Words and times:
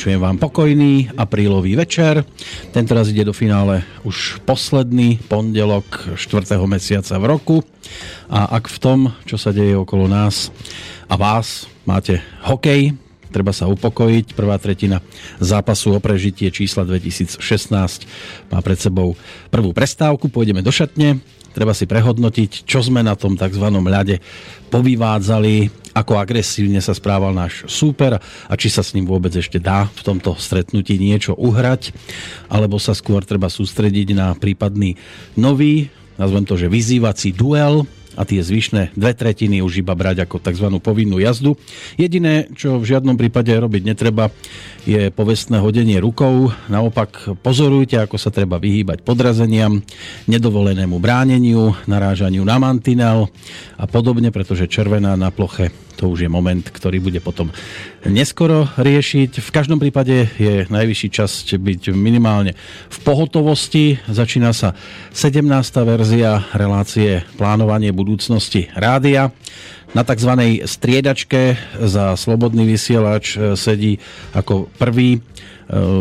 Vyšujem 0.00 0.16
vám 0.16 0.40
pokojný 0.40 1.12
aprílový 1.12 1.76
večer. 1.76 2.24
Tentoraz 2.72 3.12
ide 3.12 3.20
do 3.20 3.36
finále 3.36 3.84
už 4.00 4.40
posledný 4.48 5.20
pondelok 5.28 6.16
4. 6.16 6.56
mesiaca 6.64 7.20
v 7.20 7.24
roku. 7.28 7.56
A 8.32 8.48
ak 8.48 8.72
v 8.72 8.80
tom, 8.80 8.98
čo 9.28 9.36
sa 9.36 9.52
deje 9.52 9.76
okolo 9.76 10.08
nás 10.08 10.48
a 11.04 11.20
vás, 11.20 11.68
máte 11.84 12.16
hokej, 12.48 12.96
treba 13.28 13.52
sa 13.52 13.68
upokojiť. 13.68 14.32
Prvá 14.32 14.56
tretina 14.56 15.04
zápasu 15.36 15.92
o 15.92 16.00
prežitie 16.00 16.48
čísla 16.48 16.88
2016 16.88 17.36
má 18.48 18.58
pred 18.64 18.80
sebou 18.80 19.20
prvú 19.52 19.76
prestávku. 19.76 20.32
Pôjdeme 20.32 20.64
do 20.64 20.72
šatne, 20.72 21.20
treba 21.52 21.76
si 21.76 21.84
prehodnotiť, 21.84 22.64
čo 22.64 22.80
sme 22.80 23.04
na 23.04 23.20
tom 23.20 23.36
tzv. 23.36 23.68
ľade 23.68 24.16
povyvádzali, 24.72 25.79
ako 25.92 26.18
agresívne 26.18 26.78
sa 26.78 26.94
správal 26.94 27.34
náš 27.34 27.66
súper 27.66 28.18
a 28.20 28.54
či 28.54 28.70
sa 28.70 28.82
s 28.82 28.94
ním 28.94 29.06
vôbec 29.06 29.34
ešte 29.34 29.58
dá 29.58 29.90
v 29.90 30.02
tomto 30.06 30.38
stretnutí 30.38 30.96
niečo 30.96 31.34
uhrať, 31.34 31.92
alebo 32.46 32.78
sa 32.78 32.94
skôr 32.94 33.26
treba 33.26 33.50
sústrediť 33.50 34.14
na 34.14 34.32
prípadný 34.38 34.94
nový, 35.34 35.90
nazvem 36.16 36.44
to, 36.46 36.54
že 36.58 36.72
vyzývací 36.72 37.34
duel, 37.34 37.86
a 38.20 38.28
tie 38.28 38.44
zvyšné 38.44 38.92
dve 38.92 39.16
tretiny 39.16 39.64
už 39.64 39.80
iba 39.80 39.96
brať 39.96 40.28
ako 40.28 40.44
tzv. 40.44 40.68
povinnú 40.84 41.16
jazdu. 41.16 41.56
Jediné, 41.96 42.52
čo 42.52 42.76
v 42.76 42.84
žiadnom 42.84 43.16
prípade 43.16 43.48
robiť 43.56 43.82
netreba, 43.88 44.28
je 44.84 45.08
povestné 45.08 45.56
hodenie 45.56 45.96
rukou. 45.96 46.52
Naopak 46.68 47.40
pozorujte, 47.40 47.96
ako 47.96 48.20
sa 48.20 48.28
treba 48.28 48.60
vyhýbať 48.60 49.00
podrazeniam, 49.00 49.80
nedovolenému 50.28 51.00
bráneniu, 51.00 51.72
narážaniu 51.88 52.44
na 52.44 52.60
mantinel 52.60 53.32
a 53.80 53.88
podobne, 53.88 54.28
pretože 54.28 54.68
červená 54.68 55.16
na 55.16 55.32
ploche 55.32 55.72
to 56.00 56.08
už 56.08 56.24
je 56.24 56.30
moment, 56.32 56.64
ktorý 56.64 56.96
bude 56.96 57.20
potom 57.20 57.52
neskoro 58.08 58.64
riešiť. 58.80 59.44
V 59.44 59.50
každom 59.52 59.76
prípade 59.76 60.32
je 60.40 60.64
najvyšší 60.72 61.08
čas 61.12 61.44
byť 61.44 61.92
minimálne 61.92 62.56
v 62.88 62.98
pohotovosti. 63.04 64.00
Začína 64.08 64.56
sa 64.56 64.72
17. 65.12 65.44
verzia 65.84 66.48
relácie 66.56 67.28
Plánovanie 67.36 67.92
budúcnosti 67.92 68.72
rádia. 68.72 69.28
Na 69.92 70.06
tzv. 70.06 70.64
striedačke 70.64 71.58
za 71.82 72.14
slobodný 72.14 72.62
vysielač 72.62 73.34
e, 73.34 73.58
sedí 73.58 73.98
ako 74.30 74.70
prvý 74.78 75.18
e, 75.18 75.20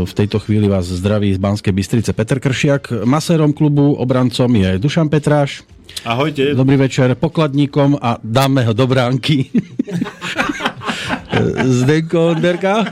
v 0.06 0.14
tejto 0.14 0.38
chvíli 0.46 0.70
vás 0.70 0.86
zdraví 0.86 1.34
z 1.34 1.42
Banskej 1.42 1.74
Bystrice 1.74 2.14
Petr 2.14 2.38
Kršiak. 2.38 3.04
Masérom 3.04 3.50
klubu 3.50 3.98
obrancom 3.98 4.48
je 4.54 4.78
Dušan 4.78 5.10
Petráš. 5.10 5.66
Ahojte. 6.06 6.56
Dobrý 6.56 6.78
večer 6.78 7.16
pokladníkom 7.16 7.98
a 8.02 8.18
dáme 8.24 8.64
ho 8.64 8.74
do 8.74 8.88
bránky. 8.88 9.46
Zdenko 11.64 12.28
Onderka. 12.28 12.86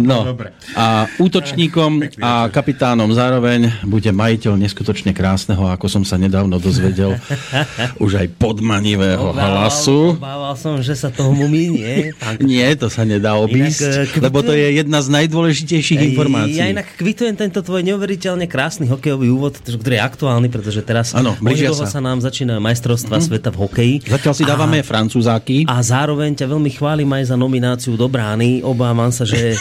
No, 0.00 0.26
a 0.74 1.06
útočníkom 1.20 2.18
a 2.18 2.48
kapitánom 2.50 3.06
zároveň 3.12 3.70
bude 3.86 4.10
majiteľ 4.10 4.58
neskutočne 4.58 5.12
krásneho, 5.12 5.68
ako 5.70 5.86
som 5.86 6.02
sa 6.02 6.16
nedávno 6.16 6.58
dozvedel, 6.58 7.20
už 8.04 8.24
aj 8.24 8.26
podmanivého 8.40 9.30
hlasu. 9.36 10.16
Obával 10.18 10.54
som, 10.56 10.80
že 10.80 10.96
sa 10.96 11.12
toho 11.12 11.30
minie. 11.46 12.16
Nie, 12.40 12.74
to 12.74 12.88
sa 12.88 13.04
nedá 13.04 13.36
obísť, 13.36 14.08
inak, 14.08 14.24
lebo 14.24 14.38
to 14.40 14.52
je 14.56 14.80
jedna 14.80 14.98
z 15.04 15.08
najdôležitejších 15.12 16.00
informácií. 16.14 16.58
Ja 16.58 16.72
inak 16.72 16.96
kvitujem 16.96 17.36
tento 17.36 17.60
tvoj 17.60 17.84
neuveriteľne 17.84 18.48
krásny 18.48 18.88
hokejový 18.88 19.28
úvod, 19.30 19.60
ktorý 19.60 20.00
je 20.00 20.02
aktuálny, 20.02 20.48
pretože 20.48 20.80
teraz 20.80 21.12
ano, 21.12 21.36
sa. 21.76 21.86
sa 21.86 22.00
nám 22.00 22.24
začína 22.24 22.58
majstrovstva 22.58 23.20
mm. 23.20 23.24
sveta 23.24 23.50
v 23.52 23.56
hokeji. 23.60 23.94
Zatiaľ 24.08 24.34
si 24.34 24.44
dávame 24.46 24.78
a, 24.80 24.86
francúzáky. 24.86 25.66
A 25.68 25.82
zároveň 25.82 26.32
ťa 26.38 26.46
veľmi 26.48 26.70
chválim 26.72 27.08
aj 27.12 27.34
za 27.34 27.36
nomináciu 27.36 27.94
do 27.98 28.06
brány. 28.06 28.62
Obávam 28.62 28.93
sa, 29.10 29.26
že 29.26 29.58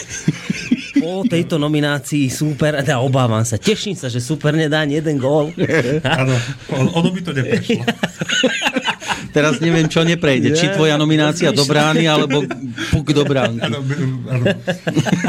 po 1.03 1.27
tejto 1.27 1.59
nominácii 1.59 2.31
super, 2.31 2.79
teda 2.79 3.03
obávam 3.03 3.43
sa, 3.43 3.59
teším 3.59 3.97
sa, 3.97 4.07
že 4.07 4.23
super 4.23 4.55
nedá 4.55 4.85
ani 4.85 5.01
jeden 5.03 5.19
gól. 5.19 5.51
Áno, 6.21 6.35
ono 6.71 7.09
by 7.11 7.19
to 7.19 7.31
neprešlo. 7.35 7.83
Teraz 9.35 9.57
neviem, 9.57 9.89
čo 9.89 10.05
neprejde. 10.05 10.53
Či 10.53 10.77
tvoja 10.77 10.93
nominácia 10.93 11.49
do 11.49 11.65
brány, 11.65 12.05
alebo 12.05 12.45
puk 12.93 13.09
do 13.17 13.25
áno. 13.33 13.81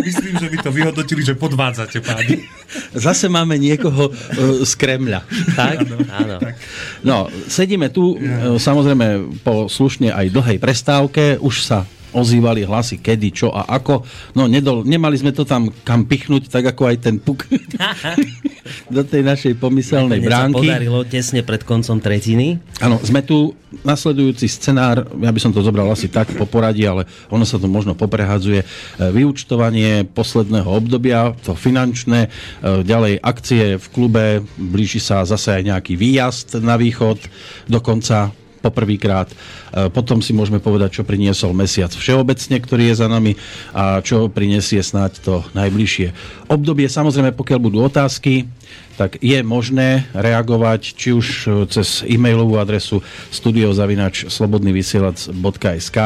Myslím, 0.05 0.35
že 0.37 0.49
by 0.53 0.57
to 0.61 0.69
vyhodnotili, 0.69 1.25
že 1.25 1.33
podvádzate, 1.33 2.05
páni. 2.05 2.45
Zase 2.93 3.33
máme 3.33 3.57
niekoho 3.57 4.13
uh, 4.13 4.61
z 4.61 4.73
Kremľa. 4.77 5.25
Tak? 5.57 5.77
Áno. 6.21 6.37
No, 7.01 7.17
sedíme 7.49 7.89
tu, 7.89 8.21
ja. 8.21 8.53
uh, 8.53 8.61
samozrejme, 8.61 9.41
po 9.41 9.73
slušne 9.73 10.13
aj 10.13 10.37
dlhej 10.37 10.59
prestávke. 10.61 11.41
Už 11.41 11.65
sa 11.65 11.89
ozývali 12.15 12.63
hlasy 12.65 13.03
kedy, 13.03 13.29
čo 13.35 13.51
a 13.51 13.67
ako. 13.67 14.07
No 14.39 14.47
nedol, 14.47 14.87
nemali 14.87 15.19
sme 15.19 15.35
to 15.35 15.43
tam 15.43 15.69
kam 15.83 16.07
pichnúť, 16.07 16.47
tak 16.49 16.71
ako 16.71 16.89
aj 16.89 16.97
ten 17.03 17.17
puk 17.19 17.45
do 18.97 19.03
tej 19.05 19.23
našej 19.27 19.53
pomyselnej 19.59 20.23
Nakoniec 20.23 20.31
bránky. 20.31 20.55
sa 20.55 20.63
podarilo 20.63 20.99
tesne 21.05 21.41
pred 21.43 21.63
koncom 21.67 21.99
tretiny. 21.99 22.63
Áno, 22.81 23.03
sme 23.03 23.21
tu 23.27 23.53
nasledujúci 23.83 24.47
scenár, 24.47 25.03
ja 25.19 25.31
by 25.35 25.41
som 25.43 25.51
to 25.51 25.59
zobral 25.61 25.91
asi 25.91 26.07
tak 26.07 26.31
po 26.39 26.47
poradí, 26.47 26.87
ale 26.87 27.11
ono 27.29 27.43
sa 27.43 27.59
to 27.59 27.67
možno 27.67 27.99
poprehadzuje. 27.99 28.63
E, 28.63 28.67
vyučtovanie 29.11 30.07
posledného 30.07 30.71
obdobia, 30.71 31.35
to 31.43 31.59
finančné, 31.59 32.29
e, 32.29 32.29
ďalej 32.87 33.19
akcie 33.19 33.65
v 33.83 33.87
klube, 33.91 34.25
blíži 34.55 35.03
sa 35.03 35.27
zase 35.27 35.59
aj 35.59 35.63
nejaký 35.75 35.99
výjazd 35.99 36.63
na 36.63 36.79
východ, 36.79 37.19
dokonca 37.67 38.31
poprvýkrát. 38.65 39.29
E, 39.29 39.37
potom 39.93 40.25
si 40.25 40.33
môžeme 40.33 40.65
povedať, 40.65 41.01
čo 41.01 41.03
priniesol 41.05 41.53
mesiac 41.53 41.93
všeobecne, 41.93 42.57
ktorý 42.57 42.89
je 42.89 42.97
za 42.97 43.09
nami 43.13 43.37
a 43.77 44.01
čo 44.01 44.33
prinesie 44.33 44.81
snáď 44.81 45.21
to 45.21 45.35
najbližšie 45.53 46.09
obdobie. 46.49 46.89
Samozrejme, 46.89 47.37
pokiaľ 47.37 47.59
budú 47.61 47.85
otázky, 47.85 48.49
tak 48.95 49.19
je 49.19 49.43
možné 49.43 50.07
reagovať 50.15 50.81
či 50.95 51.09
už 51.15 51.27
cez 51.71 52.07
e-mailovú 52.07 52.59
adresu 52.59 53.03
studiozavinač 53.35 54.31
slobodnyvysielac.sk 54.31 55.99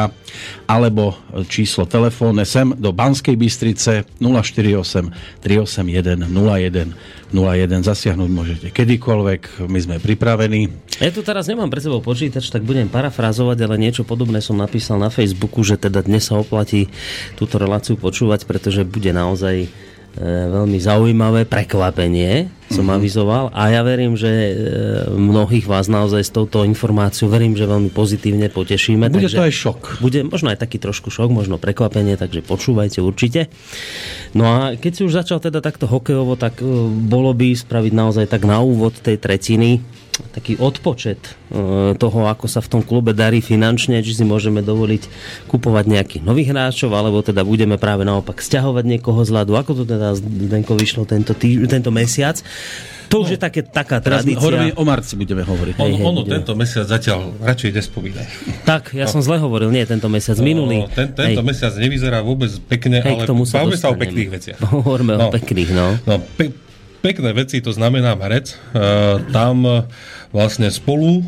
alebo 0.65 1.17
číslo 1.49 1.85
telefónne 1.85 2.45
sem 2.45 2.73
do 2.77 2.93
Banskej 2.93 3.37
Bystrice 3.37 4.05
048 4.21 5.41
381 5.41 6.29
01 6.29 6.93
01. 7.29 7.85
Zasiahnuť 7.85 8.29
môžete 8.29 8.67
kedykoľvek, 8.73 9.69
my 9.69 9.79
sme 9.79 9.95
pripravení. 10.01 10.73
Ja 10.97 11.13
tu 11.13 11.21
teraz 11.21 11.45
nemám 11.45 11.69
pre 11.69 11.77
sebou 11.77 12.01
počítač, 12.01 12.49
tak 12.49 12.65
budem 12.65 12.89
parafrazovať, 12.89 13.57
ale 13.69 13.77
niečo 13.77 14.01
podobné 14.01 14.41
som 14.41 14.57
napísal 14.57 14.97
na 14.97 15.13
Facebooku, 15.13 15.61
že 15.61 15.77
teda 15.77 16.01
dnes 16.01 16.25
sa 16.25 16.41
oplatí 16.41 16.89
túto 17.37 17.61
reláciu 17.61 17.95
počúvať, 17.95 18.49
pretože 18.49 18.81
bude 18.81 19.13
naozaj 19.13 19.69
E, 19.69 19.98
veľmi 20.17 20.79
zaujímavé 20.81 21.45
prekvapenie 21.45 22.49
som 22.69 22.85
mm-hmm. 22.85 22.97
avizoval 23.01 23.45
a 23.49 23.73
ja 23.73 23.81
verím, 23.81 24.13
že 24.13 24.29
e, 24.29 24.51
mnohých 25.09 25.65
vás 25.65 25.89
naozaj 25.89 26.21
s 26.21 26.31
touto 26.33 26.61
informáciou 26.61 27.25
verím, 27.25 27.57
že 27.57 27.65
veľmi 27.65 27.89
pozitívne 27.89 28.45
potešíme. 28.53 29.09
Bude 29.09 29.25
takže 29.25 29.33
to 29.33 29.45
aj 29.49 29.53
šok. 29.53 29.81
Bude 30.05 30.21
možno 30.29 30.53
aj 30.53 30.61
taký 30.61 30.77
trošku 30.77 31.09
šok, 31.09 31.33
možno 31.33 31.57
prekvapenie, 31.57 32.13
takže 32.13 32.45
počúvajte 32.45 33.01
určite. 33.01 33.49
No 34.37 34.45
a 34.45 34.59
keď 34.77 34.91
si 34.93 35.01
už 35.01 35.17
začal 35.17 35.41
teda 35.41 35.65
takto 35.65 35.89
hokejovo, 35.89 36.37
tak 36.37 36.61
e, 36.61 36.65
bolo 37.09 37.33
by 37.33 37.57
spraviť 37.57 37.93
naozaj 37.93 38.25
tak 38.29 38.45
na 38.45 38.61
úvod 38.61 39.01
tej 39.01 39.17
tretiny 39.17 39.81
taký 40.35 40.59
odpočet 40.59 41.19
e, 41.25 41.31
toho, 41.95 42.19
ako 42.27 42.45
sa 42.45 42.59
v 42.59 42.69
tom 42.69 42.81
klube 42.83 43.15
darí 43.15 43.39
finančne, 43.39 44.03
či 44.03 44.13
si 44.13 44.23
môžeme 44.27 44.59
dovoliť 44.61 45.03
kupovať 45.47 45.85
nejakých 45.87 46.23
nových 46.23 46.51
hráčov, 46.53 46.91
alebo 46.93 47.23
teda 47.23 47.41
budeme 47.47 47.79
práve 47.79 48.03
naopak 48.03 48.43
stiahovať 48.43 48.85
niekoho 48.85 49.21
z 49.23 49.31
ľadu. 49.33 49.55
Ako 49.55 49.71
to 49.73 49.83
teda 49.87 50.15
Zdenko 50.15 50.75
vyšlo 50.75 51.07
tento, 51.07 51.31
tý, 51.33 51.59
tento 51.65 51.89
mesiac? 51.89 52.39
To 53.09 53.25
už 53.25 53.27
no, 53.27 53.33
je 53.33 53.39
také, 53.41 53.61
taká 53.65 53.97
tradícia. 53.97 54.37
Hovoríme, 54.37 54.77
o 54.77 54.85
marci 54.85 55.17
budeme 55.17 55.41
hovoriť. 55.41 55.81
Ono, 55.81 55.97
hej, 55.97 56.05
ono 56.05 56.21
budeme. 56.21 56.45
tento 56.45 56.53
mesiac 56.53 56.85
zatiaľ 56.85 57.33
radšej 57.41 57.71
nespomínaj. 57.73 58.25
Tak, 58.69 58.93
ja 58.93 59.09
no. 59.09 59.13
som 59.17 59.25
zle 59.25 59.41
hovoril, 59.41 59.73
nie 59.73 59.81
tento 59.89 60.05
mesiac, 60.13 60.37
no, 60.37 60.45
minulý. 60.45 60.85
Ten, 60.93 61.17
tento 61.17 61.41
hej. 61.41 61.49
mesiac 61.49 61.73
nevyzerá 61.73 62.21
vôbec 62.21 62.53
pekne, 62.69 63.01
hej, 63.01 63.25
ale 63.25 63.33
bavme 63.33 63.73
sa 63.73 63.89
o 63.89 63.97
pekných 63.97 64.29
veciach. 64.29 64.57
Hovoríme 64.61 65.17
no. 65.17 65.25
o 65.25 65.33
pekných, 65.33 65.69
no. 65.73 65.97
no 66.05 66.21
pe- 66.37 66.68
pekné 67.01 67.33
veci, 67.33 67.61
to 67.63 67.73
znamená 67.73 68.15
Marec. 68.15 68.53
Uh, 68.53 68.59
tam 69.31 69.65
uh, 69.65 69.83
vlastne 70.35 70.71
spolu 70.71 71.23
uh, 71.23 71.25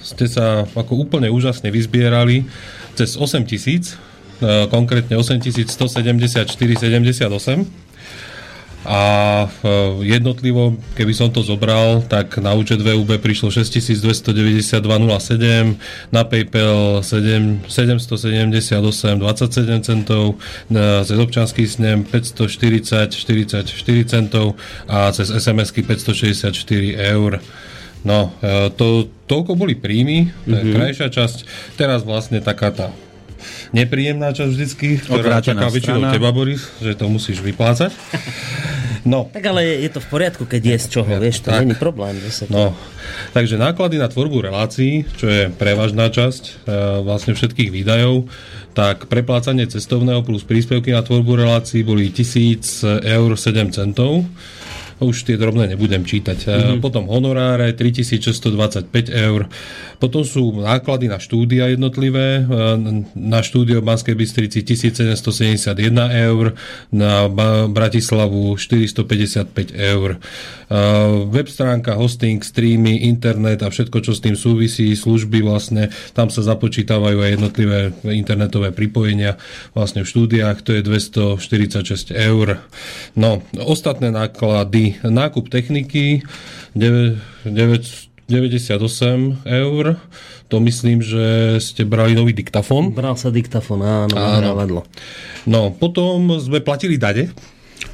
ste 0.00 0.28
sa 0.30 0.64
ako 0.64 0.96
úplne 1.06 1.30
úžasne 1.30 1.70
vyzbierali 1.70 2.44
cez 2.94 3.16
8 3.18 3.42
tisíc, 3.42 3.98
konkrétne 4.70 5.18
8174,78 5.18 7.83
a 8.84 9.00
e, 9.48 9.64
jednotlivo, 10.04 10.76
keby 10.92 11.16
som 11.16 11.32
to 11.32 11.40
zobral, 11.40 12.04
tak 12.04 12.36
na 12.38 12.52
účet 12.52 12.84
VUB 12.84 13.16
prišlo 13.16 13.48
6292,07, 13.48 16.12
na 16.12 16.22
PayPal 16.24 17.00
7, 17.00 17.64
778,27 17.64 19.80
centov, 19.84 20.36
cez 21.04 21.16
občanský 21.16 21.64
snem 21.64 22.04
540, 22.04 23.08
44 23.12 23.72
centov 24.04 24.56
a 24.84 25.08
cez 25.16 25.32
SMS-ky 25.32 25.80
564 25.84 26.96
eur. 26.96 27.40
No, 28.04 28.36
e, 28.44 28.68
to, 28.76 29.08
toľko 29.24 29.56
boli 29.56 29.80
príjmy, 29.80 30.28
to 30.44 30.52
je 30.52 30.60
mm-hmm. 30.60 30.76
krajšia 30.76 31.08
časť. 31.08 31.38
Teraz 31.80 32.04
vlastne 32.04 32.44
taká 32.44 32.68
tá 32.68 32.92
nepríjemná 33.72 34.32
časť 34.32 34.50
vždycky, 34.50 34.86
ktorá 35.02 35.20
Odvrátená 35.20 35.66
čaká 35.66 35.74
väčšinou 35.74 36.00
teba, 36.10 36.30
Boris, 36.30 36.62
že 36.80 36.94
to 36.94 37.06
musíš 37.08 37.40
vyplácať. 37.40 37.92
No, 39.04 39.28
Tak 39.28 39.44
ale 39.44 39.84
je 39.84 39.90
to 39.92 40.00
v 40.00 40.08
poriadku, 40.08 40.48
keď 40.48 40.62
je 40.64 40.76
z 40.80 40.86
čoho, 40.96 41.12
vieš, 41.20 41.44
to 41.44 41.52
Tak. 41.52 41.60
není 41.60 41.76
problém. 41.76 42.16
Zase. 42.24 42.48
No, 42.48 42.72
takže 43.36 43.60
náklady 43.60 44.00
na 44.00 44.08
tvorbu 44.08 44.40
relácií, 44.40 45.04
čo 45.20 45.28
je 45.28 45.52
prevažná 45.52 46.08
časť 46.08 46.42
e, 46.48 46.52
vlastne 47.04 47.36
všetkých 47.36 47.68
výdajov, 47.68 48.24
tak 48.72 49.04
preplácanie 49.12 49.68
cestovného 49.68 50.24
plus 50.24 50.40
príspevky 50.42 50.96
na 50.96 51.04
tvorbu 51.04 51.36
relácií 51.36 51.84
boli 51.84 52.08
1000 52.08 53.04
eur 53.04 53.30
7 53.36 53.76
centov. 53.76 54.24
Už 55.00 55.26
tie 55.26 55.40
drobné 55.40 55.72
nebudem 55.74 56.04
čítať. 56.06 56.38
Mm-hmm. 56.44 56.78
Potom 56.84 57.08
honoráre 57.08 57.72
3625 57.74 58.90
eur. 59.10 59.50
Potom 60.04 60.20
sú 60.20 60.52
náklady 60.60 61.08
na 61.08 61.16
štúdia 61.16 61.72
jednotlivé. 61.72 62.44
E, 62.44 62.76
Na 63.16 63.40
štúdio 63.40 63.80
v 63.80 63.88
Banskej 63.88 64.12
Bystrici 64.12 64.60
1771 64.60 65.80
eur, 66.28 66.52
na 66.92 67.24
Bratislavu 67.70 68.60
455 68.60 69.72
eur. 69.72 70.20
E, 70.68 70.78
Web 71.24 71.48
stránka, 71.48 71.96
hosting, 71.96 72.44
streamy, 72.44 73.08
internet 73.08 73.64
a 73.64 73.72
všetko, 73.72 74.04
čo 74.04 74.12
s 74.12 74.20
tým 74.20 74.36
súvisí, 74.36 74.92
služby 74.92 75.40
vlastne, 75.40 75.88
tam 76.12 76.28
sa 76.28 76.44
započítavajú 76.44 77.24
aj 77.24 77.30
jednotlivé 77.40 77.78
internetové 78.12 78.76
pripojenia 78.76 79.40
vlastne 79.72 80.04
v 80.04 80.10
štúdiách, 80.12 80.60
to 80.60 80.76
je 80.76 80.82
246 80.84 82.12
eur. 82.12 82.60
No, 83.16 83.40
ostatné 83.56 84.12
náklady, 84.12 84.83
nákup 85.00 85.48
techniky 85.48 86.20
9, 86.74 87.48
9, 87.48 88.04
98 88.24 89.44
eur, 89.44 89.84
to 90.48 90.56
myslím, 90.60 91.04
že 91.04 91.24
ste 91.60 91.84
brali 91.84 92.16
nový 92.16 92.32
diktafón. 92.32 92.92
Bral 92.92 93.16
sa 93.16 93.28
diktafón, 93.28 93.84
áno, 93.84 94.12
Áno. 94.12 94.40
nahrávadlo. 94.40 94.80
No, 95.44 95.68
potom 95.70 96.32
sme 96.40 96.60
platili 96.60 96.96
dane. 96.96 97.32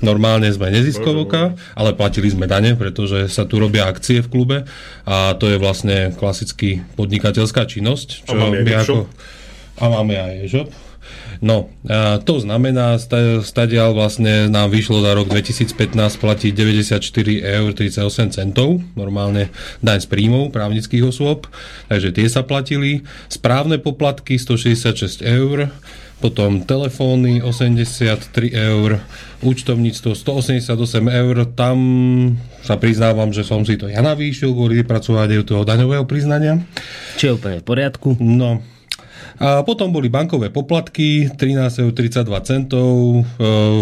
Normálne 0.01 0.47
sme 0.49 0.71
neziskovka, 0.71 1.59
ale 1.75 1.91
platili 1.93 2.31
sme 2.31 2.47
dane, 2.47 2.79
pretože 2.79 3.27
sa 3.27 3.43
tu 3.43 3.59
robia 3.59 3.91
akcie 3.91 4.23
v 4.23 4.31
klube 4.31 4.57
a 5.03 5.35
to 5.35 5.51
je 5.51 5.59
vlastne 5.59 6.15
klasický 6.15 6.87
podnikateľská 6.95 7.67
činnosť. 7.67 8.31
A 8.31 8.33
máme 8.33 8.63
aj 8.63 8.87
e-shop. 8.87 9.07
a 9.77 9.85
máme 9.91 10.15
aj 10.15 10.35
e-shop. 10.47 10.69
No, 11.41 11.73
a 11.89 12.21
to 12.21 12.37
znamená, 12.37 13.01
sta- 13.01 13.41
stadiaľ 13.41 13.97
vlastne 13.97 14.53
nám 14.53 14.69
vyšlo 14.69 15.01
za 15.01 15.17
rok 15.17 15.33
2015 15.33 15.97
platiť 16.21 16.53
94 16.53 17.01
eur 17.41 17.71
38 17.73 18.37
centov, 18.37 18.85
normálne 18.93 19.49
daň 19.81 20.05
z 20.05 20.07
príjmov 20.13 20.53
právnických 20.53 21.01
osôb, 21.01 21.49
takže 21.89 22.13
tie 22.13 22.29
sa 22.29 22.45
platili. 22.45 23.09
Správne 23.33 23.81
poplatky 23.81 24.37
166 24.37 25.25
eur, 25.25 25.73
potom 26.21 26.61
telefóny 26.61 27.41
83 27.41 28.53
eur, 28.53 29.01
účtovníctvo 29.41 30.13
188 30.13 30.77
eur, 31.09 31.49
tam 31.57 31.79
sa 32.61 32.77
priznávam, 32.77 33.33
že 33.33 33.49
som 33.49 33.65
si 33.65 33.81
to 33.81 33.89
ja 33.89 34.05
navýšil 34.05 34.53
kvôli 34.53 34.85
vypracovaniu 34.85 35.41
toho 35.49 35.65
daňového 35.65 36.05
priznania. 36.05 36.61
Či 37.17 37.33
je 37.33 37.37
úplne 37.41 37.57
v 37.59 37.67
poriadku. 37.67 38.21
No. 38.21 38.61
A 39.41 39.65
potom 39.65 39.89
boli 39.89 40.13
bankové 40.13 40.53
poplatky, 40.53 41.33
13,32 41.33 41.97
centov. 42.45 42.93
E, 42.93 43.21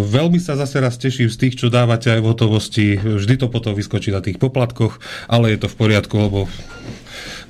veľmi 0.06 0.38
sa 0.38 0.55
zase 0.55 0.78
raz 0.78 0.94
teším 0.94 1.26
z 1.26 1.34
tých, 1.34 1.55
čo 1.58 1.66
dávate 1.66 2.14
aj 2.14 2.22
v 2.22 2.31
hotovosti. 2.31 2.87
Vždy 2.94 3.34
to 3.43 3.46
potom 3.50 3.75
vyskočí 3.75 4.14
na 4.14 4.22
tých 4.22 4.38
poplatkoch, 4.38 5.02
ale 5.26 5.50
je 5.50 5.58
to 5.58 5.66
v 5.66 5.76
poriadku, 5.76 6.14
lebo 6.14 6.46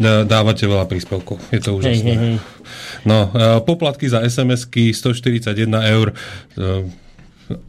dá- 0.00 0.24
dávate 0.24 0.64
veľa 0.64 0.88
príspevkov. 0.88 1.36
Je 1.52 1.60
to 1.60 1.76
Hej, 1.76 1.78
úžasné. 1.84 2.08
hej, 2.08 2.16
hej. 2.16 2.34
No, 3.04 3.28
e, 3.28 3.60
poplatky 3.60 4.08
za 4.08 4.24
SMS-ky 4.24 4.96
141 4.96 5.68
eur 5.68 6.16
e, 6.56 6.88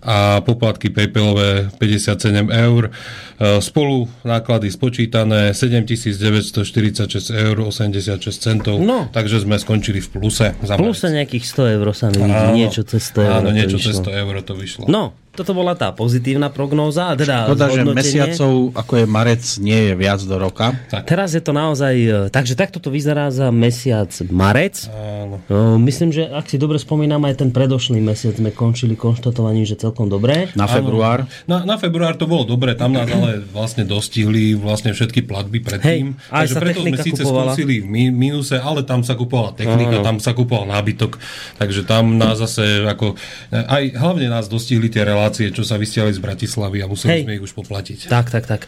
a 0.02 0.42
poplatky 0.42 0.90
PayPalové 0.90 1.72
57 1.80 2.52
eur. 2.52 2.90
E, 2.90 3.62
Spolu 3.62 4.08
náklady 4.24 4.68
spočítané 4.68 5.56
7946 5.56 7.32
eur 7.32 7.56
86 7.64 8.20
centov. 8.36 8.80
No. 8.84 9.08
Takže 9.10 9.44
sme 9.44 9.56
skončili 9.56 10.04
v 10.04 10.08
pluse. 10.10 10.52
Za 10.60 10.76
Plus 10.76 11.00
sa 11.00 11.08
marec. 11.08 11.24
nejakých 11.24 11.46
100 11.48 11.76
eur 11.80 11.88
sa 11.96 12.06
mi 12.12 12.20
vidí, 12.20 12.34
Áno. 12.34 12.56
niečo 12.56 12.82
cez 12.84 13.02
100 13.12 13.24
eur. 13.24 13.34
Áno, 13.40 13.50
niečo 13.52 13.78
cez 13.80 13.96
100 13.96 14.22
eur 14.22 14.34
to 14.44 14.54
vyšlo. 14.56 14.84
No, 14.88 15.16
toto 15.40 15.56
bola 15.56 15.72
tá 15.72 15.96
pozitívna 15.96 16.52
prognóza, 16.52 17.16
teda 17.16 17.48
Škoda, 17.48 17.72
že 17.72 17.82
mesiacov, 17.88 18.76
ako 18.76 18.94
je 19.00 19.06
marec, 19.08 19.44
nie 19.64 19.80
je 19.88 19.94
viac 19.96 20.20
do 20.28 20.36
roka. 20.36 20.76
Teraz 21.08 21.32
je 21.32 21.40
to 21.40 21.56
naozaj, 21.56 21.94
e, 21.96 22.28
takže 22.28 22.60
takto 22.60 22.84
to 22.84 22.92
vyzerá 22.92 23.32
za 23.32 23.48
mesiac 23.56 24.12
marec. 24.28 24.92
Áno. 24.92 25.40
No, 25.48 25.80
myslím, 25.80 26.12
že 26.12 26.28
ak 26.28 26.52
si 26.52 26.60
dobre 26.60 26.76
spomínam, 26.76 27.24
aj 27.24 27.40
ten 27.40 27.56
predošlý 27.56 28.04
mesiac 28.04 28.36
sme 28.36 28.52
končili 28.52 29.00
konštatovaním, 29.00 29.64
že 29.64 29.80
celkom 29.80 30.12
dobré. 30.12 30.52
Na 30.60 30.68
február. 30.68 31.24
Na, 31.48 31.64
na 31.64 31.80
február 31.80 32.20
to 32.20 32.28
bolo 32.28 32.44
dobre, 32.44 32.76
tam 32.76 32.92
nás 32.92 33.08
ale 33.08 33.40
vlastne 33.54 33.86
dostihli 33.86 34.58
vlastne 34.58 34.92
všetky 34.92 35.24
platby 35.24 35.62
predtým. 35.62 36.18
Hej, 36.18 36.34
aj 36.34 36.46
takže 36.50 36.54
sa 36.54 36.60
preto 36.60 36.80
sme 36.82 36.98
síce 36.98 37.22
kupovala. 37.24 37.54
skúsili 37.54 37.76
v 37.80 37.88
mínuse, 38.12 38.58
ale 38.58 38.82
tam 38.84 39.06
sa 39.06 39.14
kupovala 39.14 39.56
technika, 39.56 40.02
Áno. 40.02 40.06
tam 40.06 40.18
sa 40.18 40.36
kupoval 40.36 40.66
nábytok, 40.68 41.16
takže 41.62 41.86
tam 41.86 42.18
nás 42.18 42.42
zase 42.42 42.84
ako, 42.90 43.14
aj 43.54 43.84
hlavne 43.94 44.28
nás 44.34 44.50
dostihli 44.50 44.90
tie 44.90 45.06
relácie, 45.06 45.29
čo 45.32 45.64
sa 45.64 45.78
vystiali 45.78 46.12
z 46.12 46.20
Bratislavy 46.20 46.82
a 46.82 46.90
museli 46.90 47.22
Hej. 47.22 47.24
sme 47.26 47.34
ich 47.38 47.44
už 47.46 47.54
poplatiť. 47.54 48.10
Tak, 48.10 48.34
tak, 48.34 48.50
tak. 48.50 48.62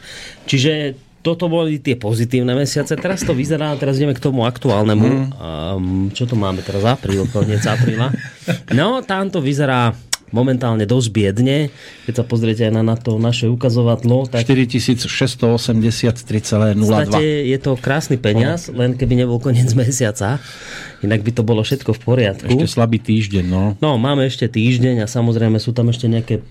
Čiže 0.45 0.95
toto 1.21 1.45
boli 1.47 1.77
tie 1.77 1.93
pozitívne 1.93 2.57
mesiace. 2.57 2.97
Teraz 2.97 3.21
to 3.21 3.37
vyzerá, 3.37 3.77
teraz 3.77 4.01
ideme 4.01 4.17
k 4.17 4.21
tomu 4.21 4.45
aktuálnemu. 4.45 5.07
Mhm. 5.07 5.25
Um, 5.37 5.85
čo 6.13 6.25
to 6.25 6.33
máme 6.33 6.65
teraz? 6.65 6.81
Apríl, 6.85 7.30
koniec 7.30 7.61
apríla. 7.65 8.09
No, 8.73 9.06
tam 9.06 9.30
to 9.30 9.37
vyzerá 9.37 9.94
momentálne 10.31 10.88
dosť 10.88 11.07
biedne. 11.11 11.69
Keď 12.07 12.14
sa 12.19 12.23
pozriete 12.26 12.68
aj 12.68 12.73
na, 12.73 12.83
na 12.83 12.95
to 12.97 13.19
naše 13.19 13.47
ukazovadlo, 13.52 14.28
tak 14.28 14.47
4683,02. 14.47 15.71
v 16.73 16.88
podstate 16.88 17.23
je 17.47 17.57
to 17.59 17.71
krásny 17.78 18.18
peniaz, 18.18 18.71
len 18.71 18.95
keby 18.95 19.23
nebol 19.23 19.38
koniec 19.38 19.69
mesiaca. 19.80 20.40
Inak 21.02 21.26
by 21.26 21.31
to 21.33 21.42
bolo 21.42 21.66
všetko 21.66 21.97
v 21.97 22.02
poriadku. 22.02 22.45
Ešte 22.45 22.78
slabý 22.78 23.02
týždeň, 23.02 23.45
no. 23.50 23.73
No, 23.81 23.97
máme 23.97 24.30
ešte 24.30 24.45
týždeň 24.45 25.02
a 25.02 25.07
samozrejme 25.09 25.57
sú 25.57 25.73
tam 25.73 25.90
ešte 25.90 26.06
nejaké 26.06 26.35
e, 26.38 26.44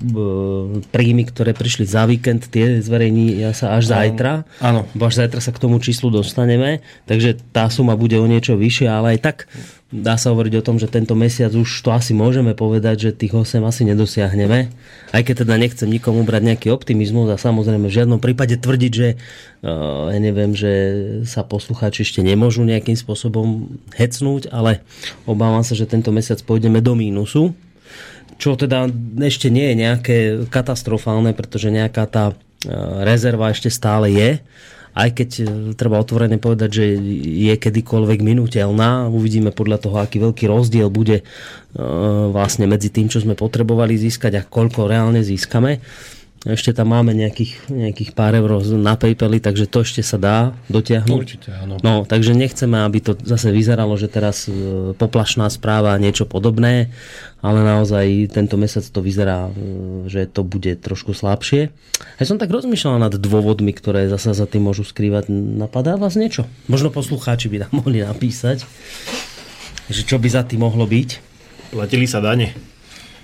príjmy, 0.91 1.23
ktoré 1.31 1.55
prišli 1.55 1.87
za 1.87 2.03
víkend, 2.03 2.51
tie 2.51 2.83
zverejní 2.83 3.39
sa 3.55 3.79
až 3.79 3.95
zajtra. 3.95 4.43
áno. 4.59 4.91
Bo 4.99 5.07
až 5.07 5.23
zajtra 5.23 5.39
sa 5.39 5.55
k 5.55 5.63
tomu 5.63 5.79
číslu 5.79 6.11
dostaneme, 6.11 6.83
takže 7.07 7.39
tá 7.55 7.71
suma 7.71 7.95
bude 7.95 8.19
o 8.19 8.27
niečo 8.27 8.59
vyššia, 8.59 8.91
ale 8.91 9.15
aj 9.17 9.19
tak 9.23 9.37
dá 9.91 10.15
sa 10.15 10.31
hovoriť 10.31 10.55
o 10.63 10.67
tom, 10.67 10.79
že 10.79 10.87
tento 10.87 11.19
mesiac 11.19 11.51
už 11.51 11.67
to 11.83 11.91
asi 11.91 12.15
môžeme 12.15 12.55
povedať, 12.55 13.11
že 13.11 13.11
tých 13.11 13.35
8 13.35 13.59
asi 13.67 13.83
nedosiahneme. 13.91 14.71
Aj 15.11 15.23
keď 15.27 15.43
teda 15.43 15.59
nechcem 15.59 15.91
nikomu 15.91 16.23
brať 16.23 16.47
nejaký 16.47 16.69
optimizmus 16.71 17.27
a 17.35 17.37
samozrejme 17.37 17.91
v 17.91 17.97
žiadnom 17.99 18.23
prípade 18.23 18.55
tvrdiť, 18.55 18.93
že 18.95 19.19
uh, 19.19 20.15
ja 20.15 20.19
neviem, 20.23 20.55
že 20.55 20.73
sa 21.27 21.43
poslucháči 21.43 22.07
ešte 22.07 22.23
nemôžu 22.23 22.63
nejakým 22.63 22.95
spôsobom 22.95 23.67
hecnúť, 23.99 24.55
ale 24.55 24.87
obávam 25.27 25.67
sa, 25.67 25.75
že 25.75 25.91
tento 25.91 26.15
mesiac 26.15 26.39
pôjdeme 26.47 26.79
do 26.79 26.95
mínusu 26.95 27.51
čo 28.41 28.57
teda 28.57 28.89
ešte 29.21 29.53
nie 29.53 29.69
je 29.69 29.77
nejaké 29.85 30.17
katastrofálne, 30.49 31.37
pretože 31.37 31.69
nejaká 31.69 32.09
tá 32.09 32.33
e, 32.33 32.35
rezerva 33.05 33.53
ešte 33.53 33.69
stále 33.69 34.09
je. 34.17 34.41
Aj 34.91 35.09
keď 35.11 35.31
e, 35.39 35.45
treba 35.79 36.03
otvorene 36.03 36.43
povedať, 36.43 36.71
že 36.71 36.85
je 37.23 37.55
kedykoľvek 37.55 38.21
minutelná, 38.27 39.07
uvidíme 39.07 39.55
podľa 39.55 39.79
toho, 39.79 39.97
aký 40.03 40.19
veľký 40.19 40.51
rozdiel 40.51 40.91
bude 40.91 41.23
e, 41.23 41.25
vlastne 42.35 42.67
medzi 42.67 42.91
tým, 42.91 43.07
čo 43.07 43.23
sme 43.23 43.39
potrebovali 43.39 43.95
získať 43.95 44.33
a 44.39 44.47
koľko 44.47 44.91
reálne 44.91 45.23
získame. 45.23 45.79
Ešte 46.41 46.73
tam 46.73 46.97
máme 46.97 47.13
nejakých, 47.13 47.69
nejakých 47.69 48.17
pár 48.17 48.33
eur 48.33 48.65
na 48.81 48.97
Paypali, 48.97 49.45
takže 49.45 49.69
to 49.69 49.85
ešte 49.85 50.01
sa 50.01 50.17
dá 50.17 50.57
dotiahnuť. 50.73 51.21
Určite, 51.21 51.53
áno. 51.53 51.77
No, 51.85 52.09
takže 52.09 52.33
nechceme, 52.33 52.81
aby 52.81 53.05
to 53.05 53.13
zase 53.13 53.53
vyzeralo, 53.53 53.93
že 54.01 54.09
teraz 54.09 54.49
e, 54.49 54.97
poplašná 54.97 55.53
správa 55.53 55.93
niečo 56.01 56.25
podobné, 56.25 56.97
ale 57.45 57.61
naozaj 57.61 58.33
tento 58.33 58.57
mesiac 58.57 58.81
to 58.89 59.05
vyzerá, 59.05 59.53
e, 59.53 60.09
že 60.09 60.33
to 60.33 60.41
bude 60.41 60.81
trošku 60.81 61.13
slabšie. 61.13 61.77
Ja 62.17 62.25
som 62.25 62.41
tak 62.41 62.49
rozmýšľal 62.49 63.05
nad 63.05 63.13
dôvodmi, 63.21 63.77
ktoré 63.77 64.09
zase 64.09 64.33
za 64.33 64.49
tým 64.49 64.65
môžu 64.65 64.89
skrývať. 64.89 65.29
Napadá 65.29 66.01
vás 66.01 66.17
niečo? 66.17 66.49
Možno 66.73 66.89
poslucháči 66.89 67.53
by 67.53 67.69
nám 67.69 67.73
mohli 67.85 68.01
napísať, 68.01 68.65
že 69.93 70.09
čo 70.09 70.17
by 70.17 70.29
za 70.33 70.49
tým 70.49 70.65
mohlo 70.65 70.89
byť. 70.89 71.21
Platili 71.77 72.09
sa 72.09 72.25
dane. 72.25 72.70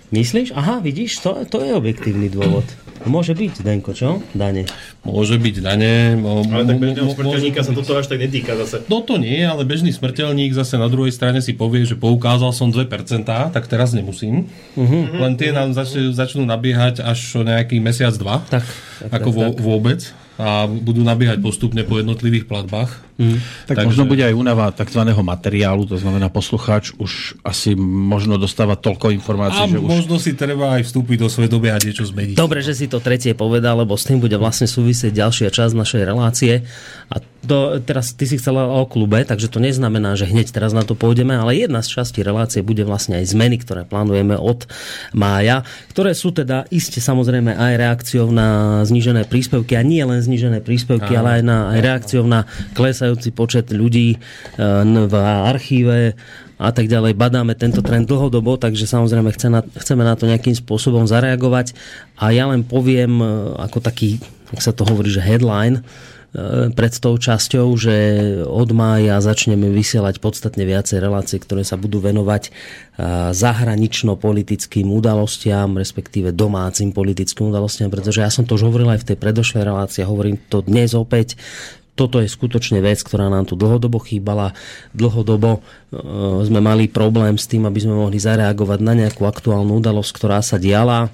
Myslíš? 0.07 0.55
Aha, 0.55 0.79
vidíš, 0.79 1.19
to, 1.19 1.35
to 1.45 1.59
je 1.61 1.75
objektívny 1.75 2.31
dôvod. 2.31 2.63
Môže 3.05 3.35
byť, 3.35 3.63
Denko, 3.63 3.91
čo? 3.91 4.19
Dane. 4.33 4.67
Môže 5.03 5.39
byť 5.39 5.57
dane. 5.61 6.15
mo- 6.15 6.43
Ale 6.43 6.65
tak 6.65 6.79
bežného 6.79 7.07
smrteľníka 7.09 7.61
sa 7.61 7.71
toto 7.71 7.95
až 7.95 8.07
tak 8.07 8.19
netýka 8.19 8.55
zase. 8.57 8.83
No 8.87 8.99
to 8.99 9.15
nie, 9.15 9.43
ale 9.43 9.63
bežný 9.63 9.91
smrteľník 9.91 10.51
zase 10.51 10.75
na 10.75 10.87
druhej 10.87 11.11
strane 11.11 11.39
si 11.39 11.55
povie, 11.55 11.83
že 11.83 11.95
poukázal 11.95 12.51
som 12.51 12.71
2%, 12.71 13.23
tak 13.27 13.65
teraz 13.67 13.95
nemusím. 13.95 14.51
Uh-huh. 14.75 15.07
Len 15.13 15.35
tie 15.35 15.51
nám 15.51 15.71
zač- 15.71 16.11
začnú 16.11 16.43
nabiehať 16.43 16.99
až 17.01 17.19
o 17.37 17.43
nejaký 17.43 17.79
mesiac, 17.79 18.11
dva. 18.13 18.43
Tak, 18.43 18.67
tak, 19.07 19.11
ako 19.13 19.29
tak, 19.29 19.37
vo, 19.37 19.43
tak. 19.45 19.59
vôbec. 19.61 20.01
a 20.37 20.67
budú 20.67 21.01
nabiehať 21.01 21.41
postupne 21.41 21.81
po 21.81 21.97
jednotlivých 21.97 22.45
platbách. 22.45 23.06
Mm. 23.17 23.41
Tak 23.65 23.77
Takže... 23.81 23.89
možno 23.89 24.05
bude 24.05 24.23
aj 24.29 24.35
únava 24.37 24.69
tzv. 24.77 25.01
materiálu, 25.09 25.89
to 25.89 25.97
znamená 25.97 26.29
poslucháč 26.29 26.93
už 27.01 27.41
asi 27.41 27.73
možno 27.81 28.37
dostáva 28.37 28.77
toľko 28.77 29.09
informácií, 29.17 29.65
A 29.65 29.73
že 29.73 29.81
už... 29.81 29.89
možno 29.89 30.21
si 30.21 30.37
treba 30.37 30.77
aj 30.77 30.85
vstúpiť 30.85 31.25
do 31.25 31.29
svedomia 31.33 31.77
a 31.77 31.81
niečo 31.81 32.05
zmeniť. 32.05 32.37
Dobre, 32.37 32.61
že 32.61 32.77
si 32.77 32.87
to 32.93 33.01
tretie 33.01 33.33
povedal, 33.33 33.81
lebo 33.81 33.97
s 33.97 34.05
tým 34.05 34.21
bude 34.21 34.37
vlastne 34.37 34.69
súvisieť 34.69 35.17
ďalšia 35.17 35.49
časť 35.49 35.73
našej 35.73 36.03
relácie. 36.05 36.69
A 37.09 37.17
to, 37.47 37.79
teraz 37.79 38.13
ty 38.13 38.27
si 38.27 38.37
chcela 38.37 38.67
o 38.67 38.83
klube, 38.85 39.23
takže 39.23 39.47
to 39.47 39.63
neznamená, 39.63 40.19
že 40.19 40.27
hneď 40.27 40.51
teraz 40.51 40.75
na 40.75 40.83
to 40.83 40.99
pôjdeme, 40.99 41.33
ale 41.33 41.55
jedna 41.55 41.81
z 41.81 41.95
častí 41.95 42.21
relácie 42.21 42.61
bude 42.61 42.83
vlastne 42.83 43.23
aj 43.23 43.31
zmeny, 43.31 43.63
ktoré 43.63 43.87
plánujeme 43.87 44.35
od 44.35 44.67
mája, 45.15 45.63
ktoré 45.95 46.13
sú 46.13 46.35
teda 46.35 46.67
iste 46.75 46.99
samozrejme 46.99 47.55
aj 47.55 47.73
reakciou 47.79 48.35
na 48.35 48.83
znížené 48.83 49.25
príspevky 49.31 49.79
a 49.79 49.87
nie 49.87 50.03
len 50.03 50.19
znížené 50.19 50.59
príspevky, 50.59 51.15
Aha. 51.15 51.21
ale 51.23 51.31
aj 51.41 51.43
na 51.47 51.59
aj 51.71 51.79
reakciou 51.81 52.25
na 52.27 52.45
klesajúci 53.07 53.31
počet 53.31 53.71
ľudí 53.71 54.17
e, 54.17 54.19
v 55.07 55.15
archíve 55.47 56.19
a 56.59 56.71
tak 56.75 56.91
ďalej. 56.91 57.15
Badáme 57.15 57.55
tento 57.55 57.85
trend 57.85 58.11
dlhodobo, 58.11 58.59
takže 58.59 58.89
samozrejme 58.89 59.31
chceme 59.79 60.03
na 60.03 60.15
to 60.19 60.27
nejakým 60.27 60.59
spôsobom 60.59 61.07
zareagovať. 61.07 61.79
A 62.19 62.35
ja 62.35 62.51
len 62.51 62.67
poviem 62.67 63.23
e, 63.23 63.27
ako 63.63 63.79
taký, 63.79 64.19
ak 64.51 64.59
sa 64.59 64.75
to 64.75 64.83
hovorí, 64.83 65.07
že 65.13 65.23
headline, 65.23 65.87
e, 66.35 66.73
pred 66.75 66.99
tou 66.99 67.15
časťou, 67.15 67.79
že 67.79 67.95
od 68.43 68.75
mája 68.75 69.23
začneme 69.23 69.71
vysielať 69.71 70.19
podstatne 70.19 70.67
viacej 70.67 70.99
relácie, 70.99 71.39
ktoré 71.39 71.63
sa 71.63 71.79
budú 71.79 72.03
venovať 72.03 72.51
zahranično-politickým 73.37 74.89
udalostiam, 74.89 75.77
respektíve 75.77 76.33
domácim 76.33 76.97
politickým 76.97 77.53
udalostiam, 77.53 77.93
pretože 77.93 78.25
ja 78.25 78.33
som 78.33 78.49
to 78.49 78.57
už 78.57 78.73
hovoril 78.73 78.89
aj 78.89 79.05
v 79.05 79.09
tej 79.13 79.17
predošlej 79.21 79.63
relácii, 79.69 80.09
hovorím 80.09 80.41
to 80.49 80.65
dnes 80.65 80.97
opäť, 80.97 81.37
toto 81.97 82.21
je 82.21 82.29
skutočne 82.29 82.85
vec, 82.85 83.01
ktorá 83.01 83.33
nám 83.33 83.49
tu 83.49 83.57
dlhodobo 83.57 83.97
chýbala. 84.05 84.53
Dlhodobo 84.93 85.59
e, 85.59 85.61
sme 86.45 86.61
mali 86.61 86.93
problém 86.93 87.41
s 87.41 87.49
tým, 87.49 87.65
aby 87.65 87.81
sme 87.81 87.97
mohli 87.97 88.21
zareagovať 88.21 88.79
na 88.85 88.93
nejakú 88.93 89.25
aktuálnu 89.25 89.81
udalosť, 89.81 90.13
ktorá 90.13 90.45
sa 90.45 90.61
diala 90.61 91.09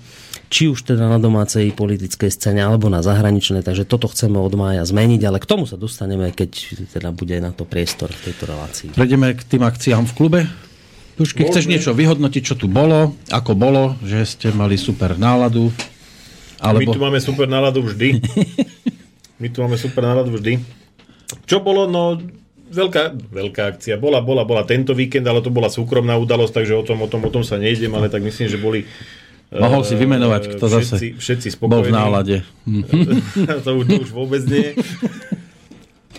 či 0.52 0.68
už 0.68 0.84
teda 0.84 1.08
na 1.08 1.16
domácej 1.16 1.72
politickej 1.72 2.28
scéne 2.28 2.60
alebo 2.60 2.92
na 2.92 3.00
zahraničnej, 3.00 3.64
takže 3.64 3.88
toto 3.88 4.04
chceme 4.12 4.36
od 4.36 4.52
mája 4.52 4.84
zmeniť, 4.84 5.24
ale 5.24 5.40
k 5.40 5.48
tomu 5.48 5.64
sa 5.64 5.80
dostaneme, 5.80 6.28
keď 6.28 6.76
teda 6.92 7.08
bude 7.08 7.40
na 7.40 7.56
to 7.56 7.64
priestor 7.64 8.12
v 8.12 8.28
tejto 8.28 8.52
relácii. 8.52 8.92
Prejdeme 8.92 9.32
k 9.32 9.48
tým 9.48 9.64
akciám 9.64 10.04
v 10.04 10.12
klube. 10.12 10.40
Tušky, 11.16 11.48
chceš 11.48 11.72
niečo 11.72 11.96
vyhodnotiť, 11.96 12.52
čo 12.52 12.54
tu 12.60 12.68
bolo, 12.68 13.16
ako 13.32 13.52
bolo, 13.56 13.96
že 14.04 14.28
ste 14.28 14.52
mali 14.52 14.76
super 14.76 15.16
náladu? 15.16 15.72
Alebo... 16.60 16.92
My 16.92 16.96
tu 16.96 17.00
máme 17.00 17.20
super 17.24 17.48
náladu 17.48 17.80
vždy. 17.88 18.20
My 19.42 19.50
tu 19.50 19.58
máme 19.58 19.74
super 19.74 20.06
náladu 20.06 20.38
vždy. 20.38 20.62
Čo 21.50 21.58
bolo, 21.58 21.90
no 21.90 22.22
veľká, 22.70 23.18
veľká 23.34 23.62
akcia. 23.74 23.98
Bola, 23.98 24.22
bola, 24.22 24.46
bola 24.46 24.62
tento 24.62 24.94
víkend, 24.94 25.26
ale 25.26 25.42
to 25.42 25.50
bola 25.50 25.66
súkromná 25.66 26.14
udalosť, 26.14 26.62
takže 26.62 26.78
o 26.78 26.86
tom, 26.86 27.02
o 27.02 27.08
tom, 27.10 27.26
o 27.26 27.30
tom 27.34 27.42
sa 27.42 27.58
nejdem, 27.58 27.90
ale 27.92 28.06
tak 28.06 28.22
myslím, 28.22 28.46
že 28.46 28.62
boli 28.62 28.86
Mohol 29.52 29.84
si 29.84 29.94
vymenovať, 30.00 30.56
kto 30.56 30.64
všetci, 30.64 30.80
zase 30.80 31.06
všetci 31.20 31.60
bol 31.60 31.84
v 31.84 31.92
nálade. 31.92 32.40
to, 33.68 33.70
už, 33.76 33.84
to 33.84 34.00
už 34.08 34.10
vôbec 34.16 34.40
nie. 34.48 34.72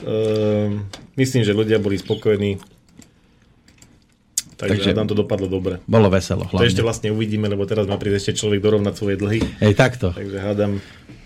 Uh, 0.06 0.77
myslím, 1.22 1.42
že 1.42 1.58
ľudia 1.58 1.82
boli 1.82 1.98
spokojní. 1.98 2.62
Takže, 4.53 4.86
Takže 4.86 4.89
nám 4.93 5.07
to 5.10 5.15
dopadlo 5.17 5.50
dobre. 5.50 5.81
Bolo 5.89 6.07
veselo. 6.13 6.45
Hlavne. 6.45 6.62
To 6.62 6.69
ešte 6.69 6.86
vlastne 6.86 7.10
uvidíme, 7.10 7.50
lebo 7.50 7.65
teraz 7.65 7.89
má 7.89 7.98
prísť 7.98 8.17
ešte 8.22 8.31
človek 8.45 8.62
dorovnať 8.62 8.93
svoje 8.93 9.15
dlhy. 9.17 9.39
Hej, 9.60 9.74
takto. 9.74 10.13
Takže 10.13 10.38
hádam. 10.39 10.72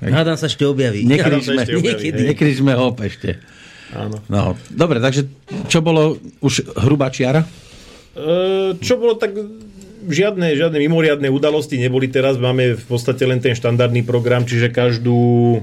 Hádam 0.01 0.37
sa 0.37 0.45
ešte 0.47 0.63
objaví. 0.63 1.03
Nekryžme 1.03 2.73
ho 2.77 2.93
ešte. 3.03 3.41
Áno. 3.95 4.19
No, 4.27 4.59
dobre, 4.67 4.99
takže 4.99 5.31
čo 5.71 5.79
bolo 5.79 6.19
už 6.43 6.75
hrubá 6.75 7.07
čiara? 7.07 7.47
E, 8.11 8.75
čo 8.83 8.99
bolo 8.99 9.15
tak 9.15 9.31
žiadne, 10.07 10.59
žiadne 10.59 10.77
mimoriadne 10.83 11.31
udalosti 11.31 11.79
neboli 11.79 12.11
teraz. 12.11 12.35
Máme 12.35 12.75
v 12.75 12.85
podstate 12.87 13.23
len 13.23 13.39
ten 13.39 13.55
štandardný 13.55 14.03
program, 14.03 14.43
čiže 14.43 14.75
každú 14.75 15.61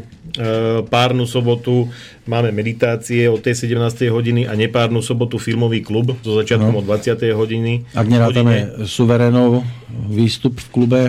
párnu 0.91 1.25
sobotu 1.31 1.87
máme 2.27 2.51
meditácie 2.51 3.31
od 3.31 3.39
tej 3.39 3.71
17. 3.71 4.11
hodiny 4.11 4.51
a 4.51 4.59
nepárnu 4.59 4.99
sobotu 4.99 5.39
filmový 5.39 5.85
klub 5.85 6.19
so 6.27 6.35
začiatkom 6.35 6.75
no. 6.75 6.81
od 6.83 6.89
20. 6.91 7.23
hodiny. 7.31 7.87
Ak 7.95 8.07
nerátame 8.11 8.87
suverénov 8.89 9.63
výstup 10.11 10.59
v 10.59 10.69
klube, 10.75 11.03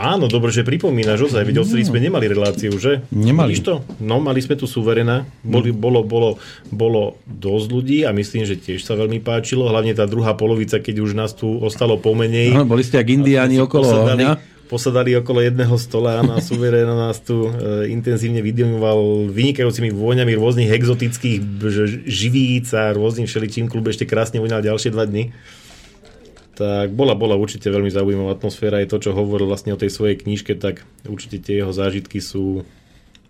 Áno, 0.00 0.32
dobre, 0.32 0.48
že 0.48 0.64
pripomínaš, 0.64 1.28
ozaj, 1.28 1.44
videl 1.44 1.60
si, 1.68 1.84
sme 1.84 2.00
nemali 2.00 2.24
reláciu, 2.24 2.72
že? 2.80 3.04
Nemali. 3.12 3.52
Vidíš 3.52 3.68
to? 3.68 3.74
No, 4.00 4.16
mali 4.16 4.40
sme 4.40 4.56
tu 4.56 4.64
suverena, 4.64 5.28
boli, 5.44 5.76
bolo, 5.76 6.00
bolo, 6.00 6.40
bolo 6.72 7.20
dosť 7.28 7.66
ľudí 7.68 7.98
a 8.08 8.14
myslím, 8.16 8.48
že 8.48 8.56
tiež 8.56 8.80
sa 8.80 8.96
veľmi 8.96 9.20
páčilo, 9.20 9.68
hlavne 9.68 9.92
tá 9.92 10.08
druhá 10.08 10.32
polovica, 10.32 10.80
keď 10.80 11.04
už 11.04 11.12
nás 11.12 11.36
tu 11.36 11.52
ostalo 11.60 12.00
pomenej. 12.00 12.56
Áno, 12.56 12.64
boli 12.64 12.80
ste 12.80 12.96
jak 12.96 13.12
indiáni 13.12 13.60
okolo 13.60 14.08
ohňa. 14.08 14.40
Posadali 14.70 15.18
okolo 15.18 15.42
jedného 15.42 15.74
stola 15.74 16.22
a 16.22 16.38
suverena 16.38 16.94
nás 16.94 17.18
tu 17.18 17.50
e, 17.50 17.90
intenzívne 17.90 18.38
vydimuval 18.38 19.26
vynikajúcimi 19.26 19.90
vôňami 19.90 20.38
rôznych 20.38 20.70
exotických 20.70 21.42
živíc 22.06 22.70
a 22.70 22.94
rôznym 22.94 23.26
všeličím. 23.26 23.66
Klub 23.66 23.90
ešte 23.90 24.06
krásne 24.06 24.38
voňal 24.38 24.62
ďalšie 24.62 24.94
dva 24.94 25.10
dny 25.10 25.34
tak 26.60 26.92
bola, 26.92 27.16
bola 27.16 27.40
určite 27.40 27.72
veľmi 27.72 27.88
zaujímavá 27.88 28.36
atmosféra. 28.36 28.84
Je 28.84 28.92
to, 28.92 29.00
čo 29.00 29.16
hovoril 29.16 29.48
vlastne 29.48 29.72
o 29.72 29.80
tej 29.80 29.88
svojej 29.88 30.20
knižke, 30.20 30.60
tak 30.60 30.84
určite 31.08 31.40
tie 31.40 31.64
jeho 31.64 31.72
zážitky 31.72 32.20
sú, 32.20 32.68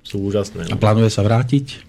sú 0.02 0.16
úžasné. 0.18 0.66
A 0.66 0.74
plánuje 0.74 1.14
sa 1.14 1.22
vrátiť? 1.22 1.86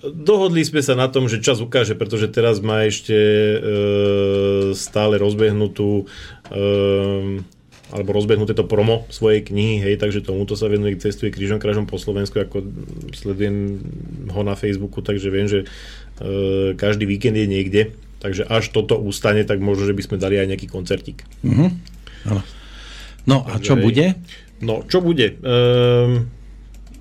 Dohodli 0.00 0.64
sme 0.64 0.80
sa 0.80 0.96
na 0.96 1.12
tom, 1.12 1.28
že 1.28 1.44
čas 1.44 1.60
ukáže, 1.60 1.98
pretože 1.98 2.32
teraz 2.32 2.64
má 2.64 2.88
ešte 2.88 3.12
e, 3.12 3.58
stále 4.72 5.20
rozbehnutú 5.20 6.06
e, 6.48 7.44
alebo 7.88 8.12
rozbehnuté 8.12 8.52
to 8.52 8.68
promo 8.68 9.08
svojej 9.08 9.40
knihy, 9.40 9.80
hej, 9.80 9.94
takže 9.96 10.20
tomuto 10.20 10.56
sa 10.56 10.68
venuje, 10.68 11.00
cestuje 11.00 11.32
krížom 11.32 11.56
krážom 11.56 11.88
po 11.88 11.96
Slovensku, 11.96 12.36
ako 12.36 12.60
sledujem 13.16 13.80
ho 14.28 14.42
na 14.44 14.52
Facebooku, 14.52 15.00
takže 15.00 15.32
viem, 15.32 15.48
že 15.48 15.64
e, 16.20 16.76
každý 16.76 17.08
víkend 17.08 17.40
je 17.40 17.48
niekde 17.48 17.82
Takže 18.18 18.50
až 18.50 18.74
toto 18.74 18.98
ustane, 18.98 19.46
tak 19.46 19.62
možno, 19.62 19.86
že 19.86 19.94
by 19.94 20.02
sme 20.02 20.16
dali 20.18 20.42
aj 20.42 20.50
nejaký 20.50 20.66
koncertík. 20.66 21.22
Uh-huh. 21.46 21.70
No 23.30 23.46
a 23.46 23.62
čo 23.62 23.78
bude? 23.78 24.18
No, 24.58 24.82
čo 24.82 24.98
bude? 24.98 25.38
Ehm, 25.38 26.26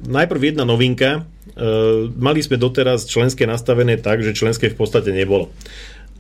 najprv 0.05 0.53
jedna 0.53 0.61
novinka. 0.61 1.25
Ehm, 1.57 2.13
mali 2.21 2.45
sme 2.45 2.61
doteraz 2.61 3.09
členské 3.09 3.49
nastavené 3.49 3.97
tak, 3.97 4.21
že 4.21 4.37
členské 4.37 4.69
v 4.69 4.77
podstate 4.77 5.09
nebolo. 5.09 5.49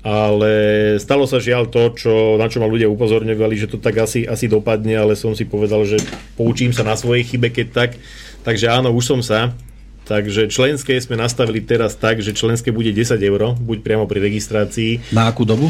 Ale 0.05 0.51
stalo 1.01 1.25
sa 1.25 1.41
žiaľ 1.41 1.67
to, 1.67 1.91
čo, 1.97 2.13
na 2.37 2.47
čo 2.47 2.61
ma 2.61 2.69
ľudia 2.69 2.87
upozorňovali, 2.87 3.55
že 3.57 3.67
to 3.67 3.81
tak 3.81 3.97
asi, 3.99 4.23
asi 4.23 4.45
dopadne, 4.47 4.95
ale 4.95 5.17
som 5.17 5.33
si 5.33 5.43
povedal, 5.43 5.83
že 5.83 5.99
poučím 6.39 6.71
sa 6.71 6.85
na 6.85 6.95
svojej 6.95 7.25
chybe, 7.25 7.51
keď 7.51 7.67
tak. 7.73 7.91
Takže 8.45 8.71
áno, 8.71 8.93
už 8.93 9.03
som 9.03 9.19
sa. 9.25 9.51
Takže 10.07 10.47
členské 10.47 10.95
sme 11.03 11.19
nastavili 11.19 11.59
teraz 11.59 11.99
tak, 11.99 12.23
že 12.23 12.31
členské 12.31 12.71
bude 12.71 12.95
10 12.95 13.19
eur, 13.19 13.59
buď 13.59 13.77
priamo 13.83 14.07
pri 14.07 14.23
registrácii. 14.23 15.11
Na 15.11 15.27
akú 15.27 15.43
dobu? 15.43 15.67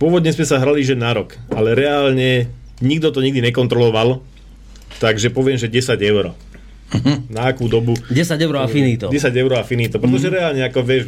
Pôvodne 0.00 0.32
sme 0.32 0.48
sa 0.48 0.56
hrali, 0.56 0.80
že 0.80 0.96
na 0.96 1.12
rok, 1.12 1.36
ale 1.52 1.76
reálne 1.76 2.48
nikto 2.80 3.12
to 3.12 3.20
nikdy 3.20 3.44
nekontroloval, 3.44 4.24
takže 4.98 5.28
poviem, 5.28 5.60
že 5.60 5.68
10 5.68 6.00
eur. 6.00 6.32
Na 7.34 7.50
akú 7.50 7.66
dobu? 7.66 7.98
10 8.08 8.38
eur 8.38 8.54
a 8.62 8.70
finito. 8.70 9.10
10 9.10 9.34
eur 9.34 9.52
a 9.58 9.62
finito, 9.66 9.98
pretože 9.98 10.30
mm. 10.30 10.34
reálne 10.34 10.62
ako 10.62 10.80
vieš, 10.86 11.02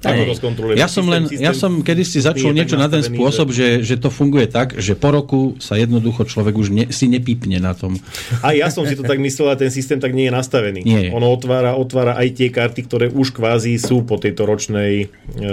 ako 0.00 0.22
to 0.24 0.34
skontroluješ. 0.38 0.78
Ja 0.80 0.88
som 0.88 1.04
len, 1.06 1.28
systém, 1.28 1.44
ja 1.44 1.52
som 1.52 1.72
kedysi 1.84 2.18
začal 2.24 2.56
niečo 2.56 2.80
na 2.80 2.88
ten 2.88 3.04
spôsob, 3.04 3.52
že... 3.52 3.66
Že, 3.66 3.82
že 3.82 3.96
to 3.98 4.14
funguje 4.14 4.46
tak, 4.46 4.78
že 4.78 4.94
po 4.94 5.10
roku 5.10 5.58
sa 5.58 5.74
jednoducho 5.74 6.22
človek 6.22 6.54
už 6.54 6.68
ne, 6.70 6.84
si 6.94 7.10
nepípne 7.10 7.58
na 7.58 7.74
tom. 7.74 7.98
A 8.46 8.54
ja 8.54 8.70
som 8.70 8.86
si 8.86 8.94
to 8.94 9.02
tak 9.02 9.18
myslel, 9.18 9.50
a 9.50 9.58
ten 9.58 9.74
systém 9.74 9.98
tak 9.98 10.14
nie 10.14 10.30
je 10.30 10.32
nastavený. 10.32 10.80
Nie. 10.86 11.10
Ono 11.10 11.26
otvára, 11.34 11.74
otvára 11.74 12.14
aj 12.14 12.28
tie 12.38 12.48
karty, 12.54 12.80
ktoré 12.86 13.06
už 13.10 13.34
kvázi 13.34 13.74
sú 13.76 14.06
po 14.06 14.22
tejto 14.22 14.46
ročnej, 14.46 15.10
e, 15.34 15.46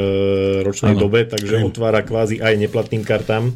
ročnej 0.62 0.94
dobe, 0.94 1.25
takže 1.25 1.66
otvára 1.66 2.06
kvázi 2.06 2.38
aj 2.38 2.54
neplatným 2.70 3.02
kartám. 3.02 3.50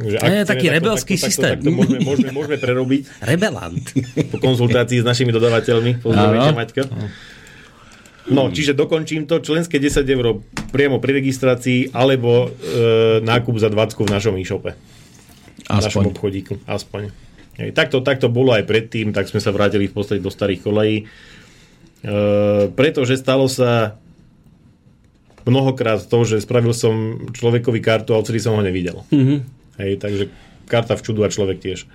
Že 0.00 0.16
ak 0.18 0.30
je 0.32 0.44
taký 0.48 0.66
takto, 0.68 0.76
rebelský 0.80 1.14
takto, 1.20 1.26
systém. 1.28 1.56
Takto, 1.60 1.68
takto 1.68 1.76
môžeme, 1.76 1.98
môžeme, 2.00 2.30
môžeme 2.32 2.56
prerobiť. 2.56 3.00
Rebelant. 3.20 3.84
Po 4.32 4.36
konzultácii 4.40 5.04
s 5.04 5.06
našimi 5.06 5.30
dodávateľmi. 5.36 6.00
Pozdravujte, 6.00 6.50
Maťka. 6.56 6.82
No, 8.30 8.48
čiže 8.54 8.72
dokončím 8.78 9.26
to. 9.26 9.42
Členské 9.42 9.82
10 9.82 10.06
eur 10.06 10.40
priamo 10.70 11.02
pri 11.02 11.18
registrácii 11.18 11.90
alebo 11.90 12.46
e, 12.46 13.18
nákup 13.20 13.58
za 13.58 13.68
20 13.68 13.98
v 13.98 14.10
našom 14.14 14.34
e-shope. 14.38 14.78
Aspoň. 15.66 15.76
V 15.76 15.86
našom 15.90 16.06
obchodíku. 16.14 16.54
Aspoň. 16.64 17.10
Hej, 17.60 17.76
takto, 17.76 18.00
takto 18.00 18.32
bolo 18.32 18.54
aj 18.54 18.64
predtým, 18.64 19.12
tak 19.12 19.28
sme 19.28 19.42
sa 19.42 19.52
vrátili 19.52 19.90
v 19.90 19.94
podstate 19.94 20.22
do 20.22 20.30
starých 20.30 20.62
kolejí. 20.62 20.96
E, 21.02 21.04
pretože 22.72 23.18
stalo 23.18 23.50
sa 23.50 23.98
mnohokrát 25.42 26.06
to, 26.06 26.18
že 26.22 26.46
spravil 26.46 26.70
som 26.70 27.26
človekovi 27.34 27.82
kartu 27.82 28.14
a 28.14 28.22
odtedy 28.22 28.38
som 28.38 28.54
ho 28.54 28.62
nevidel. 28.62 29.02
Mm-hmm. 29.10 29.61
Hej, 29.80 30.00
takže 30.00 30.28
karta 30.68 30.96
v 30.96 31.04
čudu 31.04 31.24
a 31.24 31.32
človek 31.32 31.60
tiež. 31.60 31.88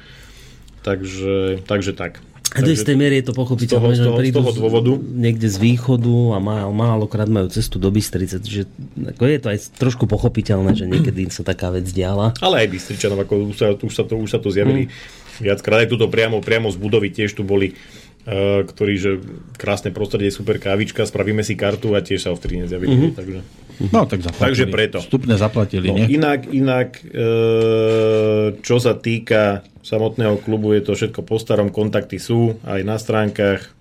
takže, 0.87 1.65
takže 1.67 1.91
tak. 1.91 2.23
A 2.55 2.63
do 2.63 2.71
istej 2.71 2.95
miery 2.95 3.19
je 3.19 3.27
to 3.27 3.35
pochopiteľné, 3.35 3.99
z 3.99 4.07
toho, 4.07 4.17
z 4.23 4.31
toho, 4.31 4.49
z 4.55 4.59
dôvodu. 4.63 4.91
niekde 4.95 5.51
z 5.51 5.59
východu 5.59 6.31
a 6.31 6.37
má, 6.39 6.63
málokrát 6.71 7.27
majú 7.27 7.51
cestu 7.51 7.75
do 7.75 7.91
Bystrice, 7.91 8.39
že 8.39 8.63
ako 8.95 9.23
je 9.27 9.39
to 9.43 9.47
aj 9.51 9.59
trošku 9.75 10.07
pochopiteľné, 10.07 10.71
že 10.71 10.87
niekedy 10.87 11.27
sa 11.27 11.43
taká 11.43 11.75
vec 11.75 11.91
diala. 11.91 12.31
Ale 12.39 12.63
aj 12.63 12.67
Bystričanov, 12.71 13.19
ako 13.27 13.51
už 13.51 13.55
sa, 13.59 13.67
už 13.75 13.93
sa 13.93 14.03
to, 14.07 14.15
už 14.15 14.29
sa 14.31 14.39
to 14.39 14.47
zjavili 14.47 14.87
mm. 14.87 15.43
viackrát, 15.43 15.83
aj 15.83 15.91
tuto 15.91 16.07
priamo, 16.07 16.39
priamo 16.39 16.71
z 16.71 16.79
budovy 16.79 17.11
tiež 17.11 17.35
tu 17.35 17.43
boli 17.43 17.75
uh, 17.75 18.63
ktorí, 18.63 18.93
že 18.95 19.11
krásne 19.59 19.91
prostredie, 19.91 20.31
super 20.31 20.55
kávička, 20.55 21.03
spravíme 21.03 21.43
si 21.43 21.59
kartu 21.59 21.93
a 21.93 21.99
tiež 21.99 22.25
sa 22.25 22.31
vtedy 22.31 22.63
nezjavili. 22.63 22.95
Mm-hmm. 22.95 23.13
Takže... 23.19 23.39
No 23.77 24.09
tak 24.09 24.25
zaplatili. 24.25 24.47
Takže 24.49 24.65
preto. 24.73 24.97
Vstupné 25.01 25.35
zaplatili, 25.37 25.87
no, 25.93 25.95
nie? 26.01 26.05
Inak, 26.17 26.49
inak 26.49 26.97
e, 27.05 28.57
čo 28.65 28.77
sa 28.81 28.97
týka 28.97 29.61
samotného 29.85 30.41
klubu, 30.41 30.73
je 30.73 30.81
to 30.81 30.97
všetko 30.97 31.21
po 31.21 31.37
starom, 31.37 31.69
kontakty 31.69 32.17
sú 32.17 32.57
aj 32.65 32.81
na 32.81 32.97
stránkach, 32.97 33.71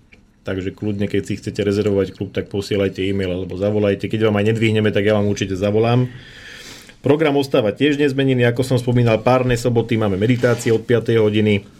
takže 0.45 0.71
kľudne, 0.71 1.09
keď 1.09 1.21
si 1.25 1.33
chcete 1.41 1.65
rezervovať 1.65 2.13
klub, 2.13 2.29
tak 2.31 2.47
posielajte 2.47 3.03
e-mail 3.03 3.33
alebo 3.33 3.57
zavolajte. 3.57 4.07
Keď 4.07 4.29
vám 4.29 4.39
aj 4.39 4.45
nedvihneme, 4.53 4.93
tak 4.93 5.03
ja 5.03 5.17
vám 5.17 5.27
určite 5.27 5.57
zavolám. 5.57 6.07
Program 7.01 7.37
ostáva 7.37 7.73
tiež 7.73 8.01
nezmenený, 8.01 8.45
ako 8.49 8.61
som 8.65 8.77
spomínal, 8.77 9.21
párne 9.21 9.53
soboty 9.53 9.95
máme 9.99 10.17
meditácie 10.17 10.73
od 10.73 10.81
5. 10.85 11.13
hodiny, 11.19 11.76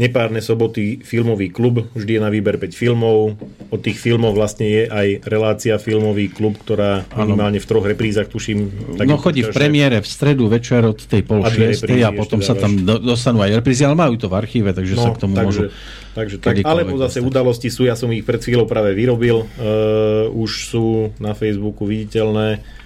nepárne 0.00 0.40
soboty 0.40 1.04
filmový 1.04 1.52
klub, 1.52 1.84
vždy 1.92 2.16
je 2.16 2.20
na 2.24 2.32
výber 2.32 2.56
5 2.56 2.72
filmov. 2.72 3.36
Od 3.68 3.80
tých 3.84 4.00
filmov 4.00 4.32
vlastne 4.32 4.64
je 4.64 4.82
aj 4.88 5.28
relácia 5.28 5.76
filmový 5.76 6.32
klub, 6.32 6.56
ktorá 6.56 7.04
minimálne 7.12 7.60
v 7.60 7.66
troch 7.68 7.84
reprízach 7.84 8.32
tuším. 8.32 8.96
No 8.96 9.20
chodí 9.20 9.44
v 9.44 9.52
premiére 9.52 10.00
v 10.00 10.08
stredu 10.08 10.48
večer 10.48 10.80
od 10.88 10.96
tej 10.96 11.20
pol 11.20 11.44
A 11.44 11.52
šiestej 11.52 12.00
a 12.08 12.16
potom 12.16 12.40
sa 12.40 12.56
tam 12.56 12.80
do, 12.80 12.96
dostanú 12.96 13.44
aj 13.44 13.60
reprízy, 13.60 13.84
ale 13.84 13.92
majú 13.92 14.16
to 14.16 14.32
v 14.32 14.34
archíve, 14.40 14.72
takže 14.72 14.96
sa 14.96 15.12
k 15.12 15.20
tomu 15.20 15.30
No, 15.30 15.46
takže, 15.46 15.62
môžu 15.70 15.72
takže 16.10 16.36
tak, 16.42 16.54
alebo 16.66 16.98
zase 16.98 17.22
dostať. 17.22 17.30
udalosti 17.30 17.68
sú, 17.70 17.86
ja 17.86 17.94
som 17.94 18.10
ich 18.10 18.26
pred 18.26 18.42
chvíľou 18.42 18.66
práve 18.66 18.90
vyrobil, 18.98 19.46
uh, 19.46 20.26
už 20.34 20.50
sú 20.74 20.86
na 21.22 21.36
Facebooku 21.38 21.86
viditeľné 21.86 22.79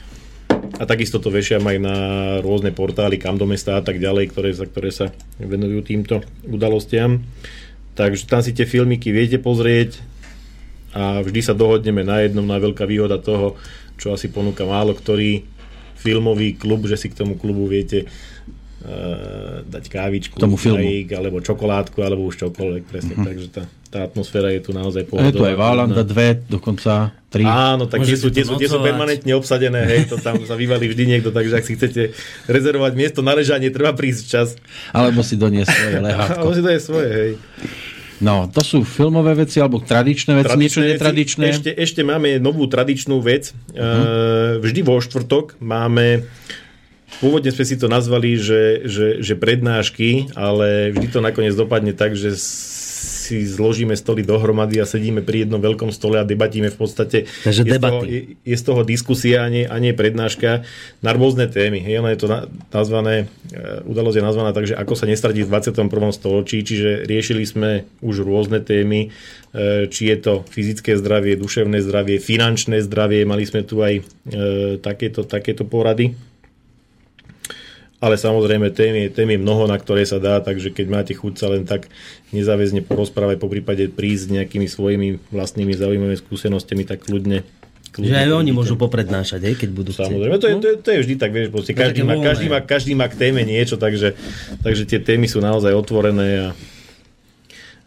a 0.75 0.83
takisto 0.85 1.23
to 1.23 1.31
vešiam 1.31 1.63
aj 1.63 1.79
na 1.79 1.97
rôzne 2.43 2.75
portály, 2.75 3.17
kam 3.17 3.39
do 3.39 3.47
mesta 3.47 3.79
a 3.79 3.83
tak 3.83 4.03
ďalej, 4.03 4.35
ktoré, 4.35 4.51
sa- 4.51 4.67
ktoré 4.67 4.91
sa 4.91 5.07
venujú 5.39 5.87
týmto 5.87 6.21
udalostiam. 6.45 7.23
Takže 7.95 8.27
tam 8.27 8.43
si 8.43 8.51
tie 8.51 8.67
filmiky 8.67 9.15
viete 9.15 9.39
pozrieť 9.39 10.03
a 10.95 11.23
vždy 11.23 11.41
sa 11.43 11.55
dohodneme 11.55 12.03
na 12.03 12.23
jednom, 12.27 12.43
na 12.43 12.59
veľká 12.59 12.87
výhoda 12.87 13.23
toho, 13.23 13.55
čo 13.95 14.11
asi 14.11 14.27
ponúka 14.27 14.67
málo 14.67 14.95
ktorý 14.95 15.47
filmový 15.95 16.59
klub, 16.59 16.85
že 16.91 16.99
si 16.99 17.07
k 17.09 17.17
tomu 17.17 17.39
klubu 17.39 17.65
viete 17.65 18.05
uh, 18.05 19.63
dať 19.65 19.85
kávičku, 19.89 20.37
Tomu 20.37 20.59
filmu. 20.59 20.83
čajík, 20.83 21.09
alebo 21.15 21.39
čokoládku, 21.41 22.03
alebo 22.03 22.27
už 22.27 22.45
čokoľvek, 22.45 22.83
presne. 22.85 23.15
Mm-hmm. 23.15 23.27
Takže 23.31 23.47
tá, 23.55 23.63
tá 23.95 24.03
atmosféra 24.03 24.51
je 24.51 24.59
tu 24.59 24.75
naozaj 24.75 25.07
A 25.07 25.31
je 25.31 25.39
tu 25.39 25.47
aj 25.47 25.55
pohodová. 25.55 25.55
Válanda 25.55 26.03
2, 26.03 26.51
dokonca 26.51 27.15
3. 27.31 27.47
Áno, 27.47 27.87
tak 27.87 28.03
tie 28.03 28.19
sú, 28.19 28.35
tie, 28.35 28.43
sú, 28.43 28.59
tie 28.59 28.67
sú 28.67 28.83
permanentne 28.83 29.31
obsadené, 29.39 29.87
hej, 29.87 30.11
to 30.11 30.19
tam 30.19 30.43
sa 30.43 30.59
vyvalí 30.59 30.91
vždy 30.91 31.15
niekto, 31.15 31.31
takže 31.31 31.55
ak 31.55 31.63
si 31.63 31.79
chcete 31.79 32.03
rezervovať 32.51 32.93
miesto 32.99 33.23
na 33.23 33.39
ležanie, 33.39 33.71
treba 33.71 33.95
prísť 33.95 34.21
včas. 34.27 34.49
Alebo 34.91 35.23
si 35.23 35.39
doniesť 35.39 35.71
svoje 35.71 35.95
Ale 36.03 36.07
lehátko. 36.11 36.47
si 36.51 36.63
to 36.67 36.71
je 36.75 36.81
svoje, 36.83 37.11
hej. 37.15 37.33
No, 38.19 38.51
to 38.51 38.63
sú 38.67 38.83
filmové 38.83 39.39
veci, 39.39 39.63
alebo 39.63 39.79
tradičné 39.79 40.43
veci, 40.43 40.59
niečo 40.59 40.83
veci. 40.83 40.91
netradičné. 40.99 41.45
Ešte, 41.55 41.71
ešte 41.71 42.03
máme 42.03 42.43
novú 42.43 42.67
tradičnú 42.67 43.19
vec. 43.23 43.55
Uh-huh. 43.75 44.63
Vždy 44.63 44.81
vo 44.87 44.99
štvrtok 45.03 45.59
máme 45.59 46.27
Pôvodne 47.23 47.55
sme 47.55 47.63
si 47.63 47.79
to 47.79 47.87
nazvali, 47.87 48.35
že, 48.35 48.91
že, 48.91 49.23
že 49.23 49.35
prednášky, 49.39 50.35
ale 50.35 50.91
vždy 50.91 51.07
to 51.15 51.21
nakoniec 51.23 51.55
dopadne 51.55 51.95
tak, 51.95 52.19
že 52.19 52.35
si 53.25 53.49
zložíme 53.49 53.97
stoly 53.97 54.21
dohromady 54.21 54.77
a 54.77 54.85
sedíme 54.85 55.25
pri 55.25 55.49
jednom 55.49 55.57
veľkom 55.65 55.89
stole 55.89 56.21
a 56.21 56.29
debatíme 56.29 56.69
v 56.69 56.77
podstate. 56.77 57.25
Takže 57.25 57.65
je, 57.65 57.73
z 57.73 57.81
toho, 57.81 58.01
debaty. 58.05 58.13
je, 58.13 58.21
je 58.45 58.57
z 58.61 58.65
toho 58.69 58.83
diskusia 58.85 59.39
a 59.41 59.49
nie, 59.49 59.65
a 59.65 59.77
nie 59.81 59.97
prednáška 59.97 60.69
na 61.01 61.11
rôzne 61.17 61.49
témy. 61.49 61.81
Hej, 61.81 62.05
ono 62.05 62.13
je 62.13 62.21
to 62.21 62.29
na, 62.29 62.45
nazvané, 62.69 63.33
e, 63.49 63.81
udalosť 63.89 64.17
je 64.21 64.25
nazvaná 64.29 64.51
tak, 64.53 64.69
že 64.69 64.77
ako 64.77 64.93
sa 64.93 65.09
nestratiť 65.09 65.43
v 65.49 65.51
21. 65.51 65.89
storočí, 66.13 66.61
čiže 66.61 67.09
riešili 67.09 67.49
sme 67.49 67.89
už 68.05 68.21
rôzne 68.21 68.61
témy, 68.61 69.09
e, 69.09 69.89
či 69.89 70.13
je 70.13 70.17
to 70.21 70.35
fyzické 70.53 70.93
zdravie, 71.01 71.41
duševné 71.41 71.81
zdravie, 71.81 72.21
finančné 72.21 72.85
zdravie, 72.85 73.25
mali 73.25 73.49
sme 73.49 73.65
tu 73.65 73.81
aj 73.81 73.95
e, 73.97 74.03
takéto, 74.85 75.25
takéto 75.25 75.65
porady 75.65 76.34
ale 78.03 78.21
samozrejme 78.21 78.75
tém 78.75 78.95
je, 78.95 79.07
tém 79.09 79.29
je 79.31 79.39
mnoho, 79.39 79.65
na 79.65 79.79
ktoré 79.79 80.05
sa 80.05 80.21
dá, 80.21 80.43
takže 80.43 80.75
keď 80.75 80.87
máte 80.91 81.13
chuť 81.17 81.35
sa 81.39 81.47
len 81.49 81.65
tak 81.65 81.89
nezáväzne 82.35 82.85
porozprávať, 82.85 83.41
po 83.41 83.49
prípade 83.49 83.89
prísť 83.89 84.23
s 84.29 84.33
nejakými 84.35 84.67
svojimi 84.69 85.09
vlastnými 85.33 85.73
zaujímavými 85.73 86.19
skúsenostiami, 86.19 86.85
tak 86.85 87.07
kľudne. 87.07 87.47
kľudne 87.95 88.11
Že 88.11 88.19
aj 88.19 88.29
oni 88.35 88.53
môžu 88.53 88.75
prednášať, 88.77 89.41
hej, 89.49 89.55
keď 89.57 89.69
budú 89.73 89.91
chcieť. 89.95 90.11
Samozrejme, 90.11 90.37
to 90.37 90.47
je, 90.51 90.55
to, 90.59 90.67
je, 90.69 90.77
to 90.83 90.89
je 90.91 90.99
vždy 91.07 91.15
tak, 91.17 91.31
vieš, 91.33 91.49
proste 91.55 91.73
každý, 91.73 92.01
má, 92.05 92.15
každý, 92.21 92.47
má, 92.51 92.59
každý 92.61 92.93
má 92.93 93.07
k 93.09 93.17
téme 93.17 93.41
niečo, 93.47 93.81
takže, 93.81 94.19
takže 94.61 94.85
tie 94.85 95.01
témy 95.01 95.25
sú 95.31 95.41
naozaj 95.41 95.73
otvorené 95.73 96.29
a, 96.45 96.49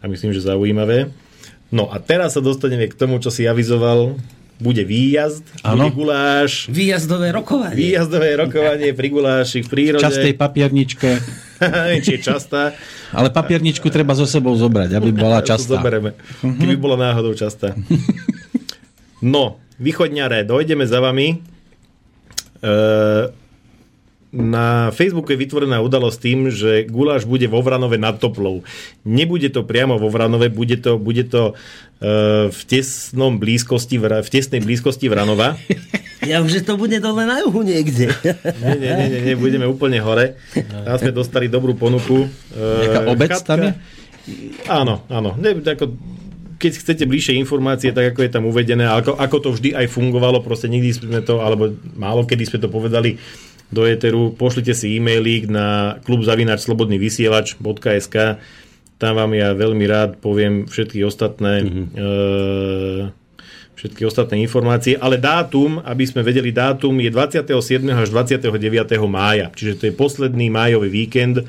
a 0.00 0.04
myslím, 0.08 0.32
že 0.34 0.42
zaujímavé. 0.42 1.12
No 1.68 1.92
a 1.92 2.00
teraz 2.00 2.32
sa 2.34 2.40
dostaneme 2.40 2.88
k 2.88 2.96
tomu, 2.96 3.20
čo 3.20 3.28
si 3.28 3.44
avizoval. 3.44 4.16
Bude 4.58 4.82
výjazd, 4.82 5.46
Áno. 5.62 5.86
bude 5.86 5.94
guláš, 5.94 6.66
Výjazdové 6.66 7.30
rokovanie. 7.30 7.78
výjazdové 7.78 8.34
rokovanie 8.34 8.90
pri 8.90 9.08
guláši 9.08 9.62
v 9.62 9.68
prírode. 9.70 10.02
Častej 10.02 10.34
papierničke. 10.34 11.10
Či 12.02 12.18
je 12.18 12.20
častá. 12.20 12.74
Ale 13.10 13.30
papierničku 13.30 13.86
treba 13.86 14.14
so 14.14 14.26
sebou 14.26 14.54
zobrať, 14.54 14.94
aby 14.94 15.10
bola 15.10 15.38
častá. 15.46 15.78
zoberieme. 15.78 16.18
Keby 16.42 16.74
bola 16.74 16.98
náhodou 17.00 17.34
častá. 17.34 17.74
No, 19.18 19.58
východňare, 19.78 20.46
dojdeme 20.46 20.86
za 20.86 21.02
vami. 21.02 21.42
E, 22.62 22.72
na 24.28 24.92
Facebooku 24.92 25.32
je 25.32 25.40
vytvorená 25.40 25.80
udalosť 25.80 26.18
tým, 26.20 26.38
že 26.52 26.84
guláš 26.84 27.24
bude 27.24 27.48
vo 27.48 27.64
Vranove 27.64 27.96
nad 27.96 28.20
Toplou. 28.20 28.60
Nebude 29.08 29.48
to 29.48 29.64
priamo 29.64 29.96
vo 29.96 30.12
Vranove, 30.12 30.52
bude 30.52 30.76
to, 30.76 31.00
bude 31.00 31.24
to 31.32 31.56
e, 32.04 32.52
v, 32.52 32.60
tesnom 32.68 33.40
blízkosti, 33.40 33.96
v 33.96 34.28
tesnej 34.28 34.60
blízkosti 34.60 35.08
Vranova. 35.08 35.56
Ja 36.18 36.42
už, 36.42 36.50
že 36.50 36.66
to 36.66 36.74
bude 36.74 36.98
dole 36.98 37.24
na 37.24 37.38
juhu 37.40 37.62
niekde. 37.62 38.10
Nie, 38.60 38.74
nie, 38.74 38.90
nie, 38.90 39.06
nie, 39.06 39.20
nie 39.22 39.36
budeme 39.38 39.70
úplne 39.70 40.02
hore. 40.02 40.34
Tam 40.50 40.98
sme 40.98 41.14
dostali 41.14 41.46
dobrú 41.46 41.78
ponuku. 41.78 42.26
E, 42.52 42.58
Nejaká 42.58 43.00
obec 43.06 43.30
tam 43.46 43.58
je? 43.62 43.72
Áno, 44.66 45.06
áno. 45.08 45.38
Ne, 45.38 45.54
ako, 45.54 45.94
keď 46.58 46.72
chcete 46.74 47.06
bližšie 47.06 47.38
informácie, 47.38 47.94
tak 47.94 48.12
ako 48.12 48.26
je 48.26 48.30
tam 48.34 48.44
uvedené, 48.50 48.90
ako, 48.90 49.14
ako 49.14 49.36
to 49.40 49.48
vždy 49.54 49.70
aj 49.78 49.86
fungovalo, 49.94 50.42
proste 50.42 50.66
nikdy 50.66 50.90
sme 50.90 51.22
to, 51.22 51.38
alebo 51.38 51.70
málo 51.94 52.26
kedy 52.26 52.44
sme 52.50 52.58
to 52.58 52.68
povedali 52.68 53.16
do 53.68 53.84
éteru, 53.84 54.32
pošlite 54.32 54.72
si 54.72 54.96
e-mailík 54.96 55.44
na 55.50 55.98
klubzavinačslobodnyvysielač.sk 56.08 58.16
tam 58.98 59.14
vám 59.14 59.30
ja 59.30 59.54
veľmi 59.54 59.86
rád 59.86 60.18
poviem 60.18 60.66
všetky 60.66 61.06
ostatné 61.06 61.62
mm-hmm. 61.62 61.86
e, 61.94 62.02
všetky 63.78 64.02
ostatné 64.02 64.42
informácie, 64.42 64.98
ale 64.98 65.22
dátum, 65.22 65.78
aby 65.86 66.02
sme 66.02 66.26
vedeli 66.26 66.50
dátum, 66.50 66.98
je 66.98 67.14
27. 67.14 67.46
až 67.94 68.10
29. 68.10 68.50
mája, 69.06 69.54
čiže 69.54 69.78
to 69.78 69.86
je 69.86 69.94
posledný 69.94 70.50
májový 70.50 70.90
víkend, 70.90 71.46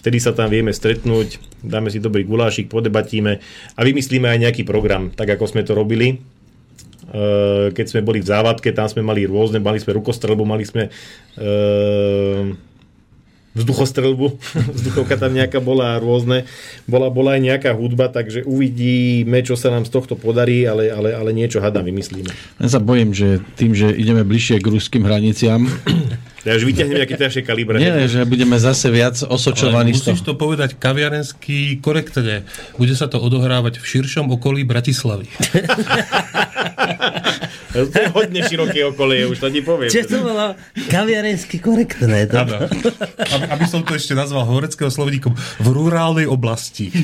vtedy 0.00 0.16
sa 0.16 0.32
tam 0.32 0.48
vieme 0.48 0.72
stretnúť, 0.72 1.36
dáme 1.60 1.92
si 1.92 2.00
dobrý 2.00 2.24
gulášik, 2.24 2.72
podebatíme 2.72 3.44
a 3.76 3.80
vymyslíme 3.84 4.24
aj 4.24 4.48
nejaký 4.48 4.64
program, 4.64 5.12
tak 5.12 5.36
ako 5.36 5.52
sme 5.52 5.68
to 5.68 5.76
robili. 5.76 6.16
E, 7.16 7.72
Keď 7.72 7.86
sme 7.96 8.00
boli 8.04 8.20
v 8.20 8.28
závadke, 8.28 8.68
tam 8.76 8.92
sme 8.92 9.00
mali 9.00 9.24
rôzne, 9.24 9.56
mali 9.56 9.80
sme 9.80 9.96
rukostrelbu, 9.96 10.44
mali 10.44 10.68
sme 10.68 10.92
e, 10.92 11.50
vzduchostrelbu, 13.56 14.26
vzduchovka 14.76 15.16
tam 15.16 15.32
nejaká 15.32 15.64
bola 15.64 15.96
rôzne, 15.96 16.44
bola, 16.84 17.08
bola 17.08 17.40
aj 17.40 17.42
nejaká 17.42 17.70
hudba, 17.72 18.12
takže 18.12 18.44
uvidíme, 18.44 19.40
čo 19.40 19.56
sa 19.56 19.72
nám 19.72 19.88
z 19.88 19.96
tohto 19.96 20.14
podarí, 20.14 20.68
ale, 20.68 20.92
ale, 20.92 21.16
ale 21.16 21.32
niečo 21.32 21.64
hádam 21.64 21.88
vymyslíme. 21.88 22.28
Ja 22.60 22.68
sa 22.68 22.80
bojím, 22.84 23.16
že 23.16 23.40
tým, 23.56 23.72
že 23.72 23.88
ideme 23.96 24.20
bližšie 24.20 24.60
k 24.60 24.68
ruským 24.68 25.08
hraniciam, 25.08 25.64
Ja 26.46 26.54
už 26.54 26.62
vyťahnem 26.62 27.02
nejaké 27.02 27.18
ťažšie 27.18 27.42
kalibre. 27.42 27.82
nie, 27.82 28.06
že 28.06 28.22
budeme 28.22 28.54
zase 28.62 28.86
viac 28.94 29.18
Ale 29.18 29.34
osočovaní 29.34 29.90
z 29.90 29.98
musíš 29.98 30.22
to 30.22 30.38
povedať 30.38 30.78
kaviarensky 30.78 31.82
korektne. 31.82 32.46
Bude 32.78 32.94
sa 32.94 33.10
to 33.10 33.18
odohrávať 33.18 33.82
v 33.82 33.84
širšom 33.84 34.30
okolí 34.30 34.62
Bratislavy. 34.62 35.26
To 37.74 37.96
je 37.98 38.08
hodne 38.14 38.40
široké 38.46 38.86
okolie, 38.86 39.26
už 39.26 39.42
to 39.42 39.48
ti 39.50 39.60
poviem. 39.64 39.90
Čo 39.90 40.06
to 40.06 40.18
bolo 40.22 40.54
kaviarensky 40.86 41.58
korektné. 41.58 42.30
To... 42.30 42.46
Áno. 42.46 42.56
Aby, 43.18 43.44
aby 43.58 43.64
som 43.66 43.82
to 43.82 43.98
ešte 43.98 44.14
nazval 44.14 44.46
horeckého 44.46 44.88
slovníkom 44.92 45.34
v 45.34 45.66
rurálnej 45.70 46.30
oblasti. 46.30 46.94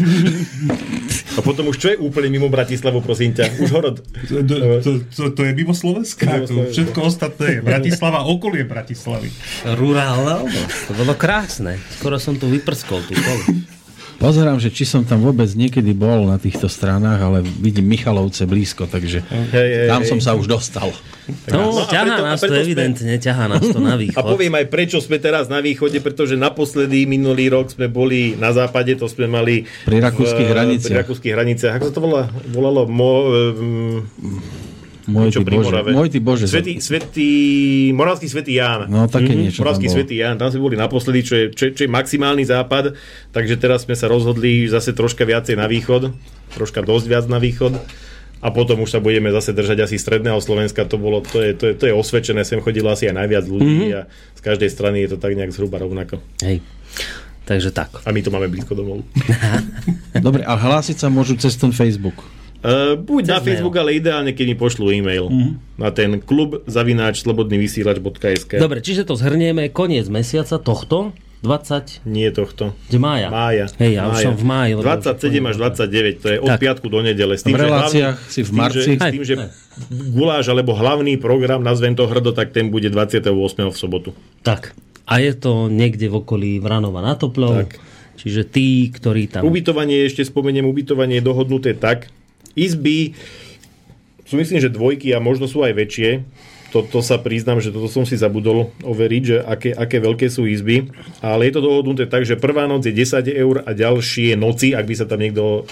A 1.35 1.41
potom 1.41 1.73
už 1.73 1.77
čo 1.81 1.89
je 1.93 1.97
úplne 1.99 2.29
mimo 2.31 2.47
Bratislavu, 2.53 3.03
prosím 3.03 3.35
ťa? 3.35 3.59
Už 3.59 3.71
horod. 3.73 3.97
To, 4.31 4.37
to, 4.85 4.91
to, 5.09 5.23
to 5.33 5.43
je 5.49 5.53
mimo 5.57 5.73
Slovenska. 5.73 6.29
Mimo 6.29 6.47
Slovenska. 6.47 6.73
všetko 6.77 6.99
ostatné 7.03 7.47
je 7.59 7.61
Bratislava, 7.65 8.29
okolie 8.29 8.69
Bratislavy. 8.69 9.33
Rurálna 9.67 10.45
oblasť. 10.45 10.79
To 10.89 10.93
bolo 10.95 11.13
krásne. 11.17 11.81
Skoro 11.99 12.21
som 12.21 12.37
tu 12.37 12.47
vyprskol 12.53 13.01
tú 13.09 13.17
kolu. 13.17 13.45
Pozerám, 14.23 14.55
že 14.57 14.71
či 14.71 14.87
som 14.87 15.03
tam 15.03 15.19
vôbec 15.21 15.51
niekedy 15.51 15.91
bol 15.91 16.25
na 16.25 16.39
týchto 16.39 16.65
stranách, 16.65 17.19
ale 17.21 17.39
vidím 17.43 17.83
Michalovce 17.85 18.47
blízko, 18.47 18.87
takže 18.87 19.19
Hej, 19.21 19.51
hej, 19.51 19.89
tam 19.91 20.01
hej. 20.01 20.09
som 20.09 20.19
sa 20.19 20.33
už 20.33 20.47
dostal. 20.47 20.95
No, 21.49 21.75
No 21.75 21.83
a 21.83 21.87
ťahá 21.87 22.07
preto- 22.09 22.23
a 22.23 22.29
nás 22.29 22.39
to 22.39 22.43
preto 22.45 22.55
sme- 22.55 22.63
evidentne, 22.65 23.13
ťahá 23.17 23.45
nás 23.47 23.65
to 23.65 23.79
na 23.79 23.95
A 23.95 23.99
východ. 23.99 24.23
poviem 24.25 24.55
aj 24.55 24.67
prečo 24.69 24.99
sme 24.99 25.19
teraz 25.19 25.47
na 25.47 25.59
východe, 25.59 25.99
pretože 25.99 26.35
naposledy 26.37 27.03
minulý 27.05 27.51
rok 27.51 27.67
sme 27.69 27.87
boli 27.87 28.35
na 28.37 28.51
západe, 28.51 28.95
to 28.95 29.07
sme 29.07 29.27
mali 29.27 29.67
Pri 29.83 29.99
rakúskych 29.99 30.49
hraniciach. 30.49 30.87
Pri 30.89 31.01
rakúskych 31.03 31.33
hraniciach. 31.33 31.75
Ako 31.77 31.85
sa 31.85 31.93
to 31.93 32.01
volá? 32.01 32.23
volalo? 32.49 32.87
Mo, 32.87 33.11
um, 33.27 34.07
Môj 35.05 35.31
ty 35.31 35.43
Bože. 35.43 35.75
Môj 35.89 36.09
ty 36.09 36.19
Bože. 36.19 36.45
Svetý, 36.45 36.79
svetý, 36.79 37.31
Moravský 37.91 38.27
svetý 38.27 38.55
Ján. 38.55 38.87
No, 38.87 39.05
také 39.05 39.33
niečo 39.33 39.59
tam 39.59 39.67
Moravský 39.67 39.87
bolo. 39.87 39.97
svetý 39.97 40.15
Ján, 40.17 40.37
tam 40.37 40.49
sme 40.49 40.63
boli 40.63 40.77
naposledy, 40.77 41.21
čo 41.21 41.35
je, 41.35 41.45
čo, 41.49 41.63
je- 41.65 41.73
čo 41.73 41.83
je 41.83 41.91
maximálny 41.91 42.43
západ, 42.43 42.95
takže 43.29 43.55
teraz 43.57 43.83
sme 43.83 43.93
sa 43.93 44.07
rozhodli 44.07 44.65
zase 44.65 44.91
troška 44.91 45.23
viacej 45.23 45.55
na 45.55 45.67
východ, 45.67 46.15
troška 46.53 46.81
dosť 46.81 47.07
viac 47.09 47.25
na 47.27 47.37
východ 47.37 47.75
a 48.39 48.49
potom 48.49 48.79
už 48.79 48.91
sa 48.91 48.99
budeme 48.99 49.29
zase 49.29 49.51
držať 49.51 49.79
asi 49.83 49.97
stredného 49.97 50.39
Slovenska, 50.39 50.83
to, 50.83 50.97
bolo, 50.97 51.19
to, 51.21 51.39
je, 51.41 51.51
to, 51.53 51.65
je, 51.65 51.75
to 51.75 51.85
je 51.85 51.95
osvedčené, 51.95 52.43
sem 52.43 52.59
chodilo 52.59 52.87
asi 52.87 53.07
aj 53.07 53.17
najviac 53.17 53.45
ľudí 53.45 53.63
Mhm. 53.65 53.83
mm-hmm. 53.85 53.97
a 53.97 54.01
z 54.09 54.41
každej 54.41 54.69
strany 54.69 54.97
je 55.01 55.09
to 55.09 55.17
tak 55.17 55.33
nejak 55.33 55.51
zhruba 55.51 55.79
rovnako. 55.79 56.19
Hej. 56.41 56.59
Takže 57.43 57.71
tak. 57.71 57.91
A 58.01 58.11
my 58.11 58.19
to 58.19 58.31
máme 58.31 58.47
blízko 58.47 58.73
domov. 58.73 59.03
Dobre, 60.23 60.43
a 60.43 60.55
hlásiť 60.55 60.97
sa 60.97 61.09
môžu 61.09 61.35
cez 61.35 61.55
ten 61.55 61.71
Facebook. 61.71 62.15
Uh, 62.63 62.95
buď 62.95 63.23
na 63.27 63.37
Cez 63.37 63.45
Facebook, 63.49 63.75
ale 63.75 63.91
ideálne, 63.93 64.31
keď 64.31 64.47
mi 64.47 64.57
pošlú 64.57 64.89
e-mail 64.89 65.27
Mhm. 65.27 65.35
mm-hmm. 65.35 65.55
na 65.77 65.89
ten 65.91 66.11
klub 66.17 66.63
zavináč 66.65 67.19
slobodnyvysielač.sk 67.21 68.55
Dobre, 68.57 68.79
čiže 68.79 69.03
to 69.03 69.15
zhrnieme, 69.15 69.67
koniec 69.69 70.07
mesiaca 70.07 70.57
tohto, 70.57 71.11
20, 71.41 72.07
Nie 72.07 72.31
tohto. 72.31 72.71
kde 72.87 72.99
mája. 72.99 73.27
Mája. 73.29 73.67
Hej, 73.77 73.93
ja 73.93 74.07
už 74.07 74.15
Mája. 74.15 74.25
som 74.25 74.35
v 74.37 74.45
máji. 74.45 74.71
lebo 74.73 74.81
už 74.81 74.95
27 75.03 75.43
až 75.43 75.57
29, 75.59 76.15
to 76.17 76.27
je 76.29 76.39
od 76.39 76.49
Tak. 76.49 76.59
piatku 76.61 76.87
do 76.87 76.99
nedele. 77.01 77.35
S 77.35 77.43
V 77.43 77.51
reláciách 77.51 78.15
hlavný- 78.15 78.31
si 78.31 78.41
v 78.41 78.47
s 78.47 78.49
tým, 78.49 78.55
marci. 78.57 78.79
Že, 78.79 78.95
s 78.95 79.03
tým, 79.11 79.25
že 79.25 79.35
guláš 80.13 80.47
alebo 80.47 80.71
hlavný 80.73 81.19
program, 81.19 81.59
nazvem 81.61 81.93
to 81.93 82.07
hrdo, 82.07 82.31
tak 82.31 82.55
ten 82.55 82.71
bude 82.71 82.87
28. 82.87 83.35
v 83.67 83.77
sobotu. 83.77 84.11
Tak. 84.41 84.71
A 85.03 85.19
je 85.19 85.35
to 85.35 85.67
niekde 85.67 86.07
v 86.07 86.15
okolí 86.17 86.51
Vranova 86.57 87.03
na 87.03 87.19
Toplov. 87.19 87.67
Tak. 87.67 87.83
Čiže 88.15 88.47
tí, 88.47 88.67
ktorí 88.89 89.27
tam... 89.27 89.43
Ubytovanie, 89.43 90.07
ešte 90.07 90.23
spomeniem, 90.23 90.63
ubytovanie 90.63 91.19
je 91.19 91.25
dohodnuté 91.25 91.75
tak. 91.75 92.07
Izby 92.55 93.15
sú 94.23 94.37
myslím, 94.37 94.59
že 94.59 94.69
dvojky 94.69 95.13
a 95.13 95.21
možno 95.21 95.45
sú 95.45 95.61
aj 95.61 95.77
väčšie. 95.77 96.11
Toto 96.73 97.05
sa 97.05 97.21
priznám, 97.21 97.61
že 97.61 97.69
toto 97.69 97.85
som 97.85 98.09
si 98.09 98.17
zabudol 98.17 98.73
overiť, 98.81 99.23
že 99.23 99.37
aké, 99.45 99.77
aké 99.77 100.01
veľké 100.01 100.33
sú 100.33 100.49
izby. 100.49 100.89
Ale 101.21 101.45
je 101.45 101.53
to 101.53 101.61
dohodnuté 101.61 102.09
tak, 102.09 102.25
že 102.25 102.41
prvá 102.41 102.65
noc 102.65 102.89
je 102.89 102.97
10 102.97 103.29
eur 103.29 103.61
a 103.61 103.77
ďalšie 103.77 104.41
noci, 104.41 104.73
ak 104.73 104.89
by 104.89 104.95
sa 104.97 105.05
tam 105.05 105.21
niekto 105.21 105.69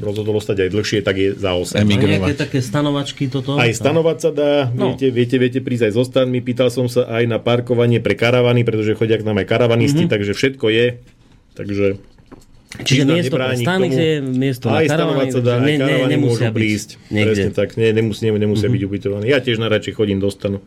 rozhodol 0.00 0.40
ostať 0.40 0.64
aj 0.64 0.70
dlhšie, 0.72 0.98
tak 1.04 1.20
je 1.20 1.28
za 1.36 1.52
8. 1.52 1.76
A 1.76 1.84
Emi- 1.84 2.00
nejaké 2.00 2.40
také 2.40 2.64
stanovačky 2.64 3.28
toto? 3.28 3.60
Aj 3.60 3.68
stanovať 3.68 4.16
sa 4.16 4.30
dá, 4.32 4.52
No. 4.72 4.96
viete, 4.96 5.12
viete, 5.12 5.36
viete 5.36 5.60
prísť 5.60 5.92
aj 5.92 6.00
so 6.00 6.08
stanmi. 6.08 6.40
Pýtal 6.40 6.72
som 6.72 6.88
sa 6.88 7.04
aj 7.04 7.28
na 7.28 7.36
parkovanie 7.36 8.00
pre 8.00 8.16
karavany, 8.16 8.64
pretože 8.64 8.96
chodia 8.96 9.20
k 9.20 9.28
nám 9.28 9.44
aj 9.44 9.46
karavanisti, 9.46 10.08
mm-hmm. 10.08 10.12
takže 10.16 10.32
všetko 10.32 10.66
je. 10.72 10.86
Takže 11.52 12.00
Čiže 12.70 13.02
miesto 13.04 13.34
pre 13.34 13.42
nebráni 13.42 13.56
k 13.56 13.66
stany 13.66 13.86
tomu. 13.88 13.98
je 13.98 14.10
miesto 14.22 14.64
na 14.64 14.72
aj 14.72 14.86
karavany, 14.86 14.94
stanovať 15.10 15.26
sa 15.28 15.40
dá, 15.40 15.54
ne- 15.56 15.66
ne- 15.66 15.78
karavany 15.80 16.12
nemusia 16.12 16.30
môžu 16.30 16.42
byť 16.44 16.54
prísť. 16.54 16.88
niekde. 17.08 17.26
Presne 17.26 17.50
tak, 17.52 17.68
ne, 17.74 17.88
nemusia 17.90 18.30
Mhm. 18.64 18.72
byť 18.72 18.82
ubytovaní. 18.84 19.24
Ja 19.26 19.38
tiež 19.38 19.58
najradšej 19.58 19.92
chodím 19.92 20.18
do 20.18 20.28
stanu. 20.28 20.58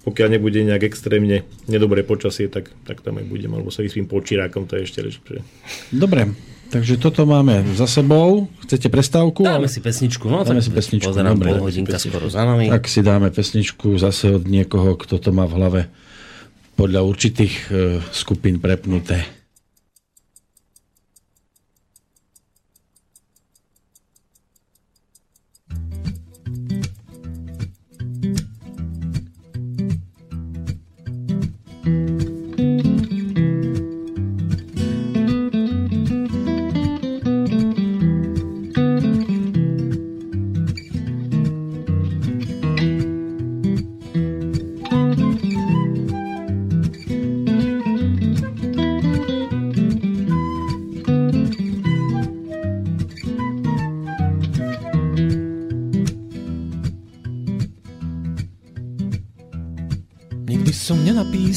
Pokiaľ 0.00 0.28
nebude 0.30 0.62
nejak 0.62 0.80
extrémne 0.82 1.36
nedobré 1.66 2.00
počasie, 2.02 2.46
tak, 2.46 2.72
tak 2.82 3.02
tam 3.02 3.16
aj 3.16 3.26
budem. 3.26 3.50
Alebo 3.50 3.68
sa 3.68 3.82
vyspím 3.82 4.06
počirákom, 4.06 4.64
to 4.64 4.74
je 4.74 4.86
ešte 4.86 5.02
lepšie. 5.02 5.44
Dobre, 5.90 6.32
takže 6.70 6.96
toto 6.96 7.22
máme 7.24 7.66
za 7.70 7.84
sebou. 7.84 8.48
Chcete 8.62 8.86
prestávku? 8.86 9.42
Dáme 9.42 9.66
si 9.66 9.76
pesničku, 9.76 10.24
no 10.24 10.40
Dáme 10.40 10.56
tak 10.56 10.64
si 10.64 10.72
pesničku, 10.72 11.04
pozerám 11.04 11.34
dobre. 11.34 11.52
pol 11.52 11.60
hodinka 11.62 11.98
skoro 11.98 12.26
za 12.26 12.46
nami. 12.46 12.70
Tak 12.70 12.86
si 12.86 13.00
dáme 13.00 13.28
pesničku 13.28 13.98
zase 13.98 14.32
od 14.32 14.46
niekoho, 14.46 14.96
kto 14.96 15.18
to 15.18 15.30
má 15.30 15.44
v 15.44 15.52
hlave 15.52 15.80
podľa 16.74 17.02
určitých 17.02 17.54
e, 17.66 17.72
skupín 18.08 18.56
prepnuté. 18.56 19.26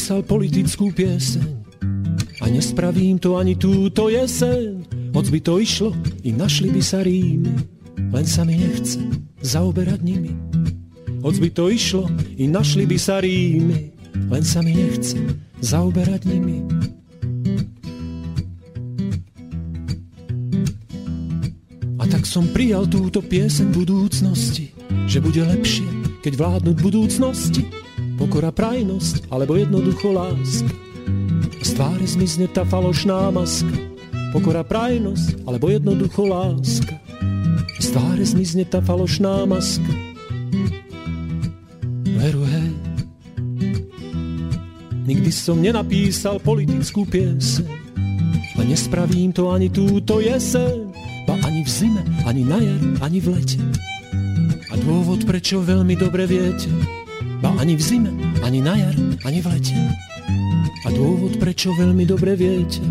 Nenapísal 0.04 0.28
politickú 0.28 0.92
pieseň 0.92 1.64
a 2.44 2.52
nespravím 2.52 3.16
to 3.16 3.40
ani 3.40 3.56
túto 3.56 4.12
jeseň. 4.12 4.84
Moc 5.16 5.32
by 5.32 5.40
to 5.40 5.64
išlo 5.64 5.96
i 6.28 6.36
našli 6.36 6.76
by 6.76 6.82
sa 6.84 7.08
rímy, 7.08 7.56
len 8.12 8.26
sa 8.28 8.44
mi 8.44 8.60
nechce 8.60 9.00
zaoberať 9.40 10.04
nimi. 10.04 10.36
Hoď 11.24 11.36
by 11.40 11.50
to 11.56 11.72
išlo 11.72 12.04
i 12.36 12.52
našli 12.52 12.84
by 12.84 13.00
sa 13.00 13.24
rímy, 13.24 13.96
len 14.28 14.44
sa 14.44 14.60
mi 14.60 14.76
nechce 14.76 15.16
zaoberať 15.64 16.28
nimi. 16.28 16.68
A 21.96 22.04
tak 22.12 22.28
som 22.28 22.52
prijal 22.52 22.92
túto 22.92 23.24
pieseň 23.24 23.72
budúcnosti, 23.72 24.76
že 25.08 25.24
bude 25.24 25.48
lepšie, 25.48 25.88
keď 26.20 26.34
vládnuť 26.36 26.76
budúcnosti. 26.84 27.83
Pokora, 28.24 28.56
prajnosť, 28.56 29.28
alebo 29.28 29.60
jednoducho 29.60 30.16
láska. 30.16 30.72
Z 31.60 31.76
tváre 31.76 32.08
zmizne 32.08 32.48
tá 32.48 32.64
falošná 32.64 33.28
maska. 33.36 33.76
Pokora, 34.32 34.64
prajnosť, 34.64 35.44
alebo 35.44 35.68
jednoducho 35.68 36.32
láska. 36.32 36.96
Z 37.84 37.92
tváre 37.92 38.24
zmizne 38.24 38.64
tá 38.64 38.80
falošná 38.80 39.44
maska. 39.44 39.92
Nikdy 45.04 45.30
som 45.36 45.60
nenapísal 45.60 46.40
politickú 46.40 47.04
pieseň 47.04 47.68
a 48.56 48.62
nespravím 48.64 49.36
to 49.36 49.52
ani 49.52 49.68
túto 49.68 50.24
jeseň, 50.24 50.96
ba 51.28 51.36
ani 51.44 51.68
v 51.68 51.70
zime, 51.70 52.00
ani 52.24 52.48
na 52.48 52.56
jar, 52.64 52.82
ani 53.04 53.20
v 53.20 53.28
lete. 53.36 53.60
A 54.72 54.80
dôvod, 54.80 55.28
prečo 55.28 55.60
veľmi 55.60 56.00
dobre 56.00 56.24
viete, 56.24 56.72
ani 57.64 57.80
v 57.80 57.82
zime, 57.82 58.12
ani 58.44 58.60
na 58.60 58.76
jar, 58.76 58.96
ani 59.24 59.40
v 59.40 59.48
lete. 59.48 59.80
A 60.84 60.92
dôvod, 60.92 61.40
prečo 61.40 61.72
veľmi 61.80 62.04
dobre 62.04 62.36
viete, 62.36 62.84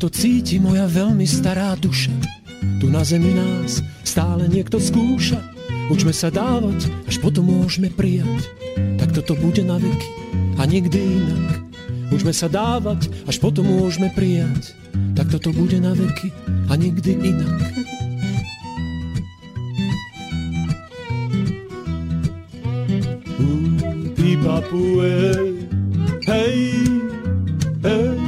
toto 0.00 0.16
cíti 0.16 0.56
moja 0.56 0.88
veľmi 0.88 1.28
stará 1.28 1.76
duša. 1.76 2.08
Tu 2.80 2.88
na 2.88 3.04
zemi 3.04 3.36
nás 3.36 3.84
stále 4.00 4.48
niekto 4.48 4.80
skúša. 4.80 5.36
Učme 5.92 6.16
sa 6.16 6.32
dávať, 6.32 6.88
až 7.04 7.20
potom 7.20 7.44
môžeme 7.44 7.92
prijať. 7.92 8.48
Tak 8.96 9.12
toto 9.12 9.36
bude 9.36 9.60
na 9.60 9.76
veky 9.76 10.08
a 10.56 10.64
nikdy 10.64 10.96
inak. 10.96 11.52
Učme 12.16 12.32
sa 12.32 12.48
dávať, 12.48 13.12
až 13.28 13.44
potom 13.44 13.68
môžeme 13.68 14.08
prijať. 14.16 14.72
Tak 15.12 15.36
toto 15.36 15.52
bude 15.52 15.76
na 15.76 15.92
veky 15.92 16.32
a 16.70 16.80
nikdy 16.80 17.20
inak. 17.20 17.79
y 24.30 24.36
papoué. 24.36 25.66
Hey, 26.26 26.84
hey, 27.82 28.18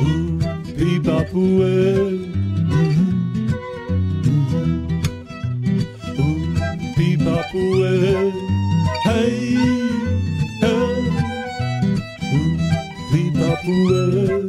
oupi 0.00 1.00
papoué. 1.00 2.30
Oupi 6.18 7.16
papuë, 7.24 8.32
Hey, 9.04 9.56
hey, 10.62 11.02
oupi 12.36 13.24
papuë, 13.38 14.46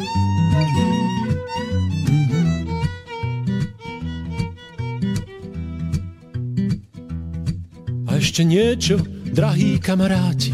A 8.07 8.15
jeszcze 8.15 8.43
niečo 8.45 9.20
drahí 9.31 9.79
kamaráti, 9.79 10.53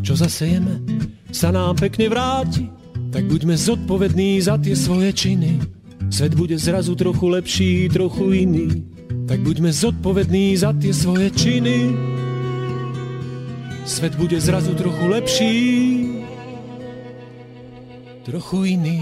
čo 0.00 0.16
zasejeme, 0.16 0.80
sa 1.28 1.52
nám 1.52 1.76
pekne 1.76 2.08
vráti, 2.08 2.66
tak 3.12 3.28
buďme 3.28 3.54
zodpovední 3.54 4.40
za 4.40 4.56
tie 4.58 4.72
svoje 4.72 5.12
činy. 5.12 5.60
Svet 6.10 6.34
bude 6.34 6.58
zrazu 6.58 6.96
trochu 6.96 7.28
lepší, 7.28 7.88
trochu 7.88 8.32
iný, 8.32 8.68
tak 9.28 9.40
buďme 9.40 9.72
zodpovední 9.72 10.56
za 10.56 10.72
tie 10.72 10.92
svoje 10.92 11.30
činy. 11.30 11.92
Svet 13.84 14.16
bude 14.16 14.40
zrazu 14.40 14.74
trochu 14.74 15.04
lepší, 15.08 15.54
trochu 18.24 18.64
iný. 18.64 19.00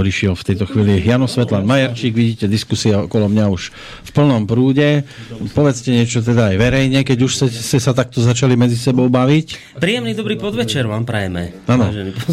Odišiel 0.00 0.32
v 0.32 0.46
tejto 0.48 0.64
chvíli 0.64 1.04
Jano 1.04 1.28
Svetlan 1.28 1.68
Majerčík. 1.68 2.16
Vidíte, 2.16 2.48
diskusia 2.48 3.04
okolo 3.04 3.28
mňa 3.28 3.44
už 3.52 3.62
v 4.04 4.09
plnom 4.10 4.44
prúde. 4.44 5.06
Povedzte 5.54 5.94
niečo 5.94 6.20
teda 6.20 6.54
aj 6.54 6.56
verejne, 6.58 7.00
keď 7.06 7.18
už 7.24 7.32
ste 7.48 7.78
sa 7.78 7.94
takto 7.94 8.20
začali 8.20 8.54
medzi 8.58 8.76
sebou 8.76 9.06
baviť. 9.06 9.78
Príjemný 9.78 10.12
dobrý 10.12 10.36
podvečer 10.36 10.86
vám 10.86 11.06
prajeme. 11.06 11.54
Áno, 11.66 11.90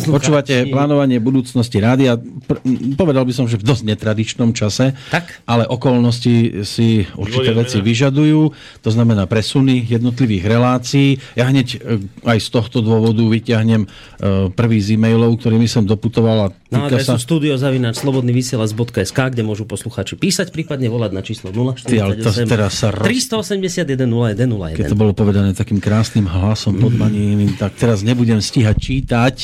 počúvate 0.09 0.67
plánovanie 0.67 1.21
budúcnosti 1.21 1.77
rádia. 1.79 2.17
Povedal 2.97 3.23
by 3.23 3.33
som, 3.33 3.45
že 3.45 3.61
v 3.61 3.65
dosť 3.65 3.83
netradičnom 3.93 4.51
čase, 4.51 4.97
tak? 5.13 5.41
ale 5.45 5.69
okolnosti 5.69 6.65
si 6.65 7.05
určité 7.15 7.53
veci 7.53 7.77
vyžadujú. 7.79 8.41
To 8.83 8.89
znamená 8.89 9.29
presuny 9.29 9.85
jednotlivých 9.85 10.43
relácií. 10.49 11.21
Ja 11.37 11.47
hneď 11.47 11.67
e, 11.77 12.01
aj 12.25 12.37
z 12.41 12.47
tohto 12.49 12.79
dôvodu 12.81 13.21
vyťahnem 13.21 13.81
e, 13.83 13.87
prvý 14.53 14.77
z 14.81 14.97
e-mailov, 14.97 15.37
ktorými 15.39 15.69
som 15.69 15.85
doputoval. 15.85 16.51
No, 16.67 16.91
sa... 16.99 17.15
studio 17.15 17.55
zavinač 17.55 18.03
slobodnyvysielac.sk, 18.03 19.15
kde 19.15 19.43
môžu 19.43 19.63
posluchači 19.63 20.19
písať, 20.19 20.51
prípadne 20.51 20.91
volať 20.91 21.11
na 21.15 21.21
číslo 21.23 21.49
048 21.75 22.47
teraz 22.47 22.79
sa 22.79 22.93
roz... 22.93 23.03
381 23.03 24.07
0101. 24.07 24.79
Keď 24.79 24.85
to 24.93 24.99
bolo 24.99 25.11
povedané 25.11 25.51
takým 25.51 25.81
krásnym 25.81 26.29
hlasom 26.29 26.77
podmaneným, 26.79 27.59
tak 27.59 27.75
teraz 27.75 28.05
nebudem 28.05 28.39
stíhať 28.39 28.77
čítať, 28.77 29.35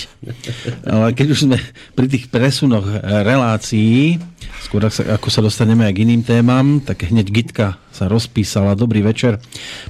ale 0.88 1.12
keď 1.12 1.28
už 1.34 1.40
sme 1.50 1.58
pri 1.98 2.08
tých 2.08 2.30
presunoch 2.30 2.86
relácií, 3.04 4.22
skôr 4.64 4.86
ako 4.88 5.28
sa 5.28 5.44
dostaneme 5.44 5.84
aj 5.84 5.94
k 5.94 6.02
iným 6.08 6.24
témam, 6.24 6.80
tak 6.80 7.04
hneď 7.10 7.28
Gitka 7.28 7.82
sa 7.94 8.10
rozpísala. 8.10 8.74
Dobrý 8.74 9.06
večer. 9.06 9.38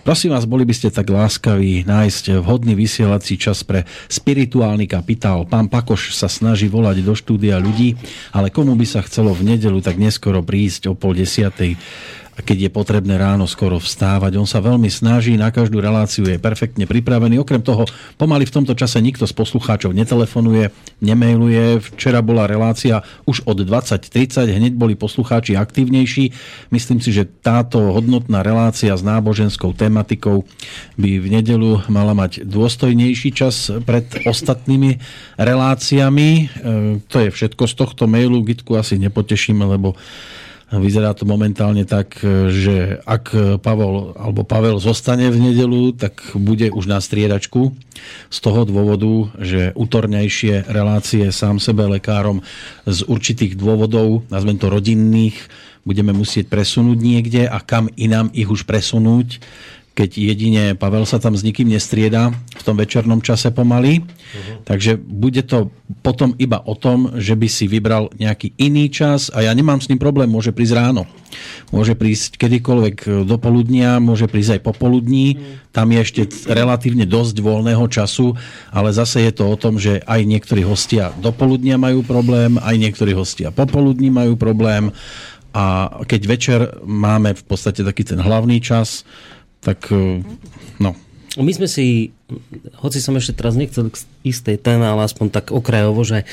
Prosím 0.04 0.36
vás, 0.36 0.44
boli 0.44 0.68
by 0.68 0.76
ste 0.76 0.92
tak 0.92 1.08
láskaví 1.08 1.88
nájsť 1.88 2.44
vhodný 2.44 2.76
vysielací 2.76 3.40
čas 3.40 3.64
pre 3.64 3.88
spirituálny 4.12 4.92
kapitál. 4.92 5.48
Pán 5.48 5.72
Pakoš 5.72 6.12
sa 6.12 6.28
snaží 6.28 6.68
volať 6.68 7.00
do 7.00 7.16
štúdia 7.16 7.64
ľudí, 7.64 7.96
ale 8.36 8.52
komu 8.52 8.76
by 8.76 8.84
sa 8.84 9.00
chcelo 9.08 9.32
v 9.32 9.56
nedelu 9.56 9.80
tak 9.80 9.96
neskoro 9.96 10.44
prísť 10.44 10.92
o 10.92 10.94
pol 11.00 11.16
desiatej 11.16 11.80
a 12.34 12.42
keď 12.42 12.66
je 12.66 12.72
potrebné 12.74 13.14
ráno 13.14 13.46
skoro 13.46 13.78
vstávať. 13.78 14.42
On 14.42 14.50
sa 14.50 14.58
veľmi 14.58 14.90
snaží, 14.90 15.38
na 15.38 15.54
každú 15.54 15.78
reláciu 15.78 16.26
je 16.26 16.42
perfektne 16.42 16.90
pripravený. 16.90 17.38
Okrem 17.38 17.62
toho, 17.62 17.86
pomaly 18.18 18.50
v 18.50 18.56
tomto 18.58 18.74
čase 18.74 18.98
nikto 19.06 19.30
z 19.30 19.34
poslucháčov 19.38 19.94
netelefonuje, 19.94 20.74
nemailuje. 20.98 21.78
Včera 21.94 22.26
bola 22.26 22.50
relácia 22.50 23.06
už 23.30 23.46
od 23.46 23.62
20.30, 23.62 24.50
hneď 24.50 24.74
boli 24.74 24.98
poslucháči 24.98 25.54
aktívnejší. 25.54 26.34
Myslím 26.74 26.98
si, 27.06 27.14
že 27.14 27.30
táto 27.30 27.94
hodnotná 27.94 28.42
relácia 28.42 28.98
s 28.98 29.06
náboženskou 29.06 29.78
tematikou 29.78 30.50
by 30.98 31.22
v 31.22 31.28
nedelu 31.30 31.86
mala 31.86 32.18
mať 32.18 32.50
dôstojnejší 32.50 33.30
čas 33.30 33.70
pred 33.86 34.10
ostatnými 34.26 34.98
reláciami. 35.38 36.30
E, 36.34 36.44
to 37.06 37.22
je 37.22 37.30
všetko 37.30 37.70
z 37.70 37.74
tohto 37.78 38.04
mailu. 38.10 38.42
Gitku 38.42 38.74
asi 38.74 38.98
nepotešíme, 38.98 39.62
lebo 39.70 39.94
Vyzerá 40.72 41.14
to 41.14 41.28
momentálne 41.28 41.84
tak, 41.84 42.18
že 42.50 43.04
ak 43.04 43.60
Pavel 43.62 44.16
alebo 44.18 44.42
Pavel 44.48 44.80
zostane 44.80 45.30
v 45.30 45.52
nedelu, 45.52 45.94
tak 45.94 46.34
bude 46.34 46.72
už 46.74 46.90
na 46.90 46.98
striedačku. 46.98 47.76
Z 48.34 48.38
toho 48.42 48.66
dôvodu, 48.66 49.30
že 49.38 49.76
útornejšie 49.78 50.66
relácie 50.72 51.30
sám 51.30 51.62
sebe 51.62 51.86
lekárom 51.86 52.42
z 52.90 53.06
určitých 53.06 53.54
dôvodov, 53.54 54.26
nazvem 54.34 54.58
to 54.58 54.72
rodinných, 54.72 55.38
budeme 55.84 56.16
musieť 56.16 56.48
presunúť 56.48 56.98
niekde 56.98 57.44
a 57.46 57.60
kam 57.60 57.92
inám 58.00 58.32
ich 58.32 58.48
už 58.48 58.64
presunúť 58.64 59.44
keď 59.94 60.10
jedine 60.10 60.64
Pavel 60.74 61.06
sa 61.06 61.22
tam 61.22 61.38
s 61.38 61.46
nikým 61.46 61.70
nestrieda 61.70 62.34
v 62.34 62.64
tom 62.66 62.78
večernom 62.78 63.22
čase 63.22 63.54
pomaly. 63.54 64.02
Uh-huh. 64.02 64.62
Takže 64.66 64.98
bude 64.98 65.46
to 65.46 65.70
potom 66.02 66.34
iba 66.42 66.58
o 66.66 66.74
tom, 66.74 67.14
že 67.22 67.38
by 67.38 67.46
si 67.46 67.70
vybral 67.70 68.10
nejaký 68.18 68.58
iný 68.58 68.90
čas 68.90 69.30
a 69.30 69.46
ja 69.46 69.54
nemám 69.54 69.80
s 69.80 69.88
ním 69.94 70.02
problém, 70.02 70.28
môže 70.28 70.50
prísť 70.50 70.76
ráno. 70.76 71.06
Môže 71.70 71.98
prísť 71.98 72.38
kedykoľvek 72.38 73.26
do 73.26 73.38
poludnia, 73.42 73.98
môže 73.98 74.30
prísť 74.30 74.58
aj 74.58 74.62
popoludní. 74.66 75.38
Uh-huh. 75.38 75.72
Tam 75.74 75.90
je 75.90 76.00
ešte 76.02 76.22
relatívne 76.50 77.06
dosť 77.06 77.42
voľného 77.42 77.86
času, 77.90 78.34
ale 78.74 78.90
zase 78.94 79.26
je 79.30 79.34
to 79.34 79.46
o 79.46 79.56
tom, 79.58 79.78
že 79.78 80.02
aj 80.06 80.22
niektorí 80.26 80.62
hostia 80.66 81.14
do 81.22 81.30
poludnia 81.34 81.78
majú 81.78 82.02
problém, 82.02 82.58
aj 82.62 82.76
niektorí 82.78 83.14
hostia 83.14 83.54
popoludní 83.54 84.10
majú 84.10 84.34
problém 84.36 84.90
a 85.54 85.88
keď 86.10 86.22
večer 86.26 86.60
máme 86.82 87.38
v 87.38 87.44
podstate 87.46 87.86
taký 87.86 88.02
ten 88.02 88.18
hlavný 88.18 88.58
čas, 88.58 89.06
tak 89.64 89.90
e, 89.90 90.22
no. 90.78 90.92
My 91.34 91.50
sme 91.50 91.66
si, 91.66 92.14
hoci 92.78 93.02
som 93.02 93.18
ešte 93.18 93.34
teraz 93.34 93.58
nechcel 93.58 93.90
istej 94.22 94.62
téme, 94.62 94.86
ale 94.86 95.02
aspoň 95.02 95.34
tak 95.34 95.50
okrajovo, 95.50 96.06
že 96.06 96.30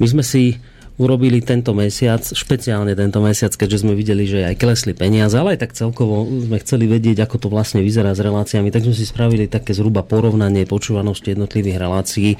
my 0.00 0.06
sme 0.08 0.24
si 0.24 0.56
urobili 1.00 1.40
tento 1.40 1.72
mesiac, 1.72 2.20
špeciálne 2.20 2.92
tento 2.92 3.24
mesiac, 3.24 3.56
keďže 3.56 3.88
sme 3.88 3.96
videli, 3.96 4.28
že 4.28 4.44
aj 4.44 4.60
klesli 4.60 4.92
peniaze, 4.92 5.32
ale 5.32 5.56
aj 5.56 5.64
tak 5.64 5.72
celkovo 5.72 6.28
sme 6.28 6.60
chceli 6.60 6.84
vedieť, 6.84 7.24
ako 7.24 7.36
to 7.40 7.48
vlastne 7.48 7.80
vyzerá 7.80 8.12
s 8.12 8.20
reláciami, 8.20 8.68
tak 8.68 8.84
sme 8.84 8.92
si 8.92 9.08
spravili 9.08 9.48
také 9.48 9.72
zhruba 9.72 10.04
porovnanie 10.04 10.68
počúvanosti 10.68 11.32
jednotlivých 11.32 11.80
relácií 11.80 12.36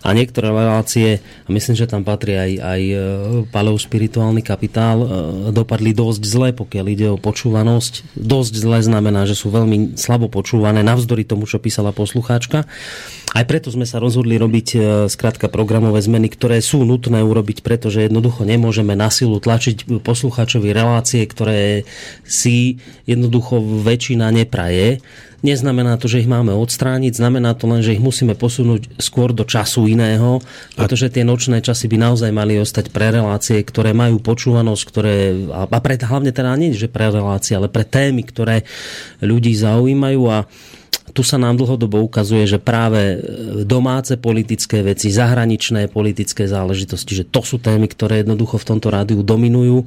a 0.00 0.16
niektoré 0.16 0.48
relácie, 0.48 1.20
a 1.44 1.48
myslím, 1.52 1.74
že 1.76 1.90
tam 1.90 2.06
patrí 2.06 2.38
aj, 2.38 2.52
aj 2.62 2.82
e, 2.86 2.96
palov 3.50 3.76
spirituálny 3.82 4.40
kapitál, 4.46 5.04
e, 5.04 5.08
dopadli 5.50 5.90
dosť 5.90 6.22
zle, 6.22 6.48
pokiaľ 6.54 6.86
ide 6.88 7.06
o 7.12 7.18
počúvanosť. 7.18 8.14
Dosť 8.14 8.52
zle 8.62 8.78
znamená, 8.80 9.26
že 9.26 9.34
sú 9.34 9.50
veľmi 9.50 9.98
slabo 9.98 10.30
počúvané, 10.30 10.86
navzdory 10.86 11.26
tomu, 11.26 11.50
čo 11.50 11.58
písala 11.58 11.90
poslucháčka. 11.90 12.64
Aj 13.28 13.44
preto 13.44 13.68
sme 13.68 13.84
sa 13.84 14.00
rozhodli 14.00 14.40
robiť 14.40 14.68
e, 14.72 14.78
skrátka 15.10 15.52
programové 15.52 16.00
zmeny, 16.00 16.30
ktoré 16.32 16.62
sú 16.62 16.86
nutné 16.86 17.20
urobiť, 17.20 17.60
pretože 17.60 17.97
jednoducho 18.06 18.46
nemôžeme 18.46 18.94
na 18.94 19.10
silu 19.10 19.42
tlačiť 19.42 19.98
poslucháčovi 20.06 20.70
relácie, 20.70 21.26
ktoré 21.26 21.88
si 22.22 22.78
jednoducho 23.08 23.58
väčšina 23.58 24.30
nepraje. 24.30 25.02
Neznamená 25.38 25.94
to, 26.02 26.10
že 26.10 26.26
ich 26.26 26.30
máme 26.30 26.50
odstrániť, 26.50 27.14
znamená 27.14 27.54
to 27.54 27.70
len, 27.70 27.78
že 27.78 27.94
ich 27.94 28.02
musíme 28.02 28.34
posunúť 28.34 28.98
skôr 28.98 29.30
do 29.30 29.46
času 29.46 29.86
iného, 29.86 30.42
pretože 30.74 31.14
tie 31.14 31.22
nočné 31.22 31.62
časy 31.62 31.86
by 31.86 32.10
naozaj 32.10 32.34
mali 32.34 32.58
ostať 32.58 32.90
pre 32.90 33.14
relácie, 33.14 33.62
ktoré 33.62 33.94
majú 33.94 34.18
počúvanosť, 34.18 34.82
ktoré, 34.82 35.14
a 35.54 35.78
pre, 35.78 35.94
hlavne 35.94 36.34
teda 36.34 36.58
nie, 36.58 36.74
že 36.74 36.90
pre 36.90 37.14
relácie, 37.14 37.54
ale 37.54 37.70
pre 37.70 37.86
témy, 37.86 38.26
ktoré 38.26 38.66
ľudí 39.22 39.54
zaujímajú 39.54 40.22
a 40.26 40.50
tu 41.18 41.26
sa 41.26 41.34
nám 41.34 41.58
dlhodobo 41.58 41.98
ukazuje, 41.98 42.46
že 42.46 42.62
práve 42.62 43.02
e, 43.02 43.16
domáce 43.66 44.14
politické 44.14 44.86
veci, 44.86 45.10
zahraničné 45.10 45.90
politické 45.90 46.46
záležitosti, 46.46 47.18
že 47.18 47.24
to 47.26 47.42
sú 47.42 47.58
témy, 47.58 47.90
ktoré 47.90 48.22
jednoducho 48.22 48.62
v 48.62 48.68
tomto 48.70 48.86
rádiu 48.94 49.26
dominujú 49.26 49.82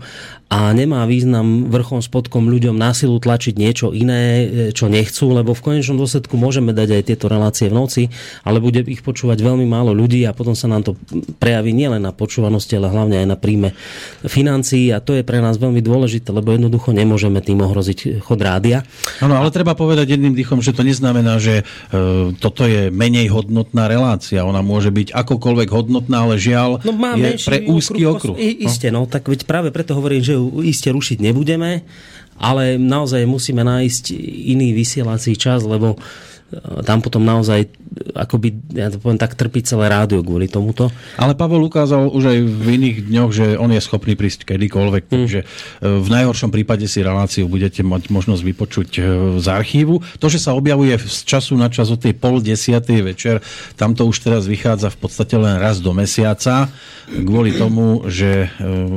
a 0.52 0.76
nemá 0.76 1.08
význam 1.08 1.72
vrchom 1.72 2.04
spodkom 2.04 2.52
ľuďom 2.52 2.76
násilu 2.76 3.16
tlačiť 3.24 3.56
niečo 3.56 3.96
iné, 3.96 4.24
e, 4.44 4.46
čo 4.76 4.92
nechcú, 4.92 5.32
lebo 5.32 5.56
v 5.56 5.64
konečnom 5.64 5.96
dôsledku 5.96 6.36
môžeme 6.36 6.76
dať 6.76 7.00
aj 7.00 7.04
tieto 7.08 7.32
relácie 7.32 7.72
v 7.72 7.80
noci, 7.80 8.04
ale 8.44 8.60
bude 8.60 8.84
ich 8.84 9.00
počúvať 9.00 9.40
veľmi 9.40 9.64
málo 9.64 9.96
ľudí 9.96 10.28
a 10.28 10.36
potom 10.36 10.52
sa 10.52 10.68
nám 10.68 10.84
to 10.84 11.00
prejaví 11.40 11.72
nielen 11.72 12.04
na 12.04 12.12
počúvanosti, 12.12 12.76
ale 12.76 12.92
hlavne 12.92 13.24
aj 13.24 13.28
na 13.32 13.38
príjme 13.40 13.72
financií 14.28 14.92
a 14.92 15.00
to 15.00 15.16
je 15.16 15.24
pre 15.24 15.40
nás 15.40 15.56
veľmi 15.56 15.80
dôležité, 15.80 16.36
lebo 16.36 16.52
jednoducho 16.52 16.92
nemôžeme 16.92 17.40
tým 17.40 17.64
ohroziť 17.64 18.20
chod 18.20 18.44
rádia. 18.44 18.84
Áno, 19.24 19.40
ale 19.40 19.54
treba 19.56 19.78
povedať 19.78 20.20
jedným 20.20 20.34
dýchom, 20.34 20.60
že 20.60 20.74
to 20.74 20.82
neznamená, 20.82 21.21
že 21.38 21.62
e, 21.62 21.64
toto 22.40 22.66
je 22.66 22.90
menej 22.90 23.30
hodnotná 23.30 23.86
relácia. 23.86 24.46
Ona 24.46 24.64
môže 24.66 24.90
byť 24.90 25.14
akokoľvek 25.14 25.70
hodnotná, 25.70 26.26
ale 26.26 26.36
žiaľ 26.42 26.82
no, 26.82 26.94
má 26.96 27.14
je 27.14 27.38
pre 27.44 27.66
úzky 27.68 28.08
okruh. 28.08 28.34
okruh. 28.34 28.38
I, 28.38 28.66
isté, 28.66 28.90
no. 28.90 29.06
no 29.06 29.10
tak 29.10 29.28
veď 29.28 29.46
práve 29.46 29.70
preto 29.70 29.94
hovorím, 29.94 30.24
že 30.24 30.36
iste 30.66 30.90
rušiť 30.90 31.18
nebudeme, 31.22 31.86
ale 32.42 32.82
naozaj 32.82 33.22
musíme 33.30 33.62
nájsť 33.62 34.18
iný 34.50 34.74
vysielací 34.74 35.38
čas, 35.38 35.62
lebo 35.62 36.02
tam 36.84 37.00
potom 37.00 37.24
naozaj 37.24 37.72
akoby, 38.16 38.76
ja 38.76 38.88
to 38.92 39.00
poviem 39.00 39.20
tak, 39.20 39.36
trpí 39.36 39.64
celé 39.64 39.92
rádio 39.92 40.24
kvôli 40.24 40.48
tomuto. 40.48 40.92
Ale 41.20 41.36
Pavel 41.36 41.64
ukázal 41.64 42.12
už 42.12 42.24
aj 42.28 42.38
v 42.40 42.68
iných 42.80 42.98
dňoch, 43.08 43.32
že 43.32 43.46
on 43.60 43.72
je 43.72 43.84
schopný 43.84 44.16
prísť 44.16 44.48
kedykoľvek, 44.48 45.04
mm. 45.08 45.12
takže 45.12 45.40
v 45.84 46.08
najhoršom 46.12 46.52
prípade 46.52 46.88
si 46.88 47.04
reláciu 47.04 47.48
budete 47.52 47.84
mať 47.84 48.12
možnosť 48.12 48.44
vypočuť 48.44 48.90
z 49.40 49.46
archívu. 49.48 50.00
To, 50.20 50.28
že 50.28 50.40
sa 50.40 50.56
objavuje 50.56 50.96
z 51.00 51.20
času 51.28 51.60
na 51.60 51.68
čas 51.68 51.92
od 51.92 52.00
tej 52.00 52.16
pol 52.16 52.40
desiatej 52.40 53.00
večer, 53.04 53.36
tam 53.76 53.96
to 53.96 54.08
už 54.08 54.24
teraz 54.24 54.48
vychádza 54.48 54.92
v 54.92 54.98
podstate 55.00 55.36
len 55.36 55.60
raz 55.60 55.84
do 55.84 55.92
mesiaca, 55.92 56.72
kvôli 57.12 57.56
tomu, 57.56 58.08
že 58.08 58.52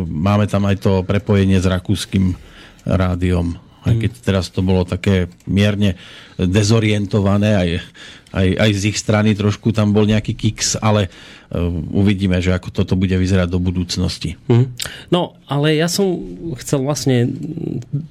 máme 0.06 0.46
tam 0.46 0.66
aj 0.70 0.76
to 0.82 0.92
prepojenie 1.02 1.58
s 1.58 1.66
rakúskym 1.66 2.38
rádiom 2.86 3.58
aj 3.84 3.94
keď 4.00 4.12
teraz 4.24 4.48
to 4.48 4.64
bolo 4.64 4.88
také 4.88 5.28
mierne 5.44 6.00
dezorientované, 6.38 7.50
aj, 7.54 7.70
aj, 8.34 8.48
aj 8.58 8.70
z 8.74 8.82
ich 8.90 8.98
strany 8.98 9.34
trošku 9.38 9.70
tam 9.70 9.94
bol 9.94 10.06
nejaký 10.06 10.34
kiks, 10.34 10.74
ale 10.82 11.06
uh, 11.06 11.70
uvidíme, 11.94 12.38
že 12.42 12.50
ako 12.50 12.74
toto 12.74 12.94
bude 12.98 13.14
vyzerať 13.14 13.48
do 13.50 13.62
budúcnosti. 13.62 14.34
Mm. 14.50 14.74
No, 15.14 15.38
ale 15.46 15.78
ja 15.78 15.86
som 15.86 16.18
chcel 16.58 16.82
vlastne 16.82 17.30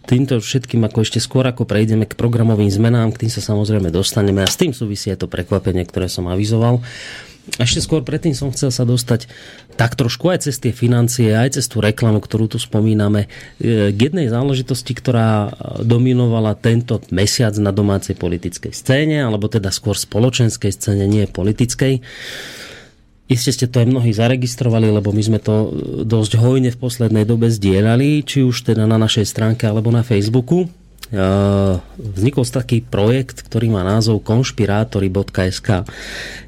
týmto 0.08 0.40
všetkým, 0.40 0.84
ako 0.88 1.04
ešte 1.04 1.20
skôr 1.20 1.44
ako 1.44 1.68
prejdeme 1.68 2.08
k 2.08 2.16
programovým 2.16 2.72
zmenám, 2.72 3.12
k 3.12 3.28
tým 3.28 3.32
sa 3.32 3.44
samozrejme 3.44 3.92
dostaneme 3.92 4.44
a 4.44 4.48
s 4.48 4.56
tým 4.56 4.72
súvisí 4.72 5.12
aj 5.12 5.24
to 5.24 5.28
prekvapenie, 5.28 5.84
ktoré 5.84 6.08
som 6.08 6.32
avizoval. 6.32 6.80
Uh, 6.80 7.33
ešte 7.60 7.84
skôr 7.84 8.08
predtým 8.08 8.32
som 8.32 8.56
chcel 8.56 8.72
sa 8.72 8.88
dostať 8.88 9.28
tak 9.76 10.00
trošku 10.00 10.32
aj 10.32 10.48
cez 10.48 10.64
tie 10.64 10.72
financie, 10.72 11.36
aj 11.36 11.60
cez 11.60 11.68
tú 11.68 11.84
reklamu, 11.84 12.24
ktorú 12.24 12.48
tu 12.48 12.58
spomíname, 12.62 13.28
e, 13.60 13.92
k 13.92 13.98
jednej 14.00 14.32
záležitosti, 14.32 14.96
ktorá 14.96 15.52
dominovala 15.84 16.56
tento 16.56 17.04
mesiac 17.12 17.52
na 17.60 17.76
domácej 17.76 18.16
politickej 18.16 18.72
scéne, 18.72 19.28
alebo 19.28 19.52
teda 19.52 19.76
skôr 19.76 20.00
spoločenskej 20.00 20.72
scéne, 20.72 21.04
nie 21.04 21.28
politickej. 21.28 22.00
Isté 23.28 23.50
ste 23.52 23.68
to 23.68 23.84
aj 23.84 23.92
mnohí 23.92 24.16
zaregistrovali, 24.16 24.88
lebo 24.94 25.12
my 25.12 25.24
sme 25.24 25.40
to 25.44 25.74
dosť 26.08 26.40
hojne 26.40 26.72
v 26.72 26.80
poslednej 26.80 27.28
dobe 27.28 27.52
zdieľali, 27.52 28.24
či 28.24 28.46
už 28.46 28.72
teda 28.72 28.88
na 28.88 28.96
našej 28.96 29.28
stránke 29.28 29.68
alebo 29.68 29.92
na 29.92 30.06
Facebooku 30.06 30.72
vznikol 31.98 32.46
taký 32.48 32.86
projekt, 32.86 33.44
ktorý 33.44 33.74
má 33.74 33.84
názov 33.84 34.24
konšpirátory.sk. 34.24 35.84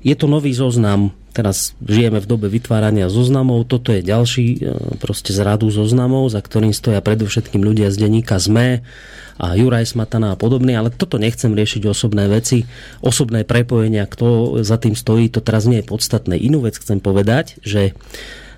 Je 0.01 0.15
to 0.15 0.25
nový 0.25 0.55
zoznam, 0.55 1.11
teraz 1.35 1.75
žijeme 1.83 2.23
v 2.23 2.29
dobe 2.29 2.47
vytvárania 2.47 3.11
zoznamov, 3.11 3.67
toto 3.67 3.91
je 3.91 3.99
ďalší 3.99 4.45
e, 4.55 4.57
proste 5.03 5.35
z 5.35 5.43
radu 5.43 5.67
zoznamov, 5.67 6.31
za 6.31 6.39
ktorým 6.39 6.71
stoja 6.71 7.03
predovšetkým 7.03 7.59
ľudia 7.59 7.91
z 7.91 8.07
denníka 8.07 8.39
ZME 8.39 8.87
a 9.35 9.45
Juraj 9.59 9.91
Smatana 9.91 10.33
a 10.33 10.39
podobný, 10.39 10.79
ale 10.79 10.95
toto 10.95 11.19
nechcem 11.19 11.51
riešiť 11.51 11.91
osobné 11.91 12.31
veci, 12.31 12.63
osobné 13.03 13.43
prepojenia, 13.43 14.07
kto 14.07 14.63
za 14.63 14.79
tým 14.79 14.95
stojí, 14.95 15.27
to 15.27 15.43
teraz 15.43 15.67
nie 15.67 15.83
je 15.83 15.91
podstatné. 15.91 16.39
Inú 16.39 16.63
vec 16.63 16.79
chcem 16.79 17.03
povedať, 17.03 17.59
že 17.59 17.91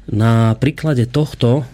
na 0.06 0.54
príklade 0.56 1.10
tohto 1.10 1.66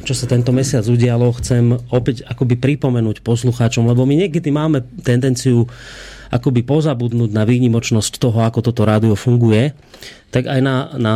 čo 0.00 0.16
sa 0.16 0.24
tento 0.24 0.50
mesiac 0.50 0.82
udialo, 0.88 1.36
chcem 1.36 1.76
opäť 1.92 2.24
akoby 2.24 2.56
pripomenúť 2.56 3.20
poslucháčom, 3.20 3.84
lebo 3.84 4.08
my 4.08 4.24
niekedy 4.24 4.48
máme 4.48 4.80
tendenciu 5.04 5.68
akoby 6.32 6.64
pozabudnúť 6.64 7.30
na 7.36 7.44
výnimočnosť 7.44 8.16
toho, 8.16 8.40
ako 8.40 8.64
toto 8.64 8.88
rádio 8.88 9.12
funguje, 9.12 9.76
tak 10.32 10.48
aj 10.48 10.60
na, 10.64 10.76
na 10.96 11.14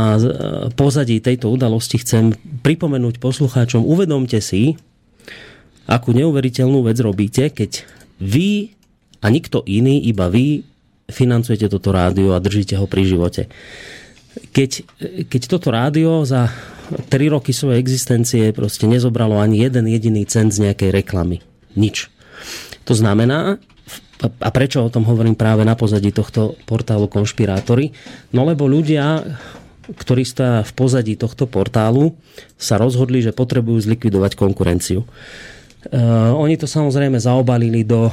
pozadí 0.77 1.25
tejto 1.25 1.49
udalosti 1.49 1.97
chcem 2.05 2.37
pripomenúť 2.61 3.17
poslucháčom, 3.17 3.81
uvedomte 3.81 4.45
si, 4.45 4.77
akú 5.89 6.13
neuveriteľnú 6.13 6.85
vec 6.85 7.01
robíte, 7.01 7.49
keď 7.49 7.89
vy 8.21 8.77
a 9.25 9.33
nikto 9.33 9.65
iný, 9.65 10.05
iba 10.05 10.29
vy 10.29 10.61
financujete 11.09 11.73
toto 11.73 11.97
rádio 11.97 12.37
a 12.37 12.43
držíte 12.43 12.77
ho 12.77 12.85
pri 12.85 13.09
živote. 13.09 13.49
Keď, 14.53 14.71
keď 15.33 15.43
toto 15.49 15.73
rádio 15.73 16.29
za 16.29 16.53
3 16.87 17.35
roky 17.35 17.51
svojej 17.51 17.83
existencie 17.83 18.55
proste 18.55 18.87
nezobralo 18.87 19.39
ani 19.39 19.63
jeden 19.63 19.91
jediný 19.91 20.23
cent 20.27 20.55
z 20.55 20.71
nejakej 20.71 20.91
reklamy. 20.95 21.43
Nič. 21.75 22.09
To 22.87 22.95
znamená, 22.95 23.59
a 24.23 24.49
prečo 24.49 24.81
o 24.81 24.93
tom 24.93 25.05
hovorím 25.05 25.37
práve 25.37 25.67
na 25.67 25.77
pozadí 25.77 26.09
tohto 26.09 26.57
portálu 26.65 27.05
Konšpirátory? 27.11 27.93
No 28.33 28.49
lebo 28.49 28.65
ľudia, 28.65 29.21
ktorí 29.93 30.25
stoja 30.25 30.65
v 30.65 30.73
pozadí 30.73 31.15
tohto 31.21 31.45
portálu, 31.45 32.17
sa 32.57 32.81
rozhodli, 32.81 33.21
že 33.21 33.37
potrebujú 33.37 33.77
zlikvidovať 33.85 34.33
konkurenciu. 34.39 35.05
Uh, 35.87 36.33
oni 36.35 36.57
to 36.57 36.67
samozrejme 36.67 37.21
zaobalili 37.21 37.85
do 37.87 38.09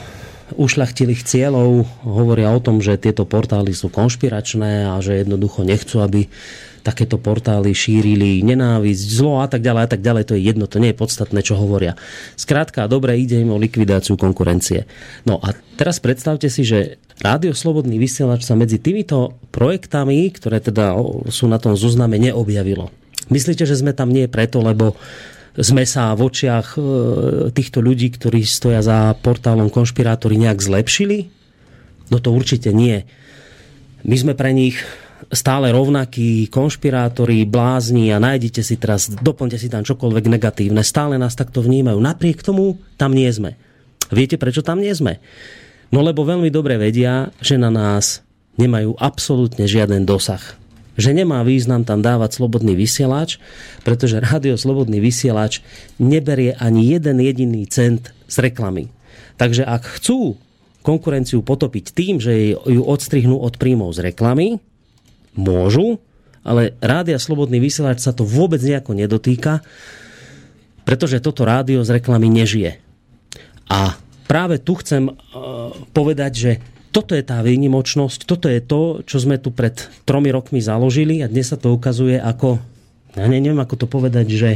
ušľachtilých 0.54 1.24
cieľov, 1.24 1.88
hovoria 2.06 2.52
o 2.52 2.62
tom, 2.62 2.84
že 2.84 3.00
tieto 3.00 3.24
portály 3.26 3.74
sú 3.74 3.90
konšpiračné 3.90 4.92
a 4.92 5.00
že 5.00 5.24
jednoducho 5.24 5.66
nechcú, 5.66 6.04
aby 6.04 6.28
takéto 6.84 7.16
portály 7.16 7.72
šírili 7.72 8.44
nenávisť, 8.44 9.06
zlo 9.08 9.40
a 9.40 9.48
tak 9.48 9.64
ďalej 9.64 9.84
a 9.88 9.90
tak 9.90 10.02
ďalej. 10.04 10.24
To 10.28 10.34
je 10.36 10.42
jedno, 10.44 10.66
to 10.68 10.84
nie 10.84 10.92
je 10.92 11.00
podstatné, 11.00 11.40
čo 11.40 11.56
hovoria. 11.56 11.96
Skrátka, 12.36 12.92
dobre, 12.92 13.16
ide 13.16 13.40
im 13.40 13.56
o 13.56 13.58
likvidáciu 13.58 14.20
konkurencie. 14.20 14.84
No 15.24 15.40
a 15.40 15.56
teraz 15.80 16.04
predstavte 16.04 16.52
si, 16.52 16.68
že 16.68 17.00
Rádio 17.24 17.56
Slobodný 17.56 17.96
vysielač 17.96 18.44
sa 18.44 18.60
medzi 18.60 18.84
týmito 18.84 19.40
projektami, 19.56 20.28
ktoré 20.36 20.60
teda 20.60 21.00
sú 21.32 21.48
na 21.48 21.58
tom 21.58 21.80
zozname, 21.80 22.20
neobjavilo. 22.20 22.92
Myslíte, 23.32 23.64
že 23.64 23.80
sme 23.80 23.96
tam 23.96 24.12
nie 24.12 24.28
preto, 24.28 24.60
lebo 24.60 25.00
sme 25.54 25.86
sa 25.86 26.12
v 26.18 26.28
očiach 26.28 26.76
e, 26.76 26.80
týchto 27.54 27.80
ľudí, 27.80 28.10
ktorí 28.12 28.42
stoja 28.42 28.82
za 28.82 29.14
portálom 29.22 29.70
konšpirátori 29.70 30.36
nejak 30.42 30.60
zlepšili? 30.60 31.30
No 32.10 32.18
to 32.18 32.34
určite 32.34 32.74
nie. 32.74 33.06
My 34.04 34.18
sme 34.18 34.34
pre 34.36 34.52
nich 34.52 34.82
stále 35.32 35.72
rovnakí 35.72 36.52
konšpirátori, 36.52 37.48
blázni 37.48 38.12
a 38.12 38.20
nájdete 38.20 38.62
si 38.66 38.76
teraz, 38.76 39.08
doplňte 39.08 39.58
si 39.62 39.70
tam 39.70 39.86
čokoľvek 39.86 40.26
negatívne. 40.28 40.82
Stále 40.82 41.16
nás 41.16 41.38
takto 41.38 41.64
vnímajú. 41.64 42.02
Napriek 42.02 42.44
tomu 42.44 42.82
tam 43.00 43.16
nie 43.16 43.30
sme. 43.32 43.56
Viete, 44.12 44.36
prečo 44.36 44.66
tam 44.66 44.84
nie 44.84 44.92
sme? 44.92 45.24
No 45.94 46.02
lebo 46.02 46.26
veľmi 46.26 46.50
dobre 46.50 46.76
vedia, 46.82 47.30
že 47.40 47.56
na 47.56 47.70
nás 47.70 48.26
nemajú 48.58 48.98
absolútne 48.98 49.70
žiaden 49.70 50.06
dosah. 50.06 50.42
Že 50.94 51.26
nemá 51.26 51.42
význam 51.42 51.82
tam 51.82 52.06
dávať 52.06 52.38
slobodný 52.38 52.78
vysielač, 52.78 53.42
pretože 53.82 54.22
rádio 54.22 54.54
Slobodný 54.62 55.02
vysielač 55.02 55.66
neberie 55.98 56.54
ani 56.62 56.94
jeden 56.94 57.18
jediný 57.18 57.66
cent 57.66 58.14
z 58.30 58.36
reklamy. 58.46 58.94
Takže 59.42 59.66
ak 59.66 59.98
chcú 59.98 60.38
konkurenciu 60.86 61.42
potopiť 61.42 61.96
tým, 61.96 62.22
že 62.22 62.54
ju 62.54 62.82
odstrihnú 62.86 63.42
od 63.42 63.58
príjmov 63.58 63.96
z 63.98 64.14
reklamy, 64.14 64.62
môžu, 65.34 66.02
ale 66.44 66.76
rádia 66.84 67.18
Slobodný 67.18 67.58
vysielač 67.64 68.04
sa 68.04 68.12
to 68.12 68.28
vôbec 68.28 68.60
nejako 68.60 68.94
nedotýka, 68.94 69.64
pretože 70.84 71.24
toto 71.24 71.48
rádio 71.48 71.82
z 71.88 72.00
reklamy 72.00 72.28
nežije. 72.28 72.78
A 73.72 73.96
práve 74.28 74.60
tu 74.60 74.76
chcem 74.76 75.08
uh, 75.08 75.16
povedať, 75.96 76.32
že 76.36 76.52
toto 76.94 77.18
je 77.18 77.26
tá 77.26 77.42
výnimočnosť, 77.42 78.30
toto 78.30 78.46
je 78.52 78.62
to, 78.62 79.02
čo 79.02 79.18
sme 79.18 79.42
tu 79.42 79.50
pred 79.50 79.74
tromi 80.06 80.30
rokmi 80.30 80.62
založili 80.62 81.26
a 81.26 81.32
dnes 81.32 81.50
sa 81.50 81.58
to 81.58 81.74
ukazuje 81.74 82.22
ako, 82.22 82.62
ja 83.18 83.26
neviem 83.26 83.58
ako 83.58 83.76
to 83.82 83.88
povedať, 83.90 84.28
že 84.30 84.52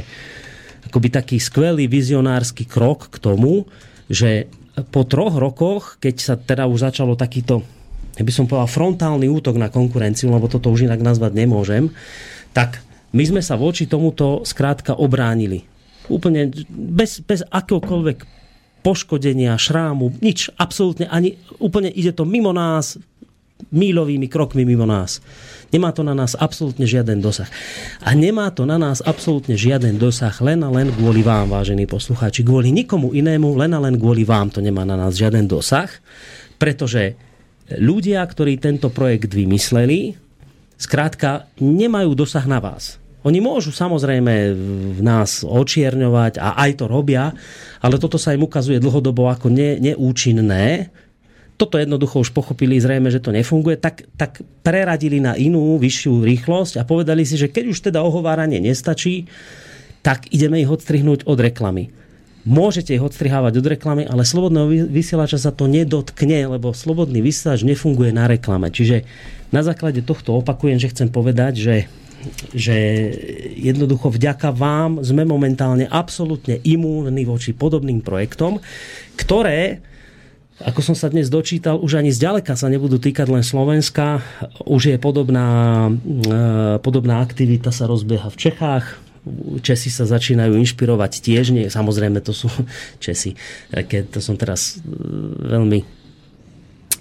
akoby 0.85 1.09
taký 1.09 1.37
skvelý 1.41 1.89
vizionársky 1.89 2.69
krok 2.69 3.09
k 3.09 3.17
tomu, 3.17 3.65
že 4.05 4.45
po 4.93 5.01
troch 5.09 5.33
rokoch, 5.33 5.97
keď 5.97 6.15
sa 6.21 6.33
teda 6.37 6.69
už 6.69 6.93
začalo 6.93 7.17
takýto 7.17 7.65
ja 8.17 8.23
by 8.25 8.31
som 8.33 8.49
povedal, 8.49 8.65
frontálny 8.65 9.29
útok 9.29 9.61
na 9.61 9.69
konkurenciu, 9.69 10.33
lebo 10.33 10.49
toto 10.49 10.73
už 10.73 10.89
inak 10.89 11.05
nazvať 11.05 11.37
nemôžem, 11.37 11.93
tak 12.51 12.81
my 13.13 13.23
sme 13.23 13.41
sa 13.45 13.55
voči 13.55 13.85
tomuto 13.85 14.41
skrátka 14.43 14.97
obránili. 14.97 15.63
Úplne 16.09 16.49
bez, 16.69 17.21
bez 17.21 17.45
akéhokoľvek 17.45 18.17
poškodenia, 18.81 19.59
šrámu, 19.59 20.17
nič, 20.23 20.49
absolútne 20.55 21.11
ani, 21.11 21.37
úplne 21.61 21.91
ide 21.91 22.15
to 22.15 22.23
mimo 22.23 22.55
nás, 22.55 22.97
mílovými 23.73 24.29
krokmi 24.29 24.63
mimo 24.63 24.85
nás. 24.85 25.19
Nemá 25.73 25.91
to 25.91 26.05
na 26.05 26.15
nás 26.15 26.37
absolútne 26.37 26.87
žiaden 26.87 27.19
dosah. 27.19 27.49
A 27.99 28.15
nemá 28.15 28.47
to 28.53 28.63
na 28.63 28.79
nás 28.79 29.03
absolútne 29.03 29.59
žiaden 29.59 29.99
dosah 29.99 30.31
len 30.39 30.63
a 30.63 30.69
len 30.71 30.93
kvôli 30.93 31.25
vám, 31.25 31.51
vážení 31.51 31.83
poslucháči. 31.83 32.47
Kvôli 32.47 32.71
nikomu 32.71 33.11
inému, 33.11 33.57
len 33.59 33.75
a 33.75 33.79
len 33.83 33.99
kvôli 33.99 34.23
vám 34.23 34.53
to 34.53 34.63
nemá 34.63 34.87
na 34.87 34.95
nás 34.95 35.19
žiaden 35.19 35.49
dosah, 35.49 35.91
pretože 36.55 37.19
ľudia, 37.75 38.23
ktorí 38.23 38.55
tento 38.59 38.87
projekt 38.87 39.35
vymysleli, 39.35 40.15
skrátka 40.79 41.49
nemajú 41.59 42.15
dosah 42.15 42.45
na 42.47 42.63
vás. 42.63 43.01
Oni 43.27 43.43
môžu 43.43 43.75
samozrejme 43.75 44.55
v 44.95 44.99
nás 45.03 45.43
očierňovať 45.43 46.39
a 46.39 46.55
aj 46.63 46.71
to 46.79 46.85
robia, 46.87 47.35
ale 47.83 47.99
toto 47.99 48.15
sa 48.15 48.31
im 48.31 48.47
ukazuje 48.47 48.79
dlhodobo 48.79 49.27
ako 49.27 49.51
ne, 49.51 49.75
neúčinné. 49.83 50.93
Toto 51.59 51.75
jednoducho 51.75 52.23
už 52.23 52.31
pochopili 52.31 52.79
zrejme, 52.79 53.09
že 53.11 53.19
to 53.19 53.33
nefunguje, 53.35 53.81
tak, 53.81 54.05
tak 54.15 54.39
preradili 54.61 55.19
na 55.19 55.33
inú, 55.35 55.75
vyššiu 55.81 56.23
rýchlosť 56.23 56.79
a 56.79 56.87
povedali 56.87 57.25
si, 57.27 57.35
že 57.35 57.51
keď 57.51 57.63
už 57.73 57.79
teda 57.91 57.99
ohováranie 57.99 58.61
nestačí, 58.63 59.27
tak 60.05 60.31
ideme 60.31 60.63
ich 60.63 60.69
odstrihnúť 60.71 61.27
od 61.27 61.37
reklamy. 61.41 61.91
Môžete 62.47 62.95
ich 62.95 63.03
odstrihávať 63.03 63.59
od 63.59 63.67
reklamy, 63.67 64.07
ale 64.07 64.23
slobodného 64.23 64.87
vysielača 64.87 65.35
sa 65.35 65.51
to 65.51 65.67
nedotkne, 65.67 66.47
lebo 66.47 66.71
slobodný 66.71 67.19
vysielač 67.19 67.67
nefunguje 67.67 68.15
na 68.15 68.23
reklame. 68.23 68.71
Čiže 68.71 69.03
na 69.51 69.67
základe 69.67 69.99
tohto 69.99 70.39
opakujem, 70.39 70.79
že 70.79 70.91
chcem 70.95 71.11
povedať, 71.11 71.53
že 71.59 71.75
že 72.51 72.75
jednoducho 73.55 74.09
vďaka 74.09 74.49
vám 74.49 75.05
sme 75.05 75.23
momentálne 75.23 75.85
absolútne 75.85 76.59
imúnni 76.65 77.23
voči 77.23 77.53
podobným 77.53 78.01
projektom, 78.01 78.57
ktoré 79.15 79.85
ako 80.57 80.81
som 80.81 80.97
sa 80.97 81.13
dnes 81.13 81.29
dočítal, 81.29 81.77
už 81.77 82.01
ani 82.01 82.09
zďaleka 82.09 82.57
sa 82.57 82.65
nebudú 82.65 82.97
týkať 82.97 83.29
len 83.29 83.45
Slovenska. 83.45 84.25
Už 84.65 84.89
je 84.89 84.97
podobná, 84.97 85.85
e, 85.93 86.81
podobná 86.81 87.21
aktivita 87.21 87.69
sa 87.69 87.85
rozbieha 87.85 88.25
v 88.33 88.41
Čechách, 88.41 88.97
Česi 89.61 89.89
sa 89.89 90.07
začínajú 90.07 90.55
inšpirovať 90.57 91.11
tiež, 91.23 91.55
nie, 91.55 91.65
samozrejme 91.67 92.19
to 92.23 92.31
sú 92.35 92.49
Česi, 93.03 93.35
keď 93.71 94.17
to 94.17 94.19
som 94.19 94.35
teraz 94.39 94.77
e, 94.77 94.91
veľmi 95.47 95.97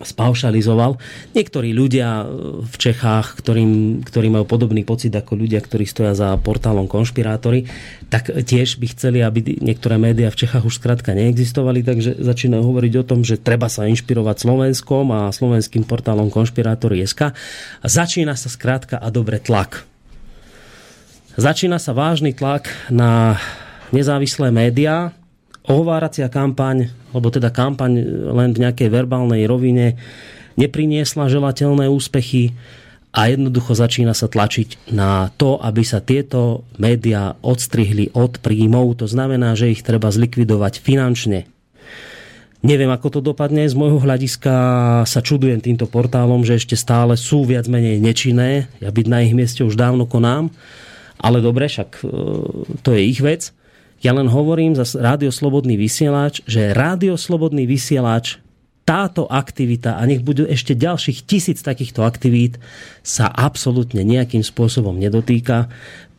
spaušalizoval. 0.02 1.00
Niektorí 1.32 1.72
ľudia 1.72 2.28
v 2.60 2.74
Čechách, 2.76 3.40
ktorým, 3.40 4.02
ktorí 4.04 4.28
majú 4.28 4.44
podobný 4.44 4.84
pocit 4.84 5.14
ako 5.14 5.40
ľudia, 5.40 5.64
ktorí 5.64 5.88
stoja 5.88 6.12
za 6.12 6.36
portálom 6.36 6.84
konšpirátory, 6.84 7.64
tak 8.12 8.28
tiež 8.28 8.76
by 8.76 8.86
chceli, 8.92 9.24
aby 9.24 9.56
niektoré 9.56 9.96
médiá 9.96 10.28
v 10.28 10.44
Čechách 10.44 10.68
už 10.68 10.76
skrátka 10.82 11.16
neexistovali, 11.16 11.80
takže 11.80 12.20
začínajú 12.20 12.60
hovoriť 12.60 12.92
o 13.00 13.06
tom, 13.08 13.24
že 13.24 13.40
treba 13.40 13.72
sa 13.72 13.88
inšpirovať 13.88 14.36
Slovenskom 14.44 15.08
a 15.16 15.32
slovenským 15.32 15.88
portálom 15.88 16.28
konšpirátory.sk. 16.28 17.32
Začína 17.80 18.36
sa 18.36 18.52
skrátka 18.52 19.00
a 19.00 19.08
dobre 19.08 19.40
tlak 19.40 19.95
Začína 21.36 21.76
sa 21.76 21.92
vážny 21.92 22.32
tlak 22.32 22.72
na 22.88 23.36
nezávislé 23.92 24.48
médiá, 24.48 25.12
ohováracia 25.68 26.32
kampaň, 26.32 26.88
alebo 27.12 27.28
teda 27.28 27.52
kampaň 27.52 27.92
len 28.32 28.56
v 28.56 28.64
nejakej 28.64 28.88
verbálnej 28.88 29.44
rovine 29.44 30.00
nepriniesla 30.56 31.28
želateľné 31.28 31.92
úspechy 31.92 32.56
a 33.12 33.28
jednoducho 33.28 33.76
začína 33.76 34.16
sa 34.16 34.32
tlačiť 34.32 34.88
na 34.96 35.28
to, 35.36 35.60
aby 35.60 35.84
sa 35.84 36.00
tieto 36.00 36.64
médiá 36.80 37.36
odstrihli 37.44 38.16
od 38.16 38.40
príjmov. 38.40 39.04
To 39.04 39.06
znamená, 39.08 39.52
že 39.60 39.76
ich 39.76 39.84
treba 39.84 40.08
zlikvidovať 40.08 40.80
finančne. 40.80 41.44
Neviem, 42.64 42.88
ako 42.88 43.12
to 43.12 43.20
dopadne. 43.20 43.68
Z 43.68 43.76
môjho 43.76 44.00
hľadiska 44.00 44.54
sa 45.04 45.20
čudujem 45.20 45.60
týmto 45.60 45.84
portálom, 45.84 46.48
že 46.48 46.56
ešte 46.56 46.80
stále 46.80 47.12
sú 47.20 47.44
viac 47.44 47.68
menej 47.68 48.00
nečinné. 48.00 48.72
Ja 48.80 48.88
byť 48.88 49.06
na 49.12 49.20
ich 49.20 49.36
mieste 49.36 49.60
už 49.68 49.76
dávno 49.76 50.08
konám. 50.08 50.48
Ale 51.20 51.40
dobre, 51.40 51.68
však 51.68 51.90
e, 52.00 52.06
to 52.80 52.90
je 52.92 53.02
ich 53.02 53.20
vec. 53.24 53.52
Ja 54.04 54.12
len 54.12 54.28
hovorím 54.28 54.76
za 54.76 54.84
Rádio 54.84 55.32
Slobodný 55.32 55.80
vysielač, 55.80 56.44
že 56.44 56.76
Rádio 56.76 57.16
Slobodný 57.16 57.64
vysielač 57.64 58.40
táto 58.86 59.26
aktivita, 59.26 59.98
a 59.98 60.02
nech 60.06 60.22
budú 60.22 60.46
ešte 60.46 60.78
ďalších 60.78 61.26
tisíc 61.26 61.58
takýchto 61.58 62.06
aktivít, 62.06 62.62
sa 63.02 63.26
absolútne 63.26 64.06
nejakým 64.06 64.46
spôsobom 64.46 64.94
nedotýka, 64.94 65.66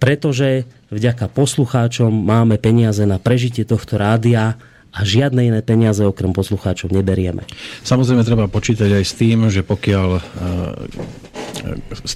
pretože 0.04 0.68
vďaka 0.92 1.32
poslucháčom 1.32 2.12
máme 2.12 2.60
peniaze 2.60 3.08
na 3.08 3.24
prežitie 3.24 3.64
tohto 3.64 3.96
rádia 3.96 4.60
a 4.92 5.00
žiadne 5.00 5.48
iné 5.48 5.62
peniaze 5.64 6.04
okrem 6.04 6.36
poslucháčov 6.36 6.92
neberieme. 6.92 7.48
Samozrejme 7.88 8.28
treba 8.28 8.52
počítať 8.52 9.00
aj 9.00 9.04
s 9.06 9.14
tým, 9.16 9.48
že 9.48 9.64
pokiaľ 9.64 10.08
uh, 10.12 10.22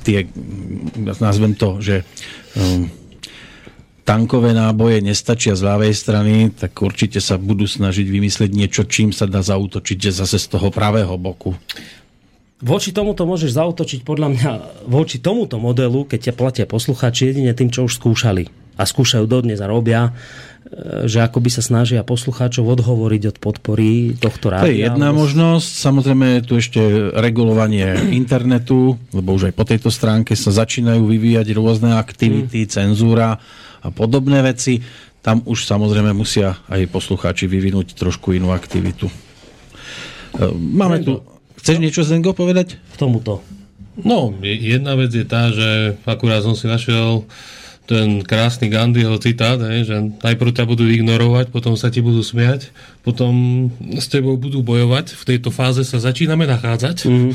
tie, 0.03 0.27
nazvem 0.99 1.55
to, 1.55 1.79
že 1.79 2.03
um, 2.57 2.89
tankové 4.03 4.51
náboje 4.51 4.99
nestačia 4.99 5.55
z 5.55 5.61
ľavej 5.63 5.93
strany, 5.95 6.35
tak 6.51 6.75
určite 6.81 7.21
sa 7.23 7.39
budú 7.39 7.63
snažiť 7.69 8.07
vymyslieť 8.07 8.51
niečo, 8.51 8.83
čím 8.83 9.15
sa 9.15 9.29
dá 9.29 9.39
zautočiť 9.39 10.11
zase 10.11 10.37
z 10.41 10.47
toho 10.51 10.67
pravého 10.73 11.15
boku. 11.15 11.55
Voči 12.61 12.93
tomuto 12.93 13.25
môžeš 13.25 13.57
zautočiť 13.57 14.05
podľa 14.05 14.27
mňa, 14.37 14.51
voči 14.85 15.17
tomuto 15.17 15.57
modelu, 15.57 16.05
keď 16.05 16.29
ťa 16.29 16.33
platia 16.37 16.65
poslucháči, 16.69 17.33
jedine 17.33 17.57
tým, 17.57 17.73
čo 17.73 17.89
už 17.89 17.97
skúšali. 17.97 18.60
A 18.81 18.83
skúšajú 18.83 19.29
dodnes 19.29 19.61
a 19.61 19.69
robia, 19.69 20.09
e, 20.09 21.05
že 21.05 21.21
ako 21.21 21.37
by 21.37 21.49
sa 21.53 21.61
snažia 21.61 22.01
poslucháčov 22.01 22.65
odhovoriť 22.65 23.23
od 23.29 23.37
podpory 23.37 24.17
tohto 24.17 24.49
rádia. 24.49 24.65
To 24.65 24.73
je 24.73 24.81
jedna 24.89 25.13
možnosť. 25.13 25.69
Samozrejme 25.69 26.25
je 26.25 26.41
tu 26.41 26.53
ešte 26.57 26.81
regulovanie 27.13 27.93
internetu, 28.21 28.97
lebo 29.13 29.37
už 29.37 29.53
aj 29.53 29.55
po 29.55 29.69
tejto 29.69 29.93
stránke 29.93 30.33
sa 30.33 30.49
začínajú 30.49 31.05
vyvíjať 31.05 31.53
rôzne 31.53 31.93
aktivity, 31.93 32.65
hmm. 32.65 32.71
cenzúra 32.73 33.37
a 33.85 33.87
podobné 33.93 34.41
veci. 34.41 34.81
Tam 35.21 35.45
už 35.45 35.69
samozrejme 35.69 36.17
musia 36.17 36.57
aj 36.65 36.89
poslucháči 36.89 37.45
vyvinúť 37.45 37.93
trošku 37.93 38.33
inú 38.33 38.49
aktivitu. 38.49 39.05
E, 39.05 39.13
máme 40.57 41.05
tu... 41.05 41.21
Chceš 41.61 41.77
niečo 41.77 42.01
Zengo 42.01 42.33
povedať? 42.33 42.81
K 42.81 42.95
tomuto. 42.97 43.45
No, 44.01 44.33
jedna 44.41 44.95
vec 44.95 45.11
je 45.11 45.27
tá, 45.27 45.51
že 45.51 45.99
akurát 46.07 46.41
som 46.41 46.55
si 46.55 46.65
našiel 46.65 47.27
ten 47.89 48.23
krásny 48.23 48.71
Gandhiho 48.71 49.17
citát, 49.19 49.59
hej, 49.59 49.89
že 49.89 49.95
najprv 50.21 50.51
ťa 50.55 50.63
budú 50.63 50.87
ignorovať, 50.87 51.51
potom 51.51 51.75
sa 51.75 51.91
ti 51.91 51.99
budú 51.99 52.23
smiať, 52.23 52.71
potom 53.03 53.67
s 53.99 54.07
tebou 54.07 54.37
budú 54.39 54.63
bojovať. 54.63 55.17
V 55.17 55.23
tejto 55.35 55.49
fáze 55.51 55.83
sa 55.83 55.99
začíname 55.99 56.47
nachádzať. 56.47 57.09
Mm 57.09 57.33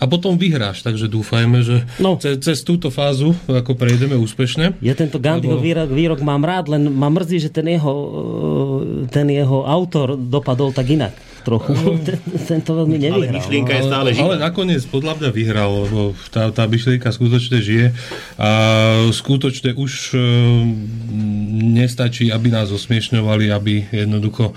a 0.00 0.08
potom 0.08 0.40
vyhráš. 0.40 0.80
Takže 0.80 1.12
dúfajme, 1.12 1.60
že 1.60 1.84
no. 2.00 2.16
cez, 2.16 2.40
cez 2.40 2.64
túto 2.64 2.88
fázu 2.88 3.36
ako 3.44 3.76
prejdeme 3.76 4.16
úspešne. 4.16 4.80
Ja 4.80 4.96
tento 4.96 5.20
Gandhiho 5.20 5.60
lebo... 5.60 5.62
výrok, 5.62 5.88
výrok 5.92 6.20
mám 6.24 6.40
rád, 6.40 6.72
len 6.72 6.88
ma 6.88 7.12
mrzí, 7.12 7.36
že 7.44 7.50
ten 7.52 7.68
jeho, 7.68 7.94
ten 9.12 9.28
jeho 9.28 9.68
autor 9.68 10.16
dopadol 10.16 10.72
tak 10.72 10.88
inak 10.88 11.12
trochu. 11.42 11.72
ten, 12.06 12.18
ten 12.20 12.60
to 12.60 12.72
veľmi 12.84 12.96
nevyhral. 12.96 13.28
Ale 13.28 13.36
myšlienka 13.36 13.72
je 13.76 13.82
stále 13.88 14.08
živá. 14.14 14.24
Ale 14.24 14.36
nakoniec 14.40 14.82
podľa 14.88 15.12
mňa 15.20 15.30
vyhral, 15.32 15.70
lebo 15.88 16.00
tá, 16.28 16.48
tá 16.54 16.64
myšlienka 16.68 17.08
skutočne 17.10 17.58
žije 17.60 17.86
a 18.40 18.50
skutočne 19.12 19.76
už 19.76 19.92
e, 20.12 20.18
nestačí, 21.76 22.28
aby 22.32 22.48
nás 22.52 22.68
osmiešňovali, 22.70 23.52
aby 23.52 23.72
jednoducho 23.90 24.52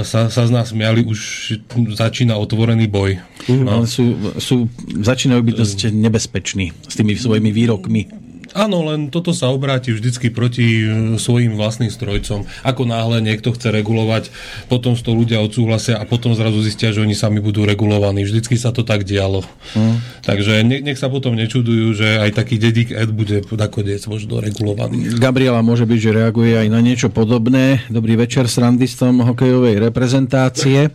sa, 0.00 0.32
sa 0.32 0.42
z 0.48 0.50
nás 0.50 0.72
smiali, 0.72 1.04
už 1.04 1.52
začína 1.92 2.40
otvorený 2.40 2.88
boj. 2.88 3.20
Mm, 3.44 3.64
no. 3.68 3.84
sú, 3.84 4.16
sú, 4.40 4.72
začínajú 5.04 5.44
byť 5.44 5.54
dosť 5.54 5.78
nebezpeční 5.92 6.72
s 6.88 6.94
tými 6.96 7.12
svojimi 7.12 7.52
výrokmi. 7.52 8.08
Áno, 8.50 8.82
len 8.82 9.14
toto 9.14 9.30
sa 9.30 9.46
obráti 9.46 9.94
vždycky 9.94 10.34
proti 10.34 10.82
e, 10.82 10.86
svojim 11.22 11.54
vlastným 11.54 11.90
strojcom. 11.90 12.50
Ako 12.66 12.82
náhle 12.82 13.22
niekto 13.22 13.54
chce 13.54 13.70
regulovať, 13.70 14.34
potom 14.66 14.98
to 14.98 15.14
ľudia 15.14 15.38
odsúhlasia 15.38 15.96
a 15.96 16.04
potom 16.04 16.34
zrazu 16.34 16.58
zistia, 16.66 16.90
že 16.90 16.98
oni 16.98 17.14
sami 17.14 17.38
budú 17.38 17.62
regulovaní. 17.62 18.26
Vždycky 18.26 18.58
sa 18.58 18.74
to 18.74 18.82
tak 18.82 19.06
dialo. 19.06 19.46
Hmm. 19.78 20.02
Takže 20.26 20.66
nech, 20.66 20.82
nech 20.82 20.98
sa 20.98 21.06
potom 21.06 21.38
nečudujú, 21.38 21.94
že 21.94 22.18
aj 22.18 22.42
taký 22.42 22.58
dedík 22.58 22.90
Ed 22.90 23.14
bude 23.14 23.46
nakoniec 23.54 24.02
možno 24.10 24.42
regulovaný. 24.42 25.14
Gabriela 25.14 25.62
môže 25.62 25.86
byť, 25.86 25.98
že 26.02 26.10
reaguje 26.10 26.58
aj 26.58 26.68
na 26.74 26.82
niečo 26.82 27.06
podobné. 27.06 27.86
Dobrý 27.86 28.18
večer 28.18 28.50
s 28.50 28.58
randistom 28.58 29.22
hokejovej 29.30 29.78
reprezentácie. 29.78 30.90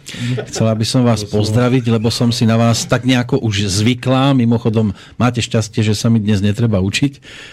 Chcela 0.52 0.76
by 0.76 0.86
som 0.86 1.08
vás 1.08 1.24
pozdraviť, 1.24 1.88
lebo 1.88 2.12
som 2.12 2.36
si 2.36 2.44
na 2.44 2.60
vás 2.60 2.84
tak 2.84 3.08
nejako 3.08 3.40
už 3.40 3.72
zvyklá. 3.72 4.36
Mimochodom, 4.36 4.92
máte 5.16 5.40
šťastie, 5.40 5.88
že 5.88 5.96
sa 5.96 6.12
mi 6.12 6.20
dnes 6.20 6.44
netreba 6.44 6.84
učiť 6.84 7.45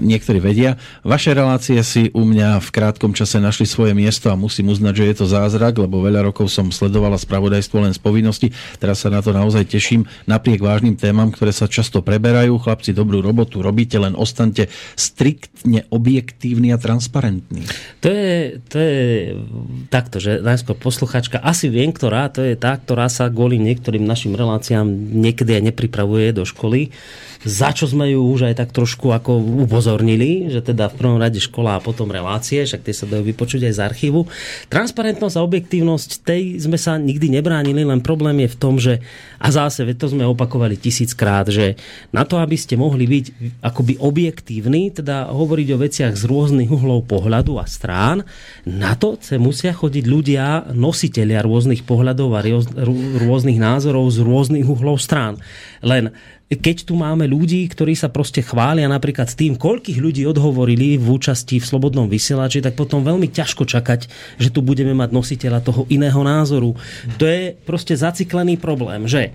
niektorí 0.00 0.38
vedia. 0.38 0.80
Vaše 1.02 1.32
relácie 1.32 1.80
si 1.84 2.08
u 2.12 2.24
mňa 2.24 2.60
v 2.62 2.68
krátkom 2.70 3.12
čase 3.12 3.42
našli 3.42 3.66
svoje 3.66 3.92
miesto 3.92 4.30
a 4.30 4.38
musím 4.38 4.72
uznať, 4.72 4.94
že 4.96 5.04
je 5.08 5.14
to 5.20 5.26
zázrak, 5.28 5.78
lebo 5.78 6.02
veľa 6.02 6.26
rokov 6.30 6.52
som 6.52 6.72
sledovala 6.72 7.20
spravodajstvo 7.20 7.82
len 7.82 7.92
z 7.94 8.00
povinnosti. 8.00 8.48
Teraz 8.78 9.02
sa 9.04 9.12
na 9.12 9.20
to 9.20 9.34
naozaj 9.34 9.66
teším. 9.66 10.08
Napriek 10.26 10.62
vážnym 10.62 10.96
témam, 10.96 11.32
ktoré 11.32 11.50
sa 11.54 11.70
často 11.70 12.00
preberajú, 12.00 12.60
chlapci 12.60 12.92
dobrú 12.96 13.20
robotu 13.20 13.60
robíte, 13.60 14.00
len 14.00 14.16
ostante 14.16 14.68
striktne 14.96 15.86
objektívny 15.92 16.72
a 16.74 16.78
transparentný. 16.80 17.64
To 18.04 18.08
je, 18.08 18.58
to 18.66 18.76
je 18.76 18.98
takto, 19.92 20.16
že 20.18 20.40
najskôr 20.40 20.76
posluchačka, 20.76 21.40
asi 21.40 21.68
viem, 21.68 21.92
ktorá, 21.92 22.32
to 22.32 22.42
je 22.44 22.56
tá, 22.56 22.76
ktorá 22.76 23.08
sa 23.12 23.28
kvôli 23.28 23.60
niektorým 23.60 24.02
našim 24.02 24.32
reláciám 24.34 24.88
niekedy 25.10 25.60
aj 25.60 25.62
nepripravuje 25.72 26.32
do 26.34 26.44
školy 26.48 26.92
za 27.40 27.72
čo 27.72 27.88
sme 27.88 28.12
ju 28.12 28.20
už 28.20 28.52
aj 28.52 28.54
tak 28.60 28.70
trošku 28.76 29.16
ako 29.16 29.64
upozornili, 29.64 30.52
že 30.52 30.60
teda 30.60 30.92
v 30.92 30.98
prvom 31.00 31.16
rade 31.16 31.40
škola 31.40 31.80
a 31.80 31.84
potom 31.84 32.12
relácie, 32.12 32.60
však 32.60 32.84
tie 32.84 32.92
sa 32.92 33.08
dajú 33.08 33.24
vypočuť 33.32 33.64
aj 33.64 33.74
z 33.76 33.80
archívu. 33.80 34.20
Transparentnosť 34.68 35.40
a 35.40 35.44
objektívnosť, 35.48 36.10
tej 36.20 36.60
sme 36.60 36.76
sa 36.76 37.00
nikdy 37.00 37.32
nebránili, 37.40 37.80
len 37.80 38.04
problém 38.04 38.44
je 38.44 38.52
v 38.52 38.58
tom, 38.60 38.76
že 38.76 39.00
a 39.40 39.48
zase, 39.48 39.88
to 39.96 40.12
sme 40.12 40.28
opakovali 40.28 40.76
tisíckrát, 40.76 41.48
že 41.48 41.80
na 42.12 42.28
to, 42.28 42.36
aby 42.36 42.60
ste 42.60 42.76
mohli 42.76 43.08
byť 43.08 43.24
akoby 43.64 43.96
objektívni, 43.96 44.92
teda 44.92 45.32
hovoriť 45.32 45.68
o 45.72 45.80
veciach 45.80 46.12
z 46.12 46.28
rôznych 46.28 46.68
uhlov 46.68 47.08
pohľadu 47.08 47.56
a 47.56 47.64
strán, 47.64 48.20
na 48.68 48.92
to 49.00 49.16
sa 49.16 49.40
musia 49.40 49.72
chodiť 49.72 50.04
ľudia, 50.04 50.44
nositeľia 50.76 51.40
rôznych 51.40 51.88
pohľadov 51.88 52.36
a 52.36 52.44
rôznych 53.24 53.56
názorov 53.56 54.12
z 54.12 54.18
rôznych 54.20 54.68
uhlov 54.68 55.00
strán. 55.00 55.40
Len 55.80 56.12
keď 56.50 56.90
tu 56.90 56.98
máme 56.98 57.30
ľudí, 57.30 57.62
ktorí 57.70 57.94
sa 57.94 58.10
proste 58.10 58.42
chvália 58.42 58.90
napríklad 58.90 59.30
s 59.30 59.38
tým, 59.38 59.54
koľkých 59.54 60.02
ľudí 60.02 60.26
odhovorili 60.26 60.98
v 60.98 61.06
účasti 61.06 61.62
v 61.62 61.68
Slobodnom 61.68 62.10
vysielači, 62.10 62.58
tak 62.58 62.74
potom 62.74 63.06
veľmi 63.06 63.30
ťažko 63.30 63.62
čakať, 63.62 64.10
že 64.42 64.50
tu 64.50 64.58
budeme 64.58 64.90
mať 64.90 65.14
nositeľa 65.14 65.62
toho 65.62 65.86
iného 65.86 66.18
názoru. 66.26 66.74
To 67.22 67.24
je 67.24 67.54
proste 67.54 67.94
zaciklený 67.94 68.58
problém, 68.58 69.06
že 69.06 69.30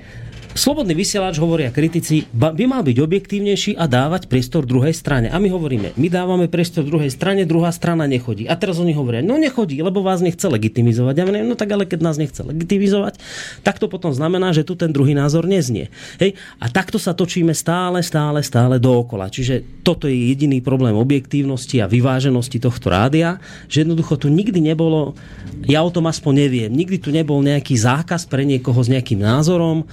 Slobodný 0.56 0.95
vysielač, 0.95 1.36
hovoria 1.36 1.68
kritici, 1.68 2.32
by 2.32 2.64
mal 2.64 2.80
byť 2.80 3.03
objektívnejší 3.03 3.76
a 3.76 3.91
dávať 3.91 4.32
priestor 4.32 4.64
druhej 4.64 4.95
strane. 4.95 5.28
A 5.28 5.36
my 5.36 5.51
hovoríme, 5.51 5.91
my 5.99 6.08
dávame 6.08 6.47
priestor 6.47 6.88
druhej 6.88 7.12
strane, 7.12 7.43
druhá 7.43 7.76
strana 7.76 8.08
nechodí. 8.08 8.47
A 8.47 8.56
teraz 8.56 8.80
oni 8.80 8.95
hovoria, 8.95 9.20
no 9.20 9.36
nechodí, 9.36 9.76
lebo 9.84 9.99
vás 9.99 10.24
nechce 10.24 10.47
legitimizovať. 10.47 11.12
Ja 11.12 11.28
neviem, 11.28 11.51
no 11.51 11.60
tak 11.60 11.76
ale 11.76 11.84
keď 11.84 11.99
nás 11.99 12.16
nechce 12.16 12.39
legitimizovať, 12.39 13.20
tak 13.68 13.84
to 13.84 13.91
potom 13.91 14.16
znamená, 14.16 14.56
že 14.56 14.64
tu 14.64 14.80
ten 14.80 14.95
druhý 14.95 15.12
názor 15.12 15.43
neznie. 15.43 15.91
Hej? 16.24 16.39
A 16.64 16.72
takto 16.72 17.03
sa 17.03 17.12
točíme 17.12 17.51
stále, 17.51 17.99
stále, 17.99 18.39
stále 18.39 18.80
dookola. 18.80 19.28
Čiže 19.28 19.84
toto 19.84 20.08
je 20.08 20.16
jediný 20.32 20.64
problém 20.64 20.95
objektívnosti 20.95 21.84
a 21.84 21.91
vyváženosti 21.91 22.64
tohto 22.64 22.95
rádia, 22.95 23.43
že 23.68 23.84
jednoducho 23.84 24.16
tu 24.16 24.32
nikdy 24.32 24.64
nebolo, 24.72 25.20
ja 25.68 25.84
o 25.84 25.91
tom 25.91 26.08
aspoň 26.08 26.47
neviem, 26.47 26.72
nikdy 26.72 26.95
tu 26.95 27.12
nebol 27.12 27.43
nejaký 27.43 27.76
zákaz 27.76 28.24
pre 28.32 28.47
niekoho 28.47 28.80
s 28.80 28.88
nejakým 28.88 29.20
názorom, 29.20 29.84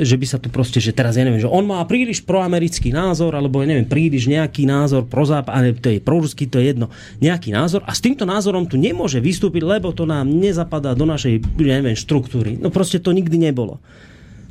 že 0.00 0.16
by 0.16 0.26
sa 0.26 0.38
tu 0.40 0.48
proste, 0.48 0.78
že 0.80 0.94
teraz 0.94 1.18
ja 1.18 1.24
neviem, 1.24 1.42
že 1.42 1.50
on 1.50 1.66
má 1.66 1.82
príliš 1.84 2.22
proamerický 2.24 2.94
názor, 2.94 3.34
alebo 3.36 3.60
ja 3.60 3.68
neviem, 3.70 3.88
príliš 3.88 4.28
nejaký 4.30 4.64
názor 4.64 5.04
prozáp, 5.04 5.50
ale 5.52 5.76
to 5.76 5.92
je 5.92 6.00
proruský, 6.00 6.48
to 6.48 6.60
je 6.60 6.72
jedno, 6.72 6.88
nejaký 7.20 7.52
názor 7.52 7.84
a 7.84 7.92
s 7.92 8.00
týmto 8.00 8.24
názorom 8.24 8.64
tu 8.64 8.80
nemôže 8.80 9.20
vystúpiť, 9.20 9.64
lebo 9.64 9.92
to 9.92 10.08
nám 10.08 10.26
nezapadá 10.28 10.96
do 10.96 11.04
našej, 11.04 11.42
ja 11.60 11.76
neviem, 11.80 11.98
štruktúry. 11.98 12.56
No 12.56 12.72
proste 12.72 13.00
to 13.00 13.12
nikdy 13.12 13.36
nebolo. 13.36 13.82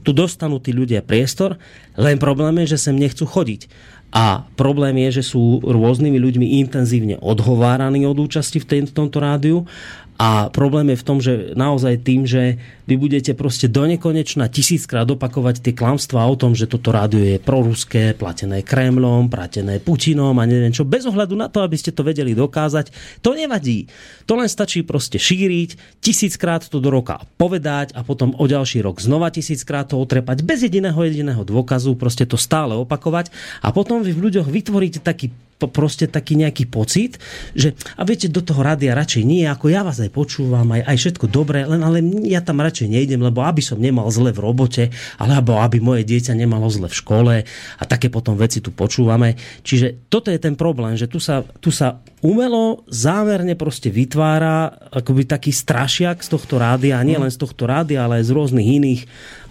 Tu 0.04 0.12
dostanú 0.12 0.60
tí 0.60 0.76
ľudia 0.76 1.00
priestor, 1.00 1.56
len 1.96 2.20
problém 2.20 2.60
je, 2.64 2.76
že 2.76 2.92
sem 2.92 2.96
nechcú 2.96 3.24
chodiť. 3.24 3.72
A 4.14 4.46
problém 4.54 5.10
je, 5.10 5.24
že 5.24 5.34
sú 5.34 5.58
rôznymi 5.66 6.22
ľuďmi 6.22 6.48
intenzívne 6.62 7.18
odhováraní 7.18 8.06
od 8.06 8.14
účasti 8.22 8.62
v 8.62 8.94
tomto 8.94 9.18
rádiu 9.18 9.66
a 10.14 10.54
problém 10.54 10.94
je 10.94 11.02
v 11.02 11.08
tom, 11.08 11.18
že 11.18 11.34
naozaj 11.58 12.06
tým, 12.06 12.30
že 12.30 12.62
vy 12.86 13.00
budete 13.00 13.34
proste 13.34 13.66
do 13.66 13.82
nekonečna 13.88 14.46
tisíckrát 14.46 15.10
opakovať 15.10 15.64
tie 15.64 15.74
klamstvá 15.74 16.22
o 16.30 16.36
tom, 16.38 16.54
že 16.54 16.70
toto 16.70 16.94
rádio 16.94 17.24
je 17.24 17.42
proruské, 17.42 18.14
platené 18.14 18.62
Kremlom, 18.62 19.32
platené 19.32 19.82
Putinom 19.82 20.38
a 20.38 20.46
neviem 20.46 20.70
čo, 20.70 20.86
bez 20.86 21.10
ohľadu 21.10 21.34
na 21.34 21.50
to, 21.50 21.66
aby 21.66 21.80
ste 21.80 21.96
to 21.96 22.06
vedeli 22.06 22.38
dokázať. 22.38 23.20
To 23.26 23.34
nevadí. 23.34 23.90
To 24.30 24.38
len 24.38 24.52
stačí 24.52 24.86
proste 24.86 25.18
šíriť, 25.18 26.00
tisíckrát 26.04 26.62
to 26.68 26.78
do 26.78 26.94
roka 26.94 27.24
povedať 27.40 27.98
a 27.98 28.06
potom 28.06 28.38
o 28.38 28.46
ďalší 28.46 28.86
rok 28.86 29.02
znova 29.02 29.34
tisíckrát 29.34 29.90
to 29.90 29.98
otrepať 29.98 30.46
bez 30.46 30.62
jediného 30.62 31.00
jediného 31.02 31.42
dôkazu, 31.42 31.98
proste 31.98 32.30
to 32.30 32.38
stále 32.38 32.78
opakovať 32.78 33.34
a 33.66 33.74
potom 33.74 34.06
vy 34.06 34.14
v 34.14 34.30
ľuďoch 34.30 34.48
vytvoríte 34.48 35.00
taký 35.02 35.34
proste 35.70 36.10
taký 36.10 36.40
nejaký 36.40 36.68
pocit, 36.68 37.20
že 37.54 37.76
a 38.00 38.04
viete, 38.08 38.32
do 38.32 38.42
toho 38.42 38.64
rádia 38.64 38.96
radšej 38.98 39.24
nie, 39.24 39.44
ako 39.46 39.70
ja 39.70 39.84
vás 39.84 40.00
aj 40.00 40.12
počúvam, 40.12 40.66
aj, 40.74 40.84
aj 40.88 40.98
všetko 40.98 41.26
dobré, 41.30 41.68
len 41.68 41.84
ale 41.84 42.02
ja 42.28 42.42
tam 42.42 42.64
radšej 42.64 42.88
nejdem, 42.90 43.22
lebo 43.22 43.44
aby 43.44 43.62
som 43.62 43.80
nemal 43.80 44.08
zle 44.10 44.32
v 44.34 44.40
robote, 44.40 44.84
alebo 45.20 45.60
aby 45.60 45.84
moje 45.84 46.04
dieťa 46.08 46.34
nemalo 46.36 46.68
zle 46.72 46.88
v 46.88 46.96
škole 46.98 47.36
a 47.80 47.84
také 47.84 48.08
potom 48.08 48.36
veci 48.40 48.60
tu 48.64 48.74
počúvame. 48.74 49.36
Čiže 49.62 50.10
toto 50.10 50.32
je 50.32 50.40
ten 50.40 50.56
problém, 50.58 50.96
že 50.96 51.08
tu 51.08 51.22
sa, 51.22 51.46
tu 51.62 51.70
sa 51.70 52.00
umelo, 52.24 52.88
zámerne 52.88 53.60
proste 53.60 53.92
vytvára 53.92 54.72
akoby 54.96 55.28
taký 55.28 55.52
strašiak 55.52 56.24
z 56.24 56.30
tohto 56.32 56.56
rádia, 56.56 57.04
nie 57.04 57.20
len 57.20 57.30
z 57.30 57.38
tohto 57.38 57.68
rádia, 57.68 58.08
ale 58.08 58.24
aj 58.24 58.32
z 58.32 58.32
rôznych 58.32 58.68
iných 58.80 59.02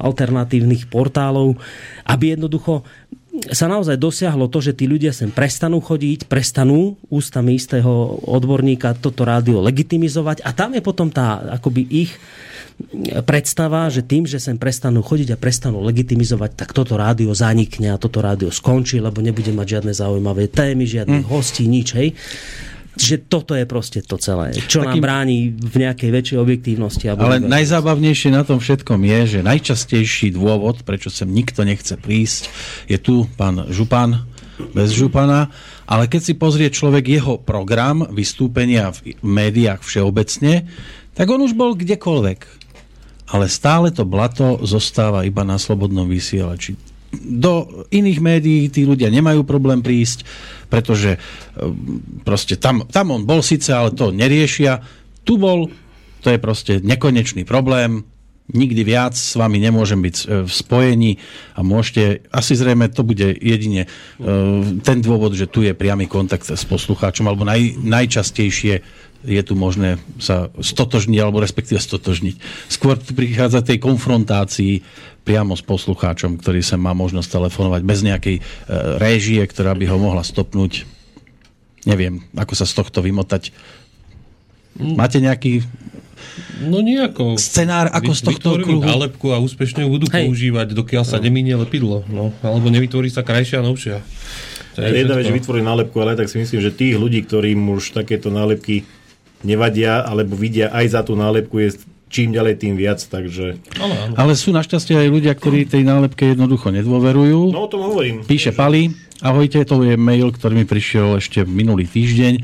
alternatívnych 0.00 0.88
portálov, 0.88 1.60
aby 2.08 2.34
jednoducho 2.34 2.82
sa 3.32 3.64
naozaj 3.64 3.96
dosiahlo 3.96 4.44
to, 4.52 4.60
že 4.60 4.76
tí 4.76 4.84
ľudia 4.84 5.08
sem 5.08 5.32
prestanú 5.32 5.80
chodiť, 5.80 6.28
prestanú 6.28 7.00
ústami 7.08 7.56
istého 7.56 8.20
odborníka 8.28 8.92
toto 9.00 9.24
rádio 9.24 9.64
legitimizovať 9.64 10.44
a 10.44 10.52
tam 10.52 10.76
je 10.76 10.84
potom 10.84 11.08
tá 11.08 11.40
akoby 11.56 11.82
ich 11.88 12.12
predstava, 13.24 13.88
že 13.88 14.04
tým, 14.04 14.28
že 14.28 14.36
sem 14.36 14.60
prestanú 14.60 15.00
chodiť 15.00 15.32
a 15.32 15.40
prestanú 15.40 15.80
legitimizovať, 15.80 16.50
tak 16.56 16.76
toto 16.76 16.98
rádio 17.00 17.32
zanikne 17.32 17.94
a 17.94 18.00
toto 18.00 18.20
rádio 18.20 18.52
skončí, 18.52 19.00
lebo 19.00 19.24
nebude 19.24 19.52
mať 19.54 19.80
žiadne 19.80 19.92
zaujímavé 19.96 20.52
témy, 20.52 20.84
žiadnych 20.84 21.24
hm. 21.24 21.30
hostí, 21.32 21.64
nič, 21.70 21.88
hej. 21.96 22.12
Čiže 22.92 23.24
toto 23.24 23.56
je 23.56 23.64
proste 23.64 24.04
to 24.04 24.20
celé, 24.20 24.52
čo 24.52 24.84
Takým... 24.84 25.00
nám 25.00 25.04
bráni 25.04 25.48
v 25.56 25.76
nejakej 25.80 26.10
väčšej 26.12 26.38
objektívnosti. 26.38 27.08
Ale 27.08 27.40
najzábavnejšie 27.40 28.28
na 28.36 28.44
tom 28.44 28.60
všetkom 28.60 29.00
je, 29.08 29.18
že 29.38 29.38
najčastejší 29.40 30.36
dôvod, 30.36 30.84
prečo 30.84 31.08
sem 31.08 31.32
nikto 31.32 31.64
nechce 31.64 31.96
prísť, 31.96 32.52
je 32.92 33.00
tu 33.00 33.24
pán 33.40 33.64
Župan, 33.72 34.28
bez 34.76 34.92
Župana, 34.92 35.48
ale 35.88 36.06
keď 36.06 36.20
si 36.20 36.34
pozrie 36.36 36.68
človek 36.68 37.08
jeho 37.08 37.34
program, 37.40 38.06
vystúpenia 38.12 38.92
v 38.92 39.16
médiách 39.24 39.82
všeobecne, 39.82 40.68
tak 41.16 41.26
on 41.32 41.42
už 41.42 41.56
bol 41.56 41.74
kdekoľvek. 41.74 42.62
Ale 43.32 43.48
stále 43.48 43.88
to 43.88 44.04
blato 44.04 44.60
zostáva 44.62 45.24
iba 45.24 45.40
na 45.40 45.56
slobodnom 45.56 46.04
vysielači 46.04 46.91
do 47.12 47.84
iných 47.92 48.18
médií 48.24 48.72
tí 48.72 48.88
ľudia 48.88 49.12
nemajú 49.12 49.44
problém 49.44 49.84
prísť, 49.84 50.24
pretože 50.72 51.16
e, 51.16 51.18
proste 52.24 52.56
tam, 52.56 52.88
tam 52.88 53.12
on 53.12 53.28
bol 53.28 53.44
síce, 53.44 53.68
ale 53.68 53.92
to 53.92 54.08
neriešia. 54.10 54.80
Tu 55.22 55.36
bol, 55.36 55.68
to 56.24 56.32
je 56.32 56.38
proste 56.40 56.80
nekonečný 56.80 57.44
problém, 57.44 58.02
nikdy 58.52 58.82
viac 58.84 59.14
s 59.14 59.38
vami 59.38 59.60
nemôžem 59.60 60.00
byť 60.00 60.16
e, 60.16 60.24
v 60.44 60.50
spojení 60.50 61.12
a 61.54 61.60
môžete, 61.64 62.26
asi 62.32 62.52
zrejme 62.56 62.90
to 62.90 63.04
bude 63.04 63.38
jedine 63.38 63.86
e, 63.86 63.88
ten 64.82 64.98
dôvod, 65.04 65.36
že 65.36 65.46
tu 65.46 65.62
je 65.62 65.76
priamy 65.76 66.08
kontakt 66.08 66.48
s 66.48 66.64
poslucháčom, 66.66 67.28
alebo 67.28 67.46
naj, 67.46 67.76
najčastejšie 67.80 68.82
je 69.22 69.42
tu 69.42 69.54
možné 69.54 70.02
sa 70.18 70.50
stotožniť, 70.58 71.18
alebo 71.22 71.38
respektíve 71.38 71.78
stotožniť. 71.78 72.36
Skôr 72.66 72.98
prichádza 72.98 73.62
tej 73.62 73.78
konfrontácii 73.78 74.82
priamo 75.22 75.54
s 75.54 75.62
poslucháčom, 75.62 76.42
ktorý 76.42 76.60
sa 76.60 76.74
má 76.74 76.90
možnosť 76.92 77.38
telefonovať 77.38 77.82
bez 77.86 77.98
nejakej 78.02 78.36
e, 78.38 78.42
réžie, 78.98 79.42
ktorá 79.46 79.78
by 79.78 79.86
ho 79.86 79.98
mohla 79.98 80.26
stopnúť. 80.26 80.84
Neviem, 81.86 82.26
ako 82.34 82.54
sa 82.58 82.66
z 82.66 82.74
tohto 82.78 83.02
vymotať. 83.02 83.54
Mm. 84.78 84.94
Máte 84.98 85.18
nejaký 85.22 85.62
No 86.62 86.78
nejako. 86.78 87.34
Scenár 87.34 87.90
ako 87.90 88.14
z 88.14 88.20
tohto 88.22 88.48
kruhu. 88.62 88.78
nálepku 88.78 89.34
a 89.34 89.42
úspešne 89.42 89.82
ju 89.82 89.90
budú 89.90 90.06
Hej. 90.14 90.30
používať, 90.30 90.70
dokiaľ 90.70 91.02
sa 91.02 91.18
no. 91.18 91.26
neminie 91.26 91.58
lepidlo. 91.58 92.06
No. 92.06 92.30
Alebo 92.46 92.70
nevytvorí 92.70 93.10
sa 93.10 93.26
krajšia 93.26 93.58
a 93.60 93.66
novšia. 93.66 93.98
To 94.78 94.80
je 94.80 95.04
jedna 95.04 95.18
vec, 95.20 95.28
že 95.28 95.36
vytvorí 95.36 95.60
nálepku, 95.60 95.96
ale 96.00 96.16
tak 96.16 96.32
si 96.32 96.40
myslím, 96.40 96.62
že 96.64 96.72
tých 96.72 96.96
ľudí, 96.96 97.26
ktorým 97.26 97.60
už 97.76 97.92
takéto 97.92 98.32
nálepky 98.32 98.88
nevadia, 99.42 100.02
alebo 100.02 100.34
vidia 100.38 100.70
aj 100.70 100.86
za 100.94 101.00
tú 101.06 101.14
nálepku, 101.18 101.58
je 101.58 101.78
čím 102.12 102.28
ďalej, 102.36 102.60
tým 102.60 102.74
viac, 102.76 103.00
takže... 103.00 103.56
Ale, 103.80 103.94
ale. 103.96 104.14
ale 104.20 104.32
sú 104.36 104.52
našťastie 104.52 105.00
aj 105.00 105.08
ľudia, 105.08 105.32
ktorí 105.32 105.64
tej 105.64 105.80
nálepke 105.88 106.36
jednoducho 106.36 106.68
nedôverujú. 106.68 107.56
No 107.56 107.64
o 107.64 107.68
tom 107.72 107.88
hovorím. 107.88 108.20
Píše 108.28 108.52
Pali, 108.52 108.92
ahojte, 109.22 109.62
to 109.64 109.86
je 109.86 109.94
mail, 109.96 110.34
ktorý 110.34 110.62
mi 110.62 110.66
prišiel 110.66 111.22
ešte 111.22 111.46
minulý 111.46 111.86
týždeň 111.86 112.42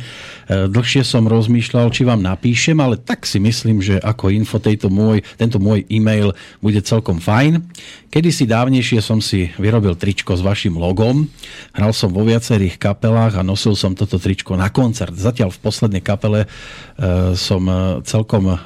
E, 0.49 0.65
dlhšie 0.65 1.05
som 1.05 1.29
rozmýšľal, 1.29 1.93
či 1.93 2.09
vám 2.09 2.25
napíšem, 2.25 2.81
ale 2.81 2.97
tak 2.97 3.29
si 3.29 3.37
myslím, 3.37 3.85
že 3.85 4.01
ako 4.01 4.33
info 4.33 4.57
tejto 4.57 4.89
môj, 4.89 5.21
tento 5.37 5.61
môj 5.61 5.85
e-mail 5.93 6.33
bude 6.65 6.81
celkom 6.81 7.21
fajn. 7.21 7.61
Kedy 8.09 8.33
si 8.33 8.49
dávnejšie 8.49 9.05
som 9.05 9.21
si 9.21 9.53
vyrobil 9.61 9.93
tričko 9.93 10.33
s 10.33 10.41
vašim 10.41 10.73
logom. 10.81 11.29
Hral 11.77 11.93
som 11.93 12.09
vo 12.09 12.25
viacerých 12.25 12.81
kapelách 12.81 13.37
a 13.37 13.45
nosil 13.45 13.77
som 13.77 13.93
toto 13.93 14.17
tričko 14.17 14.57
na 14.57 14.73
koncert. 14.73 15.13
Zatiaľ 15.13 15.53
v 15.53 15.61
poslednej 15.61 16.01
kapele 16.01 16.49
e, 16.49 17.37
som 17.37 17.61
e, 17.69 18.01
celkom, 18.09 18.57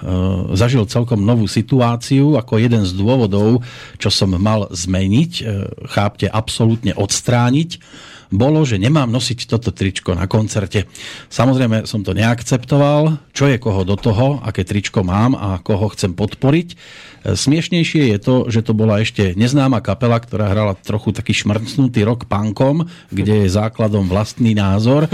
zažil 0.55 0.87
celkom 0.87 1.19
novú 1.27 1.51
situáciu 1.51 2.39
ako 2.39 2.63
jeden 2.63 2.87
z 2.87 2.95
dôvodov, 2.95 3.67
čo 3.99 4.07
som 4.07 4.31
mal 4.39 4.71
zmeniť, 4.71 5.33
chápte, 5.91 6.31
absolútne 6.31 6.95
odstrániť 6.95 7.83
bolo, 8.33 8.65
že 8.65 8.81
nemám 8.81 9.13
nosiť 9.13 9.45
toto 9.47 9.71
tričko 9.71 10.17
na 10.17 10.25
koncerte. 10.25 10.89
Samozrejme 11.29 11.85
som 11.85 12.01
to 12.01 12.17
neakceptoval, 12.17 13.31
čo 13.37 13.47
je 13.47 13.61
koho 13.61 13.85
do 13.85 13.95
toho, 13.95 14.41
aké 14.41 14.65
tričko 14.65 15.05
mám 15.05 15.37
a 15.37 15.61
koho 15.61 15.93
chcem 15.93 16.17
podporiť. 16.17 16.75
Smiešnejšie 17.23 18.11
je 18.11 18.19
to, 18.19 18.51
že 18.51 18.67
to 18.67 18.75
bola 18.75 18.99
ešte 18.99 19.39
neznáma 19.39 19.79
kapela, 19.79 20.19
ktorá 20.19 20.51
hrala 20.51 20.75
trochu 20.75 21.15
taký 21.15 21.31
šmrcnutý 21.31 22.03
rok 22.03 22.27
punkom, 22.27 22.91
kde 23.15 23.47
je 23.47 23.55
základom 23.55 24.11
vlastný 24.11 24.59
názor. 24.59 25.07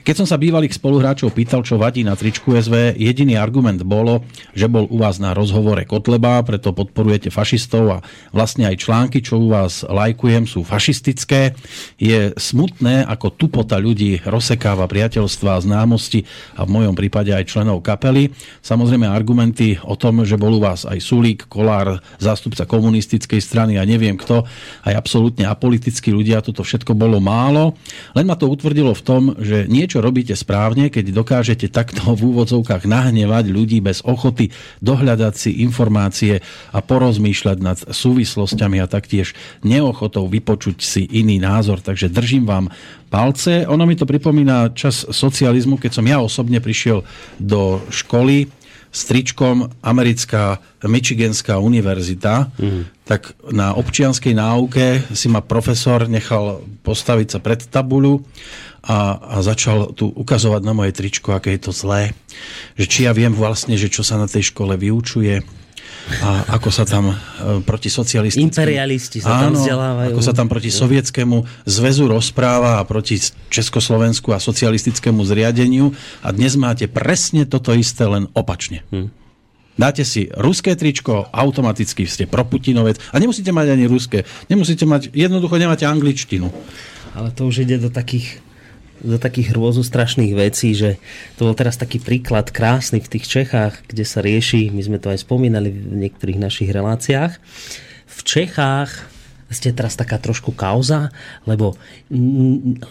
Keď 0.00 0.24
som 0.24 0.24
sa 0.24 0.40
bývalých 0.40 0.72
spoluhráčov 0.72 1.36
pýtal, 1.36 1.60
čo 1.60 1.76
vadí 1.76 2.00
na 2.00 2.16
tričku 2.16 2.56
SV, 2.56 2.96
jediný 2.96 3.36
argument 3.36 3.84
bolo, 3.84 4.24
že 4.56 4.72
bol 4.72 4.88
u 4.88 5.04
vás 5.04 5.20
na 5.20 5.36
rozhovore 5.36 5.84
Kotleba, 5.84 6.40
preto 6.48 6.72
podporujete 6.72 7.28
fašistov 7.28 7.84
a 7.92 7.98
vlastne 8.32 8.64
aj 8.64 8.80
články, 8.80 9.20
čo 9.20 9.36
u 9.36 9.52
vás 9.52 9.84
lajkujem, 9.84 10.48
sú 10.48 10.64
fašistické. 10.64 11.52
Je 12.00 12.32
smutné 12.40 12.59
smutné, 12.60 13.08
ako 13.08 13.32
tupota 13.32 13.80
ľudí 13.80 14.20
rozsekáva 14.20 14.84
priateľstva 14.84 15.64
známosti 15.64 16.28
a 16.60 16.68
v 16.68 16.76
mojom 16.76 16.92
prípade 16.92 17.32
aj 17.32 17.48
členov 17.48 17.80
kapely. 17.80 18.36
Samozrejme 18.60 19.08
argumenty 19.08 19.80
o 19.80 19.96
tom, 19.96 20.28
že 20.28 20.36
bol 20.36 20.52
u 20.52 20.60
vás 20.60 20.84
aj 20.84 21.00
Sulík, 21.00 21.48
Kolár, 21.48 22.04
zástupca 22.20 22.68
komunistickej 22.68 23.40
strany 23.40 23.80
a 23.80 23.88
neviem 23.88 24.12
kto, 24.12 24.44
aj 24.84 24.92
absolútne 24.92 25.48
apolitickí 25.48 26.12
ľudia, 26.12 26.44
toto 26.44 26.60
všetko 26.60 26.92
bolo 26.92 27.16
málo. 27.16 27.80
Len 28.12 28.28
ma 28.28 28.36
to 28.36 28.52
utvrdilo 28.52 28.92
v 28.92 29.02
tom, 29.08 29.22
že 29.40 29.64
niečo 29.64 30.04
robíte 30.04 30.36
správne, 30.36 30.92
keď 30.92 31.16
dokážete 31.16 31.72
takto 31.72 32.12
v 32.12 32.28
úvodzovkách 32.28 32.84
nahnevať 32.84 33.48
ľudí 33.48 33.80
bez 33.80 34.04
ochoty 34.04 34.52
dohľadať 34.84 35.32
si 35.32 35.64
informácie 35.64 36.44
a 36.76 36.84
porozmýšľať 36.84 37.56
nad 37.64 37.80
súvislosťami 37.80 38.84
a 38.84 38.90
taktiež 38.90 39.32
neochotou 39.64 40.28
vypočuť 40.28 40.76
si 40.84 41.08
iný 41.08 41.40
názor. 41.40 41.80
Takže 41.80 42.12
držím 42.12 42.49
vám 42.50 42.66
palce. 43.06 43.62
Ono 43.70 43.86
mi 43.86 43.94
to 43.94 44.02
pripomína 44.10 44.74
čas 44.74 45.06
socializmu, 45.06 45.78
keď 45.78 45.90
som 45.94 46.06
ja 46.06 46.18
osobne 46.18 46.58
prišiel 46.58 47.06
do 47.38 47.78
školy 47.94 48.50
s 48.90 49.06
tričkom 49.06 49.70
americká 49.86 50.58
Michiganská 50.82 51.62
univerzita, 51.62 52.50
mm. 52.58 53.06
tak 53.06 53.38
na 53.54 53.70
občianskej 53.78 54.34
náuke 54.34 55.14
si 55.14 55.30
ma 55.30 55.38
profesor 55.46 56.10
nechal 56.10 56.66
postaviť 56.82 57.28
sa 57.30 57.38
pred 57.38 57.62
tabuľu 57.70 58.26
a, 58.82 59.14
a 59.20 59.36
začal 59.46 59.94
tu 59.94 60.10
ukazovať 60.10 60.62
na 60.66 60.74
moje 60.74 60.90
tričko, 60.90 61.38
aké 61.38 61.54
je 61.54 61.70
to 61.70 61.72
zlé. 61.72 62.10
Že 62.74 62.86
či 62.90 62.98
ja 63.06 63.14
viem 63.14 63.30
vlastne, 63.30 63.78
že 63.78 63.92
čo 63.92 64.02
sa 64.02 64.18
na 64.18 64.26
tej 64.26 64.50
škole 64.50 64.74
vyučuje 64.74 65.59
a 66.18 66.58
ako 66.58 66.68
sa 66.74 66.82
tam 66.82 67.14
e, 67.14 67.14
proti 67.62 67.86
socialistickému... 67.86 68.50
Imperialisti 68.50 69.22
sa 69.22 69.38
áno, 69.38 69.42
tam 69.42 69.52
vzdelávajú. 69.62 70.10
ako 70.10 70.20
sa 70.26 70.32
tam 70.34 70.46
proti 70.50 70.70
sovietskému 70.74 71.36
zväzu 71.70 72.10
rozpráva 72.10 72.82
a 72.82 72.82
proti 72.82 73.22
Československu 73.48 74.34
a 74.34 74.42
socialistickému 74.42 75.22
zriadeniu 75.22 75.94
a 76.26 76.34
dnes 76.34 76.58
máte 76.58 76.90
presne 76.90 77.46
toto 77.46 77.70
isté, 77.70 78.02
len 78.10 78.26
opačne. 78.34 78.82
Hm. 78.90 79.08
Dáte 79.78 80.04
si 80.04 80.28
ruské 80.36 80.76
tričko, 80.76 81.30
automaticky 81.32 82.04
ste 82.04 82.28
proputinovec 82.28 83.00
a 83.14 83.16
nemusíte 83.16 83.48
mať 83.48 83.78
ani 83.78 83.88
ruské. 83.88 84.28
Nemusíte 84.52 84.84
mať, 84.84 85.14
jednoducho 85.16 85.56
nemáte 85.56 85.88
angličtinu. 85.88 86.52
Ale 87.16 87.32
to 87.32 87.48
už 87.48 87.64
ide 87.64 87.80
do 87.80 87.88
takých 87.88 88.44
do 89.00 89.16
takých 89.16 89.56
strašných 89.56 90.32
vecí, 90.36 90.76
že 90.76 91.00
to 91.40 91.48
bol 91.48 91.56
teraz 91.56 91.80
taký 91.80 92.00
príklad 92.00 92.52
krásny 92.52 93.00
v 93.00 93.10
tých 93.18 93.26
Čechách, 93.26 93.84
kde 93.88 94.04
sa 94.04 94.20
rieši, 94.20 94.70
my 94.70 94.82
sme 94.84 94.98
to 95.00 95.10
aj 95.10 95.24
spomínali 95.24 95.72
v 95.72 96.08
niektorých 96.08 96.38
našich 96.38 96.70
reláciách. 96.70 97.36
V 98.06 98.20
Čechách 98.22 99.10
ste 99.50 99.74
teraz 99.74 99.98
taká 99.98 100.14
trošku 100.22 100.54
kauza, 100.54 101.10
lebo, 101.42 101.74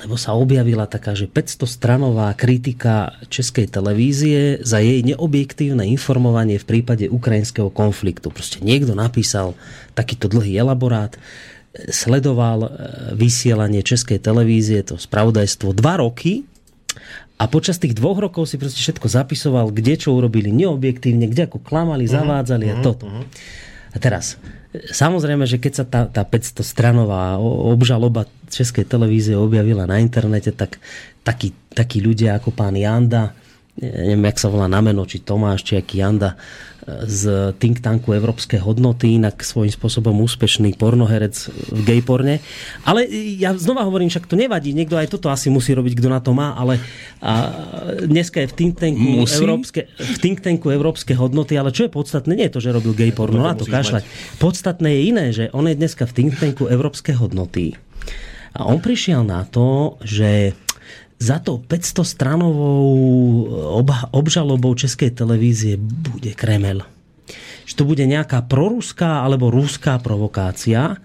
lebo 0.04 0.16
sa 0.20 0.36
objavila 0.36 0.84
taká, 0.92 1.16
že 1.16 1.32
500 1.32 1.64
stranová 1.64 2.36
kritika 2.36 3.16
Českej 3.32 3.72
televízie 3.72 4.60
za 4.60 4.84
jej 4.84 5.00
neobjektívne 5.08 5.88
informovanie 5.88 6.60
v 6.60 6.68
prípade 6.68 7.08
ukrajinského 7.08 7.72
konfliktu. 7.72 8.28
Proste 8.28 8.60
niekto 8.60 8.92
napísal 8.92 9.56
takýto 9.96 10.28
dlhý 10.28 10.60
elaborát, 10.60 11.16
sledoval 11.74 12.60
e, 12.66 12.70
vysielanie 13.14 13.86
Českej 13.86 14.18
televízie, 14.18 14.82
to 14.82 14.98
spravodajstvo, 14.98 15.78
dva 15.78 16.02
roky 16.02 16.46
a 17.40 17.48
počas 17.48 17.80
tých 17.80 17.96
dvoch 17.96 18.20
rokov 18.20 18.52
si 18.52 18.60
proste 18.60 18.82
všetko 18.82 19.08
zapisoval, 19.08 19.72
kde 19.72 19.96
čo 19.96 20.12
urobili 20.12 20.52
neobjektívne, 20.52 21.30
kde 21.30 21.48
ako 21.48 21.64
klamali, 21.64 22.10
mhm, 22.10 22.12
zavádzali 22.12 22.66
uh-huh, 22.68 22.76
a 22.76 22.80
mhm, 22.82 22.86
toto. 22.86 23.06
Uh-huh. 23.08 23.26
A 23.90 23.98
teraz, 23.98 24.38
samozrejme, 24.74 25.50
že 25.50 25.58
keď 25.58 25.74
sa 25.74 25.86
tá, 25.88 26.02
tá 26.06 26.22
500 26.22 26.62
stranová 26.62 27.42
obžaloba 27.42 28.30
Českej 28.54 28.86
televízie 28.86 29.34
objavila 29.34 29.90
na 29.90 29.98
internete, 29.98 30.54
tak 30.54 30.78
takí, 31.26 31.58
takí 31.74 31.98
ľudia 32.02 32.38
ako 32.38 32.54
pán 32.54 32.78
Janda, 32.78 33.34
neviem, 33.80 34.30
jak 34.30 34.38
sa 34.38 34.52
volá 34.52 34.68
na 34.68 34.84
meno, 34.84 35.08
či 35.08 35.24
Tomáš, 35.24 35.64
či 35.64 35.74
aký 35.80 36.04
Janda, 36.04 36.36
z 37.06 37.54
think 37.62 37.80
tanku 37.80 38.12
Európske 38.16 38.58
hodnoty, 38.58 39.22
inak 39.22 39.42
svojím 39.42 39.70
spôsobom 39.70 40.16
úspešný 40.26 40.76
pornoherec 40.76 41.36
v 41.70 41.80
gayporne. 41.86 42.42
Ale 42.84 43.06
ja 43.38 43.54
znova 43.54 43.86
hovorím, 43.86 44.10
však 44.10 44.26
to 44.26 44.40
nevadí, 44.40 44.74
niekto 44.74 44.98
aj 44.98 45.14
toto 45.14 45.30
asi 45.30 45.54
musí 45.54 45.76
robiť, 45.76 45.94
kto 46.00 46.08
na 46.10 46.20
to 46.20 46.32
má, 46.34 46.58
ale 46.58 46.82
a 47.20 47.52
dneska 48.08 48.40
je 48.44 48.48
v 48.48 48.56
think 48.56 48.74
tanku, 48.80 49.28
Európske, 49.28 49.92
v 49.92 50.18
think 50.24 50.40
tanku 50.40 50.72
Európske 50.72 51.14
hodnoty, 51.14 51.60
ale 51.60 51.76
čo 51.76 51.86
je 51.86 51.92
podstatné, 51.92 52.32
nie 52.34 52.48
je 52.48 52.56
to, 52.56 52.64
že 52.64 52.76
robil 52.76 52.96
gayporno, 52.96 53.44
na 53.44 53.54
to 53.54 53.68
kašľať. 53.68 54.08
Podstatné 54.40 54.88
je 54.88 55.02
iné, 55.04 55.26
že 55.36 55.52
on 55.52 55.68
je 55.68 55.76
dneska 55.76 56.08
v 56.08 56.16
think 56.16 56.34
tanku 56.40 56.72
Európske 56.72 57.12
hodnoty. 57.12 57.76
A 58.56 58.66
on 58.66 58.82
prišiel 58.82 59.22
na 59.22 59.46
to, 59.46 60.00
že 60.02 60.58
za 61.20 61.44
to 61.44 61.60
500 61.60 62.08
stranovou 62.08 62.88
obžalobou 64.16 64.72
Českej 64.74 65.12
televízie 65.12 65.76
bude 65.78 66.32
Kremel. 66.32 66.88
Že 67.68 67.74
to 67.76 67.84
bude 67.84 68.04
nejaká 68.08 68.48
proruská 68.48 69.22
alebo 69.28 69.52
ruská 69.52 70.00
provokácia. 70.00 70.96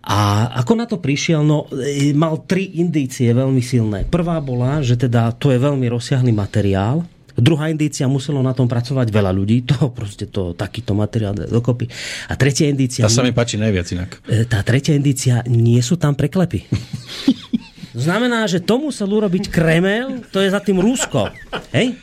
A 0.00 0.18
ako 0.64 0.72
na 0.78 0.86
to 0.88 0.96
prišiel? 1.02 1.44
No, 1.44 1.68
e, 1.68 2.14
mal 2.16 2.40
tri 2.48 2.78
indície 2.80 3.28
veľmi 3.34 3.60
silné. 3.60 4.08
Prvá 4.08 4.40
bola, 4.40 4.80
že 4.80 4.96
teda 4.96 5.34
to 5.36 5.52
je 5.52 5.60
veľmi 5.60 5.84
rozsiahly 5.92 6.32
materiál, 6.32 7.04
Druhá 7.40 7.72
indícia 7.72 8.04
muselo 8.04 8.44
na 8.44 8.52
tom 8.52 8.68
pracovať 8.68 9.08
veľa 9.08 9.32
ľudí, 9.32 9.64
to 9.64 9.88
proste 9.96 10.28
to, 10.28 10.52
takýto 10.52 10.92
materiál 10.92 11.32
dokopy. 11.32 11.88
A 12.28 12.36
tretia 12.36 12.68
indícia... 12.68 13.06
Tá 13.06 13.08
sa 13.08 13.24
mi 13.24 13.32
páči 13.32 13.56
najviac 13.56 13.86
inak. 13.96 14.10
E, 14.28 14.44
tá 14.44 14.60
tretia 14.60 14.92
indícia, 14.92 15.40
nie 15.48 15.80
sú 15.80 15.96
tam 15.96 16.12
preklepy. 16.12 16.68
Znamená, 17.90 18.46
že 18.46 18.62
to 18.62 18.78
musel 18.78 19.10
urobiť 19.10 19.50
Kremel, 19.50 20.22
to 20.30 20.38
je 20.38 20.50
za 20.50 20.62
tým 20.62 20.78
Rusko. 20.78 21.26
Hej? 21.74 21.98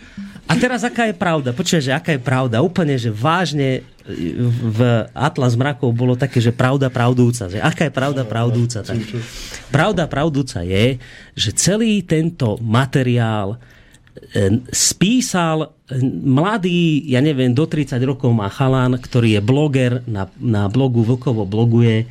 A 0.47 0.55
teraz 0.55 0.83
aká 0.87 1.07
je 1.11 1.15
pravda? 1.15 1.51
Počuaj, 1.51 1.83
že 1.83 1.91
aká 1.91 2.15
je 2.15 2.21
pravda? 2.23 2.63
Úplne, 2.63 2.95
že 2.95 3.11
vážne 3.11 3.83
v 4.07 4.79
Atlas 5.11 5.59
mrakov 5.59 5.91
bolo 5.91 6.15
také, 6.15 6.39
že 6.39 6.55
pravda 6.55 6.87
pravdúca. 6.87 7.51
Že 7.51 7.59
aká 7.59 7.91
je 7.91 7.93
pravda 7.93 8.23
pravdúca? 8.23 8.79
Tak. 8.79 8.95
Pravda 9.67 10.07
pravdúca 10.07 10.63
je, 10.63 10.95
že 11.35 11.49
celý 11.51 11.99
tento 12.07 12.55
materiál 12.63 13.59
e, 14.31 14.63
spísal 14.71 15.75
mladý, 16.23 17.03
ja 17.11 17.19
neviem, 17.19 17.51
do 17.51 17.67
30 17.67 17.99
rokov 18.07 18.31
má 18.31 18.47
chalán, 18.47 18.95
ktorý 18.95 19.39
je 19.39 19.41
bloger, 19.43 19.99
na, 20.07 20.31
na 20.39 20.71
blogu 20.71 21.03
Vlkovo 21.03 21.43
bloguje, 21.43 22.07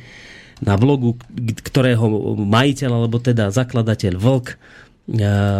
na 0.61 0.73
blogu, 0.77 1.17
ktorého 1.61 2.33
majiteľ, 2.37 2.89
alebo 2.89 3.21
teda 3.21 3.53
zakladateľ 3.53 4.13
Vlk, 4.17 4.47
e, 4.49 4.55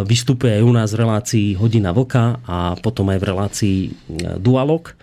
vystupuje 0.05 0.57
aj 0.57 0.63
u 0.65 0.73
nás 0.73 0.89
v 0.93 1.01
relácii 1.05 1.47
Hodina 1.57 1.93
Vlka 1.93 2.41
a 2.45 2.57
potom 2.81 3.13
aj 3.13 3.19
v 3.21 3.27
relácii 3.29 3.77
e, 3.85 3.89
Dualog. 4.41 4.97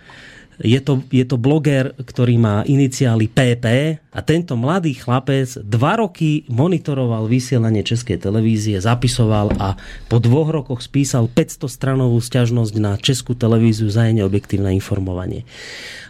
Je 0.55 0.79
to, 0.79 1.03
je 1.11 1.27
to 1.27 1.35
bloger, 1.35 1.91
ktorý 1.99 2.39
má 2.39 2.63
iniciály 2.63 3.27
PP 3.27 3.65
a 4.07 4.19
tento 4.23 4.55
mladý 4.55 4.95
chlapec 4.95 5.51
dva 5.59 5.99
roky 5.99 6.47
monitoroval 6.47 7.27
vysielanie 7.27 7.83
Českej 7.83 8.23
televízie, 8.23 8.79
zapisoval 8.79 9.51
a 9.59 9.75
po 10.07 10.23
dvoch 10.23 10.47
rokoch 10.47 10.79
spísal 10.79 11.27
500 11.27 11.67
stranovú 11.67 12.23
stiažnosť 12.23 12.73
na 12.79 12.95
Českú 12.95 13.35
televíziu 13.35 13.91
za 13.91 14.07
jej 14.07 14.15
neobjektívne 14.15 14.71
informovanie. 14.71 15.43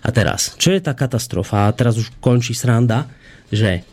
A 0.05 0.13
teraz, 0.13 0.53
čo 0.61 0.69
je 0.77 0.81
tá 0.85 0.93
katastrofa? 0.93 1.65
A 1.65 1.73
teraz 1.73 1.97
už 1.97 2.13
končí 2.21 2.53
sranda 2.53 3.09
že 3.49 3.85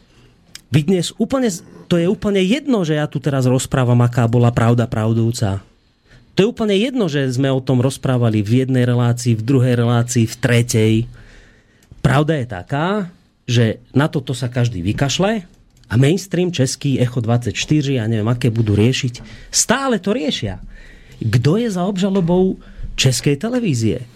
vy 0.73 0.89
dnes 0.89 1.13
úplne, 1.21 1.53
to 1.89 2.01
je 2.01 2.09
úplne 2.09 2.41
jedno, 2.41 2.81
že 2.85 2.97
ja 2.97 3.05
tu 3.05 3.21
teraz 3.21 3.45
rozprávam, 3.45 4.01
aká 4.01 4.25
bola 4.25 4.49
pravda 4.49 4.89
pravdúca. 4.89 5.61
To 6.33 6.39
je 6.41 6.49
úplne 6.49 6.73
jedno, 6.73 7.13
že 7.13 7.29
sme 7.29 7.53
o 7.53 7.61
tom 7.61 7.85
rozprávali 7.85 8.41
v 8.41 8.65
jednej 8.65 8.89
relácii, 8.89 9.37
v 9.37 9.45
druhej 9.45 9.77
relácii, 9.77 10.25
v 10.25 10.39
tretej. 10.41 10.95
Pravda 12.01 12.41
je 12.41 12.47
taká, 12.49 12.89
že 13.45 13.85
na 13.93 14.09
toto 14.09 14.33
sa 14.33 14.49
každý 14.49 14.81
vykašle 14.81 15.45
a 15.93 15.95
mainstream 16.01 16.49
český 16.49 16.97
Echo 16.97 17.21
24, 17.21 17.53
ja 18.01 18.09
neviem, 18.09 18.25
aké 18.33 18.49
budú 18.49 18.73
riešiť, 18.73 19.21
stále 19.53 20.01
to 20.01 20.17
riešia. 20.17 20.57
Kto 21.21 21.61
je 21.61 21.69
za 21.69 21.85
obžalobou 21.85 22.57
českej 22.97 23.37
televízie? 23.37 24.09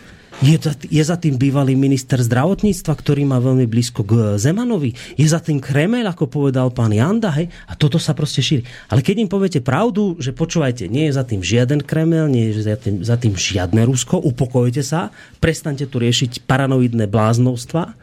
Je, 0.45 0.61
je 0.93 1.01
za 1.01 1.17
tým 1.17 1.41
bývalý 1.41 1.73
minister 1.73 2.21
zdravotníctva, 2.21 2.93
ktorý 2.93 3.25
má 3.25 3.41
veľmi 3.41 3.65
blízko 3.65 4.05
k 4.05 4.13
Zemanovi. 4.37 4.93
Je 5.17 5.25
za 5.25 5.41
tým 5.41 5.65
Kremel, 5.65 6.05
ako 6.05 6.29
povedal 6.29 6.69
pán 6.77 6.93
Janda. 6.93 7.33
Hej? 7.33 7.49
A 7.65 7.73
toto 7.73 7.97
sa 7.97 8.13
proste 8.13 8.45
šíri. 8.45 8.61
Ale 8.93 9.01
keď 9.01 9.25
im 9.25 9.33
poviete 9.33 9.65
pravdu, 9.65 10.21
že 10.21 10.37
počúvajte, 10.37 10.93
nie 10.93 11.09
je 11.09 11.17
za 11.17 11.25
tým 11.25 11.41
žiaden 11.41 11.81
Kremel, 11.81 12.29
nie 12.29 12.53
je 12.53 12.69
za 12.69 12.77
tým, 12.77 13.01
za 13.01 13.17
tým 13.17 13.33
žiadne 13.33 13.81
Rusko, 13.89 14.21
upokojte 14.21 14.85
sa, 14.85 15.09
prestante 15.41 15.89
tu 15.89 15.97
riešiť 15.97 16.45
paranoidné 16.45 17.09
bláznovstva. 17.09 17.97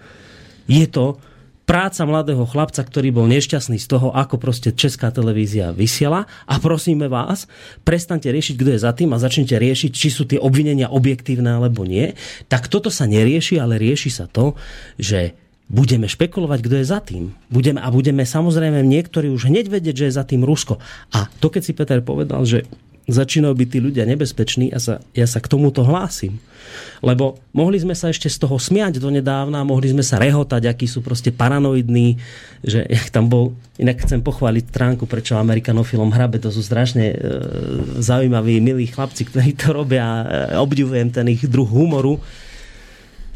Je 0.65 0.89
to 0.89 1.21
práca 1.63 2.03
mladého 2.03 2.43
chlapca, 2.43 2.83
ktorý 2.83 3.15
bol 3.15 3.27
nešťastný 3.31 3.79
z 3.79 3.87
toho, 3.87 4.11
ako 4.11 4.35
proste 4.39 4.75
Česká 4.75 5.09
televízia 5.09 5.71
vysiela 5.71 6.27
a 6.43 6.55
prosíme 6.59 7.07
vás, 7.07 7.47
prestante 7.87 8.27
riešiť, 8.27 8.55
kto 8.59 8.69
je 8.75 8.83
za 8.83 8.91
tým 8.91 9.15
a 9.15 9.21
začnite 9.21 9.55
riešiť, 9.55 9.91
či 9.91 10.07
sú 10.11 10.27
tie 10.27 10.39
obvinenia 10.39 10.91
objektívne 10.91 11.55
alebo 11.59 11.87
nie, 11.87 12.15
tak 12.51 12.67
toto 12.67 12.91
sa 12.91 13.07
nerieši, 13.07 13.59
ale 13.59 13.79
rieši 13.79 14.11
sa 14.11 14.25
to, 14.27 14.59
že 14.99 15.35
budeme 15.71 16.05
špekulovať, 16.05 16.59
kto 16.59 16.75
je 16.83 16.85
za 16.85 16.99
tým. 16.99 17.33
Budeme, 17.47 17.79
a 17.79 17.87
budeme 17.89 18.27
samozrejme 18.27 18.83
niektorí 18.83 19.31
už 19.31 19.47
hneď 19.47 19.71
vedieť, 19.71 19.95
že 19.95 20.07
je 20.11 20.17
za 20.19 20.27
tým 20.27 20.43
Rusko. 20.43 20.77
A 21.15 21.31
to, 21.39 21.47
keď 21.47 21.61
si 21.63 21.73
Peter 21.73 21.99
povedal, 22.03 22.43
že 22.43 22.67
začínajú 23.07 23.51
byť 23.51 23.67
tí 23.67 23.79
ľudia 23.83 24.07
nebezpeční 24.07 24.71
a 24.71 24.79
sa, 24.79 25.03
ja 25.11 25.27
sa 25.27 25.43
k 25.43 25.51
tomuto 25.51 25.83
hlásim. 25.83 26.39
Lebo 27.03 27.35
mohli 27.51 27.75
sme 27.75 27.91
sa 27.91 28.07
ešte 28.07 28.31
z 28.31 28.39
toho 28.39 28.55
smiať 28.55 29.03
donedávna, 29.03 29.67
mohli 29.67 29.91
sme 29.91 29.99
sa 29.99 30.15
rehotať, 30.15 30.71
akí 30.71 30.87
sú 30.87 31.03
proste 31.03 31.35
paranoidní, 31.35 32.15
že 32.63 32.87
jak 32.95 33.11
tam 33.11 33.27
bol, 33.27 33.51
inak 33.75 33.99
chcem 34.07 34.23
pochváliť 34.23 34.71
stránku, 34.71 35.03
prečo 35.03 35.35
Amerikanofilom 35.35 36.15
hrabe, 36.15 36.39
to 36.39 36.47
sú 36.47 36.63
strašne 36.63 37.11
e, 37.11 37.17
zaujímaví, 37.99 38.63
milí 38.63 38.87
chlapci, 38.87 39.27
ktorí 39.27 39.51
to 39.59 39.75
robia, 39.75 40.05
e, 40.23 40.25
obdivujem 40.55 41.11
ten 41.11 41.27
ich 41.27 41.43
druh 41.43 41.67
humoru, 41.67 42.23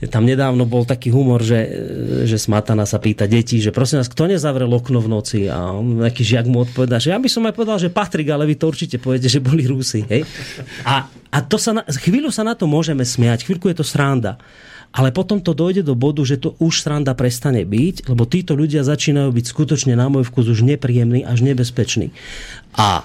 tam 0.06 0.30
nedávno 0.30 0.70
bol 0.70 0.86
taký 0.86 1.10
humor, 1.10 1.41
že, 1.41 1.58
že 2.30 2.38
Smatana 2.38 2.86
sa 2.86 3.02
pýta 3.02 3.26
detí, 3.26 3.58
že 3.58 3.74
prosím 3.74 4.06
vás, 4.06 4.14
kto 4.14 4.30
nezavrel 4.30 4.70
okno 4.70 5.02
v 5.02 5.10
noci? 5.10 5.39
A 5.50 5.74
on, 5.74 6.06
nejaký 6.06 6.22
žiak 6.22 6.45
mu 6.45 6.62
odpovedá, 6.62 7.02
že 7.02 7.10
ja 7.10 7.18
by 7.18 7.26
som 7.26 7.50
aj 7.50 7.58
povedal, 7.58 7.82
že 7.82 7.89
Patrik, 7.89 8.30
ale 8.30 8.45
vy 8.45 8.62
to 8.62 8.70
určite 8.70 9.02
poviete, 9.02 9.26
že 9.26 9.41
boli 9.41 9.66
Rusy. 9.66 10.06
Hej? 10.06 10.22
A, 10.86 11.10
a 11.10 11.38
to 11.41 11.58
sa 11.58 11.74
na, 11.74 11.82
chvíľu 11.82 12.30
sa 12.30 12.45
na 12.45 12.54
to 12.54 12.70
môžeme 12.70 13.02
smiať, 13.02 13.50
chvíľku 13.50 13.74
je 13.74 13.82
to 13.82 13.86
sranda. 13.86 14.38
Ale 14.93 15.10
potom 15.10 15.41
to 15.41 15.58
dojde 15.58 15.82
do 15.82 15.98
bodu, 15.98 16.22
že 16.22 16.38
to 16.38 16.54
už 16.62 16.86
sranda 16.86 17.18
prestane 17.18 17.66
byť, 17.66 18.06
lebo 18.06 18.30
títo 18.30 18.54
ľudia 18.54 18.86
začínajú 18.86 19.34
byť 19.34 19.45
skutočne 19.50 19.98
na 19.98 20.14
môj 20.14 20.30
vkus 20.30 20.45
už 20.45 20.62
nepríjemný 20.62 21.26
až 21.26 21.41
nebezpečný. 21.41 22.14
A 22.78 23.02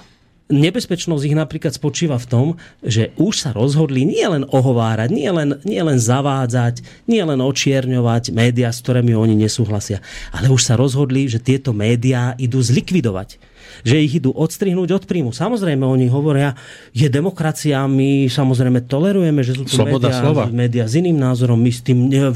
nebezpečnosť 0.51 1.23
ich 1.23 1.35
napríklad 1.37 1.71
spočíva 1.71 2.19
v 2.19 2.27
tom, 2.27 2.47
že 2.83 3.15
už 3.15 3.33
sa 3.47 3.49
rozhodli 3.55 4.03
nie 4.03 4.23
len 4.23 4.43
ohovárať, 4.43 5.09
nie 5.11 5.31
len, 5.31 5.59
nie 5.63 5.79
len 5.79 5.95
zavádzať, 5.99 7.07
nie 7.07 7.23
len 7.23 7.39
očierňovať 7.39 8.35
médiá, 8.35 8.69
s 8.71 8.83
ktorými 8.83 9.15
oni 9.15 9.35
nesúhlasia, 9.39 10.03
ale 10.35 10.51
už 10.51 10.61
sa 10.61 10.75
rozhodli, 10.75 11.31
že 11.31 11.39
tieto 11.39 11.71
médiá 11.71 12.35
idú 12.35 12.59
zlikvidovať 12.59 13.53
že 13.81 13.97
ich 14.05 14.21
idú 14.21 14.29
odstrihnúť 14.37 14.89
od 14.93 15.03
príjmu. 15.09 15.31
Samozrejme, 15.33 15.81
oni 15.81 16.05
hovoria, 16.05 16.53
je 16.93 17.09
demokracia, 17.09 17.81
my 17.89 18.29
samozrejme 18.29 18.85
tolerujeme, 18.85 19.41
že 19.41 19.57
sú 19.57 19.65
tu 19.65 19.73
médiá, 19.81 20.45
médiá 20.53 20.85
s 20.85 20.93
iným 20.99 21.17
názorom, 21.17 21.57
my 21.57 21.71
s 21.73 21.81
tým 21.81 22.05
ne, 22.05 22.29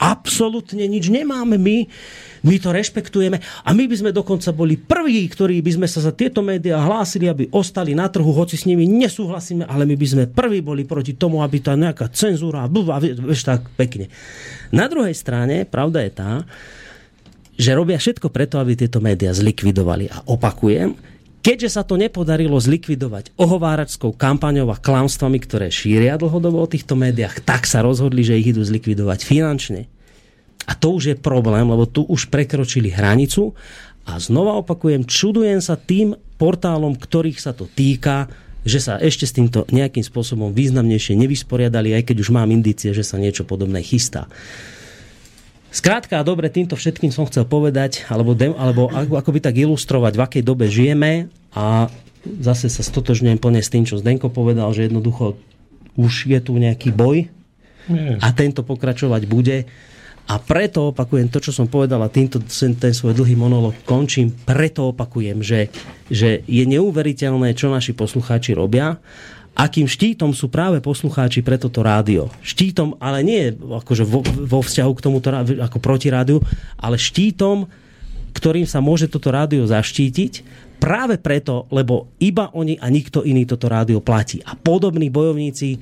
absolútne 0.00 0.82
nič 0.90 1.06
nemáme. 1.12 1.54
My 1.54 1.86
my 2.42 2.56
to 2.58 2.74
rešpektujeme 2.74 3.38
a 3.38 3.70
my 3.70 3.84
by 3.86 3.96
sme 3.98 4.10
dokonca 4.10 4.50
boli 4.50 4.74
prví, 4.74 5.26
ktorí 5.30 5.62
by 5.62 5.82
sme 5.82 5.88
sa 5.88 6.02
za 6.02 6.10
tieto 6.10 6.42
médiá 6.42 6.82
hlásili, 6.82 7.30
aby 7.30 7.46
ostali 7.54 7.94
na 7.94 8.10
trhu, 8.10 8.30
hoci 8.34 8.58
s 8.58 8.66
nimi 8.66 8.86
nesúhlasíme, 8.90 9.66
ale 9.66 9.86
my 9.86 9.94
by 9.94 10.06
sme 10.06 10.24
prví 10.26 10.58
boli 10.58 10.82
proti 10.82 11.14
tomu, 11.14 11.40
aby 11.40 11.62
tá 11.62 11.78
nejaká 11.78 12.10
cenzúra, 12.10 12.66
a 12.66 12.98
vieš 12.98 13.46
tak 13.46 13.70
pekne. 13.78 14.10
Na 14.74 14.90
druhej 14.90 15.14
strane, 15.14 15.62
pravda 15.62 16.02
je 16.02 16.12
tá, 16.12 16.32
že 17.54 17.76
robia 17.76 18.00
všetko 18.00 18.32
preto, 18.32 18.58
aby 18.58 18.74
tieto 18.74 18.98
médiá 18.98 19.30
zlikvidovali. 19.30 20.10
A 20.10 20.24
opakujem, 20.26 20.98
keďže 21.44 21.78
sa 21.78 21.82
to 21.86 21.94
nepodarilo 22.00 22.58
zlikvidovať 22.58 23.36
ohováračskou 23.38 24.16
kampaňou 24.16 24.72
a 24.72 24.80
klamstvami, 24.80 25.38
ktoré 25.38 25.68
šíria 25.70 26.18
dlhodobo 26.18 26.64
o 26.64 26.70
týchto 26.70 26.98
médiách, 26.98 27.44
tak 27.44 27.68
sa 27.68 27.84
rozhodli, 27.84 28.26
že 28.26 28.40
ich 28.40 28.50
idú 28.50 28.64
zlikvidovať 28.64 29.20
finančne. 29.22 29.86
A 30.66 30.72
to 30.78 30.94
už 30.94 31.02
je 31.12 31.16
problém, 31.18 31.66
lebo 31.66 31.88
tu 31.88 32.06
už 32.06 32.30
prekročili 32.30 32.92
hranicu 32.92 33.54
a 34.06 34.18
znova 34.18 34.58
opakujem, 34.58 35.06
čudujem 35.06 35.62
sa 35.62 35.78
tým 35.78 36.14
portálom, 36.38 36.98
ktorých 36.98 37.38
sa 37.38 37.54
to 37.54 37.70
týka, 37.70 38.26
že 38.62 38.78
sa 38.78 38.94
ešte 38.98 39.26
s 39.26 39.34
týmto 39.34 39.66
nejakým 39.70 40.06
spôsobom 40.06 40.54
významnejšie 40.54 41.18
nevysporiadali, 41.18 41.98
aj 41.98 42.10
keď 42.10 42.16
už 42.22 42.30
mám 42.30 42.50
indície, 42.50 42.94
že 42.94 43.02
sa 43.02 43.18
niečo 43.18 43.42
podobné 43.42 43.82
chystá. 43.82 44.30
Skrátka 45.72 46.20
a 46.20 46.26
dobre, 46.26 46.52
týmto 46.52 46.76
všetkým 46.76 47.10
som 47.10 47.24
chcel 47.26 47.48
povedať, 47.48 48.04
alebo, 48.12 48.36
de, 48.36 48.52
alebo 48.54 48.92
ako, 48.92 49.16
ako 49.18 49.30
by 49.32 49.40
tak 49.40 49.56
ilustrovať, 49.56 50.12
v 50.14 50.24
akej 50.28 50.42
dobe 50.44 50.68
žijeme 50.68 51.32
a 51.56 51.88
zase 52.22 52.68
sa 52.68 52.84
stotožňujem 52.84 53.40
plne 53.40 53.64
s 53.64 53.72
tým, 53.72 53.88
čo 53.88 53.98
Zdenko 53.98 54.28
povedal, 54.30 54.70
že 54.76 54.86
jednoducho 54.86 55.40
už 55.96 56.28
je 56.28 56.40
tu 56.44 56.54
nejaký 56.60 56.92
boj 56.94 57.32
a 58.22 58.30
tento 58.30 58.62
pokračovať 58.62 59.22
bude. 59.26 59.66
A 60.30 60.38
preto 60.38 60.94
opakujem 60.94 61.28
to, 61.28 61.42
čo 61.42 61.50
som 61.50 61.66
povedal 61.66 61.98
a 62.00 62.12
týmto 62.12 62.38
ten 62.42 62.94
svoj 62.94 63.12
dlhý 63.12 63.34
monolog 63.34 63.74
končím. 63.82 64.30
Preto 64.32 64.94
opakujem, 64.94 65.42
že, 65.42 65.68
že 66.08 66.46
je 66.46 66.64
neuveriteľné, 66.64 67.52
čo 67.58 67.68
naši 67.68 67.92
poslucháči 67.92 68.54
robia 68.54 69.02
akým 69.52 69.84
štítom 69.84 70.32
sú 70.32 70.48
práve 70.48 70.80
poslucháči 70.80 71.44
pre 71.44 71.60
toto 71.60 71.84
rádio. 71.84 72.32
Štítom, 72.40 72.96
ale 72.96 73.20
nie 73.20 73.52
akože 73.52 74.04
vo, 74.08 74.24
vo 74.24 74.60
vzťahu 74.64 74.92
k 74.96 75.04
tomuto 75.04 75.28
ako 75.60 75.78
proti 75.78 76.08
rádiu, 76.08 76.40
ale 76.80 76.96
štítom, 76.96 77.68
ktorým 78.32 78.64
sa 78.64 78.80
môže 78.80 79.12
toto 79.12 79.28
rádio 79.28 79.68
zaštítiť, 79.68 80.32
práve 80.80 81.20
preto, 81.20 81.68
lebo 81.68 82.10
iba 82.18 82.48
oni 82.56 82.80
a 82.80 82.88
nikto 82.88 83.22
iný 83.22 83.44
toto 83.44 83.68
rádio 83.68 84.00
platí. 84.00 84.40
A 84.42 84.56
podobní 84.56 85.12
bojovníci 85.12 85.78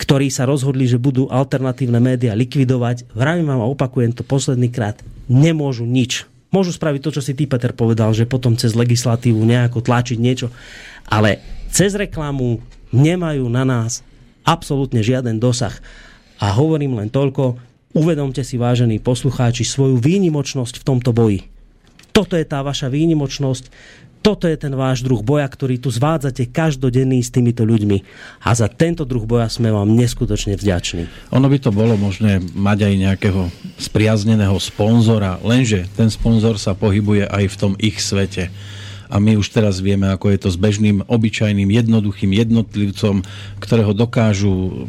ktorí 0.00 0.32
sa 0.32 0.48
rozhodli, 0.48 0.88
že 0.88 0.96
budú 0.96 1.28
alternatívne 1.28 2.00
médiá 2.00 2.32
likvidovať, 2.32 3.12
vravím 3.12 3.52
vám 3.52 3.60
a 3.60 3.68
opakujem 3.68 4.16
to 4.16 4.24
posledný 4.24 4.72
krát, 4.72 4.96
nemôžu 5.28 5.84
nič. 5.84 6.24
Môžu 6.48 6.72
spraviť 6.72 7.00
to, 7.04 7.10
čo 7.20 7.22
si 7.22 7.36
ty, 7.36 7.44
Peter, 7.44 7.76
povedal, 7.76 8.10
že 8.16 8.24
potom 8.24 8.56
cez 8.56 8.72
legislatívu 8.72 9.38
nejako 9.44 9.84
tlačiť 9.84 10.18
niečo, 10.18 10.48
ale 11.04 11.44
cez 11.68 11.92
reklamu 11.94 12.64
nemajú 12.90 13.46
na 13.52 13.62
nás 13.62 14.00
absolútne 14.42 15.04
žiaden 15.04 15.36
dosah. 15.38 15.76
A 16.40 16.56
hovorím 16.56 16.96
len 16.96 17.12
toľko, 17.12 17.60
uvedomte 17.92 18.40
si, 18.40 18.56
vážení 18.56 18.98
poslucháči, 18.98 19.62
svoju 19.62 20.00
výnimočnosť 20.00 20.80
v 20.80 20.86
tomto 20.88 21.12
boji. 21.12 21.46
Toto 22.10 22.34
je 22.34 22.42
tá 22.42 22.64
vaša 22.64 22.90
výnimočnosť, 22.90 23.70
toto 24.20 24.44
je 24.44 24.56
ten 24.56 24.72
váš 24.76 25.00
druh 25.00 25.24
boja, 25.24 25.48
ktorý 25.48 25.80
tu 25.80 25.88
zvádzate 25.88 26.52
každodenný 26.52 27.24
s 27.24 27.32
týmito 27.32 27.64
ľuďmi. 27.64 28.04
A 28.44 28.52
za 28.52 28.68
tento 28.68 29.08
druh 29.08 29.24
boja 29.24 29.48
sme 29.48 29.72
vám 29.72 29.88
neskutočne 29.96 30.60
vďační. 30.60 31.08
Ono 31.32 31.48
by 31.48 31.58
to 31.58 31.72
bolo 31.72 31.96
možné 31.96 32.40
mať 32.52 32.88
aj 32.88 32.94
nejakého 33.00 33.42
spriazneného 33.80 34.56
sponzora, 34.60 35.40
lenže 35.40 35.88
ten 35.96 36.12
sponzor 36.12 36.60
sa 36.60 36.76
pohybuje 36.76 37.24
aj 37.28 37.44
v 37.48 37.58
tom 37.58 37.72
ich 37.80 37.98
svete 38.00 38.52
a 39.10 39.18
my 39.18 39.34
už 39.34 39.50
teraz 39.50 39.82
vieme, 39.82 40.06
ako 40.06 40.30
je 40.30 40.38
to 40.46 40.48
s 40.54 40.56
bežným, 40.56 41.02
obyčajným, 41.10 41.66
jednoduchým 41.66 42.30
jednotlivcom, 42.30 43.26
ktorého 43.58 43.90
dokážu 43.90 44.86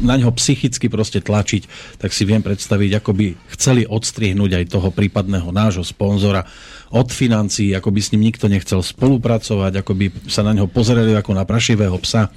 na 0.00 0.16
ňo 0.16 0.32
psychicky 0.32 0.88
proste 0.88 1.20
tlačiť, 1.20 1.68
tak 2.00 2.16
si 2.16 2.24
viem 2.24 2.40
predstaviť, 2.40 2.90
ako 2.96 3.10
by 3.12 3.26
chceli 3.52 3.84
odstrihnúť 3.84 4.56
aj 4.56 4.64
toho 4.72 4.88
prípadného 4.88 5.52
nášho 5.52 5.84
sponzora 5.84 6.48
od 6.92 7.08
financií, 7.12 7.76
ako 7.76 7.92
by 7.92 8.00
s 8.00 8.10
ním 8.16 8.32
nikto 8.32 8.48
nechcel 8.48 8.80
spolupracovať, 8.80 9.84
ako 9.84 9.92
by 9.96 10.06
sa 10.32 10.40
na 10.44 10.56
ňo 10.56 10.72
pozerali 10.72 11.12
ako 11.12 11.36
na 11.36 11.44
prašivého 11.44 11.96
psa. 12.00 12.32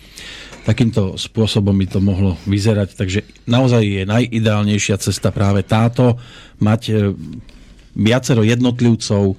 Takýmto 0.67 1.15
spôsobom 1.15 1.75
by 1.77 1.87
to 1.87 1.99
mohlo 2.01 2.35
vyzerať. 2.49 2.97
Takže 2.97 3.19
naozaj 3.45 3.83
je 3.85 4.03
najideálnejšia 4.03 4.97
cesta 4.97 5.29
práve 5.29 5.61
táto, 5.61 6.17
mať 6.57 6.81
e, 6.89 6.93
viacero 7.93 8.41
jednotlivcov, 8.41 9.37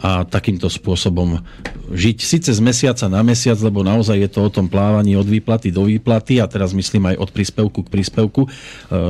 a 0.00 0.24
takýmto 0.24 0.72
spôsobom 0.72 1.44
žiť. 1.92 2.16
Sice 2.24 2.50
z 2.56 2.60
mesiaca 2.64 3.04
na 3.12 3.20
mesiac, 3.20 3.60
lebo 3.60 3.84
naozaj 3.84 4.16
je 4.16 4.30
to 4.32 4.40
o 4.48 4.50
tom 4.50 4.72
plávaní 4.72 5.12
od 5.18 5.28
výplaty 5.28 5.68
do 5.68 5.84
výplaty 5.84 6.40
a 6.40 6.48
teraz 6.48 6.72
myslím 6.72 7.12
aj 7.12 7.16
od 7.20 7.28
príspevku 7.28 7.84
k 7.84 7.92
príspevku, 7.92 8.46
e, 8.46 8.48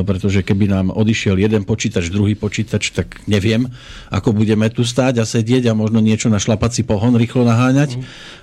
pretože 0.02 0.42
keby 0.42 0.66
nám 0.66 0.86
odišiel 0.90 1.38
jeden 1.38 1.62
počítač, 1.62 2.10
druhý 2.10 2.34
počítač, 2.34 2.90
tak 2.90 3.22
neviem, 3.30 3.70
ako 4.10 4.34
budeme 4.34 4.66
tu 4.72 4.82
stáť 4.82 5.22
a 5.22 5.24
sedieť 5.28 5.70
a 5.70 5.78
možno 5.78 6.02
niečo 6.02 6.26
na 6.26 6.42
šlapací 6.42 6.82
pohon 6.82 7.14
rýchlo 7.14 7.46
naháňať, 7.46 8.00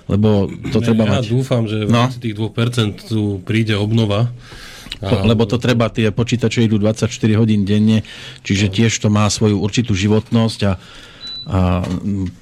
lebo 0.08 0.48
to 0.72 0.80
ne, 0.80 0.84
treba 0.88 1.04
ja 1.04 1.12
mať. 1.20 1.24
dúfam, 1.28 1.68
že 1.68 1.84
v 1.84 1.92
no. 1.92 2.08
tých 2.08 2.32
2% 2.32 3.12
tu 3.12 3.44
príde 3.44 3.76
obnova. 3.76 4.32
A... 4.98 5.22
Lebo 5.22 5.46
to 5.46 5.62
treba, 5.62 5.92
tie 5.94 6.10
počítače 6.10 6.66
idú 6.66 6.80
24 6.82 7.06
hodín 7.38 7.62
denne, 7.62 8.02
čiže 8.42 8.66
tiež 8.66 8.98
to 8.98 9.12
má 9.12 9.30
svoju 9.30 9.62
určitú 9.62 9.94
životnosť 9.94 10.60
a 10.66 10.72
a 11.48 11.80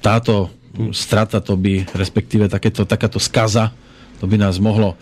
táto 0.03 0.51
strata, 0.91 1.39
to 1.39 1.55
by, 1.55 1.87
respektíve 1.95 2.51
takéto, 2.51 2.83
takáto 2.83 3.17
skaza, 3.17 3.71
to 4.19 4.27
by 4.27 4.35
nás 4.35 4.59
mohlo 4.59 4.99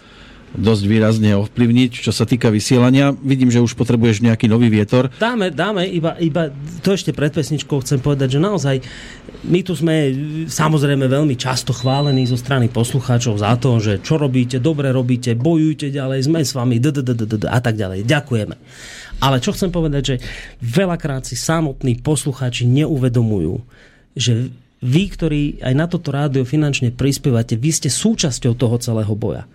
dosť 0.56 0.84
výrazne 0.88 1.36
ovplyvniť. 1.36 2.00
Čo 2.00 2.16
sa 2.16 2.24
týka 2.24 2.48
vysielania, 2.48 3.12
vidím, 3.12 3.52
že 3.52 3.60
už 3.60 3.76
potrebuješ 3.76 4.24
nejaký 4.24 4.48
nový 4.48 4.72
vietor. 4.72 5.12
Dáme, 5.20 5.52
dáme, 5.52 5.84
iba, 5.84 6.16
iba 6.16 6.48
to 6.80 6.96
ešte 6.96 7.12
pred 7.12 7.36
pesničkou 7.36 7.84
chcem 7.84 8.00
povedať, 8.00 8.40
že 8.40 8.40
naozaj 8.40 8.76
my 9.46 9.60
tu 9.62 9.76
sme 9.76 10.16
samozrejme 10.48 11.12
veľmi 11.12 11.36
často 11.36 11.76
chválení 11.76 12.24
zo 12.24 12.40
strany 12.40 12.72
poslucháčov 12.72 13.36
za 13.36 13.52
to, 13.60 13.84
že 13.84 14.00
čo 14.00 14.16
robíte, 14.16 14.64
dobre 14.64 14.96
robíte, 14.96 15.36
bojujte 15.36 15.92
ďalej, 15.92 16.32
sme 16.32 16.40
s 16.40 16.56
vami 16.56 16.80
a 17.52 17.60
tak 17.60 17.76
ďalej. 17.76 18.08
Ďakujeme. 18.08 18.56
Ale 19.20 19.40
čo 19.44 19.52
chcem 19.52 19.72
povedať, 19.72 20.04
že 20.04 20.16
veľakrát 20.64 21.28
si 21.28 21.36
samotní 21.36 22.00
poslucháči 22.00 22.64
neuvedomujú, 22.68 23.60
že 24.16 24.50
vy, 24.80 25.04
ktorí 25.12 25.42
aj 25.62 25.74
na 25.76 25.86
toto 25.86 26.12
rádio 26.12 26.48
finančne 26.48 26.92
prispievate, 26.92 27.60
vy 27.60 27.72
ste 27.72 27.90
súčasťou 27.92 28.56
toho 28.56 28.76
celého 28.80 29.14
boja. 29.16 29.48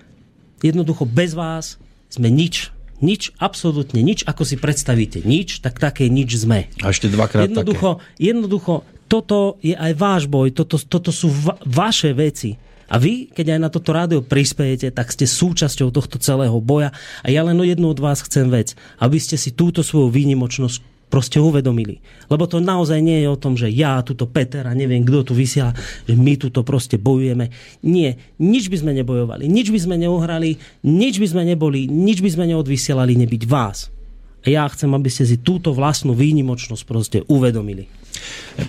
Jednoducho 0.61 1.09
bez 1.09 1.33
vás 1.33 1.81
sme 2.13 2.29
nič 2.29 2.71
Nič, 3.01 3.33
absolútne 3.41 4.05
nič, 4.05 4.29
ako 4.29 4.45
si 4.45 4.61
predstavíte. 4.61 5.25
Nič, 5.25 5.65
tak 5.65 5.81
také 5.81 6.13
nič 6.13 6.37
sme. 6.37 6.69
A 6.85 6.93
ešte 6.93 7.09
dvakrát 7.09 7.49
jednoducho, 7.49 7.97
také. 7.97 8.29
Jednoducho, 8.29 8.75
toto 9.09 9.57
je 9.65 9.73
aj 9.73 9.93
váš 9.97 10.23
boj, 10.29 10.53
toto, 10.53 10.77
toto 10.77 11.09
sú 11.09 11.33
va- 11.33 11.57
vaše 11.65 12.13
veci. 12.13 12.61
A 12.93 13.01
vy, 13.01 13.33
keď 13.33 13.57
aj 13.57 13.61
na 13.63 13.71
toto 13.73 13.97
rádio 13.97 14.21
prispejete, 14.21 14.93
tak 14.93 15.17
ste 15.17 15.25
súčasťou 15.25 15.89
tohto 15.95 16.21
celého 16.21 16.59
boja. 16.61 16.93
A 17.25 17.33
ja 17.33 17.41
len 17.41 17.57
jednu 17.65 17.89
od 17.89 18.03
vás 18.03 18.21
chcem 18.21 18.53
vec, 18.53 18.77
aby 19.01 19.17
ste 19.17 19.41
si 19.41 19.55
túto 19.55 19.81
svoju 19.81 20.13
výnimočnosť 20.13 20.90
proste 21.11 21.43
uvedomili. 21.43 21.99
Lebo 22.31 22.47
to 22.47 22.63
naozaj 22.63 23.03
nie 23.03 23.27
je 23.27 23.29
o 23.29 23.37
tom, 23.37 23.59
že 23.59 23.67
ja, 23.69 23.99
tuto 24.07 24.31
Peter 24.31 24.63
a 24.65 24.73
neviem, 24.73 25.03
kto 25.03 25.31
tu 25.31 25.33
vysiela, 25.35 25.75
že 26.07 26.15
my 26.15 26.39
tuto 26.39 26.63
proste 26.63 26.97
bojujeme. 26.97 27.51
Nie, 27.83 28.17
nič 28.39 28.71
by 28.71 28.79
sme 28.79 28.93
nebojovali, 29.03 29.51
nič 29.51 29.75
by 29.75 29.81
sme 29.83 29.99
neuhrali, 29.99 30.57
nič 30.87 31.19
by 31.19 31.27
sme 31.27 31.43
neboli, 31.43 31.91
nič 31.91 32.23
by 32.23 32.31
sme 32.31 32.55
neodvysielali 32.55 33.19
nebyť 33.27 33.43
vás. 33.51 33.91
A 34.41 34.47
ja 34.49 34.65
chcem, 34.73 34.89
aby 34.95 35.11
ste 35.13 35.29
si 35.29 35.37
túto 35.43 35.77
vlastnú 35.77 36.17
výnimočnosť 36.17 36.83
proste 36.89 37.19
uvedomili. 37.29 37.91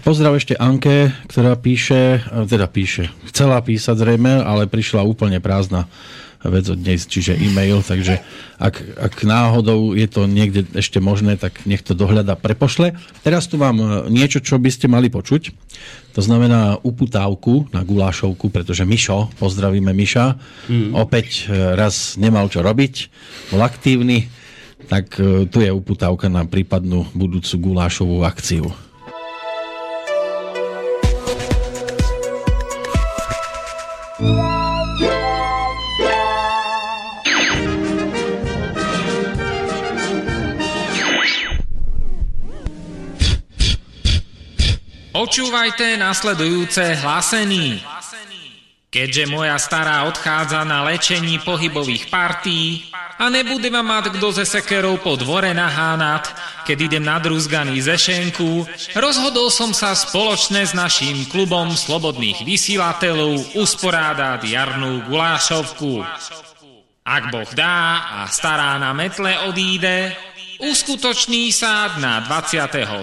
Pozdrav 0.04 0.36
ešte 0.36 0.56
Anke, 0.56 1.12
ktorá 1.28 1.56
píše, 1.56 2.24
teda 2.48 2.68
píše, 2.68 3.12
chcela 3.32 3.60
písať 3.60 3.96
zrejme, 4.00 4.44
ale 4.44 4.68
prišla 4.68 5.04
úplne 5.04 5.40
prázdna 5.40 5.88
vec 6.42 6.66
od 6.70 6.80
dnes, 6.82 7.06
čiže 7.06 7.38
e-mail, 7.38 7.86
takže 7.86 8.18
ak, 8.58 8.82
ak 8.98 9.14
náhodou 9.26 9.94
je 9.94 10.08
to 10.10 10.26
niekde 10.26 10.66
ešte 10.74 10.98
možné, 10.98 11.38
tak 11.38 11.66
nech 11.70 11.86
to 11.86 11.94
dohľada 11.94 12.34
prepošle. 12.34 12.98
Teraz 13.22 13.46
tu 13.46 13.62
mám 13.62 13.78
e, 13.78 13.86
niečo, 14.10 14.42
čo 14.42 14.58
by 14.58 14.70
ste 14.74 14.90
mali 14.90 15.14
počuť. 15.14 15.54
To 16.18 16.22
znamená 16.22 16.82
uputávku 16.82 17.70
na 17.70 17.86
gulášovku, 17.86 18.50
pretože 18.50 18.86
Mišo, 18.86 19.30
pozdravíme 19.38 19.94
Miša, 19.94 20.38
mm. 20.70 20.98
opäť 20.98 21.46
e, 21.46 21.78
raz 21.78 22.18
nemal 22.18 22.50
čo 22.50 22.66
robiť, 22.66 22.94
bol 23.54 23.62
aktívny, 23.62 24.30
tak 24.90 25.16
e, 25.22 25.46
tu 25.46 25.62
je 25.62 25.70
uputávka 25.70 26.28
na 26.28 26.44
prípadnú 26.44 27.06
budúcu 27.14 27.72
gulášovú 27.72 28.26
akciu. 28.26 28.91
Počúvajte 45.32 45.96
nasledujúce 45.96 47.00
hlásení. 47.00 47.80
Keďže 48.92 49.32
moja 49.32 49.56
stará 49.56 50.04
odchádza 50.04 50.68
na 50.68 50.84
lečení 50.84 51.40
pohybových 51.40 52.12
partí 52.12 52.92
a 53.16 53.32
nebude 53.32 53.72
ma 53.72 53.80
mať 53.80 54.20
kto 54.20 54.28
ze 54.36 54.44
sekerou 54.44 55.00
po 55.00 55.16
dvore 55.16 55.56
nahánať, 55.56 56.36
keď 56.68 56.78
idem 56.84 57.08
na 57.08 57.16
druzganý 57.24 57.80
zešenku, 57.80 58.68
rozhodol 58.92 59.48
som 59.48 59.72
sa 59.72 59.96
spoločne 59.96 60.68
s 60.68 60.76
naším 60.76 61.24
klubom 61.32 61.80
slobodných 61.80 62.44
vysielateľov 62.44 63.56
usporádať 63.56 64.52
jarnú 64.52 65.08
gulášovku. 65.08 66.04
Ak 67.08 67.32
Boh 67.32 67.48
dá 67.56 68.04
a 68.20 68.20
stará 68.28 68.76
na 68.84 68.92
metle 68.92 69.48
odíde, 69.48 70.12
uskutoční 70.62 71.50
sa 71.50 71.98
na 71.98 72.22
27. 72.22 73.02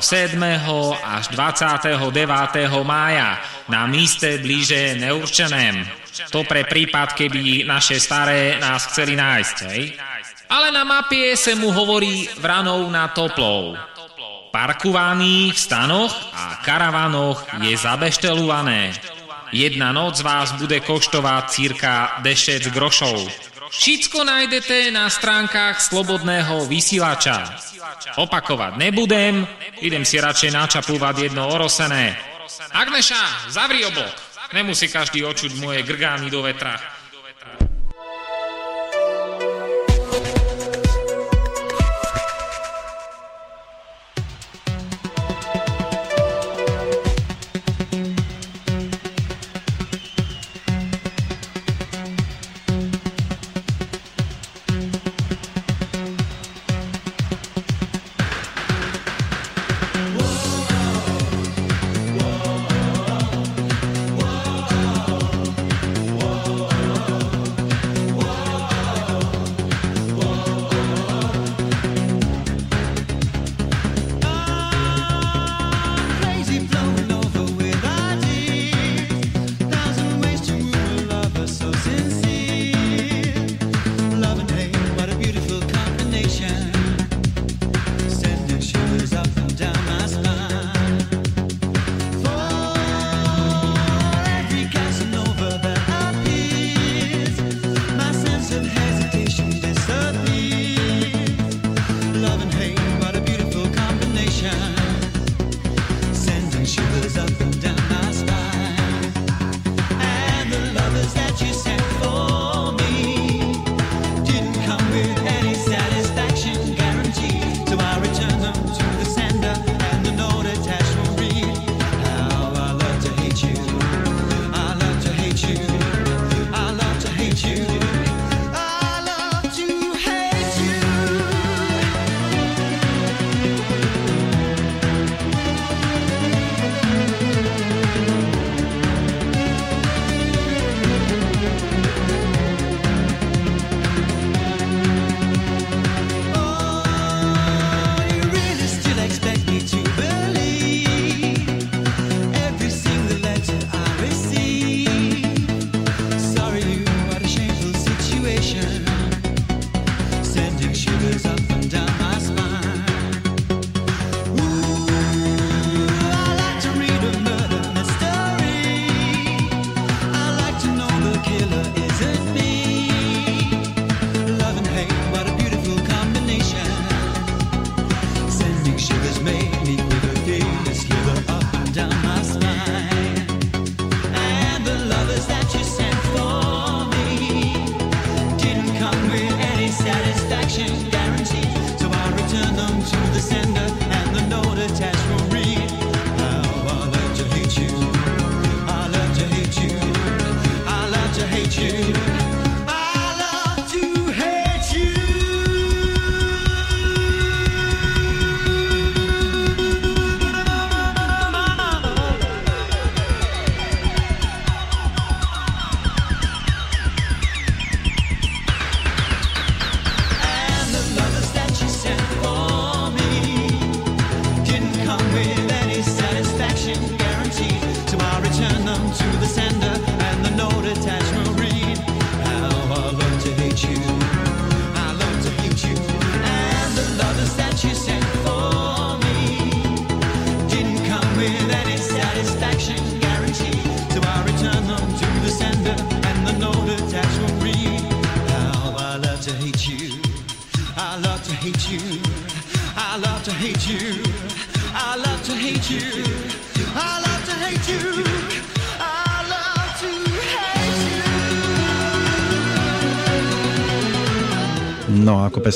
až 1.02 1.24
29. 1.34 1.98
mája 2.86 3.42
na 3.68 3.86
míste 3.90 4.38
blíže 4.38 4.94
neurčeném. 5.02 5.82
To 6.30 6.42
pre 6.46 6.66
prípad, 6.66 7.14
keby 7.14 7.66
naše 7.66 7.98
staré 8.02 8.58
nás 8.58 8.90
chceli 8.90 9.14
nájsť, 9.14 9.56
hej? 9.70 9.94
Ale 10.48 10.72
na 10.72 10.82
mapie 10.82 11.36
sa 11.36 11.52
mu 11.54 11.70
hovorí 11.70 12.26
vranou 12.40 12.88
na 12.88 13.12
toplou. 13.12 13.76
Parkovaný 14.48 15.52
v 15.52 15.58
stanoch 15.60 16.14
a 16.32 16.64
karavanoch 16.64 17.44
je 17.60 17.76
zabeštelované. 17.76 18.96
Jedna 19.52 19.92
noc 19.92 20.20
vás 20.24 20.56
bude 20.56 20.80
koštovať 20.80 21.44
cirka 21.52 22.20
10 22.24 22.72
grošov. 22.72 23.28
Všetko 23.68 24.24
nájdete 24.24 24.88
na 24.90 25.12
stránkach 25.12 25.80
Slobodného 25.80 26.64
vysielača. 26.64 27.52
Opakovať 28.16 28.80
nebudem, 28.80 29.44
idem 29.84 30.04
si 30.08 30.16
radšej 30.16 30.50
načapúvať 30.52 31.28
jedno 31.28 31.48
orosené. 31.48 32.16
Agneša, 32.72 33.52
zavri 33.52 33.84
oblok. 33.84 34.12
Nemusí 34.56 34.88
každý 34.88 35.24
očuť 35.28 35.60
moje 35.60 35.84
grgány 35.84 36.32
do 36.32 36.40
vetra. 36.40 36.97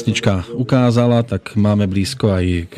Pesnička 0.03 0.43
ukázala, 0.59 1.23
tak 1.23 1.55
máme 1.55 1.87
blízko 1.87 2.35
aj 2.35 2.47
k 2.75 2.77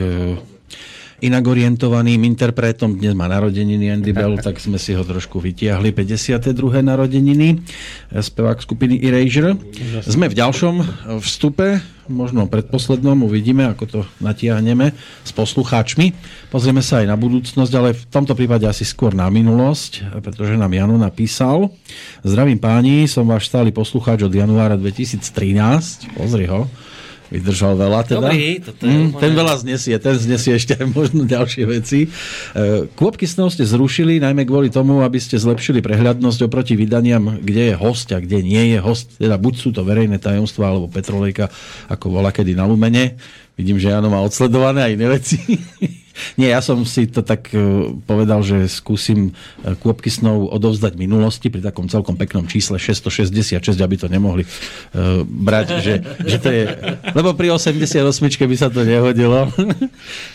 inak 1.24 1.40
orientovaným 1.48 2.20
interpretom. 2.28 3.00
Dnes 3.00 3.16
má 3.16 3.24
narodeniny 3.24 3.96
Andy 3.96 4.12
Bell, 4.12 4.36
tak 4.44 4.60
sme 4.60 4.76
si 4.76 4.92
ho 4.92 5.00
trošku 5.00 5.40
vytiahli. 5.40 5.88
52. 5.96 6.52
narodeniny, 6.84 7.64
spevák 8.12 8.60
skupiny 8.60 9.00
Erasure. 9.00 9.56
Sme 10.04 10.28
v 10.28 10.36
ďalšom 10.36 10.84
vstupe, 11.24 11.80
možno 12.12 12.44
predposlednom, 12.44 13.24
uvidíme, 13.24 13.64
ako 13.72 13.84
to 13.88 14.00
natiahneme 14.20 14.92
s 15.24 15.32
poslucháčmi. 15.32 16.12
Pozrieme 16.52 16.84
sa 16.84 17.00
aj 17.00 17.08
na 17.08 17.16
budúcnosť, 17.16 17.72
ale 17.72 17.96
v 17.96 18.04
tomto 18.12 18.36
prípade 18.36 18.68
asi 18.68 18.84
skôr 18.84 19.16
na 19.16 19.32
minulosť, 19.32 20.20
pretože 20.20 20.60
nám 20.60 20.76
Jano 20.76 21.00
napísal. 21.00 21.72
Zdravím 22.20 22.60
páni, 22.60 23.08
som 23.08 23.24
váš 23.24 23.48
stály 23.48 23.72
poslucháč 23.72 24.20
od 24.28 24.34
januára 24.36 24.76
2013. 24.76 26.20
Pozri 26.20 26.44
ho 26.52 26.68
vydržal 27.32 27.74
veľa 27.74 28.00
teda. 28.04 28.28
Dobrý, 28.28 28.60
toto 28.60 28.82
je 28.84 28.92
mm, 28.92 29.06
úplne- 29.10 29.22
ten 29.22 29.32
veľa 29.32 29.54
znesie, 29.64 29.94
ten 29.96 30.16
znesie 30.16 30.52
ešte 30.56 30.76
aj 30.76 30.86
možno 30.92 31.24
ďalšie 31.24 31.64
veci. 31.64 32.06
E, 32.06 32.08
Kôpky 32.92 33.24
snov 33.24 33.52
ste 33.56 33.64
zrušili 33.64 34.20
najmä 34.20 34.44
kvôli 34.44 34.68
tomu, 34.68 35.00
aby 35.00 35.16
ste 35.16 35.40
zlepšili 35.40 35.80
prehľadnosť 35.80 36.46
oproti 36.46 36.76
vydaniam, 36.76 37.40
kde 37.40 37.72
je 37.72 37.74
host 37.74 38.12
a 38.12 38.20
kde 38.20 38.44
nie 38.44 38.76
je 38.76 38.78
host. 38.78 39.16
Teda 39.16 39.40
buď 39.40 39.54
sú 39.56 39.68
to 39.72 39.82
verejné 39.82 40.20
tajomstvá, 40.20 40.68
alebo 40.70 40.86
Petrolejka, 40.92 41.48
ako 41.88 42.20
bola 42.20 42.30
kedy 42.30 42.52
na 42.52 42.68
Lumene. 42.68 43.16
Vidím, 43.54 43.78
že 43.78 43.90
Jano 43.90 44.10
má 44.10 44.18
odsledované 44.20 44.82
aj 44.86 44.92
iné 44.98 45.06
veci. 45.08 45.38
Nie, 46.38 46.54
ja 46.54 46.60
som 46.62 46.82
si 46.86 47.10
to 47.10 47.26
tak 47.26 47.50
e, 47.50 47.90
povedal, 48.06 48.40
že 48.46 48.70
skúsim 48.70 49.30
e, 49.62 49.74
kôpky 49.78 50.10
snov 50.10 50.50
odovzdať 50.54 50.94
minulosti 50.94 51.50
pri 51.50 51.62
takom 51.62 51.90
celkom 51.90 52.14
peknom 52.14 52.46
čísle 52.46 52.78
666, 52.78 53.58
aby 53.78 53.96
to 53.98 54.06
nemohli 54.06 54.46
uh, 54.46 55.22
brať, 55.26 55.66
že, 55.82 55.94
že 56.22 56.36
to 56.38 56.48
je... 56.50 56.64
Lebo 57.14 57.34
pri 57.34 57.50
88 57.54 58.00
by 58.46 58.56
sa 58.56 58.68
to 58.70 58.86
nehodilo. 58.86 59.46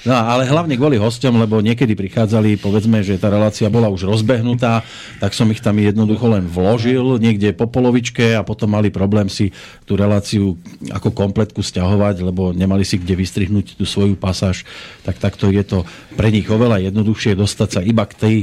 No 0.07 0.15
ale 0.15 0.47
hlavne 0.47 0.79
kvôli 0.79 0.95
hosťom, 0.95 1.43
lebo 1.43 1.59
niekedy 1.59 1.93
prichádzali, 1.93 2.57
povedzme, 2.57 3.03
že 3.03 3.19
tá 3.19 3.27
relácia 3.27 3.67
bola 3.67 3.91
už 3.91 4.07
rozbehnutá, 4.07 4.81
tak 5.19 5.35
som 5.35 5.45
ich 5.51 5.59
tam 5.59 5.75
jednoducho 5.75 6.25
len 6.31 6.47
vložil 6.47 7.19
niekde 7.19 7.51
po 7.51 7.67
polovičke 7.67 8.33
a 8.33 8.41
potom 8.41 8.73
mali 8.73 8.89
problém 8.89 9.27
si 9.27 9.51
tú 9.83 9.99
reláciu 9.99 10.55
ako 10.89 11.11
kompletku 11.11 11.59
stiahovať, 11.59 12.23
lebo 12.23 12.55
nemali 12.55 12.87
si 12.87 12.95
kde 12.95 13.19
vystrihnúť 13.19 13.75
tú 13.75 13.83
svoju 13.83 14.15
pasáž, 14.15 14.63
tak 15.03 15.19
takto 15.19 15.51
je 15.51 15.61
to 15.69 15.85
pre 16.17 16.33
nich 16.33 16.49
oveľa 16.49 16.89
jednoduchšie 16.89 17.37
dostať 17.37 17.69
sa 17.69 17.81
iba 17.85 18.03
k 18.09 18.13
tej, 18.17 18.35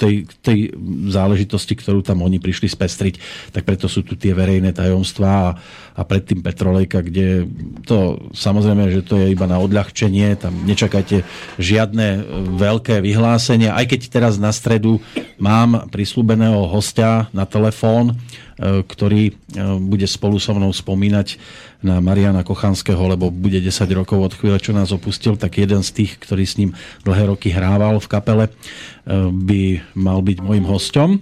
tej, 0.00 0.24
tej 0.40 0.72
záležitosti, 1.12 1.76
ktorú 1.76 2.00
tam 2.00 2.24
oni 2.24 2.40
prišli 2.40 2.68
spestriť. 2.68 3.14
Tak 3.52 3.62
preto 3.68 3.86
sú 3.86 4.00
tu 4.00 4.16
tie 4.16 4.32
verejné 4.32 4.72
tajomstvá 4.72 5.32
a, 5.32 5.54
a 5.94 6.02
predtým 6.02 6.40
Petrolejka, 6.40 7.04
kde 7.04 7.44
to 7.84 8.18
samozrejme, 8.32 8.88
že 8.90 9.04
to 9.04 9.20
je 9.20 9.30
iba 9.30 9.44
na 9.44 9.60
odľahčenie, 9.60 10.34
tam 10.40 10.64
nečakajte 10.64 11.22
žiadne 11.60 12.08
eh, 12.18 12.22
veľké 12.56 13.04
vyhlásenia, 13.04 13.76
aj 13.76 13.94
keď 13.94 14.00
teraz 14.10 14.34
na 14.40 14.50
stredu 14.50 14.98
mám 15.36 15.86
prislúbeného 15.92 16.64
hostia 16.66 17.28
na 17.36 17.44
telefón, 17.44 18.16
eh, 18.16 18.82
ktorý 18.82 19.36
bude 19.78 20.06
spolu 20.10 20.42
so 20.42 20.50
mnou 20.50 20.74
spomínať 20.74 21.38
na 21.84 22.00
Mariana 22.00 22.40
Kochanského, 22.40 22.98
lebo 23.04 23.28
bude 23.28 23.60
10 23.60 23.70
rokov 23.92 24.16
od 24.16 24.32
chvíle, 24.32 24.56
čo 24.56 24.72
nás 24.72 24.88
opustil, 24.88 25.36
tak 25.36 25.60
jeden 25.60 25.84
z 25.84 25.90
tých, 25.92 26.16
ktorý 26.16 26.44
s 26.48 26.56
ním 26.56 26.72
dlhé 27.04 27.28
roky 27.28 27.52
hrával 27.52 28.00
v 28.00 28.08
kapele, 28.08 28.44
eh, 28.48 28.93
by 29.12 29.94
mal 29.94 30.24
byť 30.24 30.38
môjim 30.40 30.64
hosťom 30.64 31.10
eh, 31.12 31.20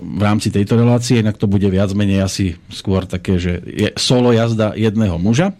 v 0.00 0.22
rámci 0.22 0.48
tejto 0.48 0.80
relácie, 0.80 1.20
inak 1.20 1.36
to 1.36 1.44
bude 1.48 1.66
viac 1.68 1.92
menej 1.92 2.24
asi 2.24 2.46
skôr 2.72 3.04
také, 3.04 3.36
že 3.36 3.60
je 3.64 3.88
solo 4.00 4.32
jazda 4.32 4.72
jedného 4.72 5.20
muža. 5.20 5.52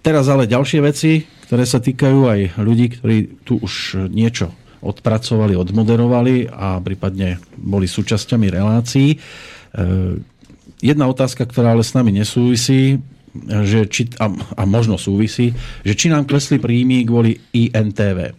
Teraz 0.00 0.30
ale 0.30 0.48
ďalšie 0.48 0.80
veci, 0.80 1.26
ktoré 1.48 1.66
sa 1.66 1.82
týkajú 1.82 2.20
aj 2.30 2.40
ľudí, 2.62 2.96
ktorí 2.96 3.16
tu 3.42 3.58
už 3.58 4.06
niečo 4.08 4.54
odpracovali, 4.80 5.58
odmoderovali 5.58 6.46
a 6.46 6.78
prípadne 6.78 7.42
boli 7.58 7.90
súčasťami 7.90 8.46
relácií. 8.48 9.16
Eh, 9.16 10.36
Jedna 10.84 11.08
otázka, 11.08 11.48
ktorá 11.48 11.72
ale 11.72 11.80
s 11.80 11.96
nami 11.96 12.12
nesúvisí, 12.12 13.00
že 13.64 13.88
či, 13.88 14.12
a, 14.20 14.28
a 14.32 14.62
možno 14.68 15.00
súvisí, 15.00 15.56
že 15.84 15.96
či 15.96 16.12
nám 16.12 16.28
klesli 16.28 16.60
príjmy 16.60 17.04
kvôli 17.08 17.36
INTV. 17.52 18.36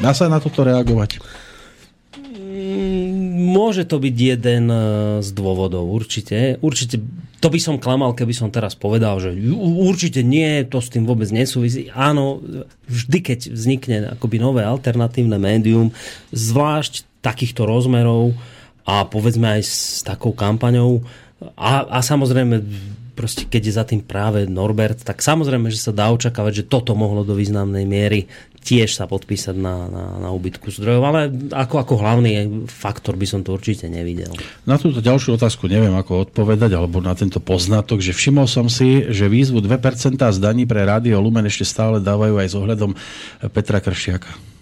Dá 0.00 0.16
sa 0.16 0.30
na 0.30 0.40
toto 0.40 0.64
reagovať? 0.64 1.20
Môže 3.32 3.84
to 3.84 4.00
byť 4.00 4.14
jeden 4.16 4.64
e, 4.68 4.78
z 5.20 5.30
dôvodov, 5.36 5.88
určite. 5.88 6.56
Určite, 6.60 7.00
to 7.40 7.48
by 7.48 7.58
som 7.60 7.80
klamal, 7.80 8.16
keby 8.16 8.32
som 8.32 8.48
teraz 8.52 8.76
povedal, 8.76 9.20
že 9.20 9.32
určite 9.60 10.24
nie, 10.24 10.64
to 10.64 10.80
s 10.80 10.92
tým 10.92 11.04
vôbec 11.04 11.28
nesúvisí. 11.28 11.92
Áno, 11.92 12.40
vždy, 12.88 13.18
keď 13.20 13.38
vznikne 13.52 13.96
akoby 14.16 14.36
nové 14.40 14.64
alternatívne 14.64 15.36
médium, 15.36 15.92
zvlášť 16.32 17.08
takýchto 17.24 17.64
rozmerov 17.68 18.36
a 18.88 19.04
povedzme 19.06 19.60
aj 19.60 19.62
s 19.64 19.76
takou 20.04 20.32
kampaňou 20.34 21.06
a, 21.54 21.86
a 21.86 21.98
samozrejme 22.02 22.62
proste 23.12 23.44
keď 23.44 23.62
je 23.62 23.72
za 23.76 23.84
tým 23.84 24.00
práve 24.02 24.48
Norbert, 24.48 25.04
tak 25.04 25.20
samozrejme, 25.20 25.68
že 25.68 25.78
sa 25.78 25.92
dá 25.92 26.08
očakávať, 26.10 26.64
že 26.64 26.68
toto 26.68 26.96
mohlo 26.96 27.22
do 27.22 27.36
významnej 27.36 27.84
miery 27.84 28.26
tiež 28.62 28.94
sa 28.94 29.10
podpísať 29.10 29.58
na, 29.58 29.90
na, 29.90 30.04
na 30.22 30.28
úbytku 30.30 30.70
zdrojov, 30.70 31.02
ale 31.02 31.20
ako, 31.50 31.82
ako 31.82 31.94
hlavný 31.98 32.62
faktor 32.70 33.18
by 33.18 33.26
som 33.26 33.42
to 33.42 33.58
určite 33.58 33.90
nevidel. 33.90 34.30
Na 34.62 34.78
túto 34.78 35.02
ďalšiu 35.02 35.34
otázku 35.34 35.66
neviem, 35.66 35.92
ako 35.92 36.30
odpovedať, 36.30 36.78
alebo 36.78 37.02
na 37.02 37.12
tento 37.18 37.42
poznatok, 37.42 37.98
že 37.98 38.14
všimol 38.14 38.46
som 38.46 38.70
si, 38.70 39.10
že 39.10 39.26
výzvu 39.26 39.58
2% 39.58 40.14
z 40.14 40.38
daní 40.38 40.64
pre 40.64 40.86
Rádio 40.86 41.18
Lumen 41.18 41.44
ešte 41.50 41.66
stále 41.66 41.98
dávajú 41.98 42.38
aj 42.38 42.48
s 42.48 42.54
ohľadom 42.54 42.90
Petra 43.50 43.82
Kršiaka. 43.82 44.52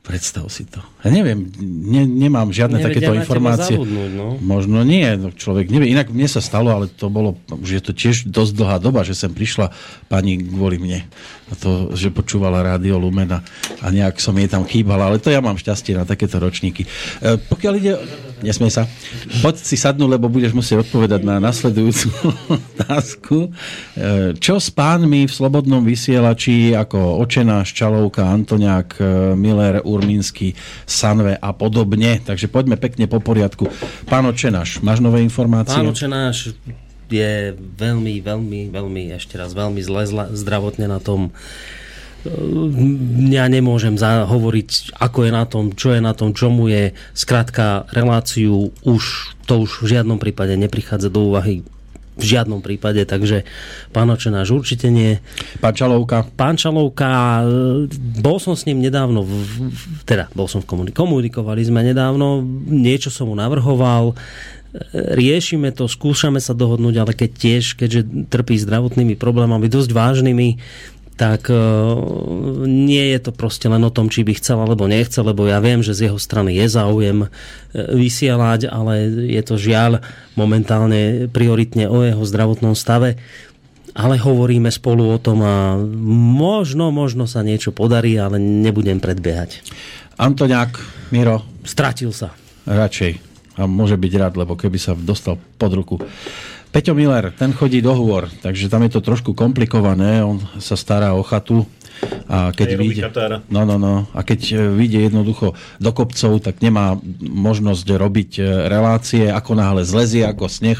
Predstav 0.00 0.48
si 0.48 0.64
to. 0.64 0.80
Ja 1.04 1.12
neviem, 1.12 1.52
ne, 1.60 2.08
nemám 2.08 2.48
žiadne 2.56 2.80
Nevedia 2.80 3.04
takéto 3.04 3.12
informácie. 3.20 3.76
zabudnúť, 3.76 4.10
no. 4.16 4.40
Možno 4.40 4.80
nie, 4.80 5.04
no 5.20 5.28
človek 5.28 5.68
nevie. 5.68 5.92
Inak 5.92 6.08
mne 6.08 6.24
sa 6.24 6.40
stalo, 6.40 6.72
ale 6.72 6.88
to 6.88 7.12
bolo, 7.12 7.36
už 7.52 7.68
je 7.68 7.82
to 7.84 7.92
tiež 7.92 8.24
dosť 8.24 8.52
dlhá 8.56 8.80
doba, 8.80 9.04
že 9.04 9.12
sem 9.12 9.28
prišla 9.28 9.76
pani 10.08 10.40
kvôli 10.40 10.80
mne. 10.80 11.04
To, 11.58 11.90
že 11.98 12.14
počúvala 12.14 12.62
rádio 12.62 12.94
Lumena 12.94 13.42
a 13.82 13.90
nejak 13.90 14.22
som 14.22 14.38
jej 14.38 14.46
tam 14.46 14.62
chýbal, 14.62 15.02
ale 15.02 15.18
to 15.18 15.34
ja 15.34 15.42
mám 15.42 15.58
šťastie 15.58 15.98
na 15.98 16.06
takéto 16.06 16.38
ročníky. 16.38 16.86
E, 16.86 17.38
pokiaľ 17.42 17.74
ide... 17.80 17.94
Nesmej 18.40 18.72
sa. 18.72 18.88
Poď 19.44 19.60
si 19.60 19.76
sadnúť, 19.76 20.16
lebo 20.16 20.32
budeš 20.32 20.56
musieť 20.56 20.88
odpovedať 20.88 21.20
na 21.28 21.36
nasledujúcu 21.44 22.08
otázku. 22.56 23.52
E, 23.92 24.32
čo 24.40 24.56
s 24.56 24.72
pánmi 24.72 25.28
v 25.28 25.32
Slobodnom 25.32 25.84
vysielači 25.84 26.72
ako 26.72 27.20
Očena, 27.20 27.60
Ščalovka, 27.60 28.24
Antoniak, 28.24 28.96
e, 28.96 29.36
Miller, 29.36 29.84
Urmínsky, 29.84 30.56
Sanve 30.88 31.36
a 31.36 31.50
podobne. 31.52 32.24
Takže 32.24 32.48
poďme 32.48 32.80
pekne 32.80 33.04
po 33.10 33.20
poriadku. 33.20 33.68
Pán 34.08 34.24
Očenáš, 34.24 34.80
máš 34.80 35.04
nové 35.04 35.20
informácie? 35.20 35.76
Pán 35.76 35.92
Očenáš 35.92 36.56
je 37.10 37.54
veľmi, 37.58 38.22
veľmi, 38.22 38.60
veľmi, 38.70 39.02
ešte 39.14 39.36
raz, 39.36 39.52
veľmi 39.52 39.82
zle 39.82 40.06
zla, 40.06 40.24
zdravotne 40.30 40.86
na 40.86 41.02
tom. 41.02 41.34
Ja 43.32 43.48
nemôžem 43.48 43.96
hovoriť, 44.00 44.92
ako 45.00 45.18
je 45.24 45.30
na 45.32 45.44
tom, 45.48 45.72
čo 45.72 45.96
je 45.96 46.00
na 46.04 46.12
tom, 46.12 46.36
čo 46.36 46.52
mu 46.52 46.68
je. 46.68 46.92
Skrátka, 47.16 47.88
reláciu 47.96 48.72
už, 48.84 49.34
to 49.48 49.64
už 49.64 49.84
v 49.84 49.96
žiadnom 49.96 50.20
prípade 50.20 50.52
neprichádza 50.56 51.08
do 51.08 51.32
úvahy 51.32 51.64
v 52.20 52.24
žiadnom 52.36 52.60
prípade, 52.60 53.00
takže 53.08 53.48
pán 53.96 54.12
Očenáš 54.12 54.52
určite 54.52 54.92
nie. 54.92 55.16
Pán 55.64 55.72
Čalovka? 55.72 56.28
Pán 56.36 56.60
Čalovka, 56.60 57.08
e, 57.08 57.88
bol 58.20 58.36
som 58.36 58.52
s 58.52 58.68
ním 58.68 58.84
nedávno, 58.84 59.24
v, 59.24 59.72
teda 60.04 60.28
bol 60.36 60.44
som 60.44 60.60
v 60.60 60.92
komunikovali 60.92 61.64
sme 61.64 61.80
nedávno, 61.80 62.44
niečo 62.68 63.08
som 63.08 63.32
mu 63.32 63.34
navrhoval, 63.34 64.12
e, 64.12 64.14
riešime 64.94 65.74
to, 65.74 65.90
skúšame 65.90 66.38
sa 66.38 66.54
dohodnúť, 66.54 66.94
ale 67.02 67.12
keď 67.14 67.30
tiež, 67.34 67.64
keďže 67.74 68.30
trpí 68.30 68.54
zdravotnými 68.58 69.18
problémami 69.18 69.66
dosť 69.66 69.90
vážnymi, 69.90 70.48
tak 71.20 71.52
uh, 71.52 71.60
nie 72.64 73.12
je 73.12 73.18
to 73.20 73.30
proste 73.36 73.68
len 73.68 73.84
o 73.84 73.92
tom, 73.92 74.08
či 74.08 74.24
by 74.24 74.40
chcel 74.40 74.56
alebo 74.56 74.88
nechcel, 74.88 75.28
lebo 75.28 75.44
ja 75.44 75.60
viem, 75.60 75.84
že 75.84 75.92
z 75.92 76.08
jeho 76.08 76.16
strany 76.16 76.56
je 76.56 76.64
záujem 76.64 77.18
uh, 77.26 77.30
vysielať, 77.76 78.72
ale 78.72 79.04
je 79.28 79.42
to 79.44 79.60
žiaľ 79.60 80.00
momentálne 80.32 81.28
prioritne 81.28 81.92
o 81.92 82.00
jeho 82.00 82.24
zdravotnom 82.24 82.72
stave. 82.72 83.20
Ale 83.92 84.16
hovoríme 84.16 84.70
spolu 84.72 85.12
o 85.12 85.18
tom 85.20 85.42
a 85.44 85.76
možno, 86.40 86.88
možno 86.94 87.26
sa 87.26 87.42
niečo 87.44 87.74
podarí, 87.74 88.16
ale 88.16 88.38
nebudem 88.40 89.02
predbiehať. 89.02 89.60
Antoniak, 90.16 90.78
Miro? 91.10 91.42
Stratil 91.66 92.14
sa. 92.14 92.32
Radšej. 92.64 93.29
A 93.60 93.68
môže 93.68 94.00
byť 94.00 94.12
rád, 94.16 94.34
lebo 94.40 94.56
keby 94.56 94.80
sa 94.80 94.96
dostal 94.96 95.36
pod 95.60 95.72
ruku. 95.76 95.96
Peťo 96.70 96.94
Miller, 96.96 97.34
ten 97.34 97.52
chodí 97.52 97.82
do 97.82 97.92
hôr, 97.92 98.30
takže 98.40 98.70
tam 98.70 98.86
je 98.86 98.94
to 98.94 99.04
trošku 99.04 99.34
komplikované. 99.34 100.22
On 100.22 100.38
sa 100.62 100.78
stará 100.78 101.12
o 101.12 101.22
chatu 101.26 101.66
a 102.30 102.54
keď 102.54 102.68
vyjde, 102.78 103.02
no, 103.50 103.66
no, 103.66 103.76
no, 103.76 104.06
a 104.14 104.20
keď 104.22 104.40
e, 104.54 104.56
vyjde 104.70 105.10
jednoducho 105.10 105.52
do 105.82 105.90
kopcov, 105.90 106.38
tak 106.40 106.62
nemá 106.62 106.96
možnosť 107.20 107.86
robiť 107.90 108.30
e, 108.38 108.42
relácie, 108.70 109.26
ako 109.28 109.58
náhle 109.58 109.82
zlezie 109.82 110.22
ako 110.24 110.46
sneh, 110.46 110.78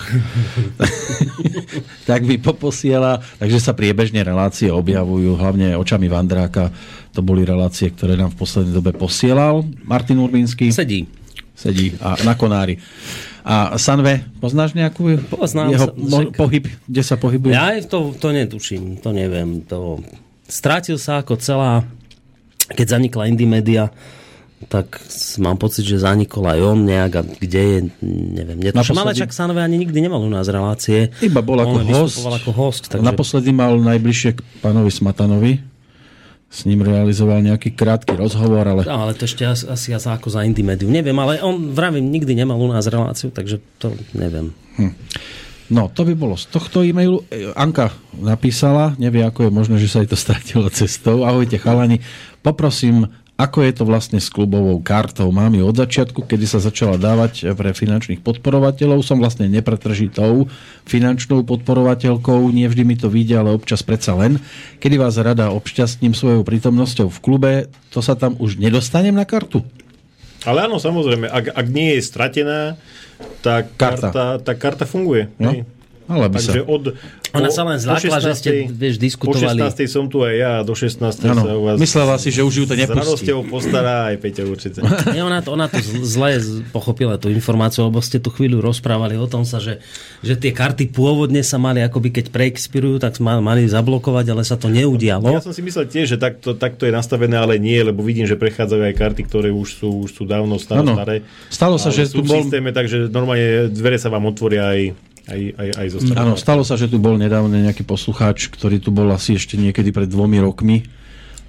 tak 2.09 2.23
mi 2.23 2.39
poposiela, 2.39 3.19
takže 3.43 3.59
sa 3.59 3.75
priebežne 3.75 4.23
relácie 4.23 4.71
objavujú, 4.71 5.37
hlavne 5.37 5.75
očami 5.75 6.07
Vandráka. 6.07 6.71
To 7.19 7.27
boli 7.27 7.43
relácie, 7.43 7.91
ktoré 7.91 8.15
nám 8.15 8.31
v 8.31 8.47
poslednej 8.47 8.71
dobe 8.79 8.95
posielal 8.95 9.67
Martin 9.83 10.23
Urbínsky. 10.23 10.71
Sedí. 10.71 11.11
Sedí 11.61 11.93
a 12.01 12.17
na 12.25 12.33
konári. 12.33 12.81
A 13.45 13.77
Sanve, 13.77 14.25
poznáš 14.41 14.73
nejakú 14.73 15.21
Poznám 15.29 15.73
jeho 15.73 15.87
sa- 15.89 15.97
mo- 15.97 16.33
pohyb, 16.33 16.65
kde 16.85 17.03
sa 17.05 17.21
pohybuje? 17.21 17.53
Ja 17.53 17.77
to, 17.85 18.17
to 18.17 18.33
netuším, 18.33 18.97
to 18.97 19.13
neviem. 19.13 19.61
To... 19.69 20.01
Strátil 20.45 20.97
sa 20.97 21.21
ako 21.21 21.37
celá, 21.37 21.85
keď 22.73 22.97
zanikla 22.97 23.29
Indie 23.29 23.45
Media, 23.45 23.93
tak 24.69 25.01
mám 25.41 25.57
pocit, 25.57 25.89
že 25.89 25.97
zanikol 25.97 26.45
aj 26.45 26.61
on 26.61 26.85
nejak 26.85 27.13
a 27.17 27.23
kde 27.25 27.61
je, 27.61 27.79
neviem, 28.05 28.61
netuším. 28.61 28.93
Ale 28.93 29.17
Naposledy- 29.17 29.21
čak 29.25 29.33
Sanové 29.33 29.61
ani 29.65 29.81
nikdy 29.81 29.99
nemal 30.05 30.21
u 30.21 30.29
nás 30.29 30.45
relácie. 30.53 31.09
Iba 31.25 31.41
bol 31.41 31.61
ako 31.61 31.77
on 31.81 31.89
host. 31.89 32.21
ako 32.21 32.51
host, 32.53 32.83
takže... 32.93 33.01
Naposledy 33.01 33.57
mal 33.57 33.73
najbližšie 33.77 34.37
k 34.37 34.41
pánovi 34.61 34.93
Smatanovi. 34.93 35.53
S 36.51 36.67
ním 36.67 36.83
realizoval 36.83 37.47
nejaký 37.47 37.79
krátky 37.79 38.19
rozhovor, 38.19 38.67
ale 38.67 38.83
No, 38.83 39.07
ale 39.07 39.15
to 39.15 39.23
ešte 39.23 39.47
asi, 39.47 39.71
asi 39.71 39.95
ako 39.95 40.35
za 40.35 40.43
Indie 40.43 40.67
Mediu. 40.67 40.91
Neviem, 40.91 41.15
ale 41.15 41.39
on 41.39 41.71
vravím, 41.71 42.11
nikdy 42.11 42.35
nemal 42.35 42.59
u 42.59 42.67
nás 42.67 42.91
reláciu, 42.91 43.31
takže 43.31 43.63
to 43.79 43.95
neviem. 44.19 44.51
no, 45.71 45.87
to 45.95 46.03
by 46.03 46.19
bolo 46.19 46.35
z 46.35 46.51
tohto 46.51 46.83
e-mailu. 46.83 47.23
E, 47.31 47.55
Anka 47.55 47.95
napísala, 48.19 48.99
nevie, 48.99 49.23
ako 49.23 49.47
je 49.47 49.51
možné, 49.55 49.77
že 49.79 49.87
sa 49.87 50.03
jej 50.03 50.11
to 50.11 50.19
stratilo 50.19 50.67
cestou. 50.75 51.23
Ahojte 51.23 51.55
chalani, 51.55 52.03
poprosím, 52.43 53.07
ako 53.41 53.65
je 53.65 53.73
to 53.73 53.89
vlastne 53.89 54.21
s 54.21 54.29
klubovou 54.29 54.77
kartou? 54.85 55.33
Mám 55.33 55.57
ju 55.57 55.65
od 55.65 55.73
začiatku, 55.73 56.29
kedy 56.29 56.45
sa 56.45 56.61
začala 56.61 57.01
dávať 57.01 57.57
pre 57.57 57.73
finančných 57.73 58.21
podporovateľov. 58.21 59.01
Som 59.01 59.25
vlastne 59.25 59.49
nepretržitou 59.49 60.53
finančnou 60.85 61.41
podporovateľkou. 61.49 62.53
Nie 62.53 62.69
vždy 62.69 62.83
mi 62.85 63.01
to 63.01 63.09
vyjde, 63.09 63.41
ale 63.41 63.57
občas 63.57 63.81
predsa 63.81 64.13
len. 64.13 64.45
Kedy 64.85 65.01
vás 65.01 65.17
rada 65.17 65.57
obšťastním 65.57 66.13
svojou 66.13 66.45
prítomnosťou 66.45 67.09
v 67.09 67.19
klube, 67.25 67.53
to 67.89 68.05
sa 68.05 68.13
tam 68.13 68.37
už 68.37 68.61
nedostanem 68.61 69.17
na 69.17 69.25
kartu? 69.25 69.65
Ale 70.45 70.69
áno, 70.69 70.77
samozrejme, 70.77 71.25
ak, 71.25 71.57
ak 71.57 71.67
nie 71.73 71.97
je 71.97 72.03
stratená, 72.05 72.61
tak 73.41 73.73
Karta. 73.77 74.13
karta, 74.13 74.25
tá 74.41 74.53
karta 74.57 74.85
funguje. 74.85 75.33
No, 75.41 75.53
hej. 75.57 75.65
Ale 76.11 76.27
by 76.27 76.37
sa... 76.37 76.51
Takže 76.51 76.61
od... 76.67 76.85
Ona 77.31 77.47
po- 77.47 77.55
sa 77.55 77.63
len 77.63 77.79
zlákla, 77.79 78.19
že 78.19 78.31
ste, 78.35 78.51
16:00 78.67 78.75
vieš, 78.75 78.95
diskutovali. 78.99 79.61
Po 79.63 79.71
16. 79.71 79.87
som 79.87 80.05
tu 80.11 80.27
aj 80.27 80.35
ja, 80.35 80.51
a 80.59 80.67
do 80.67 80.75
16. 80.75 80.99
Áno, 81.25 81.43
sa 81.47 81.55
u 81.55 81.63
vás 81.63 81.77
myslela 81.79 82.19
si, 82.19 82.29
že 82.29 82.43
už 82.43 82.53
ju 82.53 82.65
to 82.67 82.75
s 82.75 82.81
nepustí. 82.83 82.99
radosťou 82.99 83.39
postará 83.47 84.11
aj 84.11 84.17
Peťa 84.19 84.43
určite. 84.45 84.83
Nie, 85.15 85.23
ona, 85.23 85.39
to, 85.39 85.55
ona 85.55 85.71
to 85.71 85.79
zl- 85.79 86.03
zle 86.03 86.29
pochopila 86.69 87.15
tú 87.17 87.31
informáciu, 87.31 87.87
lebo 87.87 88.03
ste 88.03 88.19
tu 88.19 88.29
chvíľu 88.29 88.59
rozprávali 88.59 89.15
o 89.15 89.31
tom 89.31 89.47
sa, 89.47 89.63
že, 89.63 89.79
že 90.21 90.35
tie 90.35 90.51
karty 90.51 90.91
pôvodne 90.91 91.47
sa 91.47 91.63
mali 91.63 91.79
akoby 91.81 92.11
keď 92.11 92.35
preexpirujú, 92.35 92.99
tak 92.99 93.15
ma- 93.23 93.39
mali 93.39 93.71
zablokovať, 93.71 94.27
ale 94.35 94.43
sa 94.43 94.59
to 94.59 94.67
neudialo. 94.67 95.31
Ja 95.31 95.39
som 95.39 95.55
si 95.55 95.63
myslel 95.63 95.87
tiež, 95.87 96.15
že 96.15 96.19
takto, 96.19 96.59
takto 96.59 96.83
je 96.83 96.91
nastavené, 96.91 97.39
ale 97.39 97.63
nie, 97.63 97.79
lebo 97.79 98.03
vidím, 98.03 98.27
že 98.27 98.35
prechádzajú 98.35 98.83
aj 98.91 98.95
karty, 98.99 99.23
ktoré 99.31 99.55
už 99.55 99.69
sú, 99.79 99.89
už 100.03 100.11
sú 100.11 100.23
dávno 100.27 100.59
staré. 100.59 100.83
Staré 100.83 101.17
Stalo 101.47 101.79
sa, 101.79 101.95
že 101.95 102.11
tu 102.11 102.27
bol- 102.27 102.43
systéme, 102.43 102.75
takže 102.75 103.07
normálne 103.07 103.71
dvere 103.71 104.03
sa 104.03 104.11
vám 104.11 104.27
otvoria 104.27 104.75
aj, 104.75 104.81
aj, 105.31 105.41
aj, 105.55 105.69
aj 105.79 105.87
zo 105.95 105.99
strany. 106.03 106.19
Áno, 106.19 106.35
stalo 106.35 106.63
sa, 106.67 106.75
že 106.75 106.91
tu 106.91 106.99
bol 106.99 107.15
nedávno 107.15 107.55
nejaký 107.55 107.87
poslucháč, 107.87 108.51
ktorý 108.51 108.83
tu 108.83 108.91
bol 108.91 109.07
asi 109.15 109.39
ešte 109.39 109.55
niekedy 109.55 109.95
pred 109.95 110.11
dvomi 110.11 110.43
rokmi 110.43 110.85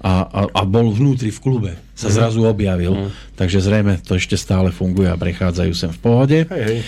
a, 0.02 0.26
a, 0.26 0.40
a 0.50 0.62
bol 0.66 0.90
vnútri 0.90 1.30
v 1.30 1.38
klube. 1.38 1.72
Sa 1.94 2.10
zrazu 2.10 2.42
objavil. 2.42 3.14
Takže 3.38 3.62
zrejme 3.62 4.02
to 4.02 4.18
ešte 4.18 4.34
stále 4.34 4.74
funguje 4.74 5.06
a 5.06 5.14
prechádzajú 5.14 5.72
sem 5.74 5.90
v 5.94 6.00
pohode. 6.02 6.38
Hej, 6.46 6.62
hej. 6.66 6.78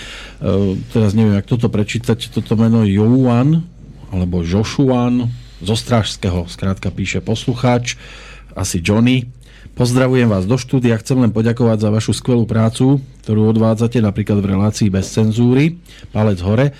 Uh, 0.42 0.74
teraz 0.90 1.14
neviem, 1.14 1.38
jak 1.38 1.46
toto 1.46 1.70
prečítať, 1.70 2.34
toto 2.34 2.58
meno 2.58 2.82
Jouan, 2.82 3.62
alebo 4.10 4.42
Jošuan, 4.42 5.30
zo 5.62 5.76
Strážského, 5.78 6.50
skrátka 6.50 6.90
píše 6.90 7.22
poslucháč, 7.22 7.94
asi 8.54 8.82
Johnny. 8.82 9.30
Pozdravujem 9.74 10.30
vás 10.30 10.46
do 10.46 10.54
štúdia, 10.54 10.94
chcem 11.02 11.18
len 11.18 11.34
poďakovať 11.34 11.82
za 11.82 11.90
vašu 11.90 12.14
skvelú 12.14 12.46
prácu, 12.46 13.02
ktorú 13.26 13.50
odvádzate 13.50 13.98
napríklad 13.98 14.38
v 14.38 14.54
relácii 14.54 14.86
bez 14.86 15.10
cenzúry, 15.10 15.82
palec 16.14 16.38
hore, 16.46 16.70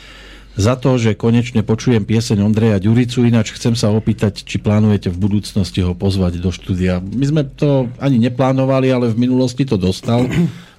za 0.55 0.79
to, 0.79 0.95
že 0.95 1.19
konečne 1.19 1.67
počujem 1.67 2.07
pieseň 2.07 2.39
Ondreja 2.47 2.79
Ďuricu, 2.79 3.27
ináč 3.27 3.51
chcem 3.59 3.75
sa 3.75 3.91
opýtať, 3.91 4.47
či 4.47 4.63
plánujete 4.63 5.11
v 5.11 5.19
budúcnosti 5.19 5.83
ho 5.83 5.99
pozvať 5.99 6.39
do 6.39 6.55
štúdia. 6.55 7.03
My 7.03 7.27
sme 7.27 7.43
to 7.59 7.91
ani 7.99 8.23
neplánovali, 8.23 8.95
ale 8.95 9.11
v 9.11 9.27
minulosti 9.27 9.67
to 9.67 9.75
dostal 9.75 10.31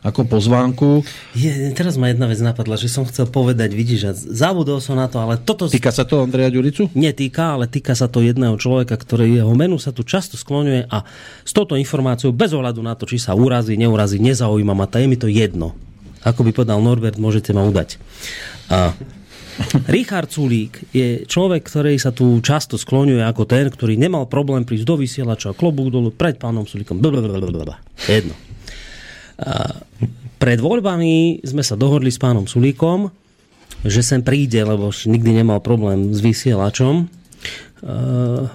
ako 0.05 0.21
pozvánku. 0.29 1.01
Je, 1.33 1.73
teraz 1.73 1.97
ma 1.97 2.13
jedna 2.13 2.29
vec 2.29 2.37
napadla, 2.37 2.77
že 2.77 2.85
som 2.85 3.09
chcel 3.09 3.25
povedať, 3.25 3.73
vidíš, 3.73 4.13
zabudol 4.29 4.77
som 4.77 4.93
na 4.93 5.09
to, 5.09 5.17
ale 5.17 5.41
toto 5.41 5.65
Týka 5.65 5.89
sa 5.89 6.05
to 6.05 6.21
Ondreja 6.21 6.53
Ďuricu? 6.53 6.93
netýka, 6.93 7.57
ale 7.57 7.65
týka 7.65 7.97
sa 7.97 8.05
to 8.05 8.21
jedného 8.21 8.53
človeka, 8.61 8.93
ktorý 8.93 9.41
jeho 9.41 9.49
menu 9.57 9.81
sa 9.81 9.89
tu 9.89 10.05
často 10.05 10.37
skloňuje 10.37 10.85
a 10.93 11.01
s 11.41 11.51
touto 11.57 11.73
informáciou, 11.73 12.29
bez 12.29 12.53
ohľadu 12.53 12.85
na 12.85 12.93
to, 12.93 13.09
či 13.09 13.17
sa 13.17 13.33
urazí, 13.33 13.73
neurazí, 13.73 14.21
nezaujíma 14.21 14.77
ma, 14.77 14.85
to 14.85 15.01
je 15.01 15.09
mi 15.09 15.17
to 15.17 15.25
jedno. 15.25 15.73
Ako 16.21 16.45
by 16.45 16.53
povedal 16.53 16.77
Norbert, 16.85 17.17
môžete 17.17 17.49
ma 17.53 17.65
udať. 17.65 17.97
A 18.69 18.93
Richard 19.89 20.29
Sulík 20.29 20.85
je 20.91 21.23
človek, 21.25 21.65
ktorý 21.65 21.95
sa 21.97 22.11
tu 22.13 22.37
často 22.45 22.75
skloňuje 22.75 23.23
ako 23.25 23.47
ten, 23.47 23.71
ktorý 23.71 23.95
nemal 23.95 24.29
problém 24.29 24.67
prísť 24.67 24.85
do 24.85 24.95
vysielača, 25.01 25.57
klobúk 25.57 25.89
dolu 25.89 26.11
pred 26.13 26.37
pánom 26.37 26.67
Sulíkom. 26.67 26.99
Blablabla. 26.99 27.79
Jedno. 28.05 28.44
Pred 30.35 30.59
voľbami 30.59 31.43
sme 31.43 31.63
sa 31.63 31.75
dohodli 31.75 32.11
s 32.11 32.19
pánom 32.19 32.47
Sulíkom, 32.47 33.11
že 33.85 34.01
sem 34.01 34.23
príde, 34.23 34.63
lebo 34.63 34.89
nikdy 34.91 35.43
nemal 35.43 35.59
problém 35.59 36.11
s 36.15 36.19
vysielačom. 36.23 37.07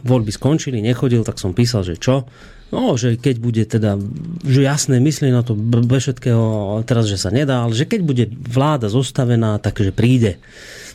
Voľby 0.03 0.33
skončili, 0.35 0.83
nechodil, 0.83 1.23
tak 1.23 1.39
som 1.39 1.55
písal, 1.55 1.87
že 1.87 2.01
čo? 2.01 2.27
No, 2.71 2.95
že 2.95 3.19
keď 3.19 3.37
bude 3.43 3.63
teda, 3.67 3.99
že 4.47 4.63
jasné, 4.63 5.03
myslí 5.03 5.35
na 5.35 5.43
to 5.43 5.59
bez 5.59 6.07
všetkého, 6.07 6.79
teraz, 6.87 7.11
že 7.11 7.19
sa 7.19 7.35
nedá, 7.35 7.67
ale 7.67 7.75
že 7.75 7.83
keď 7.83 8.01
bude 8.07 8.25
vláda 8.31 8.87
zostavená, 8.87 9.59
takže 9.59 9.91
príde. 9.91 10.39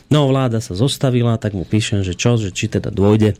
No, 0.08 0.24
vláda 0.24 0.64
sa 0.64 0.72
zostavila, 0.72 1.36
tak 1.36 1.52
mu 1.52 1.68
píšem, 1.68 2.00
že 2.00 2.16
čo, 2.16 2.40
že 2.40 2.48
či 2.48 2.72
teda 2.72 2.88
dôjde. 2.88 3.36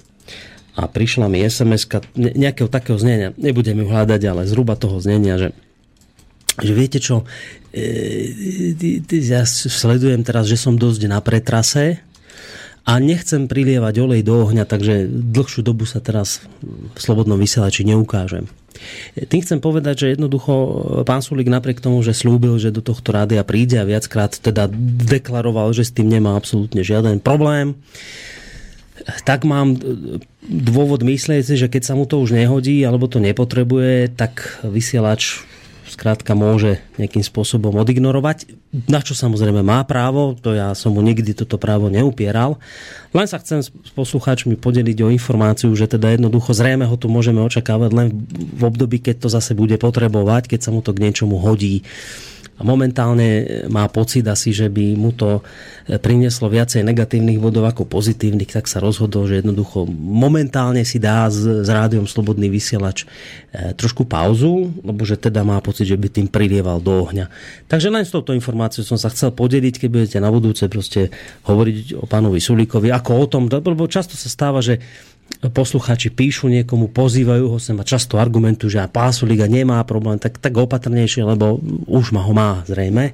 A 0.76 0.84
prišla 0.84 1.32
mi 1.32 1.40
sms 1.40 1.88
nejakého 2.16 2.68
takého 2.68 3.00
znenia, 3.00 3.32
nebudem 3.40 3.80
ju 3.80 3.88
hľadať, 3.88 4.20
ale 4.28 4.44
zhruba 4.44 4.76
toho 4.76 5.00
znenia, 5.00 5.40
že 5.40 5.48
že 6.60 6.72
viete 6.72 6.98
čo, 7.02 7.28
e, 7.72 8.76
ja 9.12 9.44
sledujem 9.46 10.24
teraz, 10.24 10.48
že 10.48 10.56
som 10.56 10.76
dosť 10.76 11.02
na 11.08 11.20
pretrase 11.20 12.00
a 12.86 13.02
nechcem 13.02 13.50
prilievať 13.50 13.94
olej 13.98 14.22
do 14.22 14.46
ohňa, 14.46 14.62
takže 14.62 15.10
dlhšiu 15.10 15.66
dobu 15.66 15.84
sa 15.84 15.98
teraz 15.98 16.46
v 16.62 16.98
Slobodnom 17.02 17.34
vysielači 17.34 17.82
neukážem. 17.82 18.46
E, 19.16 19.26
Tým 19.26 19.42
chcem 19.42 19.58
povedať, 19.58 20.06
že 20.06 20.12
jednoducho 20.14 20.54
pán 21.02 21.20
Sulík 21.20 21.50
napriek 21.50 21.82
tomu, 21.82 22.00
že 22.00 22.14
slúbil, 22.14 22.56
že 22.56 22.72
do 22.72 22.80
tohto 22.80 23.10
rádia 23.10 23.42
príde 23.42 23.82
a 23.82 23.88
viackrát 23.88 24.38
teda 24.38 24.70
deklaroval, 25.10 25.74
že 25.74 25.84
s 25.84 25.94
tým 25.94 26.08
nemá 26.08 26.38
absolútne 26.38 26.80
žiaden 26.86 27.18
problém, 27.18 27.74
tak 29.28 29.44
mám 29.44 29.76
e, 29.76 29.78
dôvod 30.46 31.04
myslieť 31.04 31.42
si, 31.42 31.54
že 31.58 31.68
keď 31.68 31.82
sa 31.84 31.94
mu 31.98 32.08
to 32.08 32.22
už 32.22 32.32
nehodí 32.32 32.80
alebo 32.86 33.10
to 33.10 33.20
nepotrebuje, 33.20 34.14
tak 34.14 34.62
vysielač 34.64 35.42
skrátka 35.96 36.36
môže 36.36 36.84
nejakým 37.00 37.24
spôsobom 37.24 37.72
odignorovať, 37.80 38.52
na 38.84 39.00
čo 39.00 39.16
samozrejme 39.16 39.64
má 39.64 39.80
právo, 39.88 40.36
to 40.36 40.52
ja 40.52 40.76
som 40.76 40.92
mu 40.92 41.00
nikdy 41.00 41.32
toto 41.32 41.56
právo 41.56 41.88
neupieral. 41.88 42.60
Len 43.16 43.24
sa 43.24 43.40
chcem 43.40 43.64
s 43.64 43.72
poslucháčmi 43.96 44.60
podeliť 44.60 44.98
o 45.00 45.08
informáciu, 45.08 45.72
že 45.72 45.88
teda 45.88 46.12
jednoducho 46.12 46.52
zrejme 46.52 46.84
ho 46.84 47.00
tu 47.00 47.08
môžeme 47.08 47.40
očakávať 47.40 47.90
len 47.96 48.06
v 48.52 48.62
období, 48.68 49.00
keď 49.00 49.24
to 49.24 49.28
zase 49.32 49.56
bude 49.56 49.80
potrebovať, 49.80 50.52
keď 50.52 50.68
sa 50.68 50.70
mu 50.76 50.84
to 50.84 50.92
k 50.92 51.08
niečomu 51.08 51.40
hodí 51.40 51.80
a 52.56 52.64
momentálne 52.64 53.44
má 53.68 53.84
pocit 53.92 54.24
asi, 54.24 54.56
že 54.56 54.72
by 54.72 54.96
mu 54.96 55.12
to 55.12 55.44
e, 55.84 56.00
prinieslo 56.00 56.48
viacej 56.48 56.88
negatívnych 56.88 57.36
bodov 57.36 57.68
ako 57.68 57.84
pozitívnych, 57.84 58.48
tak 58.48 58.64
sa 58.64 58.80
rozhodol, 58.80 59.28
že 59.28 59.44
jednoducho 59.44 59.84
momentálne 59.92 60.80
si 60.88 60.96
dá 60.96 61.28
s, 61.28 61.44
s 61.44 61.68
rádiom 61.68 62.08
Slobodný 62.08 62.48
vysielač 62.48 63.04
e, 63.52 63.76
trošku 63.76 64.08
pauzu, 64.08 64.72
lebo 64.80 65.04
že 65.04 65.20
teda 65.20 65.44
má 65.44 65.60
pocit, 65.60 65.84
že 65.84 66.00
by 66.00 66.08
tým 66.08 66.28
prilieval 66.32 66.80
do 66.80 67.04
ohňa. 67.04 67.28
Takže 67.68 67.92
len 67.92 68.08
s 68.08 68.14
touto 68.16 68.32
informáciou 68.32 68.88
som 68.88 68.96
sa 68.96 69.12
chcel 69.12 69.36
podeliť, 69.36 69.84
keď 69.84 69.88
budete 69.92 70.18
na 70.24 70.32
budúce 70.32 70.64
proste 70.72 71.12
hovoriť 71.44 72.00
o 72.00 72.08
pánovi 72.08 72.40
Sulíkovi, 72.40 72.88
ako 72.88 73.10
o 73.20 73.26
tom, 73.28 73.42
lebo 73.52 73.84
často 73.84 74.16
sa 74.16 74.32
stáva, 74.32 74.64
že 74.64 74.80
poslucháči 75.52 76.12
píšu 76.12 76.48
niekomu, 76.48 76.90
pozývajú 76.92 77.44
ho 77.50 77.58
sem 77.60 77.76
a 77.76 77.84
často 77.84 78.16
argumentujú, 78.16 78.76
že 78.76 78.80
a 78.82 78.90
pán 78.90 79.12
Sulík 79.12 79.44
nemá 79.46 79.82
problém, 79.84 80.16
tak, 80.16 80.38
tak 80.38 80.54
opatrnejšie, 80.54 81.24
lebo 81.24 81.60
už 81.86 82.14
ma 82.16 82.22
ho 82.24 82.32
má 82.32 82.62
zrejme. 82.64 83.12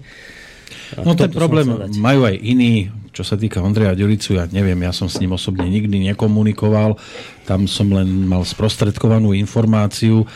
A 0.97 1.05
No 1.05 1.17
ten 1.17 1.33
problém. 1.33 1.67
majú 2.01 2.29
aj 2.29 2.37
iní, 2.37 2.93
čo 3.13 3.25
sa 3.25 3.37
týka 3.37 3.61
Ondreja 3.61 3.97
Ďuricu, 3.97 4.37
ja 4.37 4.45
neviem, 4.49 4.77
ja 4.85 4.93
som 4.93 5.09
s 5.09 5.21
ním 5.21 5.37
osobne 5.37 5.69
nikdy 5.69 6.13
nekomunikoval, 6.13 6.97
tam 7.45 7.69
som 7.69 7.93
len 7.93 8.29
mal 8.29 8.45
sprostredkovanú 8.45 9.37
informáciu, 9.37 10.25
e, 10.25 10.27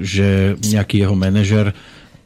že 0.00 0.56
nejaký 0.72 1.04
jeho 1.04 1.16
manažer 1.16 1.76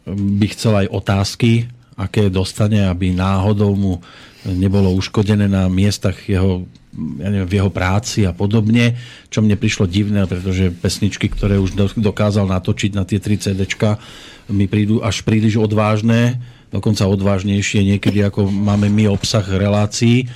by 0.07 0.47
chcel 0.55 0.87
aj 0.87 0.87
otázky, 0.91 1.67
aké 1.99 2.31
dostane, 2.31 2.87
aby 2.87 3.11
náhodou 3.11 3.75
mu 3.75 3.99
nebolo 4.47 4.95
uškodené 4.95 5.51
na 5.51 5.67
miestach 5.67 6.15
jeho 6.31 6.63
ja 6.97 7.28
neviem, 7.28 7.48
v 7.48 7.56
jeho 7.60 7.70
práci 7.70 8.24
a 8.24 8.32
podobne, 8.32 8.97
čo 9.28 9.44
mne 9.44 9.60
prišlo 9.60 9.85
divné, 9.85 10.24
pretože 10.24 10.73
pesničky, 10.73 11.28
ktoré 11.28 11.60
už 11.60 11.77
do- 11.77 11.93
dokázal 11.93 12.48
natočiť 12.48 12.97
na 12.97 13.05
tie 13.05 13.20
3 13.20 13.52
CDčka, 13.52 14.01
mi 14.48 14.66
prídu 14.66 15.05
až 15.05 15.23
príliš 15.23 15.60
odvážne, 15.60 16.40
dokonca 16.73 17.06
odvážnejšie 17.06 17.85
niekedy, 17.85 18.24
ako 18.24 18.48
máme 18.48 18.89
my 18.89 19.12
obsah 19.12 19.44
relácií 19.44 20.27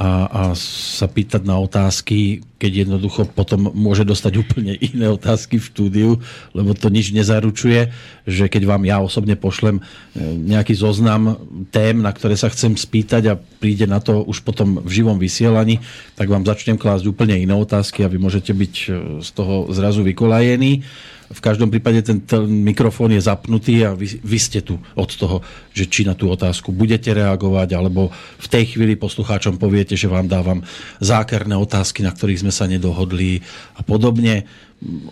a, 0.00 0.10
a 0.32 0.42
sa 0.56 1.04
pýtať 1.04 1.44
na 1.44 1.60
otázky, 1.60 2.40
keď 2.56 2.88
jednoducho 2.88 3.28
potom 3.28 3.68
môže 3.76 4.08
dostať 4.08 4.32
úplne 4.40 4.72
iné 4.80 5.12
otázky 5.12 5.60
v 5.60 5.68
štúdiu, 5.68 6.10
lebo 6.56 6.72
to 6.72 6.88
nič 6.88 7.12
nezaručuje, 7.12 7.92
že 8.24 8.48
keď 8.48 8.62
vám 8.64 8.88
ja 8.88 9.04
osobne 9.04 9.36
pošlem 9.36 9.76
e, 9.76 9.82
nejaký 10.24 10.72
zoznam 10.72 11.36
tém, 11.68 12.00
na 12.00 12.16
ktoré 12.16 12.32
sa 12.32 12.48
chcem 12.48 12.80
spýtať 12.80 13.22
a 13.28 13.36
príde 13.36 13.84
na 13.84 14.00
to 14.00 14.24
už 14.24 14.40
potom 14.40 14.80
v 14.80 15.04
živom 15.04 15.20
vysielaní, 15.20 15.84
tak 16.16 16.32
vám 16.32 16.48
začnem 16.48 16.80
klásť 16.80 17.04
úplne 17.04 17.36
iné 17.36 17.52
otázky 17.52 18.00
a 18.00 18.08
vy 18.08 18.16
môžete 18.16 18.56
byť 18.56 18.74
e, 18.88 18.88
z 19.20 19.28
toho 19.36 19.68
zrazu 19.68 20.00
vykolajení. 20.00 20.80
V 21.30 21.40
každom 21.40 21.70
prípade 21.70 22.02
ten, 22.02 22.18
ten 22.26 22.42
mikrofón 22.42 23.14
je 23.14 23.22
zapnutý 23.22 23.86
a 23.86 23.94
vy, 23.94 24.18
vy 24.18 24.38
ste 24.42 24.66
tu 24.66 24.82
od 24.98 25.10
toho, 25.14 25.46
že 25.70 25.86
či 25.86 26.02
na 26.02 26.18
tú 26.18 26.26
otázku 26.26 26.74
budete 26.74 27.14
reagovať, 27.14 27.78
alebo 27.78 28.10
v 28.42 28.46
tej 28.50 28.74
chvíli 28.74 28.98
poslucháčom 28.98 29.54
poviete, 29.54 29.94
že 29.94 30.10
vám 30.10 30.26
dávam 30.26 30.66
zákerné 30.98 31.54
otázky, 31.54 32.02
na 32.02 32.10
ktorých 32.10 32.42
sme 32.42 32.50
sa 32.50 32.66
nedohodli 32.66 33.46
a 33.78 33.86
podobne. 33.86 34.42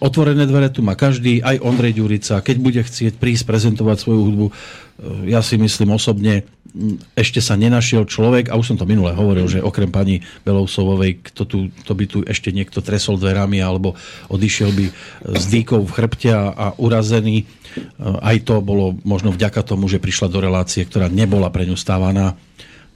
Otvorené 0.02 0.48
dvere 0.48 0.74
tu 0.74 0.82
má 0.82 0.98
každý, 0.98 1.38
aj 1.38 1.62
Ondrej 1.62 2.00
Ďurica, 2.02 2.42
keď 2.42 2.56
bude 2.58 2.80
chcieť 2.82 3.14
prísť 3.20 3.44
prezentovať 3.46 3.96
svoju 4.00 4.20
hudbu. 4.26 4.46
e, 4.48 4.52
Ja 5.30 5.44
si 5.44 5.54
myslím 5.54 5.94
osobne, 5.94 6.48
ešte 7.18 7.42
sa 7.42 7.58
nenašiel 7.58 8.06
človek, 8.06 8.48
a 8.48 8.58
už 8.58 8.74
som 8.74 8.78
to 8.78 8.86
minule 8.86 9.10
hovoril, 9.10 9.50
že 9.50 9.58
okrem 9.58 9.90
pani 9.90 10.22
Belousovovej, 10.46 11.26
kto 11.32 11.42
tu, 11.44 11.58
to 11.82 11.92
by 11.92 12.04
tu 12.06 12.22
ešte 12.22 12.54
niekto 12.54 12.78
tresol 12.78 13.18
dverami 13.18 13.58
alebo 13.58 13.98
odišiel 14.30 14.70
by 14.70 14.84
s 15.34 15.44
dýkou 15.50 15.82
v 15.82 15.94
chrbte 15.94 16.30
a, 16.30 16.72
urazený. 16.78 17.42
E, 17.42 17.44
Aj 18.22 18.36
to 18.42 18.62
bolo 18.62 18.94
možno 19.02 19.34
vďaka 19.34 19.66
tomu, 19.66 19.90
že 19.90 19.98
prišla 19.98 20.30
do 20.30 20.38
relácie, 20.38 20.86
ktorá 20.86 21.10
nebola 21.10 21.50
pre 21.50 21.66
ňu 21.66 21.74
stávaná 21.74 22.38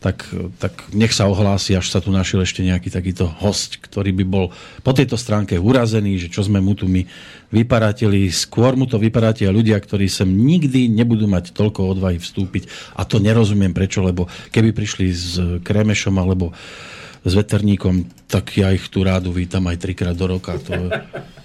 tak, 0.03 0.27
tak 0.59 0.75
nech 0.91 1.15
sa 1.15 1.31
ohlási, 1.31 1.79
až 1.79 1.87
sa 1.87 2.03
tu 2.03 2.11
našiel 2.11 2.43
ešte 2.43 2.67
nejaký 2.67 2.91
takýto 2.91 3.31
host, 3.39 3.79
ktorý 3.79 4.11
by 4.19 4.25
bol 4.27 4.47
po 4.83 4.91
tejto 4.91 5.15
stránke 5.15 5.55
urazený, 5.55 6.19
že 6.19 6.29
čo 6.29 6.43
sme 6.43 6.59
mu 6.59 6.75
tu 6.75 6.91
my 6.91 7.07
vyparatili. 7.55 8.27
Skôr 8.35 8.75
mu 8.75 8.91
to 8.91 8.99
vyparatia 8.99 9.55
ľudia, 9.55 9.79
ktorí 9.79 10.11
sem 10.11 10.27
nikdy 10.27 10.91
nebudú 10.91 11.31
mať 11.31 11.55
toľko 11.55 11.95
odvahy 11.95 12.19
vstúpiť. 12.19 12.67
A 12.99 13.07
to 13.07 13.23
nerozumiem 13.23 13.71
prečo, 13.71 14.03
lebo 14.03 14.27
keby 14.51 14.75
prišli 14.75 15.07
s 15.15 15.39
Kremešom 15.63 16.19
alebo 16.19 16.51
s 17.23 17.33
veterníkom, 17.39 18.27
tak 18.27 18.59
ja 18.59 18.75
ich 18.75 18.91
tu 18.91 19.07
rádu 19.07 19.31
vítam 19.31 19.63
aj 19.71 19.79
trikrát 19.79 20.19
do 20.19 20.27
roka. 20.27 20.59
To 20.67 20.91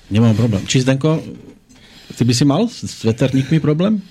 nemám 0.09 0.33
problém. 0.33 0.65
Či 0.65 0.81
Zdenko, 0.81 1.21
ty 2.17 2.25
by 2.25 2.33
si 2.33 2.41
mal 2.49 2.65
s 2.65 3.05
veterníkmi 3.05 3.61
problém? 3.61 4.01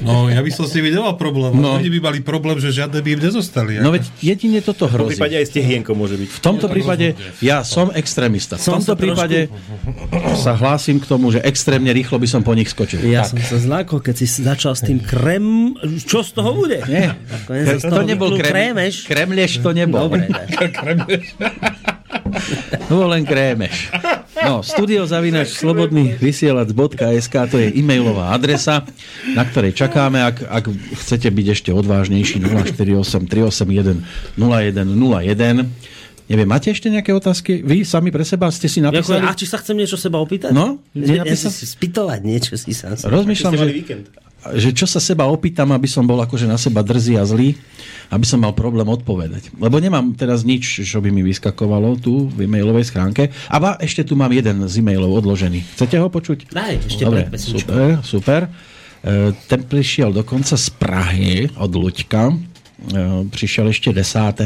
No, 0.00 0.30
ja 0.30 0.38
by 0.38 0.50
som 0.50 0.64
si 0.64 0.78
videl 0.78 1.02
problém. 1.14 1.54
No. 1.54 1.76
Oni 1.76 1.90
by 1.90 1.98
mali 2.00 2.18
problém, 2.20 2.56
že 2.56 2.70
žiadne 2.70 3.00
by 3.00 3.10
im 3.14 3.20
nezostali. 3.20 3.72
No 3.78 3.90
veď 3.90 4.06
jedine 4.20 4.58
toto 4.60 4.86
V 4.86 4.94
hrozí. 4.94 5.18
prípade 5.18 5.34
aj 5.36 5.46
stehienko 5.50 5.92
môže 5.92 6.14
byť. 6.14 6.28
V 6.30 6.40
tomto 6.40 6.66
prípade 6.70 7.06
ja 7.42 7.60
som 7.62 7.90
extrémista. 7.90 8.54
V 8.54 8.78
tomto 8.78 8.94
prípade 8.94 9.50
sa 10.38 10.54
hlásim 10.54 11.02
k 11.02 11.06
tomu, 11.06 11.34
že 11.34 11.42
extrémne 11.42 11.90
rýchlo 11.90 12.16
by 12.16 12.28
som 12.28 12.40
po 12.40 12.54
nich 12.54 12.70
skočil. 12.70 13.02
Ja 13.02 13.26
som 13.26 13.38
sa 13.38 13.58
zlákol, 13.58 14.00
keď 14.00 14.14
si 14.14 14.26
začal 14.26 14.78
s 14.78 14.82
tým 14.86 15.02
krem... 15.02 15.74
Čo 16.06 16.22
z 16.22 16.30
toho 16.32 16.54
bude? 16.54 16.80
Nie. 16.86 17.18
Z 17.50 17.84
To 17.84 17.98
toho 17.98 18.06
nebol 18.06 18.30
vyplul 18.30 18.38
krem, 18.40 18.52
krémeš. 18.76 18.94
kremleš, 19.04 19.52
to 19.58 19.70
nebol. 19.74 20.06
Dobre, 20.06 20.30
tak. 20.30 20.48
To 22.88 23.06
bol 23.06 23.08
len 23.10 23.22
krémeš. 23.22 23.90
No, 24.40 24.62
studiozavinač 24.64 25.52
slobodný 25.52 26.16
vysielač.sk 26.16 27.34
to 27.46 27.56
je 27.58 27.70
e-mailová 27.70 28.34
adresa, 28.34 28.82
na 29.30 29.46
ktorej 29.60 29.76
čakáme, 29.76 30.24
ak, 30.24 30.36
ak 30.48 30.64
chcete 31.04 31.28
byť 31.28 31.46
ešte 31.52 31.70
odvážnejší 31.76 32.40
048 32.40 33.28
381 33.28 34.40
0101. 34.40 35.68
Neviem, 36.32 36.48
máte 36.48 36.72
ešte 36.72 36.88
nejaké 36.88 37.12
otázky? 37.12 37.60
Vy 37.60 37.84
sami 37.84 38.08
pre 38.08 38.24
seba 38.24 38.48
ste 38.48 38.72
si 38.72 38.80
napísali? 38.80 39.20
a 39.20 39.36
či 39.36 39.44
sa 39.44 39.60
chcem 39.60 39.76
niečo 39.76 40.00
seba 40.00 40.16
opýtať? 40.16 40.56
No, 40.56 40.80
ja, 40.96 41.28
ja 41.28 41.36
si 41.36 41.52
spýtovať 41.52 42.24
niečo 42.24 42.56
si 42.56 42.72
sám. 42.72 42.96
sa- 42.96 43.12
Rozmýšľam, 43.12 43.52
že... 43.52 43.66
že 44.56 44.70
čo 44.72 44.88
sa 44.88 44.96
seba 44.96 45.28
opýtam, 45.28 45.76
aby 45.76 45.84
som 45.84 46.08
bol 46.08 46.16
akože 46.24 46.48
na 46.48 46.56
seba 46.56 46.80
drzý 46.80 47.20
a 47.20 47.28
zlý, 47.28 47.52
aby 48.08 48.24
som 48.24 48.40
mal 48.40 48.56
problém 48.56 48.88
odpovedať. 48.88 49.52
Lebo 49.60 49.76
nemám 49.76 50.16
teraz 50.16 50.40
nič, 50.40 50.88
čo 50.88 51.04
by 51.04 51.12
mi 51.12 51.20
vyskakovalo 51.20 52.00
tu 52.00 52.32
v 52.32 52.48
e-mailovej 52.48 52.88
schránke. 52.88 53.28
A 53.52 53.60
ba, 53.60 53.76
ešte 53.76 54.08
tu 54.08 54.16
mám 54.16 54.32
jeden 54.32 54.64
z 54.64 54.72
e-mailov 54.80 55.20
odložený. 55.20 55.76
Chcete 55.76 56.00
ho 56.00 56.08
počuť? 56.08 56.48
Daj, 56.48 56.74
ešte 56.88 57.04
Dobre, 57.04 57.28
super, 57.36 58.00
super. 58.00 58.40
E, 59.00 59.32
ten 59.48 59.64
prišiel 59.64 60.12
dokonca 60.12 60.56
z 60.60 60.68
Prahy 60.76 61.48
od 61.56 61.72
Luďka. 61.72 62.28
E, 62.28 62.36
prišiel 63.32 63.72
ešte 63.72 63.96
10. 63.96 64.36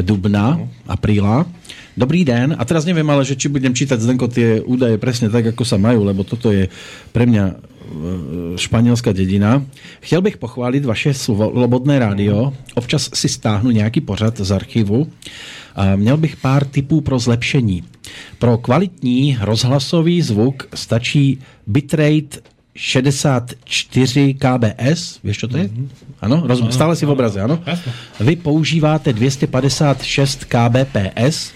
dubna, 0.00 0.56
apríla. 0.88 1.44
Dobrý 1.92 2.24
den. 2.24 2.56
A 2.56 2.64
teraz 2.64 2.88
neviem 2.88 3.04
ale, 3.12 3.20
že 3.28 3.36
či 3.36 3.52
budem 3.52 3.76
čítať 3.76 4.00
Zdenko 4.00 4.24
tie 4.32 4.64
údaje 4.64 4.96
presne 4.96 5.28
tak, 5.28 5.52
ako 5.52 5.68
sa 5.68 5.76
majú, 5.76 6.08
lebo 6.08 6.24
toto 6.24 6.48
je 6.48 6.72
pre 7.12 7.28
mňa 7.28 7.44
e, 7.44 7.54
španělská 8.56 9.12
dedina. 9.12 9.60
Chtěl 10.00 10.24
bych 10.24 10.40
pochválit 10.40 10.84
vaše 10.84 11.12
slobodné 11.12 12.00
rádio. 12.00 12.56
Občas 12.72 13.12
si 13.12 13.28
stáhnu 13.28 13.70
nějaký 13.70 14.00
pořad 14.00 14.40
z 14.40 14.52
archivu. 14.52 15.12
Měl 15.96 16.16
bych 16.16 16.36
pár 16.36 16.64
tipů 16.64 17.00
pro 17.00 17.18
zlepšení. 17.18 17.84
Pro 18.38 18.58
kvalitní 18.58 19.38
rozhlasový 19.40 20.22
zvuk 20.22 20.68
stačí 20.74 21.38
bitrate 21.66 22.51
64 22.72 23.60
kbs, 24.34 25.20
vieš 25.20 25.44
čo 25.44 25.46
to 25.48 25.60
je? 25.60 25.68
Áno, 26.24 26.48
rozumiem, 26.48 26.72
stále 26.72 26.96
si 26.96 27.04
v 27.04 27.12
obraze, 27.12 27.36
áno? 27.36 27.60
Vy 28.16 28.40
používáte 28.40 29.12
256 29.12 30.48
kbps, 30.48 31.52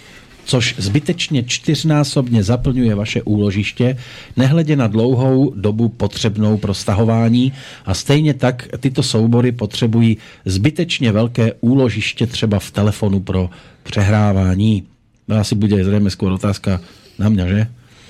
což 0.47 0.74
zbytečně 0.78 1.43
čtyřnásobně 1.43 2.43
zaplňuje 2.43 2.94
vaše 2.94 3.22
úložiště, 3.22 3.97
nehledě 4.36 4.76
na 4.76 4.86
dlouhou 4.86 5.52
dobu 5.56 5.88
potřebnou 5.88 6.56
pro 6.56 6.74
stahování 6.74 7.52
a 7.86 7.94
stejně 7.94 8.34
tak 8.34 8.68
tyto 8.80 9.02
soubory 9.02 9.52
potřebují 9.52 10.16
zbytečně 10.44 11.12
velké 11.12 11.52
úložiště 11.60 12.26
třeba 12.26 12.59
v 12.59 12.70
telefonu 12.70 13.20
pro 13.20 13.51
přehrávání. 13.82 14.82
No 15.28 15.36
asi 15.36 15.55
bude 15.55 15.84
zřejmě 15.84 16.09
skôr 16.09 16.30
otázka 16.32 16.80
na 17.18 17.28
mňa, 17.28 17.47
že? 17.47 17.66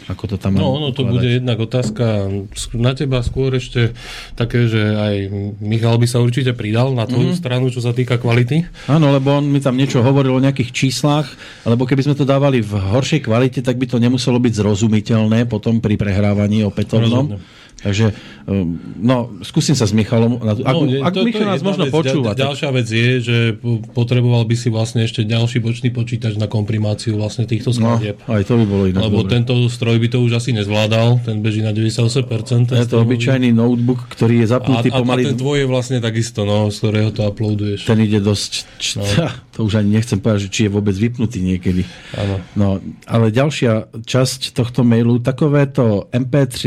Ako 0.06 0.30
to 0.30 0.36
tam 0.38 0.54
No, 0.54 0.78
ono 0.78 0.94
to 0.94 1.02
ukladať. 1.02 1.12
bude 1.12 1.28
jednak 1.42 1.58
otázka 1.58 2.30
na 2.78 2.94
teba 2.94 3.26
skôr 3.26 3.50
ešte 3.58 3.90
také, 4.38 4.70
že 4.70 4.78
aj 4.78 5.14
Michal 5.58 5.98
by 5.98 6.06
sa 6.06 6.22
určite 6.22 6.54
pridal 6.54 6.94
na 6.94 7.10
tvoju 7.10 7.34
mm-hmm. 7.34 7.42
stranu, 7.42 7.74
čo 7.74 7.82
sa 7.82 7.90
týka 7.90 8.14
kvality. 8.22 8.62
Áno, 8.86 9.10
lebo 9.10 9.34
on 9.34 9.50
mi 9.50 9.58
tam 9.58 9.74
niečo 9.74 10.06
hovoril 10.06 10.38
o 10.38 10.44
nejakých 10.44 10.70
číslach, 10.70 11.26
lebo 11.66 11.84
keby 11.90 12.06
sme 12.06 12.14
to 12.14 12.22
dávali 12.22 12.62
v 12.62 12.78
horšej 12.78 13.26
kvalite, 13.26 13.60
tak 13.66 13.82
by 13.82 13.90
to 13.90 13.98
nemuselo 13.98 14.38
byť 14.38 14.52
zrozumiteľné 14.62 15.50
potom 15.50 15.82
pri 15.82 15.98
prehrávaní 15.98 16.62
opätovnom. 16.62 17.34
Rozumiem. 17.34 17.65
Takže, 17.76 18.16
um, 18.44 18.72
no, 18.96 19.16
skúsim 19.40 19.72
sa 19.72 19.84
s 19.84 19.92
Michalom. 19.92 20.40
na 20.40 20.52
tú- 20.52 20.64
Ak, 20.64 20.74
No, 20.74 20.82
nie, 20.82 20.96
ak 20.98 21.12
to- 21.12 21.20
to 21.20 21.26
Michal 21.26 21.44
je 21.44 21.46
nás 21.46 21.60
možno 21.60 21.84
vec. 21.84 21.92
počúva. 21.92 22.22
Ďal, 22.26 22.32
tak- 22.32 22.42
ďalšia 22.42 22.68
vec 22.72 22.88
je, 22.88 23.08
že 23.20 23.36
po- 23.54 23.80
potreboval 23.92 24.42
by 24.42 24.54
si 24.54 24.68
vlastne 24.68 25.00
ešte 25.02 25.22
ďalší 25.22 25.58
bočný 25.58 25.88
počítač 25.90 26.34
na 26.34 26.46
komprimáciu 26.46 27.14
vlastne 27.14 27.44
týchto 27.44 27.70
No, 27.74 28.00
skladieb. 28.00 28.16
aj 28.22 28.42
to 28.42 28.54
by 28.54 28.64
bolo 28.64 28.84
inak. 28.86 29.02
Lebo 29.02 29.18
dobre. 29.22 29.30
tento 29.30 29.52
stroj 29.68 29.96
by 29.98 30.08
to 30.08 30.18
už 30.20 30.32
asi 30.34 30.50
nezvládal, 30.52 31.20
ten 31.22 31.36
beží 31.38 31.60
na 31.60 31.70
98%. 31.70 32.70
ten 32.70 32.80
je 32.80 32.88
to 32.88 32.96
obyčajný 32.98 33.52
notebook, 33.52 34.08
ktorý 34.08 34.40
je 34.40 34.46
A, 34.46 34.52
zapnutý 34.52 34.88
a, 34.88 34.92
a 34.92 34.98
pomaly. 34.98 35.22
ten 35.24 35.36
tvoj 35.36 35.56
je 35.58 35.66
vlastne 35.66 35.98
takisto, 35.98 36.40
no, 36.42 36.68
z 36.68 36.76
ktorého 36.78 37.10
to 37.10 37.22
uploaduješ. 37.22 37.84
ten 37.84 38.00
ide 38.00 38.18
dosť... 38.18 38.50
Č, 38.78 38.88
no. 38.96 39.04
To 39.56 39.64
už 39.64 39.80
ani 39.80 39.96
nechcem 39.96 40.20
povedať, 40.20 40.40
že 40.42 40.50
či 40.50 40.60
je 40.64 40.70
vôbec 40.70 40.92
vypnutý 40.92 41.40
niekedy. 41.40 41.80
Áno. 42.14 42.36
No, 42.52 42.66
ale 43.06 43.32
ďalšia 43.32 43.88
časť 44.04 44.52
tohto 44.52 44.84
mailu, 44.84 45.16
takovéto 45.18 46.12
MP3 46.12 46.60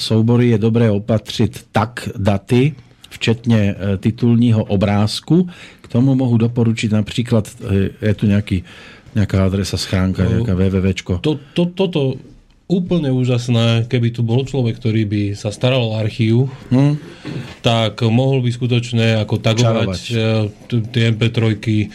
soubory 0.00 0.41
je 0.48 0.58
dobré 0.58 0.90
opatřit 0.90 1.66
tak 1.72 2.08
daty, 2.16 2.74
včetně 3.10 3.74
e, 3.78 3.96
titulního 3.96 4.64
obrázku. 4.64 5.48
K 5.80 5.86
tomu 5.88 6.14
mohu 6.14 6.36
doporučiť 6.36 6.90
napríklad, 6.92 7.44
e, 7.60 7.92
je 8.00 8.14
tu 8.16 8.24
nejaký, 8.26 8.64
nejaká 9.12 9.44
adresa, 9.44 9.76
schránka, 9.76 10.24
nejaká 10.24 10.56
wwwčko. 10.56 11.20
To, 11.20 11.36
to, 11.52 11.68
toto 11.76 12.16
úplne 12.72 13.12
úžasné, 13.12 13.84
keby 13.84 14.16
tu 14.16 14.24
bol 14.24 14.40
človek, 14.48 14.80
ktorý 14.80 15.04
by 15.04 15.22
sa 15.36 15.52
staral 15.52 15.92
o 15.92 15.96
archív, 16.00 16.48
hmm. 16.72 16.96
tak 17.60 18.00
mohol 18.08 18.40
by 18.40 18.48
skutočne 18.48 19.20
ako 19.20 19.36
tagovať 19.36 20.00
t- 20.72 20.84
tie 20.88 21.12
MP3, 21.12 21.36
eh, 21.52 21.86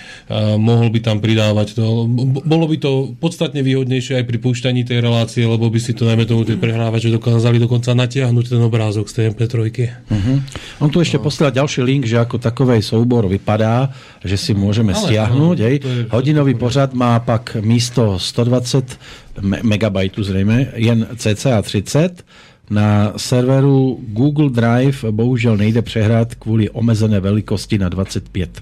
mohol 0.61 0.93
by 0.93 0.99
tam 1.01 1.17
pridávať 1.17 1.73
to. 1.73 2.05
Bolo 2.45 2.69
by 2.69 2.77
to 2.77 3.17
podstatne 3.17 3.65
výhodnejšie 3.65 4.21
aj 4.21 4.25
pri 4.29 4.37
púšťaní 4.37 4.85
tej 4.85 5.01
relácie, 5.01 5.41
lebo 5.49 5.65
by 5.65 5.79
si 5.81 5.97
to 5.97 6.05
najmä 6.05 6.29
tomu 6.29 6.45
tie 6.45 6.53
prehrávače 6.61 7.09
dokázali 7.09 7.57
dokonca 7.57 7.97
natiahnuť 7.97 8.45
ten 8.53 8.61
obrázok 8.61 9.09
z 9.09 9.13
tej 9.17 9.25
MP3. 9.33 9.55
Uh-huh. 9.57 10.37
On 10.85 10.89
tu 10.93 11.01
ešte 11.01 11.17
posiela 11.17 11.49
ďalší 11.49 11.81
link, 11.81 12.05
že 12.05 12.21
ako 12.21 12.37
takovej 12.37 12.85
súbor 12.85 13.25
vypadá, 13.25 13.89
že 14.21 14.37
si 14.37 14.53
môžeme 14.53 14.93
Ale 14.93 15.01
stiahnuť. 15.01 15.57
áno, 15.57 15.65
Hej. 15.65 15.77
Hodinový 16.13 16.53
pořad 16.53 16.93
má 16.93 17.17
pak 17.17 17.57
místo 17.65 18.21
120 18.21 18.85
me- 18.85 19.26
megabajtu 19.41 20.23
zrejme, 20.23 20.73
jen 20.75 21.07
cca 21.15 21.61
30. 21.61 22.25
Na 22.69 23.13
serveru 23.17 23.99
Google 24.11 24.49
Drive 24.49 25.11
bohužel 25.11 25.57
nejde 25.57 25.81
přehrát 25.81 26.35
kvůli 26.35 26.69
omezené 26.69 27.19
velikosti 27.19 27.77
na 27.77 27.89
25 27.89 28.61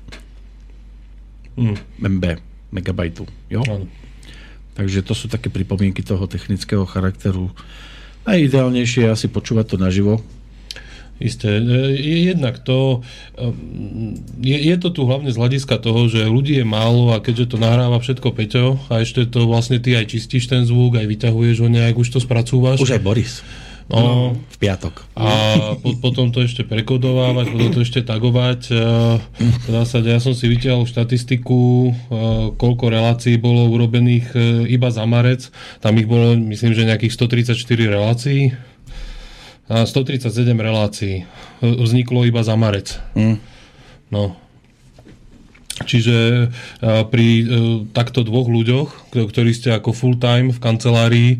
Mm. 1.56 1.76
MB 2.00 2.24
megabajtu. 2.72 3.24
Jo? 3.50 3.64
Áno. 3.64 3.88
Takže 4.76 5.08
to 5.08 5.16
sú 5.16 5.32
také 5.32 5.48
pripomienky 5.48 6.04
toho 6.04 6.28
technického 6.28 6.84
charakteru. 6.84 7.48
Najideálnejšie 8.28 9.08
je 9.08 9.14
asi 9.16 9.28
počúvať 9.32 9.66
to 9.72 9.78
naživo. 9.80 10.20
Isté. 11.16 11.48
E, 11.48 11.64
je- 11.96 12.24
Jednak 12.26 12.60
to, 12.60 13.02
um, 13.40 13.54
je, 14.42 14.58
je 14.58 14.76
to 14.76 14.90
tu 14.90 15.06
hlavne 15.06 15.32
z 15.32 15.38
hľadiska 15.38 15.80
toho, 15.80 16.12
že 16.12 16.28
ľudí 16.28 16.60
je 16.60 16.68
málo 16.68 17.16
a 17.16 17.24
keďže 17.24 17.56
to 17.56 17.58
nahráva 17.58 18.02
všetko 18.02 18.28
Peťo 18.32 18.66
a 18.92 19.00
ešte 19.00 19.24
to 19.24 19.48
vlastne 19.48 19.80
ty 19.80 19.96
aj 19.96 20.12
čistíš 20.12 20.52
ten 20.52 20.68
zvuk, 20.68 21.00
aj 21.00 21.08
vyťahuješ 21.08 21.64
ho 21.64 21.70
nejak, 21.72 21.96
už 21.96 22.10
to 22.10 22.20
spracúvaš. 22.20 22.84
Už 22.84 23.00
aj 23.00 23.04
Boris. 23.04 23.34
No, 23.86 24.34
V 24.34 24.58
piatok. 24.58 25.06
a 25.14 25.30
po, 25.78 25.94
potom 26.02 26.34
to 26.34 26.42
ešte 26.42 26.66
prekodovávať, 26.66 27.54
potom 27.54 27.70
to 27.70 27.86
ešte 27.86 28.02
tagovať. 28.02 28.74
E, 28.74 28.82
V 29.38 29.70
zásade 29.70 30.10
ja 30.10 30.18
som 30.18 30.34
si 30.34 30.50
vytiahol 30.50 30.90
štatistiku, 30.90 31.62
e, 31.86 31.92
koľko 32.58 32.86
relácií 32.90 33.38
bolo 33.38 33.70
urobených 33.70 34.28
e, 34.34 34.38
iba 34.74 34.90
za 34.90 35.06
marec. 35.06 35.54
Tam 35.86 35.94
ich 35.96 36.10
bolo, 36.10 36.34
myslím, 36.34 36.74
že 36.74 36.82
nejakých 36.82 37.14
134 37.14 37.54
relácií. 37.86 38.58
A 39.66 39.86
137 39.86 40.30
relácií 40.62 41.26
vzniklo 41.62 42.22
iba 42.26 42.46
za 42.46 42.54
marec. 42.54 43.02
Mm. 43.18 43.42
No. 44.14 44.38
Čiže 45.84 46.48
pri 47.12 47.28
e, 47.42 47.44
takto 47.92 48.24
dvoch 48.24 48.48
ľuďoch, 48.48 49.05
ktorí 49.24 49.56
ste 49.56 49.72
ako 49.72 49.96
full 49.96 50.20
time 50.20 50.52
v 50.52 50.60
kancelárii, 50.60 51.32
e, 51.36 51.38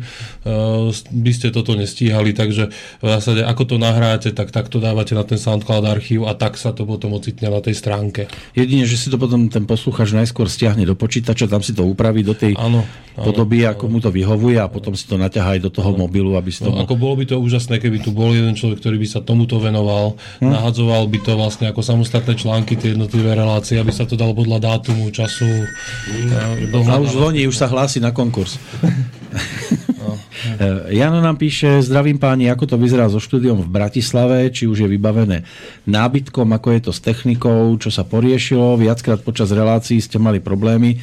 by 0.94 1.32
ste 1.36 1.52
toto 1.52 1.76
nestíhali, 1.76 2.32
takže 2.32 2.72
v 3.04 3.06
zásade 3.06 3.44
ako 3.44 3.62
to 3.68 3.76
nahráte, 3.76 4.32
tak 4.32 4.48
takto 4.48 4.80
dávate 4.80 5.12
na 5.12 5.28
ten 5.28 5.36
SoundCloud 5.36 5.84
archív 5.84 6.24
a 6.24 6.32
tak 6.32 6.56
sa 6.56 6.72
to 6.72 6.88
potom 6.88 7.12
ocitne 7.12 7.52
na 7.52 7.60
tej 7.60 7.76
stránke. 7.76 8.30
Jedine, 8.56 8.88
že 8.88 8.96
si 8.96 9.12
to 9.12 9.20
potom 9.20 9.52
ten 9.52 9.68
posluchač 9.68 10.16
najskôr 10.16 10.48
stiahne 10.48 10.88
do 10.88 10.96
počítača, 10.96 11.50
tam 11.50 11.60
si 11.60 11.76
to 11.76 11.84
upraví 11.84 12.24
do 12.24 12.32
tej 12.32 12.56
Áno. 12.56 12.86
áno. 13.18 13.24
podoby, 13.26 13.68
ako 13.68 13.84
mu 13.90 13.98
to 14.00 14.08
vyhovuje 14.08 14.56
a 14.56 14.70
potom 14.70 14.96
si 14.96 15.04
to 15.04 15.20
naťahá 15.20 15.58
aj 15.58 15.60
do 15.66 15.70
toho 15.74 15.92
mobilu, 15.92 16.38
aby 16.38 16.48
si 16.48 16.64
to 16.64 16.72
No, 16.72 16.80
ako 16.80 16.94
bolo 16.96 17.20
by 17.20 17.24
to 17.28 17.36
úžasné, 17.36 17.82
keby 17.82 18.00
tu 18.00 18.14
bol 18.14 18.32
jeden 18.32 18.54
človek, 18.54 18.80
ktorý 18.80 18.96
by 19.02 19.08
sa 19.10 19.20
tomuto 19.20 19.58
venoval, 19.58 20.14
hm? 20.40 20.48
nahadzoval 20.48 21.10
by 21.10 21.18
to 21.20 21.32
vlastne 21.34 21.66
ako 21.68 21.82
samostatné 21.82 22.38
články, 22.38 22.78
tie 22.78 22.94
jednotlivé 22.94 23.34
relácie, 23.34 23.76
aby 23.82 23.90
sa 23.90 24.06
to 24.06 24.14
dalo 24.14 24.36
podľa 24.36 24.62
dátumu, 24.62 25.08
času. 25.10 25.48
A 26.36 26.54
eh, 26.62 27.02
už 27.02 27.08
zvoní, 27.16 27.48
už 27.48 27.56
sa 27.56 27.65
hlási 27.66 28.00
na 28.00 28.10
konkurs. 28.10 28.58
Eh, 30.58 30.94
Jano 30.98 31.20
nám 31.20 31.36
píše, 31.36 31.82
zdravím 31.82 32.16
páni, 32.16 32.48
ako 32.48 32.64
to 32.64 32.76
vyzerá 32.78 33.10
so 33.10 33.20
štúdiom 33.20 33.60
v 33.60 33.68
Bratislave, 33.68 34.48
či 34.54 34.70
už 34.70 34.86
je 34.86 34.88
vybavené 34.88 35.44
nábytkom, 35.84 36.46
ako 36.54 36.68
je 36.72 36.80
to 36.86 36.92
s 36.94 37.00
technikou, 37.02 37.74
čo 37.76 37.90
sa 37.90 38.06
poriešilo, 38.06 38.78
viackrát 38.78 39.20
počas 39.20 39.50
relácií 39.50 39.98
ste 39.98 40.16
mali 40.22 40.38
problémy, 40.38 40.98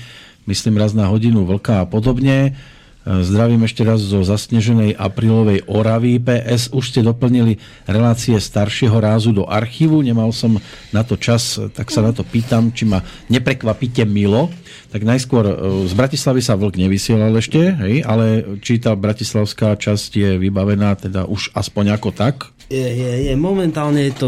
myslím 0.47 0.79
raz 0.79 0.95
na 0.95 1.07
hodinu 1.11 1.43
vlka 1.43 1.83
a 1.83 1.89
podobne. 1.89 2.55
Zdravím 3.03 3.67
ešte 3.67 3.83
raz 3.83 3.99
zo 3.99 4.23
zasneženej 4.23 4.95
aprílovej 4.95 5.67
Oravy. 5.67 6.23
PS, 6.23 6.71
už 6.71 6.95
ste 6.95 7.03
doplnili 7.03 7.59
relácie 7.83 8.39
staršieho 8.39 8.95
rázu 8.95 9.35
do 9.35 9.43
archívu. 9.43 9.99
Nemal 9.99 10.31
som 10.31 10.55
na 10.95 11.03
to 11.03 11.19
čas, 11.19 11.59
tak 11.75 11.91
sa 11.91 11.99
na 11.99 12.15
to 12.15 12.23
pýtam, 12.23 12.71
či 12.71 12.87
ma 12.87 13.03
neprekvapíte 13.27 14.07
milo. 14.07 14.47
Tak 14.95 15.03
najskôr 15.03 15.43
eh, 15.43 15.55
z 15.83 15.93
Bratislavy 15.99 16.39
sa 16.39 16.55
vlk 16.55 16.79
nevysielal 16.79 17.35
ešte, 17.35 17.75
hej, 17.75 18.07
ale 18.07 18.57
či 18.63 18.79
tá 18.79 18.95
bratislavská 18.95 19.75
časť 19.75 20.11
je 20.15 20.29
vybavená 20.39 20.95
teda 20.95 21.27
už 21.27 21.51
aspoň 21.51 21.99
ako 21.99 22.09
tak? 22.15 22.55
Je, 22.71 22.87
je, 22.87 23.11
je. 23.27 23.33
Momentálne 23.35 23.99
je 23.99 24.13
to 24.15 24.27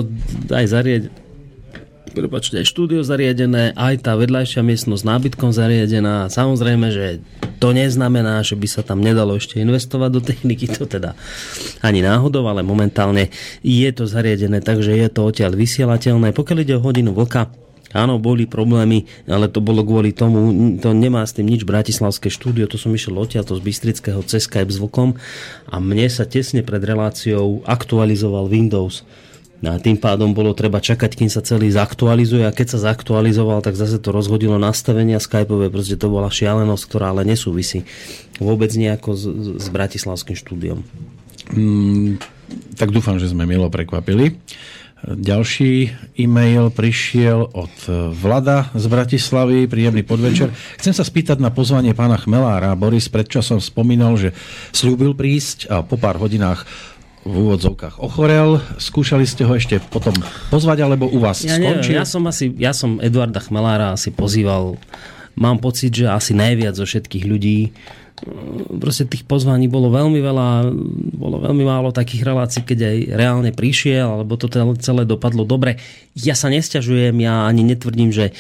aj 0.51 0.65
zariadené 0.67 1.24
Prepačte, 2.15 2.63
štúdio 2.63 3.03
zariadené, 3.03 3.75
aj 3.75 4.07
tá 4.07 4.15
vedľajšia 4.15 4.63
miestnosť 4.63 5.03
s 5.03 5.09
nábytkom 5.11 5.51
zariadená. 5.51 6.31
Samozrejme, 6.31 6.87
že 6.87 7.19
to 7.59 7.75
neznamená, 7.75 8.39
že 8.39 8.55
by 8.55 8.67
sa 8.71 8.87
tam 8.87 9.03
nedalo 9.03 9.35
ešte 9.35 9.59
investovať 9.59 10.09
do 10.15 10.21
techniky, 10.23 10.71
to 10.71 10.87
teda 10.87 11.11
ani 11.83 11.99
náhodou, 11.99 12.47
ale 12.47 12.63
momentálne 12.63 13.35
je 13.59 13.89
to 13.91 14.07
zariadené, 14.07 14.63
takže 14.63 14.95
je 14.95 15.07
to 15.11 15.27
odtiaľ 15.27 15.59
vysielateľné. 15.59 16.31
Pokiaľ 16.31 16.57
ide 16.63 16.79
o 16.79 16.85
hodinu 16.87 17.11
vlka, 17.11 17.51
Áno, 17.95 18.19
boli 18.19 18.43
problémy, 18.43 19.07
ale 19.23 19.47
to 19.47 19.63
bolo 19.63 19.79
kvôli 19.79 20.11
tomu, 20.11 20.51
to 20.83 20.91
nemá 20.91 21.23
s 21.23 21.31
tým 21.31 21.47
nič 21.47 21.63
bratislavské 21.63 22.27
štúdio, 22.27 22.67
to 22.67 22.75
som 22.75 22.91
išiel 22.91 23.15
odtiaľ, 23.15 23.47
to 23.47 23.55
z 23.55 23.63
Bystrického 23.63 24.19
cez 24.27 24.51
Skype 24.51 24.67
s 24.67 24.83
vlkom 24.83 25.15
a 25.71 25.75
mne 25.79 26.11
sa 26.11 26.27
tesne 26.27 26.59
pred 26.59 26.83
reláciou 26.83 27.63
aktualizoval 27.63 28.51
Windows. 28.51 29.07
No 29.65 29.73
A 29.73 29.81
tým 29.81 29.97
pádom 29.97 30.29
bolo 30.29 30.53
treba 30.53 30.77
čakať, 30.77 31.17
kým 31.17 31.25
sa 31.33 31.41
celý 31.41 31.73
zaktualizuje 31.73 32.45
a 32.45 32.53
keď 32.53 32.77
sa 32.77 32.93
zaktualizoval, 32.93 33.65
tak 33.65 33.73
zase 33.73 33.97
to 33.97 34.13
rozhodilo 34.13 34.61
nastavenia 34.61 35.17
Skypeové, 35.17 35.73
proste 35.73 35.97
to 35.97 36.05
bola 36.05 36.29
šialenosť, 36.29 36.83
ktorá 36.85 37.09
ale 37.09 37.25
nesúvisí 37.25 37.81
vôbec 38.37 38.69
nejako 38.77 39.17
s, 39.17 39.25
s 39.57 39.67
bratislavským 39.73 40.37
štúdiom. 40.37 40.85
Mm, 41.57 42.21
tak 42.77 42.93
dúfam, 42.93 43.17
že 43.17 43.33
sme 43.33 43.49
milo 43.49 43.65
prekvapili. 43.73 44.37
Ďalší 45.05 45.93
e-mail 46.17 46.73
prišiel 46.73 47.53
od 47.53 47.73
Vlada 48.17 48.73
z 48.73 48.85
Bratislavy. 48.89 49.69
Príjemný 49.69 50.01
podvečer. 50.01 50.49
Chcem 50.81 50.97
sa 50.97 51.05
spýtať 51.05 51.37
na 51.37 51.53
pozvanie 51.53 51.93
pána 51.93 52.17
Chmelára. 52.17 52.73
Boris 52.73 53.05
predčasom 53.05 53.61
spomínal, 53.61 54.17
že 54.17 54.33
slúbil 54.73 55.13
prísť 55.13 55.69
a 55.69 55.85
po 55.85 56.01
pár 56.01 56.17
hodinách 56.17 56.65
v 57.25 57.33
úvodzovkách 57.33 57.97
ochorel. 57.99 58.61
Skúšali 58.77 59.25
ste 59.25 59.49
ho 59.49 59.57
ešte 59.57 59.81
potom 59.81 60.13
pozvať, 60.53 60.85
alebo 60.85 61.09
u 61.09 61.17
vás 61.17 61.41
Ja, 61.41 61.57
neviem, 61.57 61.81
skončil? 61.81 61.97
ja 61.97 62.05
som 62.05 62.21
asi, 62.29 62.53
ja 62.55 62.71
som 62.71 63.01
Eduarda 63.01 63.41
Chmelára 63.41 63.97
asi 63.97 64.13
pozýval, 64.13 64.77
mám 65.33 65.57
pocit, 65.57 65.89
že 65.89 66.05
asi 66.05 66.37
najviac 66.37 66.77
zo 66.77 66.85
všetkých 66.85 67.25
ľudí. 67.25 67.73
Proste 68.79 69.03
tých 69.03 69.27
pozvaní 69.27 69.67
bolo 69.67 69.91
veľmi 69.91 70.23
veľa, 70.23 70.71
bolo 71.19 71.43
veľmi 71.43 71.67
málo 71.67 71.91
takých 71.91 72.23
relácií, 72.23 72.63
keď 72.63 72.79
aj 72.87 72.97
reálne 73.11 73.51
prišiel, 73.51 74.07
alebo 74.07 74.39
to 74.39 74.47
celé 74.79 75.03
dopadlo 75.03 75.43
dobre. 75.43 75.81
Ja 76.15 76.31
sa 76.31 76.47
nesťažujem, 76.47 77.11
ja 77.19 77.43
ani 77.43 77.67
netvrdím, 77.67 78.15
že, 78.15 78.31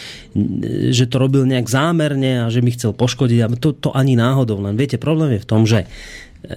že 0.95 1.09
to 1.11 1.19
robil 1.19 1.43
nejak 1.43 1.67
zámerne 1.67 2.47
a 2.47 2.53
že 2.53 2.63
mi 2.63 2.71
chcel 2.71 2.95
poškodiť, 2.95 3.59
to, 3.59 3.75
to 3.75 3.89
ani 3.91 4.15
náhodou. 4.15 4.63
Len 4.63 4.79
viete, 4.79 4.95
problém 4.95 5.35
je 5.35 5.43
v 5.43 5.49
tom, 5.49 5.67
že 5.67 5.91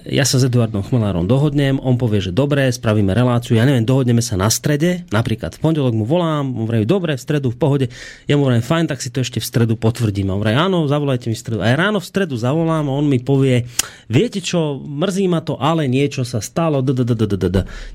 ja 0.07 0.25
sa 0.25 0.39
s 0.39 0.47
Eduardom 0.47 0.85
Chmelárom 0.85 1.25
dohodnem, 1.25 1.77
on 1.81 1.99
povie, 1.99 2.23
že 2.23 2.31
dobre, 2.31 2.69
spravíme 2.69 3.11
reláciu, 3.11 3.57
ja 3.57 3.67
neviem, 3.67 3.83
dohodneme 3.83 4.23
sa 4.23 4.39
na 4.39 4.47
strede, 4.47 5.03
napríklad 5.09 5.57
v 5.57 5.59
pondelok 5.59 5.93
mu 5.93 6.05
volám, 6.07 6.45
on 6.55 6.65
vraví, 6.69 6.85
dobre, 6.87 7.17
v 7.17 7.21
stredu 7.21 7.53
v 7.53 7.57
pohode, 7.57 7.85
ja 8.29 8.35
mu 8.37 8.47
vravím, 8.47 8.65
fajn, 8.65 8.85
tak 8.89 9.03
si 9.03 9.09
to 9.09 9.21
ešte 9.21 9.41
v 9.41 9.45
stredu 9.45 9.73
potvrdím. 9.75 10.31
A 10.31 10.37
on 10.37 10.45
áno, 10.45 10.77
zavolajte 10.85 11.27
mi 11.27 11.35
v 11.35 11.41
stredu. 11.41 11.59
A 11.59 11.73
ráno 11.73 11.99
v 11.99 12.07
stredu 12.07 12.37
zavolám 12.37 12.87
a 12.87 12.95
on 12.95 13.05
mi 13.05 13.19
povie, 13.19 13.67
viete 14.07 14.39
čo, 14.39 14.79
mrzí 14.79 15.25
ma 15.27 15.41
to, 15.41 15.57
ale 15.59 15.89
niečo 15.89 16.23
sa 16.23 16.39
stalo, 16.39 16.79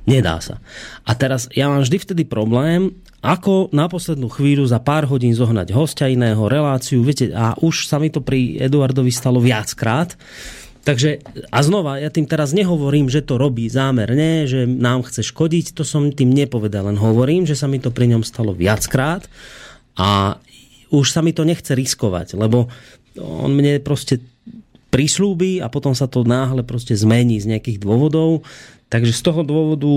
nedá 0.04 0.36
sa. 0.42 0.60
A 1.06 1.12
teraz 1.16 1.46
ja 1.54 1.70
mám 1.70 1.82
vždy 1.82 1.96
vtedy 2.00 2.22
problém, 2.26 2.92
ako 3.24 3.72
na 3.72 3.88
poslednú 3.88 4.28
chvíľu 4.28 4.68
za 4.68 4.76
pár 4.84 5.08
hodín 5.08 5.32
zohnať 5.32 5.72
hostia 5.72 6.12
iného, 6.12 6.44
reláciu, 6.44 7.00
viete, 7.00 7.32
a 7.32 7.56
už 7.56 7.88
sa 7.88 7.96
mi 7.96 8.12
to 8.12 8.20
pri 8.20 8.60
Eduardovi 8.60 9.08
stalo 9.08 9.40
viackrát, 9.40 10.12
Takže 10.84 11.24
a 11.48 11.58
znova, 11.64 11.96
ja 11.96 12.12
tým 12.12 12.28
teraz 12.28 12.52
nehovorím, 12.52 13.08
že 13.08 13.24
to 13.24 13.40
robí 13.40 13.72
zámerne, 13.72 14.44
že 14.44 14.68
nám 14.68 15.08
chce 15.08 15.24
škodiť, 15.24 15.72
to 15.72 15.80
som 15.80 16.12
tým 16.12 16.28
nepovedal, 16.28 16.92
len 16.92 17.00
hovorím, 17.00 17.48
že 17.48 17.56
sa 17.56 17.64
mi 17.64 17.80
to 17.80 17.88
pri 17.88 18.12
ňom 18.12 18.20
stalo 18.20 18.52
viackrát 18.52 19.24
a 19.96 20.36
už 20.92 21.06
sa 21.08 21.24
mi 21.24 21.32
to 21.32 21.48
nechce 21.48 21.72
riskovať, 21.72 22.36
lebo 22.36 22.68
on 23.16 23.56
mne 23.56 23.80
proste 23.80 24.20
prislúbi 24.92 25.58
a 25.58 25.72
potom 25.72 25.96
sa 25.96 26.06
to 26.06 26.22
náhle 26.22 26.62
proste 26.62 26.94
zmení 26.94 27.40
z 27.42 27.50
nejakých 27.50 27.82
dôvodov. 27.82 28.46
Takže 28.92 29.10
z 29.10 29.22
toho 29.26 29.42
dôvodu 29.42 29.90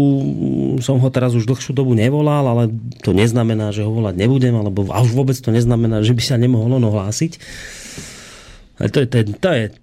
som 0.82 0.98
ho 0.98 1.10
teraz 1.14 1.38
už 1.38 1.46
dlhšiu 1.46 1.76
dobu 1.76 1.94
nevolal, 1.94 2.50
ale 2.50 2.74
to 3.06 3.14
neznamená, 3.14 3.70
že 3.70 3.86
ho 3.86 3.94
volať 3.94 4.18
nebudem, 4.18 4.58
alebo 4.58 4.90
a 4.90 5.06
už 5.06 5.14
vôbec 5.14 5.38
to 5.38 5.54
neznamená, 5.54 6.02
že 6.02 6.18
by 6.18 6.24
sa 6.24 6.42
nemohol 6.42 6.82
on 6.82 6.90
ohlásiť. 6.90 7.38
Ale 8.78 8.94
to 8.94 9.02
je, 9.02 9.08
ten, 9.10 9.26
to 9.34 9.50
je 9.50 9.74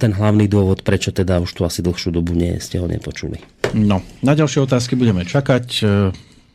ten 0.00 0.12
hlavný 0.16 0.48
dôvod, 0.48 0.80
prečo 0.80 1.12
teda 1.12 1.36
už 1.44 1.52
tu 1.52 1.68
asi 1.68 1.84
dlhšiu 1.84 2.16
dobu 2.16 2.32
nie 2.32 2.56
ste 2.64 2.80
ho 2.80 2.88
nepočuli. 2.88 3.44
No, 3.76 4.00
na 4.24 4.32
ďalšie 4.32 4.64
otázky 4.64 4.96
budeme 4.96 5.28
čakať. 5.28 5.66
E, 5.84 5.86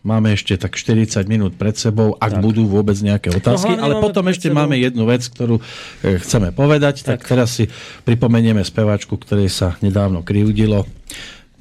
Máme 0.04 0.36
ešte 0.36 0.60
tak 0.60 0.76
40 0.76 1.32
minút 1.32 1.56
pred 1.56 1.80
sebou, 1.80 2.20
ak 2.20 2.36
tak. 2.36 2.44
budú 2.44 2.68
vôbec 2.68 3.00
nejaké 3.00 3.32
otázky, 3.32 3.72
hlavne 3.72 3.84
ale 3.88 3.94
potom 4.04 4.28
ešte 4.28 4.52
sebou- 4.52 4.60
máme 4.60 4.76
jednu 4.76 5.08
vec, 5.08 5.24
ktorú 5.24 5.64
e, 6.04 6.20
chceme 6.20 6.52
povedať. 6.52 7.08
Tak. 7.08 7.24
tak 7.24 7.32
teraz 7.32 7.56
si 7.56 7.72
pripomenieme 8.04 8.68
speváčku, 8.68 9.16
ktorej 9.16 9.48
sa 9.48 9.80
nedávno 9.80 10.20
kryudilo. 10.20 10.84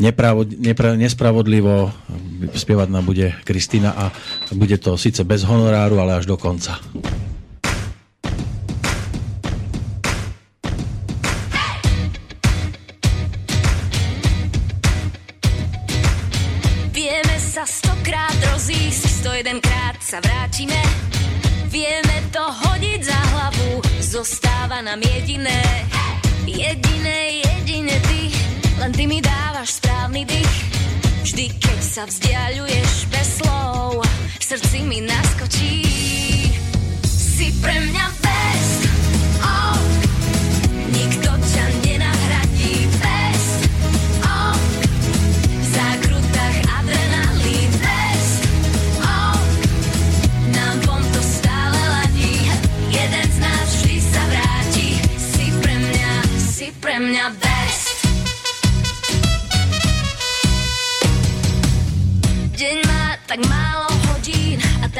Nepravo, 0.03 0.43
nepra, 0.43 0.99
nespravodlivo 0.99 1.95
e, 2.43 2.51
spievať 2.51 2.91
nám 2.91 3.07
bude 3.07 3.31
Kristina 3.47 3.95
a 3.95 4.05
bude 4.51 4.75
to 4.75 4.99
síce 4.99 5.23
bez 5.23 5.47
honoráru, 5.47 6.03
ale 6.03 6.19
až 6.19 6.27
do 6.27 6.35
konca. 6.35 6.83
Sa 20.13 20.21
vrátime. 20.21 20.77
Vieme 21.73 22.29
to 22.29 22.45
hodiť 22.45 23.01
za 23.01 23.17
hlavu, 23.33 23.81
zostáva 24.05 24.85
nám 24.85 25.01
jediné. 25.01 25.57
Jediné, 26.45 27.41
jedine 27.41 27.97
ty, 28.13 28.29
len 28.77 28.93
ty 28.93 29.09
mi 29.09 29.25
dávaš 29.25 29.81
správny 29.81 30.29
dých. 30.29 30.57
Vždy, 31.25 31.45
keď 31.57 31.81
sa 31.81 32.03
vzdialuješ 32.05 32.93
bez 33.09 33.29
slov, 33.41 34.05
v 34.37 34.45
srdci 34.45 34.85
mi 34.85 35.01
naskočí. 35.01 35.81
Si 37.09 37.49
pre 37.65 37.73
mňa 37.73 38.07
best, 38.21 38.81
oh, 39.41 39.81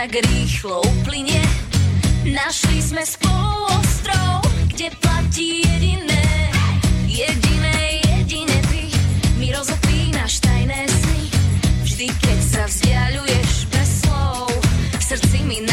tak 0.03 0.19
rýchlo 0.19 0.83
uplynie. 0.83 1.39
Našli 2.27 2.83
sme 2.83 3.07
spolu 3.07 3.71
ostrov, 3.71 4.43
kde 4.75 4.91
platí 4.99 5.63
jediné. 5.63 6.27
Jediné, 7.07 8.03
jedine 8.11 8.59
ty 8.67 8.91
mi 9.39 9.55
rozopínaš 9.55 10.43
tajné 10.43 10.91
sny. 10.91 11.23
Vždy, 11.87 12.07
keď 12.19 12.39
sa 12.43 12.63
vzdialuješ 12.67 13.71
bez 13.71 13.91
slov, 14.03 14.51
srdci 14.99 15.47
mi 15.47 15.63
naskočí. 15.63 15.72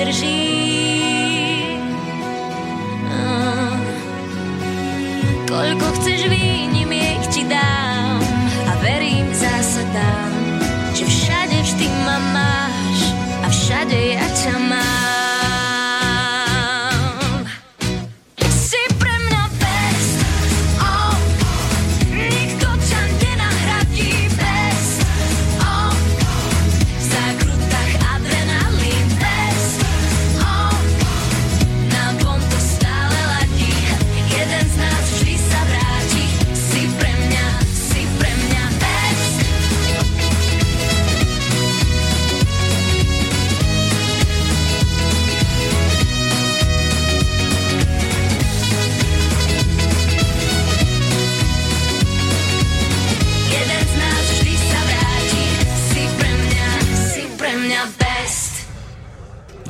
Hru 0.00 0.49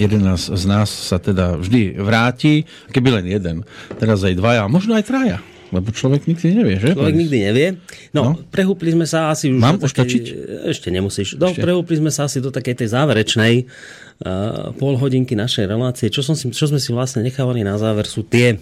Jeden 0.01 0.25
z 0.33 0.65
nás 0.65 0.89
sa 0.89 1.21
teda 1.21 1.61
vždy 1.61 2.01
vráti, 2.01 2.65
keby 2.89 3.21
len 3.21 3.27
jeden, 3.29 3.57
teraz 4.01 4.25
aj 4.25 4.33
dvaja, 4.33 4.65
možno 4.67 4.97
aj 4.97 5.05
traja. 5.05 5.39
Lebo 5.71 5.95
človek 5.95 6.27
nikdy 6.27 6.47
nevie, 6.51 6.77
že? 6.83 6.99
Človek 6.99 7.15
nikdy 7.15 7.37
nevie. 7.47 7.67
No, 8.11 8.35
No. 8.35 8.43
prehúpli 8.51 8.91
sme 8.91 9.07
sa 9.07 9.31
asi 9.31 9.55
už... 9.55 9.63
Mám 9.63 9.79
do 9.79 9.87
takej-? 9.87 10.67
Ešte 10.67 10.91
nemusíš. 10.91 11.39
No, 11.39 11.55
Ešte. 11.55 11.63
prehúpli 11.63 11.95
sme 11.95 12.11
sa 12.11 12.27
asi 12.27 12.43
do 12.43 12.51
takej 12.51 12.83
tej 12.83 12.89
záverečnej 12.91 13.55
uh, 13.63 14.75
pol 14.75 14.99
hodinky 14.99 15.39
našej 15.39 15.71
relácie. 15.71 16.11
Čo, 16.11 16.27
som 16.27 16.35
si, 16.35 16.51
čo 16.51 16.67
sme 16.67 16.83
si 16.83 16.91
vlastne 16.91 17.23
nechávali 17.23 17.63
na 17.63 17.79
záver 17.79 18.03
sú 18.11 18.27
tie 18.27 18.59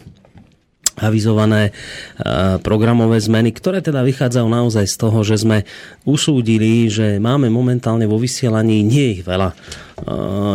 avizované 0.98 1.70
uh, 1.70 2.58
programové 2.60 3.16
zmeny, 3.22 3.54
ktoré 3.54 3.78
teda 3.80 4.02
vychádzajú 4.02 4.44
naozaj 4.44 4.84
z 4.84 4.96
toho, 4.98 5.18
že 5.22 5.40
sme 5.40 5.62
usúdili, 6.02 6.90
že 6.90 7.22
máme 7.22 7.46
momentálne 7.48 8.04
vo 8.04 8.18
vysielaní, 8.18 8.82
nie 8.82 9.16
ich 9.16 9.22
veľa, 9.22 9.54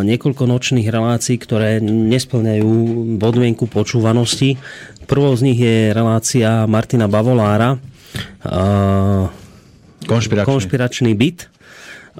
niekoľko 0.04 0.44
nočných 0.48 0.88
relácií, 0.88 1.36
ktoré 1.36 1.84
nesplňajú 1.84 2.72
podmienku 3.20 3.68
počúvanosti. 3.68 4.56
Prvou 5.04 5.36
z 5.36 5.42
nich 5.52 5.60
je 5.60 5.92
relácia 5.92 6.64
Martina 6.70 7.12
Bavolára, 7.12 7.82
Konšpiračný. 10.04 10.48
konšpiračný 10.48 11.12
byt. 11.16 11.52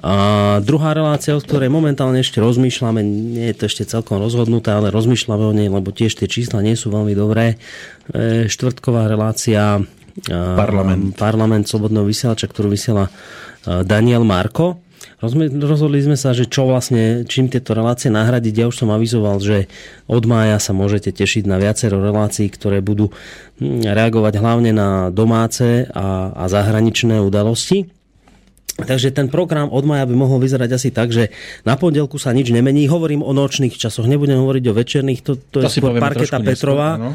A 0.02 0.58
druhá 0.58 0.90
relácia, 0.90 1.38
o 1.38 1.40
ktorej 1.40 1.70
momentálne 1.70 2.18
ešte 2.18 2.42
rozmýšľame, 2.42 3.00
nie 3.06 3.46
je 3.54 3.56
to 3.56 3.64
ešte 3.70 3.86
celkom 3.86 4.18
rozhodnuté, 4.18 4.74
ale 4.74 4.90
rozmýšľame 4.90 5.44
o 5.46 5.54
nej, 5.54 5.70
lebo 5.70 5.94
tiež 5.94 6.18
tie 6.18 6.26
čísla 6.26 6.66
nie 6.66 6.74
sú 6.74 6.90
veľmi 6.90 7.14
dobré. 7.14 7.54
E, 8.10 8.50
Štvrtková 8.50 9.06
relácia 9.06 9.78
Parlament. 10.30 11.14
parlament 11.14 11.66
Slobodného 11.66 12.06
vysielača, 12.06 12.50
ktorú 12.50 12.70
vysiela 12.74 13.10
Daniel 13.64 14.22
Marko. 14.22 14.83
Rozhodli 15.64 15.98
sme 16.04 16.16
sa, 16.18 16.36
že 16.36 16.44
čo 16.44 16.68
vlastne, 16.68 17.24
čím 17.24 17.48
tieto 17.48 17.72
relácie 17.72 18.12
nahradiť. 18.12 18.54
Ja 18.54 18.66
už 18.68 18.84
som 18.84 18.92
avizoval, 18.92 19.40
že 19.40 19.66
od 20.04 20.24
mája 20.28 20.60
sa 20.60 20.76
môžete 20.76 21.10
tešiť 21.10 21.48
na 21.48 21.56
viacero 21.56 22.00
relácií, 22.00 22.52
ktoré 22.52 22.84
budú 22.84 23.10
hm, 23.58 23.88
reagovať 23.88 24.34
hlavne 24.38 24.70
na 24.70 25.08
domáce 25.08 25.88
a, 25.90 26.32
a 26.34 26.44
zahraničné 26.46 27.18
udalosti. 27.18 27.88
Takže 28.74 29.14
ten 29.14 29.30
program 29.30 29.70
od 29.70 29.86
maja 29.86 30.02
by 30.02 30.18
mohol 30.18 30.42
vyzerať 30.42 30.70
asi 30.74 30.90
tak, 30.90 31.14
že 31.14 31.30
na 31.62 31.78
pondelku 31.78 32.18
sa 32.18 32.34
nič 32.34 32.50
nemení. 32.50 32.90
Hovorím 32.90 33.22
o 33.22 33.30
nočných 33.30 33.78
časoch, 33.78 34.10
nebudem 34.10 34.42
hovoriť 34.42 34.64
o 34.66 34.74
večerných, 34.74 35.20
to, 35.22 35.38
to, 35.38 35.62
To 35.62 35.70
je 35.70 35.70
si 35.70 35.78
skôr 35.78 35.94
parketa 35.94 36.42
Petrova. 36.42 36.98
neskôr, 36.98 37.06
áno. 37.06 37.12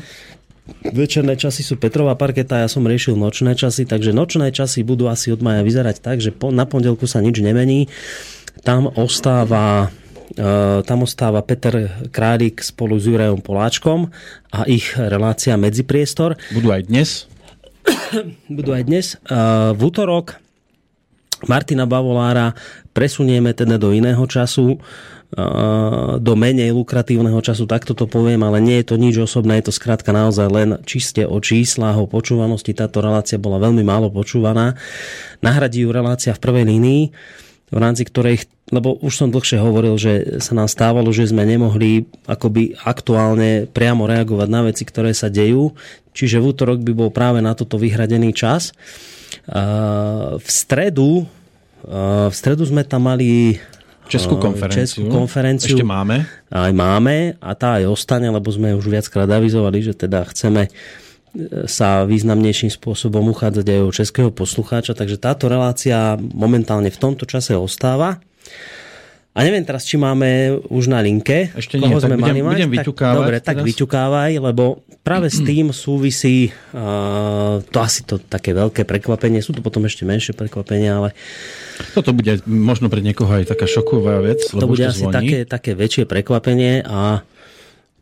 Večerné 0.89 1.35
časy 1.35 1.61
sú 1.61 1.75
Petrová 1.75 2.15
parketa, 2.15 2.63
ja 2.63 2.69
som 2.71 2.87
riešil 2.87 3.19
nočné 3.19 3.53
časy, 3.53 3.85
takže 3.85 4.15
nočné 4.15 4.49
časy 4.49 4.81
budú 4.81 5.11
asi 5.11 5.33
od 5.33 5.43
maja 5.43 5.61
vyzerať 5.61 6.01
tak, 6.01 6.17
že 6.23 6.33
po, 6.33 6.49
na 6.49 6.65
pondelku 6.65 7.05
sa 7.05 7.21
nič 7.21 7.41
nemení. 7.43 7.91
Tam 8.63 8.89
ostáva 8.89 9.93
tam 10.85 11.03
ostáva 11.03 11.41
Peter 11.41 11.89
Králik 12.13 12.61
spolu 12.61 13.01
s 13.01 13.09
Jurajom 13.09 13.41
Poláčkom 13.41 14.13
a 14.53 14.61
ich 14.69 14.93
relácia 14.93 15.57
Medzipriestor. 15.57 16.37
Budú 16.53 16.69
aj 16.69 16.85
dnes? 16.85 17.25
Budú 18.57 18.77
aj 18.77 18.83
dnes. 18.85 19.17
Uh, 19.25 19.73
v 19.73 19.81
útorok 19.89 20.37
Martina 21.49 21.89
Bavolára 21.89 22.53
presunieme 22.93 23.55
teda 23.55 23.79
do 23.79 23.95
iného 23.95 24.21
času 24.27 24.77
do 26.19 26.33
menej 26.33 26.73
lukratívneho 26.73 27.37
času, 27.45 27.69
takto 27.69 27.93
to 27.93 28.09
poviem, 28.09 28.41
ale 28.41 28.57
nie 28.57 28.81
je 28.81 28.89
to 28.89 28.95
nič 28.97 29.29
osobné, 29.29 29.61
je 29.61 29.69
to 29.69 29.77
skrátka 29.77 30.09
naozaj 30.09 30.47
len 30.49 30.69
čiste 30.89 31.21
o 31.21 31.37
číslach, 31.37 32.01
o 32.01 32.09
počúvanosti. 32.09 32.73
Táto 32.73 32.97
relácia 33.05 33.37
bola 33.37 33.61
veľmi 33.61 33.85
málo 33.85 34.09
počúvaná. 34.09 34.73
Nahradí 35.45 35.85
ju 35.85 35.93
relácia 35.93 36.33
v 36.33 36.41
prvej 36.41 36.65
línii, 36.65 37.03
v 37.69 37.77
rámci 37.77 38.09
ktorej, 38.09 38.49
lebo 38.73 38.97
už 39.05 39.13
som 39.13 39.29
dlhšie 39.29 39.61
hovoril, 39.61 40.01
že 40.01 40.41
sa 40.41 40.57
nám 40.57 40.65
stávalo, 40.65 41.13
že 41.13 41.29
sme 41.29 41.45
nemohli 41.45 42.09
akoby 42.25 42.81
aktuálne 42.81 43.69
priamo 43.69 44.09
reagovať 44.09 44.49
na 44.49 44.65
veci, 44.65 44.81
ktoré 44.81 45.13
sa 45.13 45.29
dejú, 45.29 45.77
čiže 46.17 46.41
v 46.41 46.47
útorok 46.49 46.81
by 46.81 46.93
bol 46.97 47.13
práve 47.13 47.37
na 47.45 47.53
toto 47.53 47.77
vyhradený 47.77 48.33
čas. 48.33 48.73
V 50.41 50.49
stredu 50.49 51.29
v 51.85 52.33
stredu 52.35 52.67
sme 52.67 52.83
tam 52.83 53.07
mali 53.07 53.55
Českú 54.09 54.41
konferenciu. 54.41 55.05
Českú 55.05 55.05
konferenciu. 55.13 55.77
Ešte 55.77 55.85
máme. 55.85 56.25
Aj 56.49 56.73
máme 56.73 57.37
a 57.37 57.53
tá 57.53 57.77
aj 57.77 57.93
ostane, 57.93 58.25
lebo 58.25 58.49
sme 58.49 58.73
už 58.73 58.89
viackrát 58.89 59.29
avizovali, 59.29 59.85
že 59.85 59.93
teda 59.93 60.25
chceme 60.33 60.65
e, 60.65 60.69
sa 61.69 62.09
významnejším 62.09 62.73
spôsobom 62.73 63.21
uchádzať 63.29 63.65
aj 63.69 63.79
o 63.85 63.93
českého 63.93 64.29
poslucháča, 64.33 64.97
takže 64.97 65.21
táto 65.21 65.45
relácia 65.45 66.17
momentálne 66.17 66.89
v 66.89 66.97
tomto 66.97 67.29
čase 67.29 67.53
ostáva. 67.53 68.17
A 69.37 69.45
neviem 69.45 69.61
teraz, 69.61 69.85
či 69.85 69.93
máme 69.93 70.57
už 70.73 70.89
na 70.89 71.05
linke. 71.05 71.53
Ešte 71.53 71.77
nie, 71.77 71.93
tak 71.93 72.17
budem, 72.17 72.41
mať. 72.41 72.65
budem 72.65 72.71
vyťukávať. 72.81 73.13
Tak, 73.13 73.21
dobre, 73.21 73.37
teraz. 73.37 73.47
tak 73.47 73.57
vyťukávaj, 73.61 74.31
lebo 74.41 74.63
práve 75.05 75.29
s 75.29 75.39
tým 75.45 75.69
súvisí 75.69 76.49
uh, 76.73 77.61
to 77.61 77.77
asi 77.77 78.01
to 78.09 78.17
také 78.17 78.57
veľké 78.57 78.89
prekvapenie. 78.89 79.45
Sú 79.45 79.53
to 79.53 79.61
potom 79.61 79.85
ešte 79.85 80.01
menšie 80.01 80.33
prekvapenia, 80.33 80.97
ale... 80.97 81.09
Toto 81.93 82.09
bude 82.11 82.41
možno 82.49 82.89
pre 82.89 83.05
niekoho 83.05 83.29
aj 83.29 83.53
taká 83.53 83.69
šoková 83.69 84.19
vec, 84.25 84.43
to 84.49 84.65
bude 84.65 84.83
asi 84.83 85.07
zvoní. 85.07 85.15
také, 85.15 85.37
také 85.47 85.71
väčšie 85.77 86.03
prekvapenie 86.09 86.83
a 86.83 87.23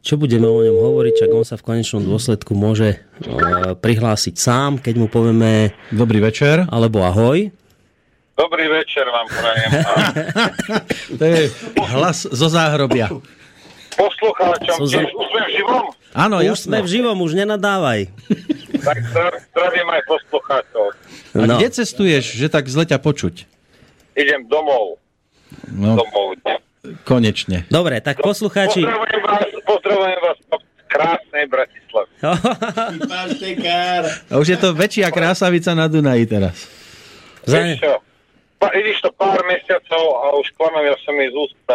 čo 0.01 0.15
budeme 0.15 0.47
o 0.47 0.63
ňom 0.63 0.79
hovoriť, 0.79 1.27
čak 1.27 1.29
on 1.35 1.43
sa 1.43 1.59
v 1.59 1.67
konečnom 1.67 2.07
dôsledku 2.07 2.55
môže 2.55 3.03
uh, 3.27 3.75
prihlásiť 3.75 4.35
sám, 4.39 4.79
keď 4.79 4.95
mu 4.95 5.11
povieme... 5.11 5.75
Dobrý 5.91 6.23
večer. 6.23 6.63
Alebo 6.71 7.03
ahoj. 7.03 7.51
Dobrý 8.37 8.69
večer 8.69 9.09
vám 9.09 9.27
prajem. 9.33 9.71
to 11.17 11.23
je 11.25 11.49
hlas 11.89 12.29
zo 12.29 12.47
záhrobia. 12.53 13.09
Poslucháčom, 13.97 14.77
so 14.77 14.85
tiež 14.85 15.09
už 15.09 15.25
sme 15.33 15.41
v 15.41 15.49
živom? 15.57 15.85
Áno, 16.13 16.37
už 16.45 16.59
sme 16.69 16.85
v 16.85 16.87
živom, 16.87 17.17
už 17.17 17.33
nenadávaj. 17.33 18.13
tak 18.85 18.97
zdravím 19.49 19.89
aj 19.89 20.01
poslucháčov. 20.05 20.85
A 21.33 21.49
no. 21.49 21.57
kde 21.57 21.81
cestuješ, 21.81 22.37
že 22.37 22.45
tak 22.45 22.69
zle 22.69 22.85
ťa 22.85 23.01
počuť? 23.01 23.49
Idem 24.13 24.45
domov. 24.45 25.01
No, 25.73 25.97
domov. 25.97 26.37
Konečne. 27.09 27.65
Dobre, 27.73 28.05
tak 28.05 28.21
poslucháči... 28.21 28.85
Pozdravujem 28.85 29.21
vás, 29.25 29.49
pozdravujem 29.65 30.19
vás 30.21 30.37
krásnej 30.87 31.45
Bratislavy. 31.49 32.11
A 34.31 34.33
už 34.37 34.47
je 34.53 34.57
to 34.61 34.77
väčšia 34.77 35.09
krásavica 35.09 35.73
na 35.73 35.89
Dunaji 35.89 36.29
teraz. 36.29 36.69
Čo? 37.43 38.06
Pa, 38.57 38.73
vidíš 38.73 39.05
to 39.05 39.13
pár 39.13 39.37
mesiacov 39.45 40.03
a 40.17 40.33
už 40.33 40.49
klamem, 40.57 40.89
ja 40.89 40.97
som 41.05 41.13
mi 41.13 41.29
z 41.29 41.35
úst 41.37 41.53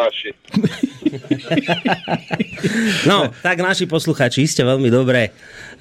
No, 3.11 3.29
tak 3.45 3.61
naši 3.61 3.87
posluchači 3.87 4.47
ste 4.49 4.65
veľmi 4.67 4.91
dobre 4.91 5.31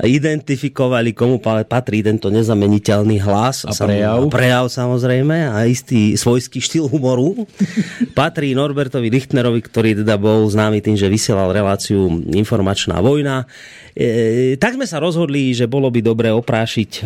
identifikovali, 0.02 1.14
komu 1.14 1.38
patrí 1.42 2.02
tento 2.02 2.34
nezameniteľný 2.34 3.22
hlas. 3.22 3.70
A 3.70 3.74
prejav. 3.78 4.26
A 4.26 4.34
prejav 4.34 4.66
samozrejme 4.68 5.54
a 5.54 5.70
istý 5.70 6.18
svojský 6.18 6.58
štýl 6.58 6.86
humoru. 6.90 7.46
Patrí 8.18 8.58
Norbertovi 8.58 9.14
Lichtnerovi, 9.14 9.62
ktorý 9.62 10.02
teda 10.02 10.18
bol 10.18 10.50
známy 10.50 10.82
tým, 10.82 10.98
že 10.98 11.12
vysielal 11.12 11.54
reláciu 11.54 12.10
Informačná 12.34 12.98
vojna. 12.98 13.46
E, 13.94 14.58
tak 14.58 14.80
sme 14.80 14.90
sa 14.90 14.98
rozhodli, 14.98 15.54
že 15.54 15.70
bolo 15.70 15.92
by 15.94 16.02
dobre 16.02 16.30
oprášiť 16.34 16.92
e, 17.00 17.02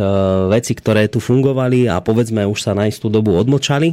veci, 0.56 0.72
ktoré 0.78 1.12
tu 1.12 1.20
fungovali 1.20 1.92
a 1.92 2.00
povedzme 2.00 2.48
už 2.48 2.60
sa 2.64 2.72
na 2.72 2.88
istú 2.88 3.12
dobu 3.12 3.36
odmočali. 3.36 3.92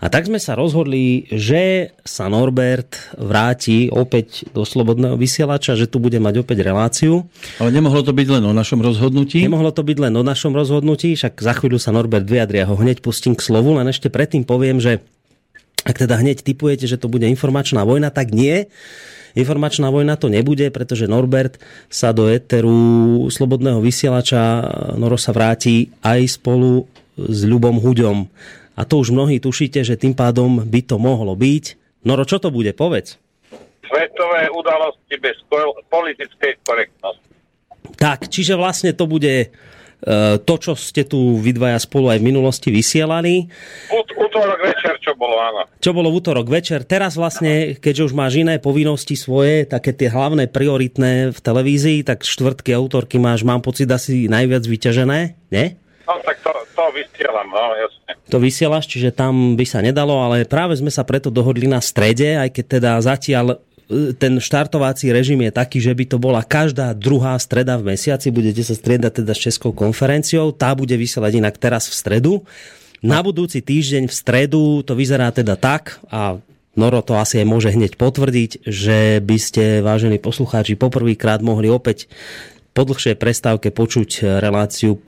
A 0.00 0.08
tak 0.08 0.24
sme 0.24 0.40
sa 0.40 0.56
rozhodli, 0.56 1.28
že 1.28 1.92
sa 2.08 2.32
Norbert 2.32 2.96
vráti 3.20 3.92
opäť 3.92 4.48
do 4.56 4.64
Slobodného 4.64 5.20
vysielača, 5.20 5.76
že 5.76 5.84
tu 5.84 6.00
bude 6.00 6.16
mať 6.16 6.40
opäť 6.40 6.64
reláciu. 6.64 7.28
Ale 7.60 7.68
nemohlo 7.68 8.00
to 8.00 8.16
byť 8.16 8.40
len 8.40 8.44
o 8.48 8.56
našom 8.56 8.80
rozhodnutí? 8.80 9.44
Nemohlo 9.44 9.76
to 9.76 9.84
byť 9.84 9.98
len 10.00 10.16
o 10.16 10.24
našom 10.24 10.56
rozhodnutí, 10.56 11.12
však 11.20 11.36
za 11.36 11.52
chvíľu 11.52 11.76
sa 11.76 11.92
Norbert 11.92 12.24
vyjadria, 12.24 12.64
ho 12.64 12.80
hneď 12.80 13.04
pustím 13.04 13.36
k 13.36 13.44
slovu, 13.44 13.76
len 13.76 13.92
ešte 13.92 14.08
predtým 14.08 14.48
poviem, 14.48 14.80
že 14.80 15.04
ak 15.84 15.96
teda 16.00 16.16
hneď 16.16 16.44
typujete, 16.44 16.88
že 16.88 17.00
to 17.00 17.12
bude 17.12 17.24
informačná 17.28 17.84
vojna, 17.84 18.08
tak 18.08 18.32
nie. 18.32 18.68
Informačná 19.36 19.92
vojna 19.92 20.16
to 20.16 20.32
nebude, 20.32 20.68
pretože 20.72 21.08
Norbert 21.08 21.60
sa 21.92 22.16
do 22.16 22.28
éteru 22.28 23.28
slobodného 23.28 23.84
vysielača 23.84 24.64
Noro 24.96 25.20
sa 25.20 25.36
vráti 25.36 25.92
aj 26.00 26.40
spolu 26.40 26.88
s 27.16 27.44
Ľubom 27.44 27.78
Huďom. 27.80 28.28
A 28.80 28.88
to 28.88 29.04
už 29.04 29.12
mnohí 29.12 29.36
tušíte, 29.36 29.84
že 29.84 30.00
tým 30.00 30.16
pádom 30.16 30.64
by 30.64 30.80
to 30.80 30.96
mohlo 30.96 31.36
byť. 31.36 31.64
Noro, 32.08 32.24
čo 32.24 32.40
to 32.40 32.48
bude? 32.48 32.72
Povedz. 32.72 33.20
Svetové 33.84 34.48
udalosti 34.48 35.20
bez 35.20 35.36
politickej 35.92 36.64
korektnosti. 36.64 37.28
Tak, 38.00 38.32
čiže 38.32 38.56
vlastne 38.56 38.96
to 38.96 39.04
bude 39.04 39.52
E, 40.00 40.40
to, 40.40 40.54
čo 40.56 40.72
ste 40.72 41.04
tu 41.04 41.36
vy 41.36 41.52
dvaja 41.52 41.76
spolu 41.76 42.08
aj 42.08 42.18
v 42.24 42.28
minulosti 42.32 42.72
vysielali. 42.72 43.52
Útorok 44.16 44.60
večer, 44.64 44.96
čo 45.04 45.12
bolo, 45.12 45.36
áno. 45.36 45.68
Čo 45.76 45.92
bolo 45.92 46.08
v 46.08 46.24
útorok 46.24 46.48
večer. 46.48 46.88
Teraz 46.88 47.20
vlastne, 47.20 47.76
keďže 47.76 48.08
už 48.08 48.12
máš 48.16 48.40
iné 48.40 48.56
povinnosti 48.56 49.12
svoje, 49.12 49.68
také 49.68 49.92
tie 49.92 50.08
hlavné, 50.08 50.48
prioritné 50.48 51.36
v 51.36 51.38
televízii, 51.38 52.00
tak 52.00 52.24
štvrtky 52.24 52.72
a 52.72 52.80
útorky 52.80 53.20
máš, 53.20 53.44
mám 53.44 53.60
pocit, 53.60 53.92
asi 53.92 54.24
najviac 54.24 54.64
vyťažené, 54.64 55.18
nie? 55.52 55.76
No 56.08 56.16
tak 56.24 56.40
to, 56.40 56.50
to 56.80 56.86
vysielam, 56.96 57.48
no 57.52 57.76
jasne. 57.76 58.10
To 58.32 58.38
vysielaš, 58.40 58.88
čiže 58.88 59.12
tam 59.12 59.52
by 59.52 59.66
sa 59.68 59.84
nedalo, 59.84 60.16
ale 60.24 60.48
práve 60.48 60.80
sme 60.80 60.88
sa 60.88 61.04
preto 61.04 61.28
dohodli 61.28 61.68
na 61.68 61.84
strede, 61.84 62.40
aj 62.40 62.48
keď 62.56 62.64
teda 62.80 62.90
zatiaľ 63.04 63.60
ten 64.22 64.38
štartovací 64.38 65.10
režim 65.10 65.42
je 65.42 65.50
taký, 65.50 65.82
že 65.82 65.90
by 65.90 66.04
to 66.06 66.16
bola 66.22 66.46
každá 66.46 66.94
druhá 66.94 67.34
streda 67.42 67.74
v 67.74 67.92
mesiaci, 67.92 68.30
budete 68.30 68.62
sa 68.62 68.78
striedať 68.78 69.20
teda 69.20 69.34
s 69.34 69.50
Českou 69.50 69.74
konferenciou, 69.74 70.54
tá 70.54 70.72
bude 70.78 70.94
vysielať 70.94 71.42
inak 71.42 71.58
teraz 71.58 71.90
v 71.90 71.94
stredu. 71.98 72.32
Na 73.02 73.18
budúci 73.18 73.58
týždeň 73.58 74.06
v 74.06 74.14
stredu 74.14 74.86
to 74.86 74.94
vyzerá 74.94 75.34
teda 75.34 75.58
tak 75.58 75.98
a 76.06 76.38
Noro 76.78 77.02
to 77.02 77.18
asi 77.18 77.42
aj 77.42 77.50
môže 77.50 77.74
hneď 77.74 77.98
potvrdiť, 77.98 78.62
že 78.62 79.18
by 79.18 79.36
ste, 79.42 79.82
vážení 79.82 80.22
poslucháči, 80.22 80.78
poprvýkrát 80.78 81.42
mohli 81.42 81.66
opäť 81.66 82.06
po 82.70 82.86
dlhšej 82.86 83.18
prestávke 83.18 83.74
počuť 83.74 84.38
reláciu 84.38 84.94
e, 84.94 85.00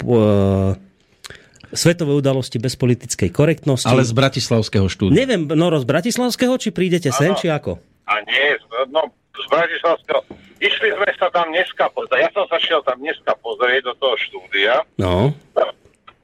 svetové 1.73 2.13
udalosti 2.17 2.61
bez 2.61 2.77
politickej 2.77 3.33
korektnosti. 3.33 3.89
Ale 3.89 4.05
z 4.05 4.13
Bratislavského 4.13 4.87
štúdia. 4.87 5.25
Neviem, 5.25 5.49
Noro, 5.49 5.81
z 5.81 5.87
Bratislavského, 5.89 6.55
či 6.61 6.71
prídete 6.71 7.09
ano. 7.11 7.19
sem, 7.19 7.31
či 7.37 7.49
ako? 7.49 7.81
A 8.07 8.21
nie, 8.29 8.47
no, 8.93 9.09
z 9.33 9.47
Bratislavského. 9.49 10.21
Išli 10.63 10.95
sme 10.95 11.11
sa 11.19 11.27
tam 11.35 11.51
dneska 11.51 11.91
pozrieť. 11.91 12.21
Ja 12.23 12.31
som 12.31 12.45
sa 12.47 12.59
šiel 12.63 12.81
tam 12.87 13.03
dneska 13.03 13.35
pozrieť 13.43 13.91
do 13.91 13.95
toho 13.99 14.15
štúdia. 14.21 14.87
No. 14.95 15.35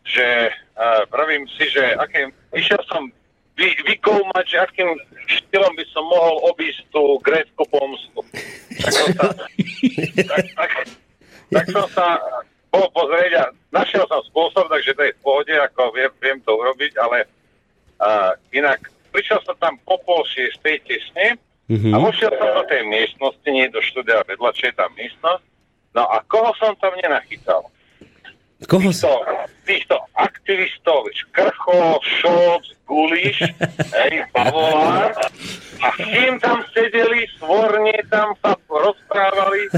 Že 0.06 0.54
uh, 0.78 1.02
pravím 1.10 1.48
si, 1.58 1.66
že 1.74 1.98
akým, 1.98 2.30
išiel 2.54 2.78
som 2.86 3.10
vy, 3.58 3.74
vykoumať, 3.82 4.44
že 4.46 4.56
akým 4.62 4.88
štýlom 5.26 5.72
by 5.74 5.84
som 5.90 6.04
mohol 6.06 6.54
obísť 6.54 6.86
tú 6.94 7.18
grécku 7.18 7.62
pomstu. 7.66 8.20
Tak 8.78 8.92
som 8.94 9.08
sa, 9.10 9.26
tak, 10.30 10.44
tak, 10.54 10.70
tak 11.50 11.64
som 11.74 11.86
sa 11.90 12.06
bol 12.68 12.86
pozrieť 12.92 13.32
a 13.40 13.44
našiel 13.72 14.04
som 14.06 14.20
spôsob, 14.28 14.68
takže 14.68 14.92
to 14.94 15.02
je 15.08 15.16
v 15.16 15.22
pohode, 15.24 15.54
ako 15.54 15.92
viem, 15.96 16.12
viem 16.20 16.38
to 16.44 16.52
urobiť, 16.52 16.92
ale 17.00 17.24
uh, 18.00 18.32
inak 18.52 18.88
prišiel 19.12 19.40
som 19.44 19.56
tam 19.56 19.80
po 19.82 19.96
pol 20.04 20.22
šiestej 20.28 20.84
tesne 20.84 21.40
Mm-hmm. 21.68 21.92
A 21.92 21.96
vošiel 22.00 22.32
som 22.32 22.48
do 22.56 22.64
tej 22.64 22.82
miestnosti, 22.88 23.44
nie 23.44 23.68
do 23.68 23.84
štúdia 23.84 24.24
vedľa, 24.24 24.56
čo 24.56 24.72
je 24.72 24.74
tam 24.74 24.88
miestnosť. 24.96 25.44
No 25.92 26.08
a 26.08 26.24
koho 26.24 26.56
som 26.56 26.72
tam 26.80 26.96
nenachytal? 26.96 27.68
Koho 28.64 28.88
týchto, 28.88 29.12
týchto 29.68 29.96
aktivistov, 30.16 31.12
Krcho, 31.30 32.00
Šolc, 32.00 32.64
Guliš, 32.88 33.52
hej, 34.00 34.24
Pavolár. 34.32 35.12
A 35.84 35.88
s 35.92 35.98
kým 36.00 36.40
tam 36.40 36.64
sedeli, 36.72 37.28
svorne 37.36 38.00
tam 38.08 38.32
sa 38.40 38.56
rozprávali. 38.64 39.68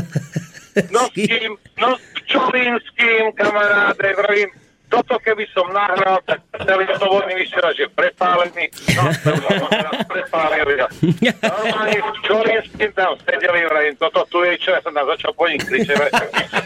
No 0.94 1.10
s 1.10 1.14
kým, 1.26 1.58
no 1.74 1.98
s 1.98 2.06
Čolínským, 2.30 3.34
kamaráde, 3.34 4.14
vravím, 4.14 4.50
toto 4.90 5.22
keby 5.22 5.46
som 5.54 5.70
nahral, 5.70 6.18
tak 6.26 6.42
celý 6.66 6.82
slobodný 6.98 7.38
vysielač 7.38 7.78
je 7.78 7.88
prepálený. 7.94 8.66
No, 8.98 9.02
prepálili. 10.10 10.82
Normálne 11.38 11.98
v 12.02 12.18
Čorinským 12.26 12.90
tam 12.98 13.14
sedeli, 13.22 13.70
vrajím, 13.70 13.94
toto 14.02 14.26
tu 14.26 14.42
je, 14.42 14.58
čo 14.58 14.74
ja 14.74 14.82
som 14.82 14.90
tam 14.90 15.06
začal 15.06 15.30
po 15.38 15.46
nich 15.46 15.62
kričať, 15.62 16.10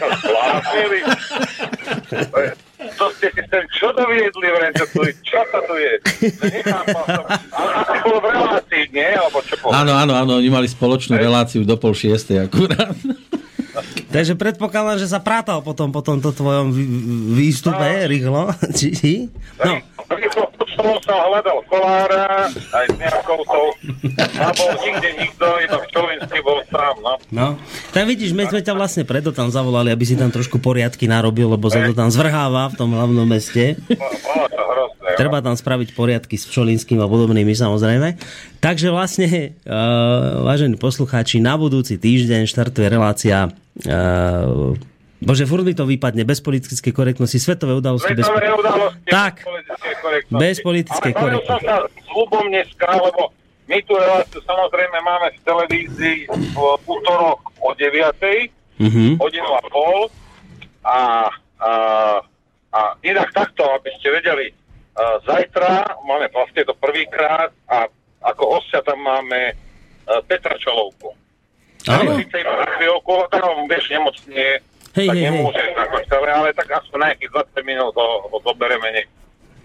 to 0.01 0.07
zbláznili. 0.25 0.99
To 2.97 3.05
ste 3.13 3.27
si 3.29 3.41
sem 3.45 3.63
čo 3.77 3.93
doviedli, 3.93 4.47
vrajím, 4.49 4.73
čo 4.73 4.85
tu 4.89 4.99
je, 5.05 5.11
čo 5.21 5.41
to 5.53 5.59
tu 5.69 5.75
je? 5.77 5.93
Nechápal 6.49 7.05
som. 7.05 7.25
Ale 7.29 7.71
asi 7.77 7.95
bolo 8.01 8.17
v 8.21 8.27
relácii, 8.33 8.83
nie? 8.89 9.09
Alebo 9.13 9.37
čo 9.45 9.55
povedal? 9.61 9.85
Áno, 9.85 9.93
áno, 10.01 10.13
áno, 10.17 10.31
oni 10.41 10.49
mali 10.49 10.65
spoločnú 10.65 11.13
reláciu 11.13 11.61
do 11.61 11.77
pol 11.77 11.93
šiestej 11.93 12.49
akurát. 12.49 12.97
Takže 14.07 14.33
predpokladám, 14.33 14.97
že 14.97 15.07
sa 15.07 15.19
prátal 15.19 15.59
potom 15.59 15.89
po 15.89 15.99
tomto 15.99 16.31
tvojom 16.31 16.71
vý- 16.71 16.89
výstupe 17.35 18.07
rýchlo. 18.07 18.47
Či? 18.77 19.27
No, 19.59 19.79
Rýchlo 20.05 20.54
som 20.75 20.95
sa 21.01 21.15
hľadal 21.31 21.59
kolára, 21.71 22.51
aj 22.51 22.85
s 22.91 22.95
nejakou 22.99 23.39
tou, 23.47 23.67
a 24.19 24.49
bol 24.53 24.71
nikde 24.83 25.09
nikto, 25.17 25.45
iba 25.63 25.77
v 25.79 25.87
Čolinský 25.89 26.39
bol 26.43 26.59
sám, 26.69 26.95
no. 27.01 27.13
no. 27.31 27.47
Tak 27.95 28.03
vidíš, 28.05 28.35
my 28.35 28.47
sme 28.51 28.61
ťa 28.61 28.75
vlastne 28.75 29.03
preto 29.07 29.31
tam 29.31 29.47
zavolali, 29.49 29.89
aby 29.89 30.05
si 30.05 30.19
tam 30.19 30.29
trošku 30.29 30.59
poriadky 30.59 31.07
narobil, 31.07 31.47
lebo 31.51 31.71
sa 31.71 31.81
to 31.83 31.95
tam 31.95 32.11
zvrháva 32.11 32.71
v 32.71 32.75
tom 32.75 32.91
hlavnom 32.93 33.25
meste. 33.25 33.79
Bolo 33.87 34.47
to 34.51 34.63
hrozné. 34.63 35.09
no. 35.15 35.17
Treba 35.17 35.39
tam 35.39 35.55
spraviť 35.55 35.95
poriadky 35.95 36.35
s 36.35 36.45
Pčolinským 36.51 36.99
a 36.99 37.07
podobnými 37.07 37.55
samozrejme. 37.55 38.19
Takže 38.59 38.91
vlastne, 38.91 39.55
uh, 39.63 40.43
vážení 40.43 40.75
poslucháči, 40.75 41.39
na 41.39 41.55
budúci 41.55 41.95
týždeň 41.95 42.49
štartuje 42.49 42.87
relácia 42.91 43.47
uh, 43.47 44.75
Bože, 45.25 45.49
furt 45.49 45.65
mi 45.65 45.73
to 45.73 45.89
vypadne, 45.89 46.21
bez 46.21 46.37
politickej 46.37 46.93
korektnosti, 46.93 47.41
svetové 47.41 47.73
udalosti. 47.73 48.13
Bez... 48.13 48.29
Svetové 48.29 48.53
udalosti, 48.53 49.09
Tak. 49.09 49.33
bez 49.41 49.49
politickej 49.49 49.95
korektnosti. 49.97 50.41
Bez 50.45 50.55
politickej 50.61 51.11
Ale 51.11 51.17
som 51.17 51.23
korektnosti. 51.25 51.65
sa 51.65 51.75
s 51.89 52.07
Lubom 52.13 52.45
dneska, 52.53 52.87
lebo 52.93 53.21
my 53.65 53.77
tú 53.89 53.93
reláciu 53.97 54.39
samozrejme 54.45 54.97
máme 55.01 55.27
v 55.33 55.39
televízii 55.41 56.19
v 56.29 56.57
útorok 56.85 57.39
o 57.57 57.69
9. 57.73 58.53
Mhm. 58.75 59.17
hodinu 59.17 59.49
a 59.55 59.61
pol 59.71 60.11
a, 60.83 60.99
a, 61.63 61.71
a 62.75 62.79
inak 63.01 63.31
takto, 63.31 63.63
aby 63.71 63.89
ste 63.97 64.11
vedeli, 64.11 64.51
uh, 64.51 65.17
zajtra 65.23 65.95
máme 66.03 66.27
vlastne 66.29 66.61
to 66.67 66.75
prvýkrát 66.77 67.49
a 67.71 67.87
ako 68.19 68.59
hostia 68.59 68.83
tam 68.83 68.99
máme 68.99 69.55
uh, 69.55 70.19
Petra 70.27 70.59
Čalovku. 70.59 71.15
Áno. 71.87 72.13
Ale 72.13 72.25
síce 72.25 72.35
iba 72.41 72.53
na 72.53 72.67
chvíľku, 72.75 73.13
tam 73.31 73.63
vieš, 73.69 73.85
nemocne, 73.93 74.45
Hej, 74.95 75.07
tak 75.11 75.15
hej, 75.19 75.23
hej. 75.27 75.35
nemôže 75.35 75.63
ako 75.75 75.97
celé, 76.07 76.29
ale 76.31 76.47
tak 76.55 76.67
aspoň 76.71 76.97
nejakých 77.11 77.31
20 77.35 77.69
minút 77.69 77.93
ho, 77.99 78.07
ho 78.31 78.39
nech. 78.95 79.09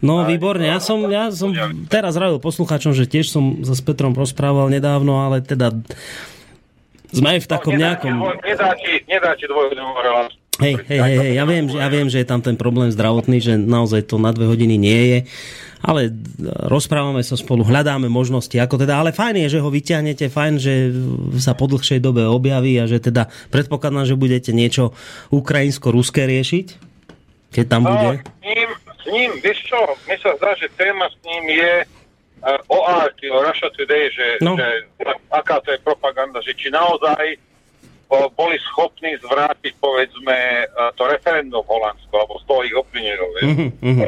No, 0.00 0.24
výborne. 0.24 0.64
Ja 0.64 0.80
som, 0.80 1.04
ja 1.12 1.28
som 1.28 1.52
teraz 1.86 2.16
radil 2.16 2.40
poslucháčom, 2.40 2.96
že 2.96 3.04
tiež 3.04 3.28
som 3.28 3.60
sa 3.60 3.76
s 3.76 3.84
Petrom 3.84 4.16
rozprával 4.16 4.72
nedávno, 4.72 5.20
ale 5.20 5.44
teda 5.44 5.76
sme 7.12 7.36
aj 7.36 7.40
v 7.44 7.48
takom 7.48 7.74
nedá, 7.76 8.00
nejakom... 8.00 8.14
Nedá 8.40 8.70
ti, 8.80 8.92
nedá 9.04 9.30
ti 9.36 9.44
dvojhodinovú 9.44 10.00
reláciu. 10.00 10.40
Hej, 10.60 10.74
hej, 10.86 10.98
hej, 11.00 11.16
hej, 11.16 11.32
ja 11.34 11.44
viem, 11.44 11.64
že, 11.66 11.76
ja 11.80 11.88
viem, 11.88 12.08
že 12.08 12.18
je 12.20 12.28
tam 12.28 12.40
ten 12.40 12.54
problém 12.54 12.92
zdravotný, 12.92 13.40
že 13.40 13.56
naozaj 13.56 14.04
to 14.04 14.20
na 14.20 14.30
dve 14.30 14.44
hodiny 14.44 14.76
nie 14.76 15.00
je, 15.08 15.18
ale 15.80 16.12
rozprávame 16.68 17.24
sa 17.24 17.40
spolu, 17.40 17.64
hľadáme 17.64 18.12
možnosti, 18.12 18.52
ako 18.52 18.76
teda, 18.76 19.00
ale 19.00 19.16
fajn 19.16 19.48
je, 19.48 19.56
že 19.56 19.62
ho 19.64 19.72
vyťahnete, 19.72 20.28
fajn, 20.28 20.54
že 20.60 20.74
sa 21.40 21.56
po 21.56 21.64
dlhšej 21.64 22.04
dobe 22.04 22.28
objaví 22.28 22.76
a 22.76 22.84
že 22.84 23.00
teda 23.00 23.32
predpokladám, 23.48 24.04
že 24.04 24.20
budete 24.20 24.52
niečo 24.52 24.92
ukrajinsko-ruské 25.32 26.28
riešiť, 26.28 26.66
keď 27.50 27.64
tam 27.64 27.88
bude. 27.88 28.20
s 28.20 28.44
ním, 28.44 28.68
s 28.76 29.04
ním, 29.08 29.30
vieš 29.40 29.58
čo, 29.64 29.80
mi 30.04 30.16
sa 30.20 30.36
zdá, 30.36 30.52
že 30.60 30.68
téma 30.76 31.08
s 31.08 31.16
ním 31.24 31.44
je 31.48 31.72
uh, 32.44 32.60
o 32.68 32.78
RT, 32.84 33.20
o 33.32 33.40
Russia 33.40 33.68
Today, 33.72 34.12
že, 34.12 34.26
No. 34.44 34.60
že 34.60 34.68
aká 35.32 35.64
to 35.64 35.72
je 35.72 35.80
propaganda, 35.80 36.44
že 36.44 36.52
či 36.52 36.68
naozaj 36.68 37.40
boli 38.10 38.58
schopní 38.58 39.14
zvrátiť, 39.22 39.78
povedzme, 39.78 40.66
to 40.98 41.06
referendum 41.06 41.62
v 41.62 41.70
Holandsku, 41.70 42.10
alebo 42.10 42.42
z 42.42 42.44
toho 42.50 42.60
ich 42.66 42.74
obvinujú, 42.74 43.26
vieš. 43.38 43.46
Mhm, 43.46 43.66
mhm. 43.78 44.02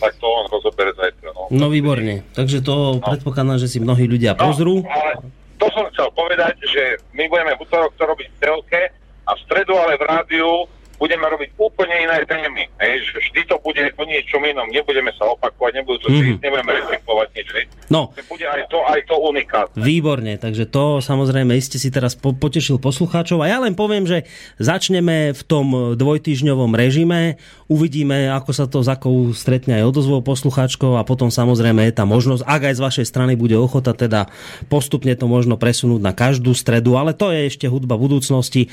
Tak 0.00 0.16
to 0.16 0.26
on 0.32 0.48
rozobere 0.48 0.96
zajtra, 0.96 1.28
no. 1.36 1.52
No 1.52 1.68
výborne, 1.68 2.24
takže 2.32 2.64
to 2.64 3.04
predpokladám, 3.04 3.60
že 3.60 3.68
si 3.68 3.78
mnohí 3.84 4.08
ľudia 4.08 4.32
pozrú. 4.32 4.80
No, 4.80 4.88
ale 4.88 5.20
to 5.60 5.68
som 5.76 5.84
chcel 5.92 6.08
povedať, 6.16 6.56
že 6.64 6.96
my 7.12 7.28
budeme 7.28 7.52
v 7.52 7.68
útorok 7.68 7.92
to 8.00 8.08
robiť 8.08 8.26
v 8.32 8.38
telke 8.40 8.82
a 9.28 9.30
v 9.36 9.40
stredu 9.44 9.76
ale 9.76 10.00
v 10.00 10.04
rádiu 10.08 10.64
budeme 11.00 11.26
robiť 11.26 11.50
úplne 11.58 11.96
iné 12.06 12.22
témy. 12.28 12.68
Hej, 12.78 13.10
že 13.10 13.12
vždy 13.18 13.40
to 13.50 13.56
bude 13.64 13.82
o 13.82 14.04
niečom 14.06 14.44
inom, 14.46 14.68
nebudeme 14.70 15.10
sa 15.18 15.26
opakovať, 15.32 15.82
nebudú 15.82 15.98
to 16.06 16.08
mm. 16.12 16.38
nebudeme 16.38 16.70
recyklovať 16.70 17.28
nič. 17.34 17.48
Hej. 17.56 17.64
No. 17.90 18.14
Bude 18.30 18.46
aj 18.46 18.70
to, 18.70 18.78
aj 18.86 19.00
to 19.10 19.16
unikát. 19.18 19.68
Výborne, 19.74 20.38
takže 20.38 20.70
to 20.70 21.02
samozrejme 21.02 21.56
iste 21.58 21.80
si 21.82 21.90
teraz 21.90 22.14
po- 22.14 22.36
potešil 22.36 22.78
poslucháčov 22.78 23.42
a 23.42 23.50
ja 23.50 23.58
len 23.58 23.74
poviem, 23.74 24.06
že 24.06 24.28
začneme 24.62 25.34
v 25.34 25.42
tom 25.42 25.96
dvojtýžňovom 25.98 26.70
režime, 26.78 27.40
uvidíme, 27.66 28.30
ako 28.30 28.50
sa 28.54 28.70
to 28.70 28.84
za 28.84 29.00
akou 29.00 29.32
stretne 29.32 29.80
aj 29.80 29.96
odozvou 29.96 30.20
poslucháčkov 30.20 31.00
a 31.00 31.06
potom 31.08 31.32
samozrejme 31.32 31.88
je 31.88 31.96
tá 31.96 32.04
možnosť, 32.04 32.44
ak 32.44 32.62
aj 32.68 32.74
z 32.76 32.84
vašej 32.84 33.06
strany 33.08 33.32
bude 33.32 33.56
ochota, 33.56 33.96
teda 33.96 34.28
postupne 34.68 35.16
to 35.16 35.24
možno 35.24 35.56
presunúť 35.56 36.04
na 36.04 36.12
každú 36.12 36.52
stredu, 36.52 37.00
ale 37.00 37.16
to 37.16 37.32
je 37.32 37.48
ešte 37.48 37.64
hudba 37.64 37.96
budúcnosti. 37.96 38.68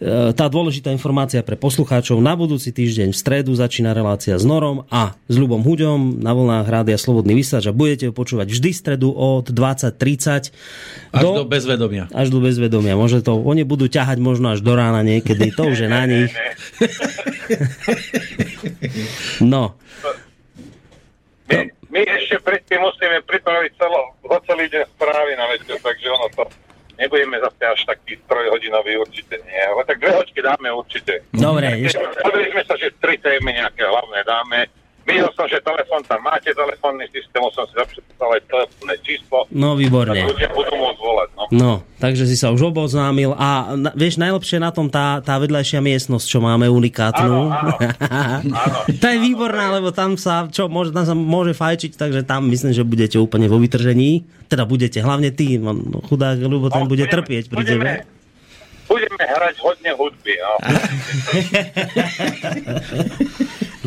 E, 0.00 0.32
Tá 0.32 0.48
dôležitá 0.48 0.88
informácia 0.94 1.44
pre 1.44 1.60
poslucháčov, 1.66 2.22
na 2.22 2.38
budúci 2.38 2.70
týždeň 2.70 3.10
v 3.10 3.18
stredu 3.18 3.50
začína 3.50 3.90
relácia 3.90 4.38
s 4.38 4.46
Norom 4.46 4.86
a 4.86 5.18
s 5.26 5.34
Ľubom 5.34 5.66
Huďom 5.66 6.22
na 6.22 6.30
vlnách 6.30 6.62
Rádia 6.62 6.94
Slobodný 6.94 7.34
vysielač 7.34 7.66
a 7.66 7.74
budete 7.74 8.06
ho 8.06 8.14
počúvať 8.14 8.54
vždy 8.54 8.70
v 8.70 8.78
stredu 8.78 9.10
od 9.10 9.50
20.30 9.50 10.54
Až 11.10 11.22
do 11.26 11.42
bezvedomia. 11.42 12.06
až 12.14 12.30
do 12.30 12.38
bezvedomia. 12.38 12.94
Môže 12.94 13.18
to, 13.18 13.34
oni 13.42 13.66
budú 13.66 13.90
ťahať 13.90 14.22
možno 14.22 14.54
až 14.54 14.62
do 14.62 14.78
rána 14.78 15.02
niekedy, 15.02 15.50
to 15.50 15.66
už 15.66 15.82
je 15.82 15.88
na 15.90 16.06
nich. 16.06 16.30
No, 19.42 19.74
My, 21.46 21.62
my 21.90 22.00
ešte 22.18 22.38
predtým 22.42 22.78
musíme 22.78 23.22
pripraviť 23.22 23.70
celo, 23.78 24.14
celý 24.46 24.66
deň 24.66 24.82
správy 24.94 25.32
na 25.34 25.46
večer, 25.50 25.78
takže 25.78 26.06
ono 26.10 26.26
to 26.34 26.42
nebudeme 26.98 27.36
zase 27.40 27.62
až 27.64 27.80
taký 27.84 28.16
trojhodinový 28.24 28.96
určite 29.00 29.36
nie, 29.44 29.62
ale 29.68 29.84
tak 29.84 30.00
dve 30.00 30.12
hoďky 30.16 30.40
dáme 30.42 30.68
určite. 30.72 31.12
dobre, 31.32 31.68
ešte, 31.84 32.02
sme 32.52 32.62
sa, 32.64 32.74
že 32.80 32.88
tri 33.00 33.20
témy 33.20 33.52
nejaké 33.52 33.84
hlavné 33.84 34.20
dáme. 34.24 34.60
Videl 35.06 35.30
som, 35.32 35.46
že 35.46 35.58
telefon 35.60 36.02
tam 36.02 36.18
máte, 36.20 36.50
telefónny 36.50 37.06
systém, 37.06 37.38
som 37.48 37.62
si 37.64 37.74
zapísal 37.74 38.02
aj 38.28 38.42
telefónne 38.44 38.96
číslo. 39.00 39.46
no 39.48 39.72
výborne. 39.72 40.18
ľudia 40.20 40.50
budú 40.50 40.74
môcť 40.74 40.98
volať, 40.98 41.28
no. 41.32 41.44
No, 41.48 41.70
takže 41.96 42.26
si 42.26 42.34
sa 42.34 42.50
už 42.50 42.66
oboznámil 42.66 43.30
a 43.32 43.48
na, 43.72 43.94
vieš, 43.94 44.18
najlepšie 44.18 44.58
na 44.58 44.68
tom 44.68 44.86
tá, 44.86 45.18
tá 45.20 45.38
vedľajšia 45.38 45.78
miestnosť, 45.80 46.26
čo 46.26 46.38
máme 46.40 46.66
unikátnu. 46.66 47.22
Áno, 47.22 47.70
áno. 47.70 47.70
Áno. 48.50 48.52
tá 48.98 49.08
je 49.08 49.20
výborná, 49.22 49.70
lebo 49.72 49.88
tam 49.88 50.14
sa, 50.16 50.46
čo, 50.46 50.66
môže, 50.66 50.90
tam 50.90 51.04
sa 51.04 51.14
môže 51.14 51.52
fajčiť, 51.52 51.94
takže 51.94 52.20
tam 52.22 52.50
myslím, 52.50 52.72
že 52.72 52.82
budete 52.82 53.16
úplne 53.16 53.46
vo 53.46 53.56
vytržení. 53.56 54.26
Teda 54.44 54.62
budete, 54.62 54.98
hlavne 54.98 55.30
ty, 55.30 55.54
no, 55.54 55.70
chudák, 56.02 56.34
lebo 56.36 56.66
ten 56.66 56.82
No, 56.82 56.88
bude 56.88 57.02
budeme- 57.02 57.14
trpieť 57.14 57.44
pri 57.46 57.56
budeme, 57.56 57.78
tebe. 57.78 57.92
budeme 58.86 59.22
hrať 59.24 59.54
hodne 59.62 59.90
hudby, 59.94 60.34
no. 60.34 60.52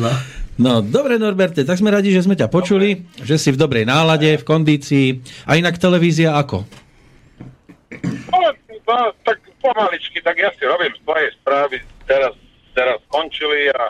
No. 0.00 0.08
No, 0.60 0.84
dobre 0.84 1.16
Norberte, 1.16 1.64
tak 1.64 1.80
sme 1.80 1.88
radi, 1.88 2.12
že 2.12 2.20
sme 2.20 2.36
ťa 2.36 2.52
počuli, 2.52 3.08
že 3.24 3.40
si 3.40 3.48
v 3.48 3.56
dobrej 3.56 3.88
nálade, 3.88 4.36
v 4.36 4.44
kondícii. 4.44 5.24
A 5.48 5.56
inak 5.56 5.80
televízia 5.80 6.36
ako? 6.36 6.68
No, 8.28 8.44
no, 8.68 8.98
tak 9.24 9.40
pomaličky, 9.64 10.20
tak 10.20 10.36
ja 10.36 10.52
si 10.60 10.68
robím 10.68 10.92
svoje 11.00 11.32
správy, 11.40 11.80
teraz, 12.04 12.36
teraz 12.76 13.00
skončili 13.08 13.72
a, 13.72 13.88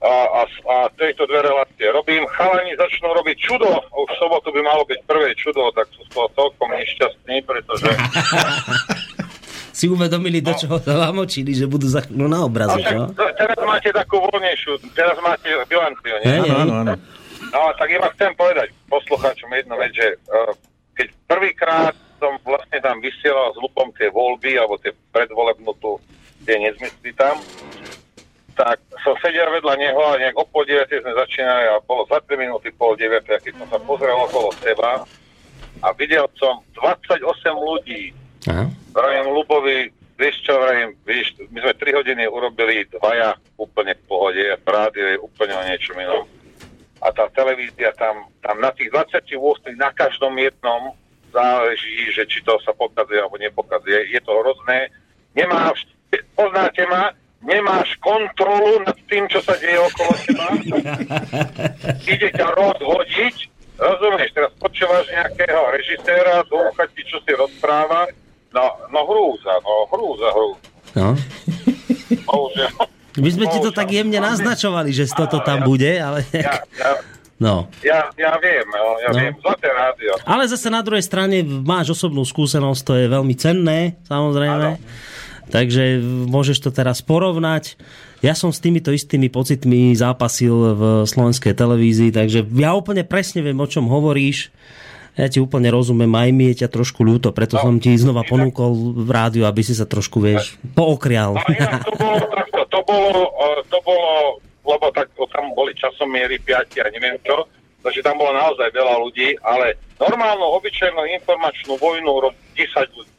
a, 0.00 0.12
a, 0.40 0.42
a 0.48 0.76
tejto 0.96 1.28
dve 1.28 1.44
relácie 1.44 1.92
robím. 1.92 2.24
Chalani 2.32 2.72
začnú 2.80 3.12
robiť 3.12 3.36
čudo, 3.36 3.68
už 3.68 4.08
v 4.08 4.16
sobotu 4.16 4.48
by 4.56 4.64
malo 4.64 4.80
byť 4.88 5.00
prvé 5.04 5.36
čudo, 5.36 5.68
tak 5.76 5.92
sú 5.92 6.00
z 6.08 6.10
toho 6.16 6.28
celkom 6.32 6.72
nešťastní, 6.72 7.44
pretože 7.44 7.92
Si 9.76 9.92
uvedomili, 9.92 10.40
do 10.40 10.56
čoho 10.56 10.80
sa 10.80 10.96
vám 10.96 11.20
očili, 11.20 11.52
že 11.52 11.68
budú 11.68 11.84
za 11.84 12.00
chvíľu 12.00 12.32
na 12.32 12.40
No, 12.40 12.48
čo? 12.80 13.12
te- 13.12 13.34
teraz 13.36 13.60
máte 13.60 13.92
takú 13.92 14.24
voľnejšiu, 14.24 14.72
teraz 14.96 15.20
máte 15.20 15.52
bilanciu, 15.68 16.16
nie? 16.24 16.32
Áno, 16.32 16.54
áno, 16.56 16.72
áno. 16.80 16.92
No, 17.52 17.60
tak 17.76 17.92
iba 17.92 18.08
chcem 18.16 18.32
povedať 18.32 18.72
poslucháčom 18.88 19.52
jednu 19.52 19.76
vec, 19.76 19.92
že 19.92 20.16
uh, 20.32 20.56
keď 20.96 21.08
prvýkrát 21.28 21.92
som 22.16 22.40
vlastne 22.40 22.80
tam 22.80 23.04
vysielal 23.04 23.52
s 23.52 23.60
Lupom 23.60 23.92
tie 23.92 24.08
voľby, 24.08 24.56
alebo 24.56 24.80
tie 24.80 24.96
predvolebnú 25.12 25.68
tu, 25.76 26.00
tie 26.48 26.56
nezmysly 26.56 27.12
tam, 27.12 27.36
tak 28.56 28.80
som 29.04 29.12
sedel 29.20 29.52
vedľa 29.52 29.76
neho 29.76 30.00
a 30.00 30.16
nejak 30.16 30.40
o 30.40 30.48
pol 30.48 30.64
9 30.64 30.88
sme 30.88 31.12
začínali 31.12 31.68
a 31.68 31.84
bolo 31.84 32.08
za 32.08 32.16
3 32.24 32.32
minúty 32.40 32.72
pol 32.72 32.96
9, 32.96 33.12
a 33.28 33.36
keď 33.36 33.52
som 33.60 33.68
sa 33.68 33.78
pozrel 33.84 34.16
okolo 34.16 34.48
seba 34.56 35.04
a 35.84 35.88
videl 35.92 36.24
som 36.40 36.64
28 36.72 37.20
ľudí, 37.52 38.16
Aha. 38.46 38.70
Vravím 38.94 39.26
Lubovi, 39.34 39.90
vieš 40.14 40.36
čo 40.46 40.54
vrajím, 40.56 40.94
vieš, 41.02 41.34
my 41.50 41.58
sme 41.60 41.74
3 41.74 41.98
hodiny 41.98 42.22
urobili 42.30 42.86
dvaja 42.94 43.34
úplne 43.58 43.98
v 43.98 44.02
pohode, 44.06 44.44
rádio 44.62 45.06
je 45.12 45.18
úplne 45.18 45.54
o 45.58 45.66
niečom 45.66 45.96
inom. 45.98 46.24
A 47.02 47.12
tá 47.12 47.28
televízia 47.34 47.92
tam, 47.98 48.30
tam 48.40 48.56
na 48.62 48.72
tých 48.72 48.88
28 48.90 49.36
na 49.76 49.90
každom 49.92 50.32
jednom 50.38 50.96
záleží, 51.34 52.08
že 52.16 52.24
či 52.24 52.40
to 52.40 52.56
sa 52.64 52.72
pokazuje 52.72 53.20
alebo 53.20 53.36
nepokazuje. 53.36 54.08
Je 54.08 54.20
to 54.24 54.32
hrozné. 54.32 54.88
Nemáš, 55.36 55.84
poznáte 56.32 56.88
ma, 56.88 57.12
nemáš 57.44 57.92
kontrolu 58.00 58.80
nad 58.80 58.96
tým, 59.04 59.28
čo 59.28 59.44
sa 59.44 59.52
deje 59.60 59.76
okolo 59.76 60.12
teba. 60.24 60.46
Ide 62.16 62.32
ťa 62.32 62.48
rozhodiť, 62.56 63.36
rozumieš, 63.76 64.30
teraz 64.32 64.52
počúvaš 64.56 65.04
nejakého 65.12 65.62
režiséra, 65.76 66.40
dúchať 66.48 66.88
ti, 66.96 67.02
čo 67.04 67.20
si 67.20 67.36
rozpráva, 67.36 68.08
no, 68.56 68.64
no 68.88 69.00
hrúza, 69.04 69.52
no 69.60 69.72
hrúza, 69.92 70.28
hrúza. 70.32 70.64
No. 70.96 71.08
Bohužiaľ. 72.28 72.88
My 73.16 73.28
sme 73.28 73.46
ti 73.48 73.58
to 73.60 73.70
tak 73.70 73.88
jemne 73.88 74.16
naznačovali, 74.16 74.92
že 74.92 75.08
toto 75.08 75.40
tam 75.40 75.64
bude, 75.64 75.88
ale... 75.96 76.24
Ja, 76.32 76.56
ja, 76.72 76.90
No. 77.36 77.68
ja, 77.84 78.08
ja 78.16 78.32
viem, 78.40 78.64
no, 78.64 78.96
ja 78.96 79.12
No. 79.12 79.20
viem, 79.20 79.36
zlaté 79.44 79.68
rádio. 79.68 80.16
Ale 80.24 80.48
zase 80.48 80.72
na 80.72 80.80
druhej 80.80 81.04
strane 81.04 81.44
máš 81.44 81.92
osobnú 81.92 82.24
skúsenosť, 82.24 82.80
to 82.80 82.92
je 82.96 83.12
veľmi 83.12 83.36
cenné, 83.36 84.00
samozrejme. 84.08 84.80
Takže 85.52 86.00
môžeš 86.26 86.64
to 86.64 86.70
teraz 86.72 87.04
porovnať. 87.04 87.76
Ja 88.24 88.32
som 88.32 88.48
s 88.48 88.58
týmito 88.58 88.88
istými 88.88 89.28
pocitmi 89.28 89.92
zápasil 89.92 90.50
v 90.72 90.82
slovenskej 91.04 91.52
televízii, 91.52 92.08
takže 92.08 92.40
ja 92.56 92.72
úplne 92.72 93.04
presne 93.04 93.44
viem, 93.44 93.60
o 93.60 93.68
čom 93.68 93.84
hovoríš. 93.84 94.48
Ja 95.16 95.32
ti 95.32 95.40
úplne 95.40 95.72
rozumiem, 95.72 96.12
aj 96.12 96.30
mi 96.36 96.52
je 96.52 96.64
ťa 96.64 96.68
trošku 96.68 97.00
ľúto, 97.00 97.32
preto 97.32 97.56
som 97.56 97.80
ti 97.80 97.96
znova 97.96 98.20
ponúkol 98.28 99.00
v 99.00 99.08
rádiu, 99.08 99.48
aby 99.48 99.64
si 99.64 99.72
sa 99.72 99.88
trošku, 99.88 100.20
vieš, 100.20 100.60
pookrial. 100.76 101.40
No 101.40 101.42
inak 101.48 101.88
to 101.88 101.96
bolo 101.96 102.36
to 102.76 102.80
bolo, 102.84 103.32
eh, 103.32 103.60
to 103.72 103.78
bolo, 103.80 104.36
lebo 104.68 104.86
tak 104.92 105.08
tam 105.32 105.54
boli 105.56 105.72
časomiery 105.72 106.36
5 106.44 106.76
a 106.84 106.92
neviem 106.92 107.16
čo, 107.24 107.48
takže 107.80 108.04
tam 108.04 108.20
bolo 108.20 108.36
naozaj 108.36 108.68
veľa 108.68 108.94
ľudí, 109.00 109.32
ale 109.40 109.80
normálnu, 109.96 110.44
obyčajnú 110.60 111.08
informačnú 111.22 111.80
vojnu 111.80 112.12
robí 112.20 112.40
10 112.52 112.92
ľudí. 112.92 113.14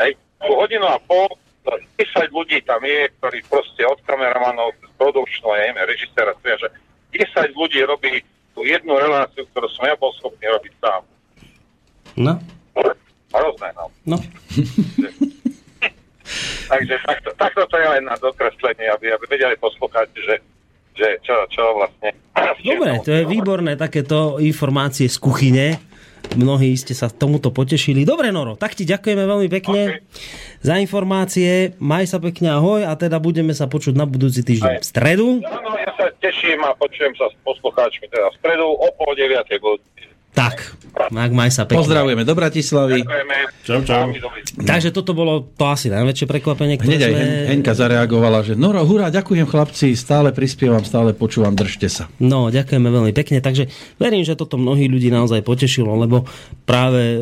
Hej, 0.00 0.16
po 0.40 0.54
hodinu 0.64 0.88
a 0.88 0.96
pol, 1.04 1.28
to 1.68 1.76
10 2.00 2.32
ľudí 2.32 2.64
tam 2.64 2.80
je, 2.80 3.12
ktorí 3.20 3.44
proste 3.52 3.84
od 3.84 4.00
kameramanov, 4.08 4.72
produkčnú, 4.96 5.52
ja 5.52 5.68
neviem, 5.68 5.84
režiséra, 5.84 6.32
že 6.40 6.68
10 7.12 7.52
ľudí 7.52 7.84
robí 7.84 8.24
tú 8.56 8.64
jednu 8.64 8.96
reláciu, 8.96 9.44
ktorú 9.52 9.68
som 9.76 9.84
ja 9.84 9.96
bol 9.96 10.12
schopný 10.16 10.48
robiť 10.48 10.72
sám. 10.80 11.02
No, 12.16 12.36
Hrozné, 13.32 13.68
no. 13.76 13.88
no. 14.04 14.16
Takže 16.72 16.94
takto, 17.04 17.28
takto 17.36 17.62
to 17.68 17.76
je 17.76 17.88
len 17.98 18.04
na 18.04 18.16
dokreslenie, 18.16 18.88
aby, 18.92 19.12
aby 19.12 19.24
vedeli 19.28 19.56
poslucháči, 19.60 20.20
že, 20.24 20.36
že 20.96 21.08
čo, 21.24 21.34
čo 21.52 21.62
vlastne... 21.76 22.12
Dobre, 22.68 23.00
to 23.04 23.10
je 23.12 23.22
výborné 23.28 23.76
takéto 23.76 24.40
informácie 24.40 25.08
z 25.08 25.16
kuchyne. 25.20 25.80
Mnohí 26.32 26.72
ste 26.78 26.94
sa 26.96 27.10
tomuto 27.12 27.50
potešili. 27.52 28.06
Dobre, 28.06 28.32
Noro, 28.32 28.56
tak 28.56 28.78
ti 28.78 28.88
ďakujeme 28.88 29.24
veľmi 29.26 29.48
pekne 29.50 30.06
za 30.62 30.78
informácie. 30.78 31.76
Maj 31.82 32.08
sa 32.08 32.22
pekne, 32.22 32.54
ahoj 32.54 32.86
a 32.88 32.94
teda 32.94 33.18
budeme 33.18 33.52
sa 33.52 33.66
počuť 33.68 33.92
na 33.98 34.06
budúci 34.06 34.40
týždeň 34.46 34.80
v 34.80 34.86
stredu. 34.86 35.28
Áno, 35.44 35.76
ja 35.76 35.90
sa 35.98 36.08
teším 36.22 36.62
a 36.62 36.72
počujem 36.78 37.12
sa 37.18 37.26
s 37.28 37.36
poslucháčmi 37.42 38.06
teda 38.08 38.32
v 38.32 38.36
stredu 38.38 38.64
o 38.64 38.88
pol 38.96 39.12
deviatej 39.18 39.58
budú. 39.60 39.82
Tak, 40.32 40.56
tak 41.12 41.30
maj 41.36 41.52
sa 41.52 41.68
pekne. 41.68 41.84
Pozdravujeme 41.84 42.24
do 42.24 42.32
Bratislavy. 42.32 43.04
Ďakujeme. 43.04 43.36
Čau, 43.62 43.80
čau. 43.86 44.10
Takže 44.58 44.90
toto 44.90 45.14
bolo 45.14 45.46
to 45.54 45.70
asi 45.70 45.86
najväčšie 45.86 46.26
prekvapenie, 46.26 46.80
ktoré 46.80 46.98
Hneď 46.98 47.02
aj 47.06 47.12
sme... 47.14 47.22
Hen, 47.22 47.32
Henka 47.52 47.72
zareagovala, 47.78 48.42
že 48.42 48.58
Noro, 48.58 48.82
hurá, 48.82 49.06
ďakujem 49.12 49.46
chlapci, 49.46 49.94
stále 49.94 50.34
prispievam, 50.34 50.82
stále 50.82 51.14
počúvam, 51.14 51.54
držte 51.54 51.86
sa. 51.86 52.10
No, 52.18 52.50
ďakujeme 52.50 52.88
veľmi 52.90 53.12
pekne. 53.14 53.38
Takže 53.38 53.70
verím, 54.02 54.26
že 54.26 54.34
toto 54.34 54.58
mnohí 54.58 54.90
ľudí 54.90 55.14
naozaj 55.14 55.46
potešilo, 55.46 55.94
lebo 55.94 56.26
práve 56.66 57.00
e, 57.00 57.18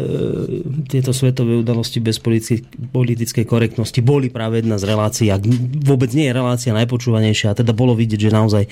tieto 0.89 1.13
svetové 1.13 1.61
udalosti 1.61 2.01
bez 2.01 2.17
politi- 2.17 2.65
politickej 2.95 3.45
korektnosti 3.45 4.01
boli 4.01 4.33
práve 4.33 4.65
jedna 4.65 4.81
z 4.81 4.87
relácií, 4.87 5.29
ak 5.29 5.45
vôbec 5.85 6.09
nie 6.17 6.31
je 6.31 6.37
relácia 6.41 6.73
najpočúvanejšia, 6.73 7.53
a 7.53 7.59
teda 7.59 7.77
bolo 7.77 7.93
vidieť, 7.93 8.31
že 8.31 8.31
naozaj 8.33 8.65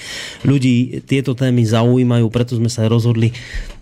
ľudí 0.49 1.05
tieto 1.05 1.37
témy 1.37 1.69
zaujímajú, 1.69 2.33
preto 2.33 2.57
sme 2.57 2.73
sa 2.73 2.87
aj 2.87 2.97
rozhodli 2.97 3.37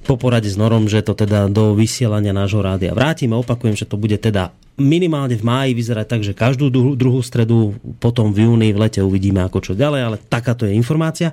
po 0.06 0.14
porade 0.14 0.46
s 0.46 0.54
Norom, 0.54 0.86
že 0.86 1.02
to 1.02 1.18
teda 1.18 1.50
do 1.50 1.74
vysielania 1.74 2.30
nášho 2.30 2.62
rádia 2.62 2.94
vrátime. 2.94 3.34
Opakujem, 3.34 3.74
že 3.74 3.90
to 3.90 3.98
bude 3.98 4.14
teda 4.16 4.54
minimálne 4.78 5.34
v 5.34 5.44
máji 5.44 5.72
vyzerať 5.74 6.06
tak, 6.06 6.20
že 6.22 6.36
každú 6.36 6.68
druhú, 6.94 7.20
stredu, 7.24 7.74
potom 7.98 8.30
v 8.30 8.46
júni, 8.46 8.70
v 8.70 8.86
lete 8.86 9.00
uvidíme 9.00 9.42
ako 9.42 9.58
čo 9.60 9.72
ďalej, 9.72 10.00
ale 10.04 10.16
takáto 10.20 10.68
je 10.68 10.76
informácia. 10.76 11.32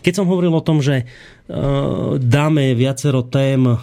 Keď 0.00 0.12
som 0.20 0.26
hovoril 0.26 0.50
o 0.50 0.64
tom, 0.64 0.82
že 0.82 1.06
dáme 2.22 2.78
viacero 2.78 3.26
tém, 3.26 3.66
uh, 3.66 3.78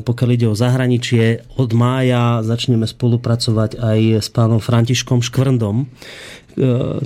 pokiaľ 0.00 0.28
ide 0.32 0.46
o 0.48 0.56
zahraničie, 0.56 1.44
od 1.60 1.70
mája 1.76 2.40
začneme 2.40 2.88
spolupracovať 2.88 3.76
aj 3.76 3.98
s 4.24 4.28
pánom 4.32 4.64
Františkom 4.64 5.20
Škvrndom, 5.20 5.92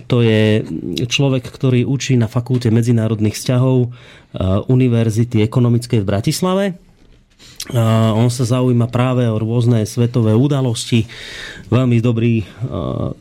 to 0.07 0.17
je 0.27 0.67
človek, 1.07 1.47
ktorý 1.47 1.87
učí 1.87 2.19
na 2.19 2.27
fakulte 2.27 2.67
medzinárodných 2.75 3.39
vzťahov 3.39 3.95
Univerzity 4.67 5.39
ekonomickej 5.47 6.03
v 6.03 6.09
Bratislave. 6.09 6.65
On 8.15 8.31
sa 8.31 8.47
zaujíma 8.47 8.87
práve 8.87 9.27
o 9.27 9.43
rôzne 9.43 9.83
svetové 9.91 10.39
udalosti. 10.39 11.11
Veľmi 11.67 11.99
dobrý 11.99 12.47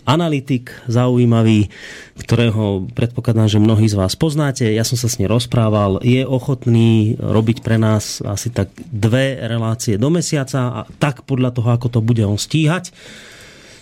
analytik, 0.05 0.69
zaujímavý, 0.85 1.73
ktorého 2.21 2.85
predpokladám, 2.93 3.49
že 3.49 3.57
mnohí 3.57 3.89
z 3.89 3.97
vás 3.97 4.13
poznáte. 4.13 4.69
Ja 4.69 4.85
som 4.85 5.01
sa 5.01 5.09
s 5.09 5.17
ním 5.17 5.33
rozprával. 5.33 5.97
Je 6.05 6.21
ochotný 6.21 7.17
robiť 7.17 7.65
pre 7.65 7.81
nás 7.81 8.21
asi 8.21 8.53
tak 8.53 8.69
dve 8.93 9.41
relácie 9.41 9.97
do 9.97 10.13
mesiaca 10.13 10.61
a 10.69 10.81
tak 11.01 11.25
podľa 11.25 11.49
toho, 11.49 11.69
ako 11.73 11.87
to 11.97 11.99
bude 12.05 12.21
on 12.21 12.37
stíhať. 12.37 12.93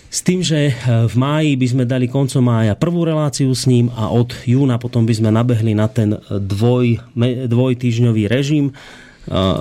S 0.08 0.22
tým, 0.24 0.40
že 0.40 0.72
v 0.86 1.14
máji 1.18 1.60
by 1.60 1.66
sme 1.76 1.84
dali 1.84 2.08
koncom 2.08 2.40
mája 2.40 2.72
prvú 2.72 3.04
reláciu 3.04 3.52
s 3.52 3.68
ním 3.68 3.92
a 3.92 4.08
od 4.08 4.32
júna 4.48 4.80
potom 4.80 5.04
by 5.04 5.12
sme 5.12 5.28
nabehli 5.28 5.76
na 5.76 5.92
ten 5.92 6.16
dvoj, 6.30 7.04
dvojtýždňový 7.50 8.32
režim. 8.32 8.72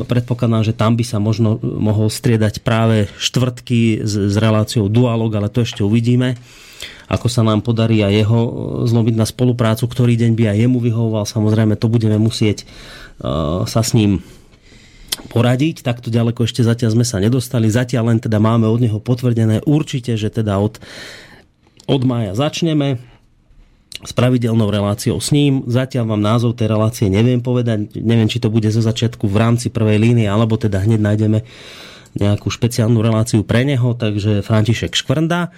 Predpokladám, 0.08 0.68
že 0.68 0.76
tam 0.76 1.00
by 1.00 1.06
sa 1.08 1.24
možno 1.24 1.56
mohol 1.64 2.12
striedať 2.12 2.60
práve 2.60 3.08
štvrtky 3.16 4.04
s, 4.04 4.14
s 4.32 4.36
reláciou 4.36 4.92
Dualog, 4.92 5.32
ale 5.32 5.48
to 5.48 5.64
ešte 5.64 5.82
uvidíme 5.86 6.36
ako 7.14 7.28
sa 7.30 7.46
nám 7.46 7.62
podarí 7.62 8.02
aj 8.02 8.14
jeho 8.26 8.42
zlobiť 8.90 9.16
na 9.16 9.28
spoluprácu, 9.28 9.86
ktorý 9.86 10.18
deň 10.18 10.32
by 10.34 10.44
aj 10.50 10.58
jemu 10.66 10.80
vyhovoval. 10.82 11.30
Samozrejme, 11.30 11.78
to 11.78 11.92
budeme 11.92 12.18
musieť 12.18 12.66
uh, 12.66 13.68
sa 13.70 13.86
s 13.86 13.94
ním 13.94 14.24
poradiť. 15.30 15.86
Takto 15.86 16.10
ďaleko 16.10 16.48
ešte 16.48 16.66
zatiaľ 16.66 16.98
sme 16.98 17.06
sa 17.06 17.22
nedostali. 17.22 17.70
Zatiaľ 17.70 18.14
len 18.14 18.20
teda 18.24 18.42
máme 18.42 18.66
od 18.66 18.82
neho 18.82 18.98
potvrdené 18.98 19.62
určite, 19.68 20.18
že 20.18 20.34
teda 20.34 20.58
od, 20.58 20.82
od 21.86 22.02
mája 22.02 22.34
začneme 22.34 23.13
s 24.04 24.12
pravidelnou 24.12 24.68
reláciou 24.68 25.18
s 25.24 25.32
ním. 25.32 25.64
Zatiaľ 25.66 26.16
vám 26.16 26.22
názov 26.22 26.60
tej 26.60 26.72
relácie 26.72 27.08
neviem 27.08 27.40
povedať. 27.40 27.96
Neviem, 28.00 28.28
či 28.28 28.44
to 28.44 28.52
bude 28.52 28.68
zo 28.68 28.84
začiatku 28.84 29.26
v 29.26 29.40
rámci 29.40 29.72
prvej 29.72 30.00
línie, 30.00 30.28
alebo 30.28 30.60
teda 30.60 30.84
hneď 30.84 31.00
nájdeme 31.00 31.40
nejakú 32.14 32.52
špeciálnu 32.54 33.02
reláciu 33.02 33.42
pre 33.42 33.66
neho, 33.66 33.98
takže 33.98 34.46
František 34.46 34.94
Škvrnda. 34.94 35.50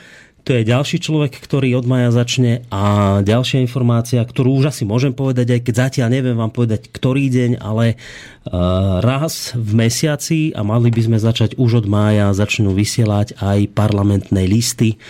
To 0.46 0.54
je 0.54 0.62
ďalší 0.62 1.02
človek, 1.02 1.42
ktorý 1.42 1.74
od 1.74 1.90
maja 1.90 2.14
začne 2.14 2.70
a 2.70 3.18
ďalšia 3.26 3.66
informácia, 3.66 4.22
ktorú 4.22 4.62
už 4.62 4.70
asi 4.70 4.86
môžem 4.86 5.10
povedať, 5.10 5.58
aj 5.58 5.62
keď 5.66 5.74
zatiaľ 5.74 6.08
neviem 6.14 6.38
vám 6.38 6.54
povedať, 6.54 6.86
ktorý 6.94 7.34
deň, 7.34 7.52
ale 7.58 7.98
uh, 7.98 9.02
raz 9.02 9.58
v 9.58 9.72
mesiaci 9.74 10.54
a 10.54 10.62
mali 10.62 10.94
by 10.94 11.02
sme 11.02 11.18
začať 11.18 11.58
už 11.58 11.82
od 11.82 11.86
mája 11.90 12.30
začnú 12.30 12.78
vysielať 12.78 13.42
aj 13.42 13.74
parlamentné 13.74 14.46
listy. 14.46 15.02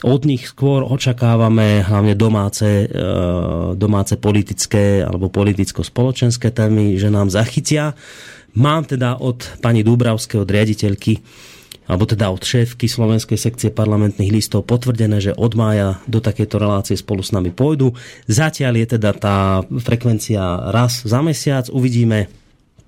Od 0.00 0.24
nich 0.24 0.48
skôr 0.48 0.80
očakávame 0.80 1.84
hlavne 1.84 2.16
domáce, 2.16 2.88
uh, 2.88 3.76
domáce 3.76 4.16
politické 4.16 5.04
alebo 5.04 5.28
politicko-spoločenské 5.28 6.48
témy, 6.48 6.96
že 6.96 7.12
nám 7.12 7.28
zachytia. 7.28 7.92
Mám 8.56 8.88
teda 8.88 9.20
od 9.20 9.44
pani 9.60 9.84
Dúbravskej, 9.84 10.40
od 10.40 10.48
riaditeľky 10.48 11.20
alebo 11.90 12.06
teda 12.06 12.30
od 12.30 12.38
šéfky 12.38 12.86
Slovenskej 12.86 13.34
sekcie 13.34 13.74
parlamentných 13.74 14.30
listov 14.30 14.62
potvrdené, 14.62 15.18
že 15.18 15.34
od 15.34 15.58
mája 15.58 15.98
do 16.06 16.22
takejto 16.22 16.56
relácie 16.62 16.94
spolu 16.94 17.18
s 17.26 17.34
nami 17.34 17.50
pôjdu. 17.50 17.98
Zatiaľ 18.30 18.78
je 18.78 18.86
teda 18.94 19.10
tá 19.18 19.66
frekvencia 19.66 20.70
raz 20.70 21.02
za 21.02 21.18
mesiac. 21.18 21.66
Uvidíme, 21.66 22.30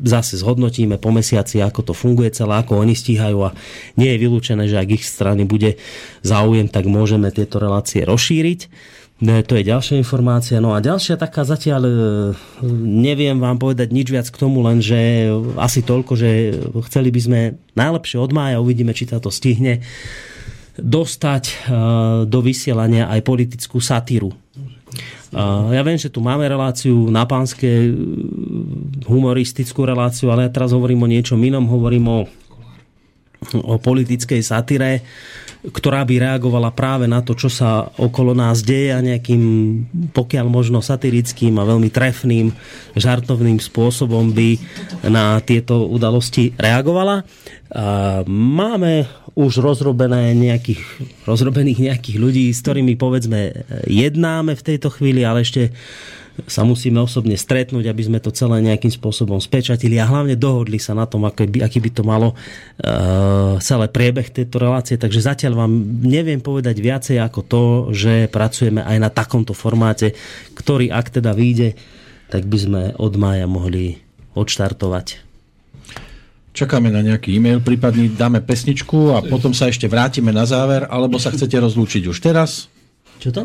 zase 0.03 0.37
zhodnotíme 0.37 0.99
po 0.99 1.15
mesiaci, 1.15 1.63
ako 1.63 1.91
to 1.91 1.95
funguje 1.95 2.35
celé, 2.35 2.61
ako 2.61 2.83
oni 2.83 2.93
stíhajú 2.93 3.39
a 3.47 3.55
nie 3.97 4.13
je 4.13 4.19
vylúčené, 4.19 4.67
že 4.67 4.77
ak 4.77 5.01
ich 5.01 5.05
strany 5.07 5.47
bude 5.47 5.79
záujem, 6.27 6.67
tak 6.67 6.91
môžeme 6.91 7.31
tieto 7.31 7.63
relácie 7.63 8.03
rozšíriť. 8.03 8.61
To 9.23 9.55
je 9.55 9.63
ďalšia 9.63 10.03
informácia. 10.03 10.59
No 10.59 10.75
a 10.75 10.83
ďalšia 10.83 11.15
taká 11.15 11.47
zatiaľ, 11.47 11.83
e, 11.87 11.95
neviem 12.83 13.39
vám 13.39 13.55
povedať 13.55 13.95
nič 13.95 14.11
viac 14.11 14.27
k 14.27 14.35
tomu, 14.35 14.67
len 14.67 14.83
že 14.83 15.31
asi 15.63 15.87
toľko, 15.87 16.19
že 16.19 16.31
chceli 16.91 17.15
by 17.15 17.21
sme 17.23 17.41
najlepšie 17.79 18.19
od 18.19 18.35
mája, 18.35 18.59
uvidíme, 18.59 18.91
či 18.91 19.07
sa 19.07 19.23
to 19.23 19.31
stihne, 19.31 19.79
dostať 20.79 21.45
eh, 21.45 21.55
do 22.25 22.39
vysielania 22.41 23.09
aj 23.13 23.21
politickú 23.25 23.79
satíru. 23.81 24.33
Ja 25.33 25.81
viem, 25.81 25.97
že 25.97 26.13
tu 26.13 26.21
máme 26.21 26.45
reláciu 26.45 27.09
na 27.09 27.25
pánske, 27.25 27.65
eh, 27.65 27.93
humoristickú 29.09 29.89
reláciu, 29.89 30.29
ale 30.29 30.45
ja 30.47 30.53
teraz 30.53 30.77
hovorím 30.77 31.09
o 31.09 31.11
niečom 31.11 31.41
inom, 31.41 31.65
hovorím 31.65 32.05
o, 32.05 32.19
o 33.63 33.77
politickej 33.79 34.41
satire, 34.43 35.03
ktorá 35.63 36.03
by 36.03 36.19
reagovala 36.19 36.75
práve 36.75 37.07
na 37.07 37.23
to, 37.23 37.39
čo 37.39 37.47
sa 37.47 37.87
okolo 37.87 38.35
nás 38.35 38.67
deje 38.67 38.91
a 38.91 38.99
nejakým, 38.99 39.43
pokiaľ 40.11 40.47
možno 40.51 40.83
satirickým 40.83 41.55
a 41.59 41.69
veľmi 41.69 41.87
trefným, 41.87 42.51
žartovným 42.99 43.63
spôsobom 43.63 44.35
by 44.35 44.59
na 45.07 45.39
tieto 45.39 45.87
udalosti 45.87 46.51
reagovala. 46.59 47.23
Máme 48.27 49.07
už 49.39 49.63
rozrobené 49.63 50.35
nejakých, 50.35 50.83
rozrobených 51.25 51.95
nejakých 51.95 52.17
ľudí, 52.19 52.47
s 52.51 52.61
ktorými 52.61 52.99
povedzme 52.99 53.65
jednáme 53.87 54.59
v 54.59 54.67
tejto 54.67 54.91
chvíli, 54.93 55.23
ale 55.23 55.47
ešte 55.47 55.73
sa 56.49 56.65
musíme 56.65 56.97
osobne 56.97 57.37
stretnúť, 57.37 57.93
aby 57.93 58.03
sme 58.09 58.19
to 58.19 58.33
celé 58.33 58.65
nejakým 58.65 58.89
spôsobom 58.89 59.37
spečatili 59.37 60.01
a 60.01 60.09
hlavne 60.09 60.33
dohodli 60.33 60.81
sa 60.81 60.97
na 60.97 61.05
tom, 61.05 61.29
aký 61.29 61.45
by, 61.45 61.59
aký 61.61 61.79
by 61.85 61.91
to 61.93 62.03
malo 62.03 62.33
uh, 62.33 63.61
celé 63.61 63.87
priebeh 63.93 64.33
tejto 64.33 64.57
relácie. 64.57 64.97
Takže 64.97 65.21
zatiaľ 65.21 65.65
vám 65.65 65.73
neviem 66.03 66.41
povedať 66.41 66.77
viacej 66.81 67.17
ako 67.21 67.41
to, 67.45 67.63
že 67.93 68.33
pracujeme 68.33 68.81
aj 68.81 68.97
na 68.97 69.11
takomto 69.13 69.53
formáte, 69.53 70.17
ktorý 70.57 70.89
ak 70.89 71.21
teda 71.21 71.37
vyjde, 71.37 71.77
tak 72.33 72.49
by 72.49 72.59
sme 72.59 72.83
od 72.97 73.13
mája 73.21 73.45
mohli 73.45 74.01
odštartovať. 74.33 75.29
Čakáme 76.53 76.93
na 76.93 77.01
nejaký 77.01 77.33
e-mail, 77.33 77.65
prípadne 77.65 78.13
dáme 78.13 78.45
pesničku 78.45 79.17
a 79.17 79.25
potom 79.25 79.57
sa 79.57 79.73
ešte 79.73 79.89
vrátime 79.89 80.37
na 80.37 80.45
záver, 80.45 80.85
alebo 80.89 81.17
sa 81.17 81.33
chcete 81.33 81.57
rozlúčiť 81.57 82.09
už 82.13 82.21
teraz? 82.21 82.69
Čo 83.21 83.33
to? 83.33 83.43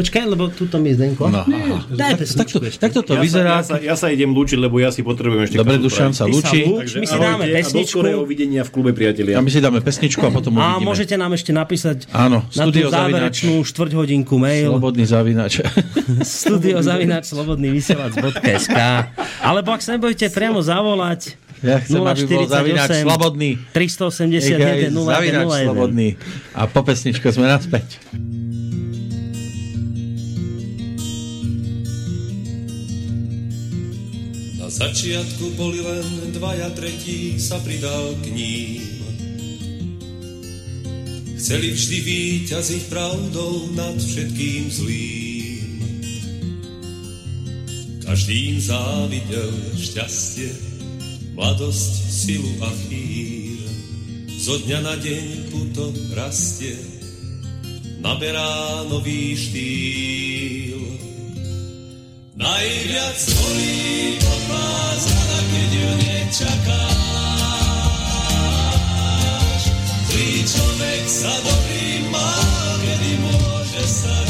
Počkaj, 0.00 0.22
lebo 0.24 0.48
tu 0.48 0.64
mi 0.80 0.90
Zdenko. 0.90 1.28
No. 1.28 1.44
Daj 1.92 2.24
takto, 2.24 2.56
takto 2.72 2.98
to 3.02 3.12
Ja 3.12 3.18
sa, 3.18 3.20
vyzerá. 3.20 3.52
ja, 3.52 3.60
sa, 3.60 3.74
ja 3.76 3.94
sa 3.94 4.06
idem 4.08 4.30
lúčiť, 4.30 4.56
lebo 4.56 4.76
ja 4.76 4.88
si 4.88 5.02
potrebujem 5.02 5.44
ešte 5.44 5.56
Dobre, 5.60 5.76
Dušan 5.76 6.10
sa 6.10 6.24
lúči. 6.24 6.64
lúč, 6.64 6.96
my 6.96 7.04
si 7.04 7.14
dáme 7.14 7.44
a 7.44 7.52
pesničku. 7.52 8.00
skorého 8.00 8.22
videnia 8.24 8.64
v 8.64 8.70
klube, 8.72 8.90
priatelia. 8.90 9.36
A 9.36 9.40
my 9.40 9.46
si 9.46 9.58
dáme 9.58 9.78
pesničku 9.78 10.22
a 10.22 10.30
potom 10.32 10.56
A 10.56 10.72
uvidíme. 10.72 10.84
môžete 10.88 11.14
nám 11.14 11.32
ešte 11.32 11.52
napísať 11.52 11.96
Áno, 12.10 12.42
na 12.46 12.64
tú 12.64 12.72
studio 12.72 12.88
záverečnú 12.88 13.60
štvrť 13.60 13.92
hodinku 13.94 14.34
mail 14.36 14.68
Slobodný 14.72 15.04
zavinač. 15.04 15.52
studiozavinač.slobodnyvysielac.sk 16.40 18.76
Alebo 19.42 19.68
ak 19.70 19.80
sa 19.82 19.92
nebudete 19.92 20.28
priamo 20.28 20.64
zavolať 20.64 21.36
Ja 21.60 21.76
chcem, 21.76 22.00
aby 22.00 22.24
bol 22.24 22.48
zavinač 22.48 23.04
slobodný. 23.04 23.60
381 23.76 24.96
zavinač 24.96 25.44
0101. 25.44 25.68
slobodný. 25.68 26.08
A 26.56 26.64
po 26.64 26.80
pesničke 26.80 27.28
sme 27.28 27.44
naspäť. 27.44 28.00
Začiatku 34.70 35.58
boli 35.58 35.82
len 35.82 36.30
dvaja, 36.30 36.70
tretí 36.78 37.42
sa 37.42 37.58
pridal 37.58 38.14
k 38.22 38.26
ním. 38.30 39.02
Chceli 41.34 41.74
vždy 41.74 41.98
víťaziť 42.06 42.82
pravdou 42.86 43.74
nad 43.74 43.98
všetkým 43.98 44.70
zlým. 44.70 45.74
Každý 48.06 48.54
im 48.54 48.58
závidel 48.62 49.50
šťastie, 49.74 50.54
mladosť, 51.34 51.92
silu 52.06 52.54
a 52.62 52.70
chýr. 52.86 53.66
Zo 54.38 54.54
dňa 54.62 54.78
na 54.86 54.94
deň 54.94 55.26
puto 55.50 55.90
rastie, 56.14 56.78
naberá 57.98 58.86
nový 58.86 59.34
štýl. 59.34 61.09
Najviac 62.40 63.20
bolí 63.36 64.16
pod 64.16 64.42
vás 64.48 65.04
rada, 65.12 65.40
keď 65.44 65.70
ju 65.76 65.92
nečakáš. 66.00 66.72
Zlý 70.08 70.48
človek 70.48 71.04
sa 71.04 71.36
dobrý 71.44 72.00
má, 72.08 72.32
kedy 72.80 73.12
môže 73.20 73.84
stať. 73.84 74.28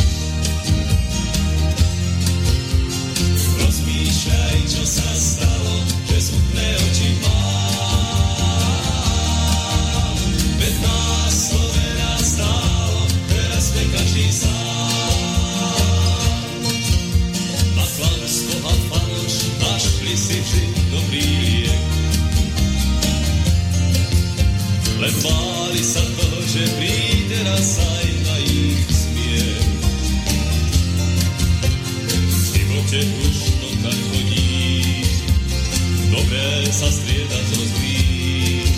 Rozmýšľaj, 3.62 4.58
čo 4.66 4.82
sa 4.82 5.06
stalo, 5.14 5.74
že 6.10 6.18
smutné 6.18 6.66
oči 6.82 7.14
Len 25.00 25.16
báli 25.24 25.80
sa 25.80 26.04
toho, 26.12 26.38
že 26.44 26.60
príde 26.76 27.40
raz 27.48 27.80
aj 27.80 28.06
na 28.20 28.36
ich 28.44 28.84
smiech. 28.84 29.64
V 32.04 32.36
živote 32.52 33.00
už 33.00 33.36
to 33.64 33.68
tak 33.80 33.96
chodí, 34.12 34.60
dobré 36.12 36.68
sa 36.68 36.92
strieda 36.92 37.40
so 37.48 37.64
zlým. 37.64 38.68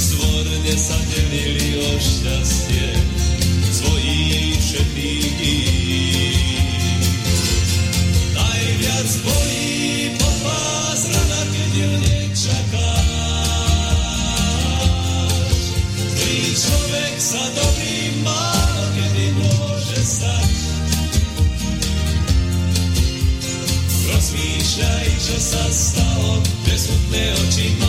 Svorne 0.00 0.74
sa 0.80 0.96
delili 1.12 1.76
o 1.76 1.92
šťastie 2.00 3.13
že 26.94 27.00
smutné 27.10 27.83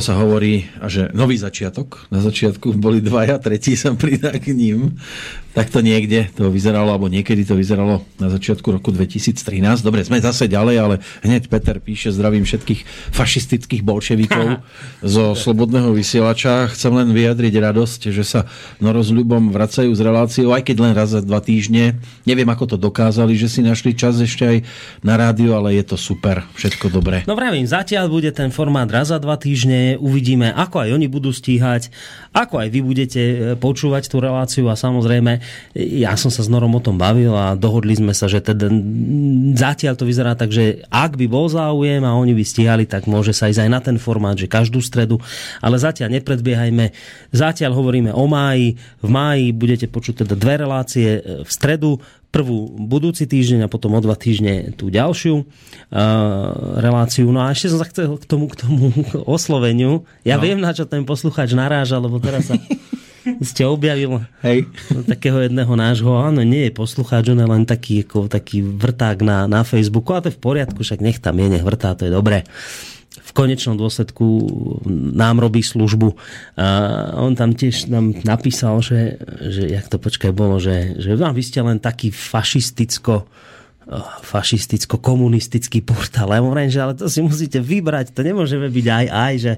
Tomuto 0.00 0.16
sa 0.16 0.24
hovorí, 0.24 0.64
že 0.88 1.12
nový 1.12 1.36
začiatok. 1.36 2.08
Na 2.08 2.24
začiatku 2.24 2.72
boli 2.72 3.04
dvaja, 3.04 3.36
tretí 3.36 3.76
sa 3.76 3.92
pridá 3.92 4.32
k 4.32 4.56
ním. 4.56 4.96
Tak 5.50 5.74
to 5.74 5.82
niekde 5.82 6.30
to 6.38 6.46
vyzeralo, 6.46 6.94
alebo 6.94 7.10
niekedy 7.10 7.42
to 7.42 7.58
vyzeralo 7.58 8.06
na 8.22 8.30
začiatku 8.30 8.70
roku 8.70 8.94
2013. 8.94 9.82
Dobre, 9.82 10.06
sme 10.06 10.22
zase 10.22 10.46
ďalej, 10.46 10.76
ale 10.78 10.94
hneď 11.26 11.50
Peter 11.50 11.82
píše, 11.82 12.14
zdravím 12.14 12.46
všetkých 12.46 13.10
fašistických 13.10 13.82
bolševikov 13.82 14.62
zo 15.18 15.34
Slobodného 15.34 15.90
vysielača. 15.90 16.70
Chcem 16.70 16.94
len 16.94 17.10
vyjadriť 17.10 17.54
radosť, 17.58 18.00
že 18.14 18.22
sa 18.22 18.46
Noro 18.78 19.02
s 19.02 19.10
Ľubom 19.10 19.50
vracajú 19.50 19.90
z 19.90 20.00
reláciou, 20.06 20.54
aj 20.54 20.62
keď 20.70 20.76
len 20.86 20.92
raz 20.94 21.10
za 21.10 21.20
dva 21.20 21.42
týždne. 21.42 21.98
Neviem, 22.22 22.46
ako 22.46 22.74
to 22.74 22.76
dokázali, 22.78 23.34
že 23.34 23.50
si 23.50 23.66
našli 23.66 23.98
čas 23.98 24.22
ešte 24.22 24.46
aj 24.46 24.58
na 25.02 25.18
rádio, 25.18 25.58
ale 25.58 25.74
je 25.74 25.82
to 25.82 25.96
super, 25.98 26.46
všetko 26.54 26.94
dobré. 26.94 27.26
No 27.26 27.34
vravím, 27.34 27.66
zatiaľ 27.66 28.06
bude 28.06 28.30
ten 28.30 28.54
formát 28.54 28.86
raz 28.86 29.10
za 29.10 29.18
dva 29.18 29.34
týždne, 29.34 29.98
uvidíme, 29.98 30.54
ako 30.54 30.86
aj 30.86 30.90
oni 30.94 31.06
budú 31.10 31.34
stíhať, 31.34 31.90
ako 32.30 32.62
aj 32.62 32.68
vy 32.70 32.80
budete 32.86 33.22
e, 33.22 33.36
počúvať 33.58 34.06
tú 34.06 34.22
reláciu 34.22 34.70
a 34.70 34.78
samozrejme, 34.78 35.39
ja 35.74 36.14
som 36.14 36.28
sa 36.28 36.42
s 36.44 36.48
Norom 36.48 36.76
o 36.76 36.82
tom 36.82 36.96
bavil 36.96 37.32
a 37.32 37.58
dohodli 37.58 37.96
sme 37.96 38.12
sa, 38.12 38.26
že 38.26 38.40
teda 38.40 38.70
zatiaľ 39.56 39.94
to 39.96 40.04
vyzerá 40.04 40.34
tak, 40.34 40.50
že 40.54 40.84
ak 40.88 41.16
by 41.16 41.26
bol 41.26 41.46
záujem 41.48 42.02
a 42.04 42.16
oni 42.16 42.32
by 42.36 42.44
stíhali, 42.44 42.84
tak 42.86 43.10
môže 43.10 43.34
sa 43.34 43.50
ísť 43.50 43.66
aj 43.66 43.70
na 43.70 43.80
ten 43.80 43.96
formát, 44.00 44.36
že 44.38 44.50
každú 44.50 44.80
stredu, 44.80 45.18
ale 45.60 45.76
zatiaľ 45.80 46.14
nepredbiehajme, 46.20 46.92
zatiaľ 47.30 47.72
hovoríme 47.76 48.10
o 48.14 48.24
máji, 48.26 48.78
v 49.00 49.08
máji 49.08 49.46
budete 49.52 49.86
počuť 49.90 50.26
teda 50.26 50.34
dve 50.38 50.54
relácie 50.60 51.08
e, 51.18 51.20
v 51.44 51.50
stredu, 51.50 51.98
prvú 52.30 52.70
budúci 52.78 53.26
týždeň 53.26 53.66
a 53.66 53.72
potom 53.72 53.98
o 53.98 54.00
dva 54.00 54.14
týždne 54.14 54.70
tú 54.78 54.86
ďalšiu 54.86 55.42
uh, 55.42 55.44
reláciu. 56.78 57.26
No 57.34 57.42
a 57.42 57.50
ešte 57.50 57.74
som 57.74 57.82
sa 57.82 57.90
chcel 57.90 58.14
k 58.22 58.24
tomu, 58.24 58.46
k 58.46 58.54
tomu 58.54 58.94
osloveniu. 59.26 60.06
Ja 60.22 60.38
No. 60.38 60.46
viem, 60.46 60.62
na 60.62 60.70
čo 60.70 60.86
ten 60.86 61.02
poslucháč 61.02 61.52
naráža, 61.58 61.98
lebo 61.98 62.22
teraz 62.22 62.48
sa 62.48 62.54
ste 63.40 63.68
objavil 63.68 64.24
Hej. 64.40 64.68
takého 65.06 65.44
jedného 65.44 65.72
nášho, 65.76 66.12
áno, 66.16 66.40
nie 66.44 66.68
je 66.68 66.76
poslucháč, 66.76 67.28
on 67.30 67.40
je 67.40 67.48
len 67.48 67.64
taký, 67.68 68.04
ako, 68.04 68.28
taký 68.28 68.64
vrták 68.64 69.20
na, 69.20 69.44
na 69.44 69.62
Facebooku, 69.62 70.16
a 70.16 70.22
to 70.24 70.32
je 70.32 70.36
v 70.36 70.44
poriadku, 70.44 70.80
však 70.80 71.04
nech 71.04 71.20
tam 71.20 71.36
je, 71.38 71.46
nech 71.46 71.64
vrtá, 71.64 71.92
to 71.94 72.08
je 72.08 72.12
dobré. 72.12 72.44
V 73.10 73.32
konečnom 73.34 73.78
dôsledku 73.78 74.26
nám 74.90 75.38
robí 75.38 75.62
službu. 75.62 76.18
A 76.58 76.66
on 77.14 77.38
tam 77.38 77.54
tiež 77.54 77.86
nám 77.86 78.10
napísal, 78.26 78.82
že, 78.82 79.22
že 79.38 79.70
jak 79.70 79.86
to 79.86 80.02
počkaj 80.02 80.34
bolo, 80.34 80.58
že, 80.58 80.98
že 80.98 81.14
no, 81.14 81.30
vy 81.30 81.42
ste 81.42 81.62
len 81.62 81.78
taký 81.78 82.10
fašisticko 82.10 83.30
fašisticko-komunistický 84.22 85.82
portál. 85.82 86.30
Ja 86.30 86.38
hovorím, 86.38 86.70
že 86.70 86.78
ale 86.78 86.94
to 86.94 87.10
si 87.10 87.18
musíte 87.18 87.58
vybrať, 87.58 88.14
to 88.14 88.22
nemôžeme 88.22 88.70
byť 88.70 88.86
aj 88.86 89.06
aj, 89.10 89.34
že 89.42 89.52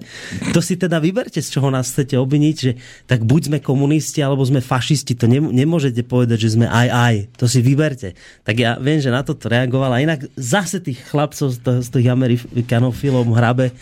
to 0.57 0.65
si 0.65 0.81
teda 0.81 0.97
vyberte, 0.97 1.37
z 1.37 1.49
čoho 1.53 1.69
nás 1.69 1.93
chcete 1.93 2.17
obviniť, 2.17 2.57
že 2.57 2.73
tak 3.05 3.29
buď 3.29 3.53
sme 3.53 3.59
komunisti, 3.61 4.25
alebo 4.25 4.41
sme 4.41 4.65
fašisti, 4.65 5.13
to 5.13 5.29
nem- 5.29 5.53
nemôžete 5.53 6.01
povedať, 6.09 6.49
že 6.49 6.57
sme 6.57 6.65
aj 6.65 6.89
aj, 6.89 7.15
to 7.37 7.45
si 7.45 7.61
vyberte. 7.61 8.17
Tak 8.49 8.57
ja 8.57 8.81
viem, 8.81 9.05
že 9.05 9.13
na 9.13 9.21
toto 9.21 9.53
reagoval 9.53 9.93
a 9.93 10.01
inak 10.01 10.25
zase 10.41 10.81
tých 10.81 11.05
chlapcov 11.13 11.53
z, 11.53 11.89
tých 11.93 12.09
amerikanofilov 12.09 13.29
hrabe 13.37 13.77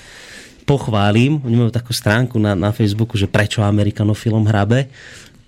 pochválim, 0.66 1.38
oni 1.42 1.56
majú 1.66 1.70
takú 1.70 1.94
stránku 1.94 2.38
na, 2.38 2.58
na 2.58 2.70
Facebooku, 2.74 3.14
že 3.14 3.30
prečo 3.30 3.62
amerikanofilom 3.62 4.46
hrabe, 4.46 4.90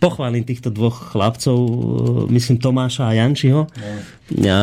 pochválim 0.03 0.43
týchto 0.43 0.75
dvoch 0.75 1.15
chlapcov, 1.15 1.55
e, 1.55 2.35
myslím 2.35 2.59
Tomáša 2.59 3.07
a 3.07 3.15
Jančiho. 3.15 3.71
A 4.51 4.59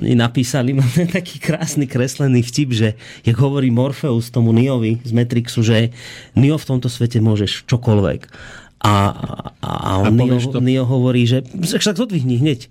oni 0.00 0.16
napísali 0.16 0.72
mám 0.78 0.88
ten 0.88 1.12
taký 1.12 1.36
krásny 1.36 1.84
kreslený 1.84 2.40
vtip, 2.40 2.72
že 2.72 2.88
jak 3.20 3.36
hovorí 3.36 3.68
Morpheus 3.68 4.32
tomu 4.32 4.56
Neovi 4.56 5.04
z 5.04 5.12
Matrixu, 5.12 5.60
že 5.60 5.92
Neo 6.32 6.56
v 6.56 6.68
tomto 6.68 6.88
svete 6.88 7.20
môžeš 7.20 7.68
čokoľvek. 7.68 8.20
A, 8.82 9.14
a, 9.62 9.70
a 9.70 9.92
A 10.02 10.10
povieš 10.10 10.50
to? 10.50 10.58
Neo 10.58 10.82
hovorí, 10.82 11.22
že 11.22 11.46
však 11.46 11.94
zodvihni 11.94 12.42
hneď. 12.42 12.66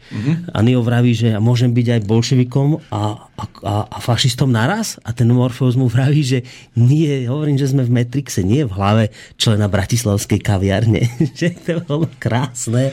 A 0.52 0.60
Neo 0.60 0.84
vraví, 0.84 1.16
že 1.16 1.40
môžem 1.40 1.72
byť 1.72 1.88
aj 1.88 2.02
bolševikom 2.04 2.84
a, 2.92 3.32
a, 3.32 3.44
a, 3.64 3.74
a 3.88 3.98
fašistom 4.04 4.52
naraz? 4.52 5.00
A 5.08 5.16
ten 5.16 5.32
Morpheus 5.32 5.80
mu 5.80 5.88
vraví, 5.88 6.20
že 6.20 6.40
nie, 6.76 7.32
hovorím, 7.32 7.56
že 7.56 7.72
sme 7.72 7.88
v 7.88 7.96
Matrixe, 7.96 8.44
nie 8.44 8.68
v 8.68 8.76
hlave 8.76 9.04
člena 9.40 9.72
Bratislavskej 9.72 10.44
kaviarne. 10.44 11.08
že 11.40 11.56
to 11.56 11.80
bolo 11.88 12.12
krásne. 12.20 12.92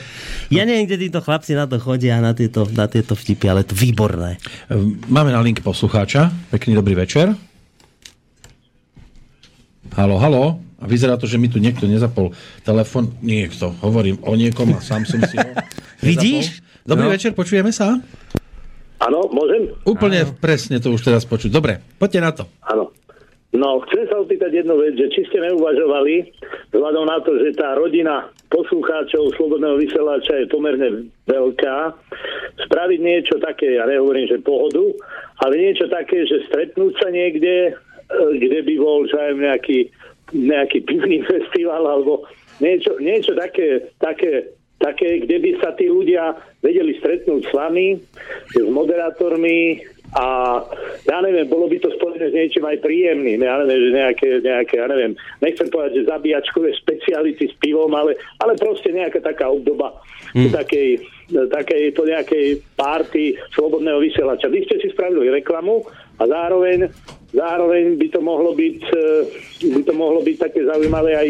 Ja 0.54 0.62
neviem, 0.62 0.86
kde 0.86 1.10
títo 1.10 1.18
chlapci 1.18 1.58
na 1.58 1.66
to 1.66 1.82
chodia, 1.82 2.22
na 2.22 2.38
tieto, 2.38 2.70
na 2.70 2.86
tieto 2.86 3.18
vtipy, 3.18 3.50
ale 3.50 3.66
to 3.66 3.74
výborné. 3.74 4.38
Máme 5.10 5.34
na 5.34 5.42
linke 5.42 5.66
poslucháča. 5.66 6.30
Pekný 6.54 6.78
dobrý 6.78 6.94
večer. 6.94 7.34
Halo, 9.98 10.22
halo. 10.22 10.67
A 10.78 10.86
vyzerá 10.86 11.14
to, 11.14 11.26
že 11.26 11.36
mi 11.36 11.46
tu 11.46 11.58
niekto 11.58 11.84
nezapol 11.84 12.30
telefon. 12.62 13.10
Niekto. 13.18 13.74
Hovorím 13.80 14.22
o 14.22 14.32
niekom 14.32 14.72
a 14.72 14.80
sám 14.80 15.02
som 15.02 15.18
si 15.22 15.34
ho 15.34 15.48
Vidíš? 16.00 16.62
Dobrý 16.82 17.04
No. 17.04 17.12
večer, 17.12 17.34
počujeme 17.34 17.68
sa? 17.68 17.98
Áno, 18.98 19.26
môžem? 19.28 19.70
Úplne 19.82 20.26
presne 20.36 20.78
to 20.78 20.90
už 20.90 21.02
teraz 21.02 21.22
počuť. 21.22 21.48
Dobre, 21.48 21.78
poďte 21.94 22.20
na 22.20 22.30
to. 22.32 22.44
Áno. 22.64 22.90
No, 23.48 23.80
chcem 23.82 24.04
sa 24.06 24.20
opýtať 24.20 24.60
jednu 24.60 24.76
vec, 24.76 24.92
že 24.92 25.08
či 25.08 25.24
ste 25.24 25.40
neuvažovali, 25.40 26.20
vzhľadom 26.68 27.04
na 27.06 27.16
to, 27.22 27.32
že 27.38 27.56
tá 27.56 27.72
rodina 27.74 28.28
poslucháčov 28.48 29.32
Slobodného 29.34 29.80
vysielača 29.80 30.36
je 30.36 30.46
pomerne 30.46 30.88
veľká, 31.24 31.76
spraviť 32.60 33.00
niečo 33.00 33.40
také, 33.40 33.72
ja 33.74 33.88
nehovorím, 33.88 34.28
že 34.28 34.44
pohodu, 34.44 34.84
ale 35.40 35.52
niečo 35.58 35.88
také, 35.88 36.28
že 36.28 36.44
stretnúť 36.44 36.92
sa 37.00 37.08
niekde, 37.08 37.54
e, 37.64 37.72
kde 38.36 38.58
by 38.62 38.74
bol 38.76 39.08
že 39.08 39.16
aj 39.16 39.32
nejaký, 39.34 39.78
nejaký 40.32 40.84
pivný 40.84 41.24
festival, 41.30 41.84
alebo 41.86 42.28
niečo, 42.60 42.96
niečo 42.98 43.32
také, 43.38 43.92
také, 44.02 44.52
také, 44.82 45.24
kde 45.24 45.36
by 45.38 45.50
sa 45.62 45.72
tí 45.78 45.86
ľudia 45.86 46.36
vedeli 46.64 46.96
stretnúť 46.98 47.42
s 47.46 47.52
vami, 47.54 47.98
s 48.50 48.54
moderátormi, 48.66 49.82
a 50.16 50.24
ja 51.04 51.20
neviem, 51.20 51.44
bolo 51.44 51.68
by 51.68 51.76
to 51.84 51.92
spojené 52.00 52.32
s 52.32 52.36
niečím 52.36 52.64
aj 52.64 52.80
príjemným. 52.80 53.44
Ja 53.44 53.60
neviem, 53.60 53.80
že 53.84 53.90
nejaké, 53.92 54.28
nejaké 54.40 54.74
ja 54.80 54.86
neviem, 54.88 55.12
nechcem 55.44 55.68
povedať, 55.68 56.00
že 56.00 56.08
zabíjačkové 56.08 56.72
speciality 56.80 57.44
s 57.52 57.54
pivom, 57.60 57.92
ale, 57.92 58.16
ale 58.40 58.56
proste 58.56 58.88
nejaká 58.88 59.20
taká 59.20 59.52
obdoba 59.52 60.00
mm. 60.32 60.48
takej, 60.48 61.04
takej 61.28 61.82
po 61.92 62.08
nejakej 62.08 62.46
párty 62.72 63.36
slobodného 63.52 64.00
vysielača. 64.00 64.48
Vy 64.48 64.64
ste 64.64 64.80
si 64.80 64.88
spravili 64.96 65.28
reklamu 65.28 65.84
a 66.16 66.24
zároveň, 66.24 66.88
zároveň 67.32 68.00
by 68.00 68.08
to 68.08 68.20
mohlo 68.20 68.56
byť 68.56 68.78
eh, 68.92 69.72
by 69.74 69.82
to 69.84 69.92
mohlo 69.94 70.20
byť 70.24 70.36
také 70.38 70.60
zaujímavé 70.64 71.12
aj 71.16 71.28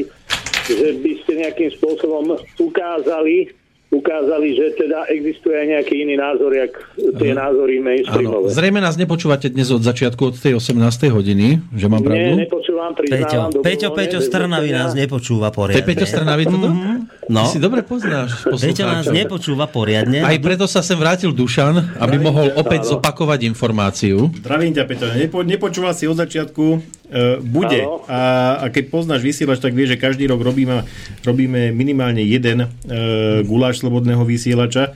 že 0.68 1.00
by 1.00 1.12
ste 1.24 1.32
nejakým 1.40 1.70
spôsobom 1.80 2.36
ukázali, 2.60 3.48
ukázali, 3.88 4.52
že 4.52 4.76
teda 4.76 5.08
existuje 5.08 5.56
aj 5.56 5.66
nejaký 5.66 5.94
iný 6.04 6.20
názor, 6.20 6.52
jak 6.52 6.72
tie 7.16 7.32
názory 7.32 7.80
Áno, 7.80 7.84
mainstreamové. 7.88 8.48
zrejme 8.52 8.80
nás 8.84 9.00
nepočúvate 9.00 9.48
dnes 9.48 9.72
od 9.72 9.80
začiatku, 9.80 10.22
od 10.28 10.36
tej 10.36 10.60
18. 10.60 11.08
hodiny, 11.08 11.64
že 11.72 11.86
mám 11.88 12.04
Nie, 12.04 12.06
pravdu? 12.06 12.32
nepočúvam, 12.36 12.90
Peťo, 12.92 13.00
priznávam. 13.00 13.50
Peťo, 13.64 13.88
Peťo 13.96 14.18
bez 14.20 14.26
Strnavy 14.28 14.70
nás 14.70 14.92
nepočúva 14.92 15.48
To 15.48 15.52
je 15.52 15.56
poriadne. 15.56 15.86
Peťo 15.88 16.04
Strnavy 16.04 16.44
toto? 16.44 16.68
No. 17.28 17.42
Ty 17.44 17.48
si 17.48 17.58
dobre 17.60 17.80
poznáš 17.84 18.44
Peťo 18.44 18.84
nás 18.84 19.06
nepočúva 19.08 19.64
poriadne. 19.64 20.20
Aj 20.20 20.36
preto 20.36 20.68
sa 20.68 20.84
sem 20.84 20.96
vrátil 20.96 21.32
Dušan, 21.32 21.96
aby 21.96 22.16
mohol 22.20 22.52
opäť 22.60 22.84
áno. 22.88 23.00
zopakovať 23.00 23.48
informáciu. 23.48 24.28
Zdravím 24.44 24.72
ťa, 24.76 24.84
Peťo. 24.84 25.06
Nepo, 25.16 25.40
nepočúval 25.40 25.96
si 25.96 26.04
od 26.04 26.16
začiatku. 26.20 26.64
E, 27.08 27.40
bude. 27.40 27.80
Áno. 27.80 28.04
A, 28.04 28.20
a 28.62 28.66
keď 28.68 28.92
poznáš 28.92 29.24
vysielač, 29.24 29.64
tak 29.64 29.72
vieš, 29.72 29.96
že 29.96 30.02
každý 30.02 30.28
rok 30.28 30.44
robíme, 30.44 30.84
robíme 31.24 31.72
minimálne 31.72 32.20
jeden 32.20 32.64
e, 32.64 32.68
guláš 33.48 33.80
slobodného 33.80 34.20
vysielača. 34.28 34.92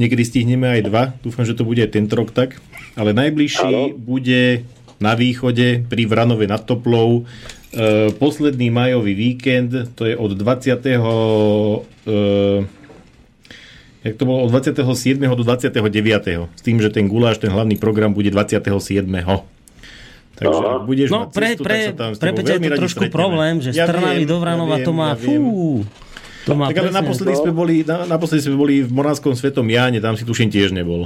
Niekedy 0.00 0.22
stihneme 0.24 0.66
aj 0.78 0.80
dva. 0.88 1.02
Dúfam, 1.20 1.44
že 1.44 1.58
to 1.58 1.68
bude 1.68 1.84
aj 1.84 1.92
tento 1.92 2.16
rok 2.16 2.32
tak. 2.32 2.56
Ale 2.96 3.12
najbližší 3.12 3.68
Áno. 3.68 3.92
bude 3.92 4.64
na 4.98 5.14
východe 5.14 5.86
pri 5.86 6.02
Vranove 6.08 6.50
nad 6.50 6.64
Toplou 6.66 7.28
posledný 8.16 8.72
majový 8.72 9.12
víkend, 9.12 9.92
to 9.92 10.08
je 10.08 10.16
od 10.16 10.32
20. 10.32 10.72
E, 10.72 10.96
jak 14.04 14.16
to 14.16 14.24
bolo, 14.24 14.48
od 14.48 14.50
27. 14.50 15.20
do 15.20 15.44
29. 15.44 16.48
S 16.56 16.62
tým, 16.64 16.80
že 16.80 16.88
ten 16.88 17.04
guláš, 17.08 17.38
ten 17.38 17.52
hlavný 17.52 17.76
program 17.76 18.16
bude 18.16 18.32
27. 18.32 19.04
Takže 20.38 20.62
ak 20.62 20.82
budeš 20.86 21.06
No 21.10 21.18
mať 21.26 21.28
pre, 21.34 21.48
cestu, 21.50 21.62
pre, 21.66 21.74
tak 21.74 21.82
sa 21.82 21.94
tam 21.98 22.10
s 22.14 22.18
pre 22.22 22.30
Peťa 22.30 22.52
je 22.54 22.60
to 22.62 22.80
trošku 22.80 23.02
stretneme. 23.02 23.18
problém, 23.18 23.54
že 23.58 23.70
Ja 23.74 23.84
z 23.84 23.90
Trnavy 23.90 24.22
viem, 24.22 24.30
do 24.30 24.36
Vranova 24.38 24.76
ja 24.78 24.86
to 24.86 24.92
má... 24.94 25.08
ja 25.12 25.18
viem. 25.18 25.42
Fú, 25.42 25.82
to 26.46 26.52
má 26.54 26.64
Tak 26.70 26.78
ale 26.80 26.90
naposledy 26.94 27.34
sme, 27.36 27.52
boli, 27.52 27.74
na, 27.82 27.96
naposledy 28.06 28.40
sme 28.46 28.56
boli 28.56 28.74
v 28.86 28.90
Moravskom 28.94 29.34
svetom 29.34 29.66
Jáne, 29.66 29.98
tam 29.98 30.14
si 30.14 30.22
tuším 30.22 30.48
tiež 30.48 30.70
nebol. 30.70 31.04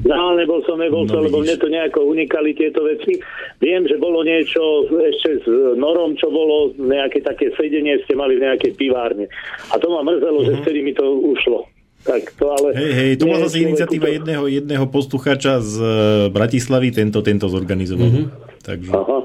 No, 0.00 0.32
nebol 0.32 0.64
som, 0.64 0.80
nebol 0.80 1.04
No, 1.04 1.12
som, 1.12 1.20
lebo 1.28 1.44
mne 1.44 1.60
to 1.60 1.68
nejako 1.68 2.08
unikali 2.08 2.56
tieto 2.56 2.80
veci. 2.80 3.20
Viem, 3.60 3.84
že 3.84 4.00
bolo 4.00 4.24
niečo 4.24 4.88
ešte 4.88 5.44
s 5.44 5.46
Norom, 5.76 6.16
čo 6.16 6.32
bolo 6.32 6.72
nejaké 6.80 7.20
také 7.20 7.52
sedenie, 7.52 8.00
ste 8.08 8.16
mali 8.16 8.40
v 8.40 8.48
nejakej 8.48 8.80
pivárne. 8.80 9.28
A 9.68 9.76
to 9.76 9.92
ma 9.92 10.00
mrzelo, 10.00 10.48
že 10.48 10.56
vtedy 10.64 10.80
mi 10.80 10.96
to 10.96 11.04
ušlo. 11.04 11.68
Tak 12.00 12.32
to 12.34 12.44
ale... 12.48 12.68
Hej, 12.72 12.92
hej, 12.92 13.10
to 13.14 13.24
bola 13.24 13.38
je 13.38 13.44
zase 13.46 13.56
iniciatíva 13.60 14.06
to- 14.08 14.14
jedného, 14.16 14.44
jedného 14.46 14.84
posluchača 14.88 15.60
z 15.60 15.74
e, 15.76 15.88
Bratislavy, 16.32 16.88
tento, 16.90 17.20
tento 17.20 17.46
zorganizoval. 17.46 18.08
Mhm. 18.08 18.22
Takže... 18.60 18.90
Aha. 18.90 19.18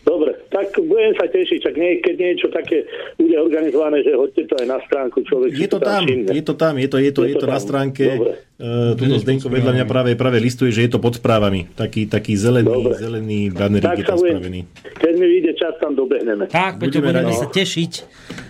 Dobre, 0.00 0.32
tak 0.48 0.72
budem 0.74 1.12
sa 1.14 1.28
tešiť, 1.28 1.58
čak 1.60 1.74
nie, 1.76 2.00
keď 2.00 2.14
niečo 2.18 2.48
také 2.48 2.82
bude 3.14 3.36
organizované, 3.36 4.00
že 4.00 4.16
hoďte 4.16 4.48
to 4.48 4.54
aj 4.58 4.66
na 4.66 4.78
stránku 4.82 5.22
človek. 5.22 5.52
Je 5.54 5.68
to 5.68 5.78
tam, 5.78 6.02
všimne. 6.02 6.32
je 6.32 6.42
to 6.42 6.54
tam, 6.56 6.74
je 6.76 6.88
to, 6.88 6.96
je 6.98 7.12
to, 7.12 7.20
je 7.28 7.36
to 7.36 7.46
na 7.46 7.60
tam. 7.60 7.66
stránke. 7.68 8.04
Dobre. 8.10 8.32
Uh, 8.56 8.92
tuto 8.92 9.16
Zdenko 9.16 9.48
vedľa 9.48 9.72
mňa 9.72 9.86
práve, 9.86 10.10
práve 10.14 10.36
listuje, 10.36 10.68
že 10.68 10.84
je 10.84 10.90
to 10.90 10.98
pod 10.98 11.16
správami. 11.16 11.68
Taký, 11.72 12.04
taký 12.06 12.32
zelený, 12.34 12.68
Dobre. 12.68 12.96
zelený 12.96 13.40
bannerík 13.48 13.86
Tak 13.86 13.96
je 13.96 14.04
tam 14.04 14.18
budem, 14.18 14.32
spravený. 14.34 14.60
keď 14.98 15.09
mi 15.20 15.28
vyjde 15.28 15.52
čas, 15.54 15.76
tam 15.76 15.92
dobehneme. 15.92 16.48
Tak, 16.48 16.80
Peťo, 16.80 16.98
Budeme 16.98 17.20
budeme 17.20 17.36
sa 17.36 17.46
tešiť. 17.46 17.92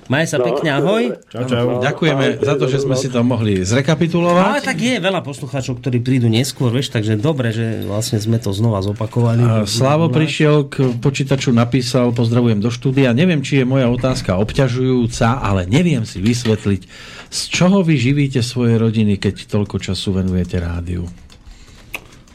Maj 0.07 0.27
sa 0.27 0.39
No, 0.39 0.45
pekne, 0.45 0.71
ahoj. 0.73 1.03
Čau, 1.31 1.45
čau. 1.47 1.67
Ďakujeme 1.79 2.43
za 2.43 2.55
to, 2.55 2.67
že 2.67 2.83
sme 2.83 2.95
si 2.95 3.07
to 3.07 3.23
mohli 3.23 3.59
Ale 3.59 3.67
zrekapitulovať. 3.69 4.63
tak 4.63 4.79
je 4.79 4.99
veľa 4.99 5.23
poslucháčov, 5.23 5.79
ktorí 5.79 5.99
prídu 5.99 6.27
neskôr, 6.27 6.67
vieš, 6.69 6.91
takže 6.91 7.15
dobre, 7.15 7.51
že 7.51 7.87
vlastne 7.87 8.19
sme 8.19 8.39
to 8.39 8.51
znova 8.51 8.83
zopakovali. 8.83 9.39
A 9.39 9.55
Slavo 9.65 10.11
prišiel 10.11 10.67
k 10.67 10.95
počítaču, 10.97 11.51
napísal, 11.51 12.11
pozdravujem 12.11 12.59
do 12.59 12.71
štúdia. 12.71 13.15
Neviem, 13.15 13.39
či 13.41 13.63
je 13.63 13.65
moja 13.65 13.87
otázka 13.87 14.35
obťažujúca, 14.35 15.39
ale 15.39 15.67
neviem 15.67 16.03
si 16.03 16.19
vysvetliť, 16.19 16.83
z 17.29 17.41
čoho 17.47 17.87
vy 17.87 17.95
živíte 17.95 18.43
svoje 18.43 18.75
rodiny, 18.77 19.15
keď 19.15 19.47
toľko 19.47 19.79
času 19.79 20.11
venujete 20.13 20.59
rádiu. 20.59 21.07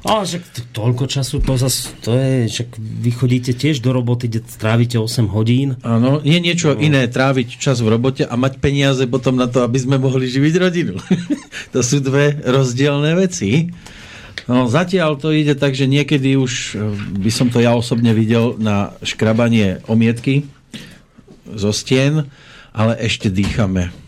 Ale 0.06 0.22
však 0.22 0.70
toľko 0.70 1.10
času, 1.10 1.42
to 1.42 1.58
zas, 1.58 1.90
to 2.06 2.14
je, 2.14 2.46
však 2.46 2.78
vy 2.78 3.10
chodíte 3.10 3.58
tiež 3.58 3.82
do 3.82 3.90
roboty, 3.90 4.30
kde 4.30 4.46
trávite 4.46 5.02
8 5.02 5.34
hodín. 5.34 5.82
Áno, 5.82 6.22
je 6.22 6.38
niečo 6.38 6.78
iné 6.78 7.10
tráviť 7.10 7.58
čas 7.58 7.82
v 7.82 7.90
robote 7.90 8.22
a 8.22 8.38
mať 8.38 8.62
peniaze 8.62 9.02
potom 9.10 9.34
na 9.34 9.50
to, 9.50 9.66
aby 9.66 9.82
sme 9.82 9.98
mohli 9.98 10.30
živiť 10.30 10.54
rodinu. 10.62 11.02
to 11.74 11.82
sú 11.82 12.06
dve 12.06 12.38
rozdielne 12.38 13.18
veci. 13.18 13.74
No, 14.46 14.70
zatiaľ 14.70 15.18
to 15.18 15.34
ide 15.34 15.58
tak, 15.58 15.74
že 15.74 15.90
niekedy 15.90 16.38
už 16.38 16.54
eh, 16.54 16.80
by 17.18 17.32
som 17.34 17.50
to 17.50 17.58
ja 17.58 17.74
osobne 17.74 18.14
videl 18.14 18.62
na 18.62 18.94
škrabanie 19.02 19.82
omietky 19.90 20.46
zo 21.50 21.74
stien, 21.74 22.30
ale 22.78 22.94
ešte 23.02 23.34
dýchame. 23.34 24.05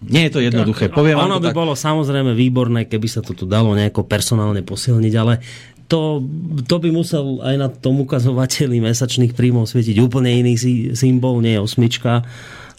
Nie 0.00 0.28
je 0.28 0.32
to 0.32 0.40
jednoduché. 0.40 0.88
Poviem 0.88 1.20
ono 1.20 1.36
to 1.36 1.44
by 1.44 1.48
tak. 1.52 1.58
bolo 1.60 1.72
samozrejme 1.76 2.32
výborné, 2.32 2.88
keby 2.88 3.04
sa 3.04 3.20
to 3.20 3.36
tu 3.36 3.44
dalo 3.44 3.76
nejako 3.76 4.08
personálne 4.08 4.64
posilniť, 4.64 5.14
ale 5.20 5.44
to, 5.84 6.22
to 6.64 6.76
by 6.78 6.88
musel 6.88 7.42
aj 7.42 7.54
na 7.58 7.68
tom 7.68 8.00
ukazovateli 8.00 8.78
mesačných 8.80 9.34
príjmov 9.34 9.66
svietiť 9.68 9.98
úplne 10.00 10.30
iný 10.30 10.54
sy- 10.56 10.94
symbol, 10.94 11.42
nie 11.42 11.58
osmička. 11.58 12.24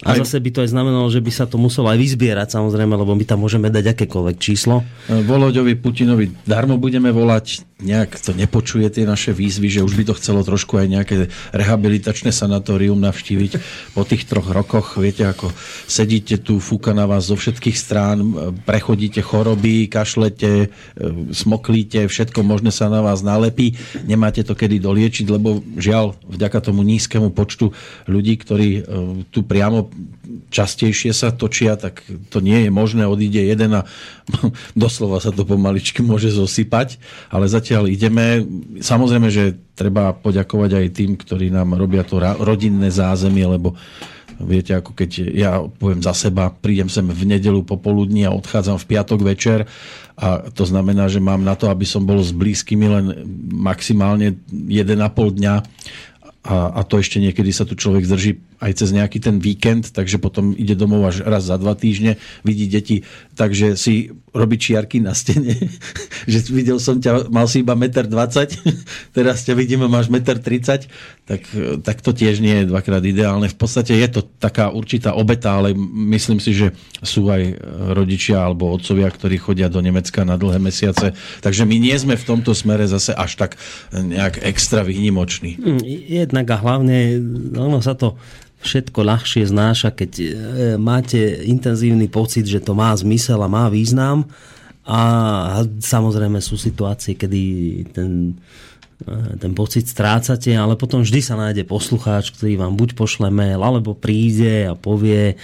A 0.02 0.18
Aj- 0.18 0.20
zase 0.26 0.42
by 0.42 0.50
to 0.50 0.60
aj 0.66 0.74
znamenalo, 0.74 1.06
že 1.14 1.22
by 1.22 1.30
sa 1.30 1.46
to 1.46 1.62
muselo 1.62 1.86
aj 1.94 2.02
vyzbierať 2.02 2.58
samozrejme, 2.58 2.90
lebo 2.98 3.14
my 3.14 3.22
tam 3.22 3.46
môžeme 3.46 3.70
dať 3.70 3.94
akékoľvek 3.94 4.36
číslo. 4.42 4.82
Voloďovi 5.06 5.78
Putinovi 5.78 6.26
darmo 6.42 6.82
budeme 6.82 7.14
volať, 7.14 7.71
nejak 7.82 8.22
to 8.22 8.32
nepočuje 8.32 8.88
tie 8.94 9.04
naše 9.04 9.34
výzvy, 9.34 9.68
že 9.68 9.86
už 9.86 9.94
by 9.98 10.04
to 10.08 10.18
chcelo 10.18 10.46
trošku 10.46 10.78
aj 10.78 10.88
nejaké 10.88 11.16
rehabilitačné 11.52 12.30
sanatórium 12.30 12.98
navštíviť 13.02 13.52
po 13.98 14.06
tých 14.06 14.30
troch 14.30 14.48
rokoch. 14.54 15.02
Viete, 15.02 15.26
ako 15.26 15.50
sedíte 15.90 16.38
tu, 16.40 16.62
fúka 16.62 16.94
na 16.94 17.10
vás 17.10 17.28
zo 17.28 17.36
všetkých 17.36 17.78
strán, 17.78 18.18
prechodíte 18.64 19.26
choroby, 19.26 19.90
kašlete, 19.90 20.52
e, 20.66 20.68
smoklíte, 21.34 22.06
všetko 22.06 22.46
možné 22.46 22.70
sa 22.70 22.88
na 22.88 23.02
vás 23.02 23.26
nalepí. 23.26 23.76
Nemáte 24.06 24.46
to 24.46 24.54
kedy 24.54 24.78
doliečiť, 24.78 25.26
lebo 25.28 25.66
žiaľ, 25.76 26.16
vďaka 26.30 26.62
tomu 26.62 26.86
nízkemu 26.86 27.34
počtu 27.34 27.74
ľudí, 28.06 28.38
ktorí 28.38 28.70
e, 28.78 28.82
tu 29.34 29.42
priamo 29.42 29.90
častejšie 30.50 31.12
sa 31.12 31.34
točia, 31.34 31.76
tak 31.76 32.04
to 32.32 32.44
nie 32.44 32.68
je 32.68 32.72
možné, 32.72 33.08
odíde 33.08 33.42
jeden 33.42 33.72
a 33.78 33.82
doslova 34.78 35.20
sa 35.20 35.34
to 35.34 35.44
pomaličky 35.44 36.02
môže 36.02 36.32
zosypať, 36.34 37.00
ale 37.32 37.52
zatiaľ 37.52 37.88
ideme. 37.92 38.46
Samozrejme, 38.80 39.28
že 39.32 39.58
treba 39.76 40.14
poďakovať 40.14 40.72
aj 40.78 40.88
tým, 40.94 41.12
ktorí 41.18 41.50
nám 41.50 41.76
robia 41.76 42.06
to 42.06 42.20
rodinné 42.20 42.94
zázemie, 42.94 43.48
lebo 43.48 43.76
viete, 44.42 44.74
ako 44.74 44.98
keď 44.98 45.12
ja 45.32 45.62
poviem 45.62 46.02
za 46.02 46.18
seba, 46.18 46.50
prídem 46.50 46.90
sem 46.90 47.06
v 47.06 47.24
nedelu 47.30 47.62
popoludní 47.62 48.26
a 48.26 48.34
odchádzam 48.34 48.82
v 48.82 48.90
piatok 48.90 49.20
večer 49.22 49.70
a 50.18 50.50
to 50.50 50.66
znamená, 50.66 51.08
že 51.08 51.22
mám 51.22 51.42
na 51.46 51.54
to, 51.54 51.70
aby 51.70 51.86
som 51.86 52.06
bol 52.06 52.22
s 52.22 52.34
blízkymi 52.34 52.88
len 52.90 53.06
maximálne 53.54 54.38
1,5 54.50 54.98
dňa 55.38 55.56
a, 56.42 56.56
a 56.74 56.82
to 56.82 56.98
ešte 56.98 57.22
niekedy 57.22 57.54
sa 57.54 57.70
tu 57.70 57.78
človek 57.78 58.06
zdrží 58.06 58.51
aj 58.62 58.72
cez 58.78 58.94
nejaký 58.94 59.18
ten 59.18 59.42
víkend, 59.42 59.90
takže 59.90 60.22
potom 60.22 60.54
ide 60.54 60.78
domov 60.78 61.10
až 61.10 61.26
raz 61.26 61.50
za 61.50 61.58
dva 61.58 61.74
týždne, 61.74 62.22
vidí 62.46 62.70
deti, 62.70 63.02
takže 63.34 63.74
si 63.74 64.14
robí 64.32 64.62
čiarky 64.62 65.02
na 65.02 65.18
stene, 65.18 65.58
že 66.32 66.40
videl 66.54 66.78
som 66.78 67.02
ťa, 67.02 67.34
mal 67.34 67.50
si 67.50 67.66
iba 67.66 67.74
1,20 67.74 68.14
m, 68.14 68.78
teraz 69.18 69.44
ťa 69.44 69.58
vidím 69.58 69.82
a 69.84 69.90
máš 69.90 70.14
1,30 70.14 70.38
m, 70.38 70.94
tak, 71.26 71.42
tak 71.82 71.98
to 72.06 72.12
tiež 72.14 72.44
nie 72.44 72.62
je 72.62 72.70
dvakrát 72.70 73.00
ideálne. 73.08 73.48
V 73.48 73.56
podstate 73.56 73.96
je 73.96 74.08
to 74.12 74.22
taká 74.22 74.68
určitá 74.68 75.16
obeta, 75.16 75.56
ale 75.56 75.72
myslím 76.12 76.44
si, 76.44 76.52
že 76.52 76.76
sú 77.00 77.32
aj 77.32 77.56
rodičia 77.96 78.44
alebo 78.44 78.76
otcovia, 78.76 79.08
ktorí 79.08 79.40
chodia 79.40 79.72
do 79.72 79.80
Nemecka 79.80 80.28
na 80.28 80.36
dlhé 80.36 80.60
mesiace, 80.60 81.16
takže 81.40 81.64
my 81.64 81.76
nie 81.80 81.96
sme 81.96 82.20
v 82.20 82.28
tomto 82.28 82.52
smere 82.52 82.84
zase 82.86 83.16
až 83.16 83.40
tak 83.40 83.56
nejak 83.96 84.44
extra 84.44 84.84
výnimoční. 84.84 85.58
Hm, 85.58 85.82
Jednak 86.12 86.48
a 86.52 86.58
hlavne 86.60 87.18
ono 87.56 87.80
sa 87.80 87.96
to 87.96 88.20
všetko 88.62 89.00
ľahšie 89.02 89.44
znáša, 89.50 89.90
keď 89.92 90.12
e, 90.22 90.26
máte 90.78 91.18
intenzívny 91.50 92.06
pocit, 92.08 92.46
že 92.46 92.62
to 92.62 92.78
má 92.78 92.94
zmysel 92.94 93.42
a 93.42 93.50
má 93.50 93.68
význam 93.74 94.30
a 94.86 95.02
samozrejme 95.82 96.38
sú 96.42 96.58
situácie, 96.58 97.18
kedy 97.18 97.42
ten, 97.94 98.38
e, 99.02 99.38
ten 99.42 99.52
pocit 99.58 99.90
strácate, 99.90 100.54
ale 100.54 100.78
potom 100.78 101.02
vždy 101.02 101.22
sa 101.22 101.38
nájde 101.38 101.66
poslucháč, 101.66 102.34
ktorý 102.34 102.62
vám 102.62 102.78
buď 102.78 102.94
pošle 102.94 103.34
mail, 103.34 103.62
alebo 103.62 103.98
príde 103.98 104.70
a 104.70 104.78
povie, 104.78 105.38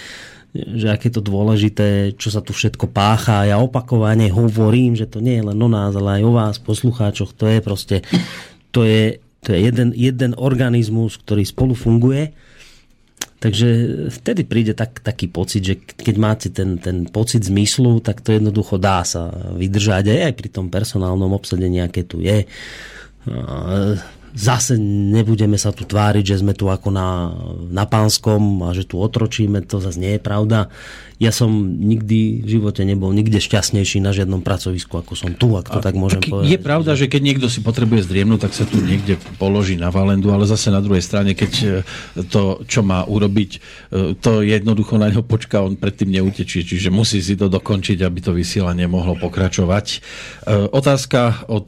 že 0.54 0.88
aké 0.88 1.12
to 1.12 1.20
dôležité, 1.20 2.16
čo 2.16 2.32
sa 2.32 2.40
tu 2.40 2.56
všetko 2.56 2.88
pácha. 2.88 3.46
Ja 3.46 3.60
opakovane 3.60 4.32
hovorím, 4.32 4.96
že 4.96 5.06
to 5.06 5.20
nie 5.20 5.38
je 5.38 5.46
len 5.52 5.58
o 5.58 5.68
nás, 5.68 5.92
ale 5.92 6.18
aj 6.18 6.22
o 6.24 6.32
vás, 6.32 6.56
poslucháčoch. 6.58 7.36
To 7.36 7.44
je 7.46 7.58
proste, 7.60 7.96
to 8.72 8.82
je, 8.82 9.20
to 9.44 9.54
je 9.54 9.58
jeden, 9.60 9.92
jeden 9.92 10.32
organizmus, 10.34 11.20
ktorý 11.20 11.44
spolu 11.44 11.76
funguje. 11.76 12.32
Takže 13.38 13.68
vtedy 14.10 14.42
príde 14.42 14.74
tak, 14.74 14.98
taký 14.98 15.30
pocit, 15.30 15.62
že 15.62 15.74
keď 15.78 16.16
máte 16.18 16.48
ten, 16.50 16.74
ten 16.82 17.06
pocit 17.06 17.46
zmyslu, 17.46 18.02
tak 18.02 18.18
to 18.18 18.34
jednoducho 18.34 18.82
dá 18.82 19.06
sa 19.06 19.30
vydržať 19.54 20.10
aj, 20.10 20.20
aj 20.26 20.34
pri 20.34 20.48
tom 20.50 20.66
personálnom 20.66 21.30
obsadení, 21.30 21.78
aké 21.78 22.02
tu 22.02 22.18
je. 22.18 22.50
Zase 24.34 24.74
nebudeme 24.82 25.54
sa 25.54 25.70
tu 25.70 25.86
tváriť, 25.86 26.34
že 26.34 26.42
sme 26.42 26.50
tu 26.50 26.66
ako 26.66 26.90
na, 26.90 27.30
na 27.70 27.86
pánskom 27.86 28.66
a 28.66 28.74
že 28.74 28.90
tu 28.90 28.98
otročíme, 28.98 29.62
to 29.70 29.78
zase 29.78 30.02
nie 30.02 30.18
je 30.18 30.22
pravda. 30.22 30.66
Ja 31.18 31.34
som 31.34 31.50
nikdy 31.82 32.46
v 32.46 32.48
živote 32.48 32.86
nebol 32.86 33.10
nikde 33.10 33.42
šťastnejší 33.42 33.98
na 33.98 34.14
žiadnom 34.14 34.46
pracovisku, 34.46 35.02
ako 35.02 35.18
som 35.18 35.34
tu, 35.34 35.58
ak 35.58 35.66
to 35.66 35.82
tak 35.82 35.98
môžem 35.98 36.22
Tak 36.22 36.30
povedať. 36.30 36.46
Je 36.54 36.58
pravda, 36.62 36.94
že 36.94 37.10
keď 37.10 37.22
niekto 37.26 37.46
si 37.50 37.58
potrebuje 37.58 38.06
zdriemnúť, 38.06 38.46
tak 38.46 38.54
sa 38.54 38.62
tu 38.62 38.78
niekde 38.78 39.18
položí 39.34 39.74
na 39.74 39.90
valendu, 39.90 40.30
ale 40.30 40.46
zase 40.46 40.70
na 40.70 40.78
druhej 40.78 41.02
strane, 41.02 41.34
keď 41.34 41.52
e, 41.58 41.66
to, 42.30 42.62
čo 42.70 42.86
má 42.86 43.02
urobiť, 43.02 43.50
e, 43.50 43.58
to 44.14 44.46
jednoducho 44.46 44.94
na 44.94 45.10
ňo 45.10 45.26
počká, 45.26 45.58
on 45.58 45.74
predtým 45.74 46.14
neutečí, 46.14 46.62
čiže 46.62 46.94
musí 46.94 47.18
si 47.18 47.34
to 47.34 47.50
dokončiť, 47.50 47.98
aby 48.06 48.18
to 48.22 48.30
vysielanie 48.30 48.86
mohlo 48.86 49.18
pokračovať. 49.18 49.86
E, 49.90 49.98
Otázka 50.70 51.50
od 51.50 51.66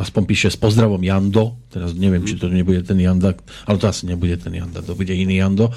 aspoň 0.00 0.22
píše 0.24 0.48
s 0.48 0.58
pozdravom 0.58 1.00
Jando, 1.00 1.60
teraz 1.68 1.92
neviem, 1.92 2.24
či 2.24 2.40
to 2.40 2.48
nebude 2.48 2.80
ten 2.84 2.96
Janda, 2.96 3.36
ale 3.68 3.76
to 3.76 3.86
asi 3.88 4.08
nebude 4.08 4.36
ten 4.40 4.52
Janda, 4.54 4.80
to 4.80 4.96
bude 4.96 5.12
iný 5.12 5.40
Jando, 5.40 5.72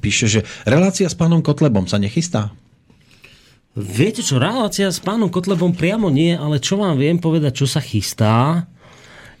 píše, 0.00 0.26
že 0.26 0.40
relácia 0.64 1.08
s 1.08 1.16
pánom 1.16 1.44
Kotlebom 1.44 1.84
sa 1.84 2.00
nechystá? 2.00 2.52
Viete 3.74 4.22
čo, 4.22 4.38
relácia 4.38 4.86
s 4.88 5.02
pánom 5.02 5.28
Kotlebom 5.28 5.74
priamo 5.74 6.06
nie, 6.08 6.32
ale 6.32 6.62
čo 6.62 6.78
vám 6.78 6.96
viem 6.96 7.18
povedať, 7.18 7.64
čo 7.64 7.66
sa 7.66 7.82
chystá, 7.82 8.70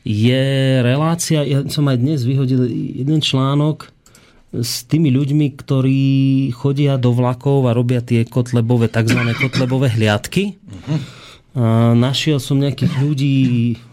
je 0.04 0.44
relácia, 0.84 1.40
ja 1.48 1.64
som 1.72 1.88
aj 1.88 1.96
dnes 1.96 2.28
vyhodil 2.28 2.68
jeden 2.68 3.24
článok 3.24 3.88
s 4.54 4.86
tými 4.86 5.10
ľuďmi, 5.10 5.56
ktorí 5.56 6.06
chodia 6.54 7.00
do 7.00 7.10
vlakov 7.10 7.66
a 7.66 7.74
robia 7.74 8.04
tie 8.04 8.22
kotlebové, 8.22 8.86
tzv. 8.92 9.18
kotlebové 9.34 9.90
hliadky. 9.96 10.60
A 10.86 11.23
našiel 11.94 12.42
som 12.42 12.58
nejakých 12.58 12.92
ľudí, 12.98 13.38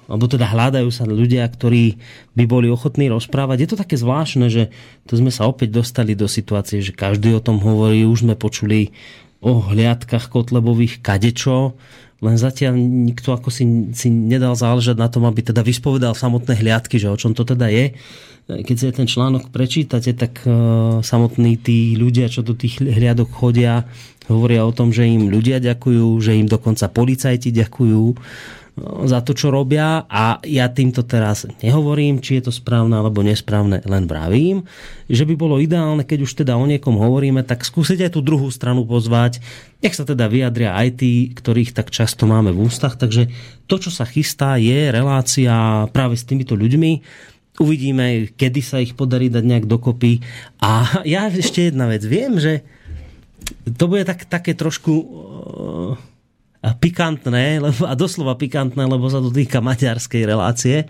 alebo 0.10 0.26
teda 0.26 0.50
hľadajú 0.50 0.90
sa 0.90 1.06
ľudia, 1.06 1.46
ktorí 1.46 2.02
by 2.34 2.44
boli 2.50 2.68
ochotní 2.74 3.06
rozprávať. 3.08 3.58
Je 3.62 3.70
to 3.70 3.78
také 3.78 3.96
zvláštne, 4.02 4.50
že 4.50 4.74
to 5.06 5.14
sme 5.16 5.30
sa 5.30 5.46
opäť 5.46 5.78
dostali 5.78 6.18
do 6.18 6.26
situácie, 6.26 6.82
že 6.82 6.92
každý 6.92 7.38
o 7.38 7.42
tom 7.44 7.62
hovorí, 7.62 8.02
už 8.04 8.26
sme 8.26 8.34
počuli 8.34 8.92
o 9.46 9.62
hliadkach 9.62 10.34
kotlebových 10.34 11.06
kadečo, 11.06 11.78
len 12.22 12.38
zatiaľ 12.38 12.78
nikto 12.78 13.34
ako 13.34 13.50
si, 13.50 13.66
si 13.98 14.14
nedal 14.14 14.54
záležať 14.54 14.94
na 14.94 15.10
tom, 15.10 15.26
aby 15.26 15.42
teda 15.42 15.66
vyspovedal 15.66 16.14
samotné 16.14 16.54
hliadky, 16.54 17.02
že 17.02 17.10
o 17.10 17.18
čom 17.18 17.34
to 17.34 17.42
teda 17.42 17.66
je. 17.74 17.98
Keď 18.46 18.76
si 18.78 18.86
ten 18.94 19.10
článok 19.10 19.50
prečítate, 19.50 20.14
tak 20.14 20.46
uh, 20.46 21.02
samotní 21.02 21.58
tí 21.58 21.98
ľudia, 21.98 22.30
čo 22.30 22.46
do 22.46 22.54
tých 22.54 22.78
hliadok 22.78 23.30
chodia, 23.34 23.90
hovoria 24.32 24.64
o 24.64 24.72
tom, 24.72 24.96
že 24.96 25.04
im 25.04 25.28
ľudia 25.28 25.60
ďakujú, 25.60 26.08
že 26.24 26.40
im 26.40 26.48
dokonca 26.48 26.88
policajti 26.88 27.52
ďakujú 27.52 28.04
za 28.82 29.20
to, 29.20 29.36
čo 29.36 29.52
robia. 29.52 30.08
A 30.08 30.40
ja 30.48 30.72
týmto 30.72 31.04
teraz 31.04 31.44
nehovorím, 31.60 32.24
či 32.24 32.40
je 32.40 32.48
to 32.50 32.54
správne 32.56 32.96
alebo 32.96 33.20
nesprávne, 33.20 33.84
len 33.84 34.08
vravím, 34.08 34.64
že 35.12 35.28
by 35.28 35.36
bolo 35.36 35.60
ideálne, 35.60 36.08
keď 36.08 36.20
už 36.24 36.32
teda 36.44 36.56
o 36.56 36.64
niekom 36.64 36.96
hovoríme, 36.96 37.44
tak 37.44 37.68
skúsiť 37.68 38.08
aj 38.08 38.12
tú 38.16 38.24
druhú 38.24 38.48
stranu 38.48 38.88
pozvať, 38.88 39.44
nech 39.84 39.94
sa 39.94 40.08
teda 40.08 40.32
vyjadria 40.32 40.72
aj 40.74 41.04
tí, 41.04 41.30
ktorých 41.36 41.76
tak 41.76 41.92
často 41.92 42.24
máme 42.24 42.56
v 42.56 42.64
ústach, 42.64 42.96
takže 42.96 43.28
to, 43.68 43.76
čo 43.76 43.92
sa 43.92 44.08
chystá, 44.08 44.56
je 44.56 44.88
relácia 44.88 45.86
práve 45.92 46.16
s 46.16 46.24
týmito 46.24 46.56
ľuďmi, 46.56 46.92
uvidíme, 47.60 48.32
kedy 48.40 48.62
sa 48.64 48.80
ich 48.80 48.96
podarí 48.96 49.28
dať 49.28 49.44
nejak 49.44 49.66
dokopy. 49.68 50.24
A 50.64 51.04
ja 51.04 51.28
ešte 51.28 51.70
jedna 51.70 51.92
vec, 51.92 52.02
viem, 52.08 52.40
že 52.40 52.64
to 53.66 53.86
bude 53.88 54.04
tak, 54.08 54.26
také 54.28 54.58
trošku 54.58 54.94
pikantné, 56.62 57.58
lebo, 57.58 57.90
a 57.90 57.98
doslova 57.98 58.38
pikantné, 58.38 58.86
lebo 58.86 59.10
sa 59.10 59.18
to 59.18 59.34
týka 59.34 59.66
maďarskej 59.66 60.22
relácie. 60.30 60.86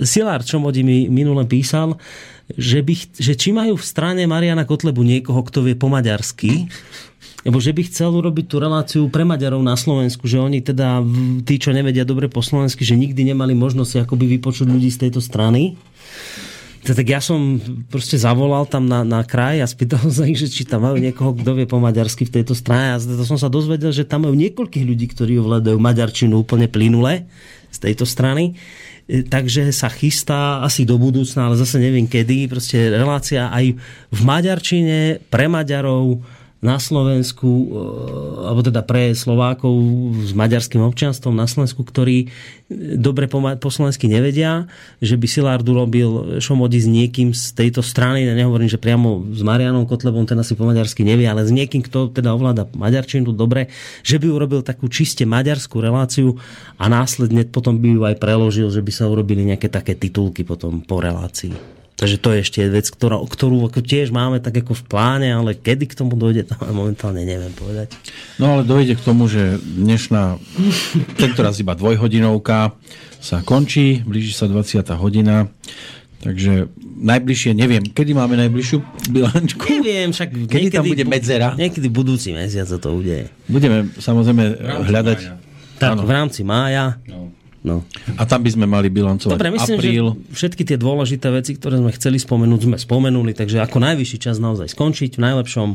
Silár 0.00 0.40
Čomodi 0.40 0.80
mi 0.80 1.04
minule 1.12 1.44
písal, 1.44 2.00
že, 2.56 2.80
by, 2.80 2.94
že 3.20 3.36
či 3.36 3.52
majú 3.52 3.76
v 3.76 3.84
strane 3.84 4.24
Mariana 4.24 4.64
Kotlebu 4.64 5.04
niekoho, 5.04 5.44
kto 5.44 5.68
vie 5.68 5.76
po 5.76 5.92
maďarsky, 5.92 6.64
lebo 7.44 7.58
že 7.60 7.76
by 7.76 7.82
chcel 7.92 8.14
urobiť 8.14 8.46
tú 8.48 8.56
reláciu 8.62 9.02
pre 9.10 9.26
Maďarov 9.26 9.60
na 9.60 9.74
Slovensku, 9.74 10.30
že 10.30 10.38
oni 10.38 10.62
teda, 10.62 11.02
tí, 11.42 11.58
čo 11.58 11.74
nevedia 11.74 12.06
dobre 12.06 12.30
po 12.30 12.38
slovensky, 12.40 12.86
že 12.86 12.94
nikdy 12.94 13.34
nemali 13.34 13.52
možnosť 13.52 14.06
akoby 14.06 14.38
vypočuť 14.38 14.70
ľudí 14.70 14.88
z 14.88 15.08
tejto 15.08 15.18
strany 15.18 15.74
tak 16.82 17.06
ja 17.06 17.22
som 17.22 17.62
proste 17.86 18.18
zavolal 18.18 18.66
tam 18.66 18.90
na, 18.90 19.06
na 19.06 19.22
kraj 19.22 19.62
a 19.62 19.70
spýtal 19.70 20.02
sa 20.10 20.26
ich, 20.26 20.34
že 20.34 20.50
či 20.50 20.66
tam 20.66 20.82
majú 20.82 20.98
niekoho, 20.98 21.30
kto 21.38 21.54
vie 21.54 21.66
po 21.70 21.78
maďarsky 21.78 22.26
v 22.26 22.42
tejto 22.42 22.58
strane. 22.58 22.94
A 22.94 22.98
to 22.98 23.22
som 23.22 23.38
sa 23.38 23.46
dozvedel, 23.46 23.94
že 23.94 24.02
tam 24.02 24.26
majú 24.26 24.34
niekoľkých 24.34 24.82
ľudí, 24.82 25.06
ktorí 25.14 25.38
ovládajú 25.38 25.78
maďarčinu 25.78 26.42
úplne 26.42 26.66
plynule 26.66 27.30
z 27.70 27.78
tejto 27.78 28.02
strany. 28.02 28.58
E, 29.06 29.22
takže 29.22 29.70
sa 29.70 29.86
chystá 29.86 30.58
asi 30.66 30.82
do 30.82 30.98
budúcna, 30.98 31.46
ale 31.46 31.54
zase 31.54 31.78
neviem 31.78 32.10
kedy, 32.10 32.50
proste 32.50 32.90
relácia 32.90 33.46
aj 33.54 33.78
v 34.10 34.20
maďarčine 34.26 35.22
pre 35.30 35.46
Maďarov 35.46 36.18
na 36.62 36.78
Slovensku, 36.78 37.50
e, 37.50 37.66
alebo 38.46 38.62
teda 38.62 38.86
pre 38.86 39.10
Slovákov 39.18 39.74
s 40.22 40.30
maďarským 40.30 40.78
občianstvom 40.78 41.34
na 41.34 41.50
Slovensku, 41.50 41.82
ktorí 41.82 42.30
dobre 42.96 43.26
po, 43.26 43.42
slovensky 43.68 44.06
nevedia, 44.06 44.70
že 45.02 45.18
by 45.18 45.26
Silárd 45.26 45.66
urobil 45.66 46.38
šomodi 46.38 46.78
s 46.78 46.86
niekým 46.86 47.34
z 47.34 47.52
tejto 47.58 47.82
strany, 47.82 48.24
ja 48.24 48.38
nehovorím, 48.38 48.70
že 48.70 48.78
priamo 48.78 49.26
s 49.34 49.42
Marianom 49.42 49.90
Kotlebom, 49.90 50.24
ten 50.24 50.38
asi 50.38 50.54
po 50.54 50.62
maďarsky 50.62 51.02
nevie, 51.02 51.26
ale 51.26 51.42
s 51.42 51.50
niekým, 51.50 51.82
kto 51.82 52.14
teda 52.14 52.30
ovláda 52.30 52.70
maďarčinu 52.72 53.34
dobre, 53.34 53.68
že 54.06 54.22
by 54.22 54.30
urobil 54.30 54.62
takú 54.62 54.86
čiste 54.86 55.26
maďarskú 55.26 55.82
reláciu 55.82 56.38
a 56.78 56.86
následne 56.86 57.42
potom 57.42 57.82
by 57.82 57.88
ju 57.90 58.02
aj 58.06 58.16
preložil, 58.22 58.70
že 58.70 58.80
by 58.80 58.92
sa 58.94 59.10
urobili 59.10 59.42
nejaké 59.42 59.66
také 59.66 59.98
titulky 59.98 60.46
potom 60.46 60.78
po 60.80 61.02
relácii. 61.02 61.81
Takže 62.02 62.18
to 62.18 62.34
je 62.34 62.38
ešte 62.42 62.60
vec, 62.66 62.90
ktorá, 62.90 63.22
ktorú 63.22 63.70
ako 63.70 63.78
tiež 63.78 64.10
máme 64.10 64.42
tak 64.42 64.58
ako 64.58 64.74
v 64.74 64.84
pláne, 64.90 65.30
ale 65.30 65.54
kedy 65.54 65.86
k 65.86 65.94
tomu 65.94 66.18
dojde, 66.18 66.42
to 66.50 66.58
momentálne 66.74 67.22
neviem 67.22 67.54
povedať. 67.54 67.94
No 68.42 68.58
ale 68.58 68.66
dojde 68.66 68.98
k 68.98 69.06
tomu, 69.06 69.30
že 69.30 69.62
dnešná, 69.62 70.34
tento 71.14 71.40
raz 71.46 71.62
iba 71.62 71.78
dvojhodinovka 71.78 72.74
sa 73.22 73.46
končí, 73.46 74.02
blíži 74.02 74.34
sa 74.34 74.50
20. 74.50 74.82
hodina, 74.98 75.46
takže 76.26 76.66
najbližšie, 76.82 77.54
neviem, 77.54 77.86
kedy 77.86 78.18
máme 78.18 78.34
najbližšiu 78.34 78.82
bilančku? 79.14 79.62
Neviem, 79.70 80.10
však 80.10 80.50
kedy 80.50 80.58
niekedy, 80.58 80.74
tam 80.74 80.90
bude 80.90 81.06
medzera? 81.06 81.54
Niekedy 81.54 81.86
budúci 81.86 82.34
mesiac 82.34 82.66
sa 82.66 82.82
to 82.82 82.98
udeje. 82.98 83.30
Budeme 83.46 83.94
samozrejme 84.02 84.58
hľadať... 84.90 85.18
Mája. 85.22 85.38
Tak, 85.78 85.98
ano. 85.98 86.02
v 86.02 86.10
rámci 86.10 86.42
mája. 86.42 86.98
No 87.06 87.30
No. 87.62 87.86
A 88.18 88.26
tam 88.26 88.42
by 88.42 88.50
sme 88.50 88.66
mali 88.66 88.90
bilancovať 88.90 89.38
Dobre, 89.38 89.54
myslím, 89.54 89.78
apríl. 89.78 90.06
že 90.34 90.34
všetky 90.34 90.62
tie 90.66 90.74
dôležité 90.74 91.30
veci, 91.30 91.54
ktoré 91.54 91.78
sme 91.78 91.94
chceli 91.94 92.18
spomenúť, 92.18 92.60
sme 92.66 92.78
spomenuli, 92.78 93.38
takže 93.38 93.62
ako 93.62 93.78
najvyšší 93.78 94.18
čas 94.18 94.42
naozaj 94.42 94.74
skončiť 94.74 95.14
v 95.14 95.20
najlepšom. 95.22 95.68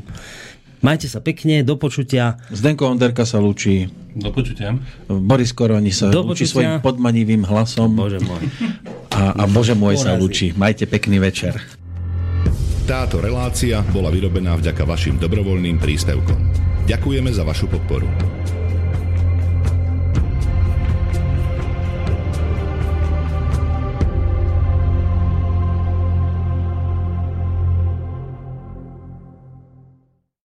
Majte 0.84 1.10
sa 1.10 1.24
pekne, 1.24 1.66
do 1.66 1.74
počutia. 1.80 2.38
Zdenko 2.54 2.92
Onderka 2.92 3.26
sa 3.26 3.42
lúči. 3.42 3.90
Do 4.14 4.30
počutia. 4.30 4.78
Boris 5.10 5.50
Koroni 5.56 5.90
sa 5.90 6.14
do 6.14 6.22
lúči 6.22 6.46
svojim 6.46 6.84
podmanivým 6.84 7.48
hlasom. 7.48 7.98
Bože 7.98 8.22
môj. 8.22 8.46
A, 9.10 9.42
a 9.42 9.44
Bože 9.50 9.74
môj 9.74 9.98
sa 9.98 10.14
lúči. 10.14 10.54
Majte 10.54 10.86
pekný 10.86 11.18
večer. 11.18 11.58
Táto 12.86 13.20
relácia 13.20 13.82
bola 13.90 14.14
vyrobená 14.14 14.54
vďaka 14.54 14.86
vašim 14.86 15.18
dobrovoľným 15.18 15.82
príspevkom. 15.82 16.40
Ďakujeme 16.86 17.34
za 17.34 17.44
vašu 17.44 17.68
podporu. 17.68 18.37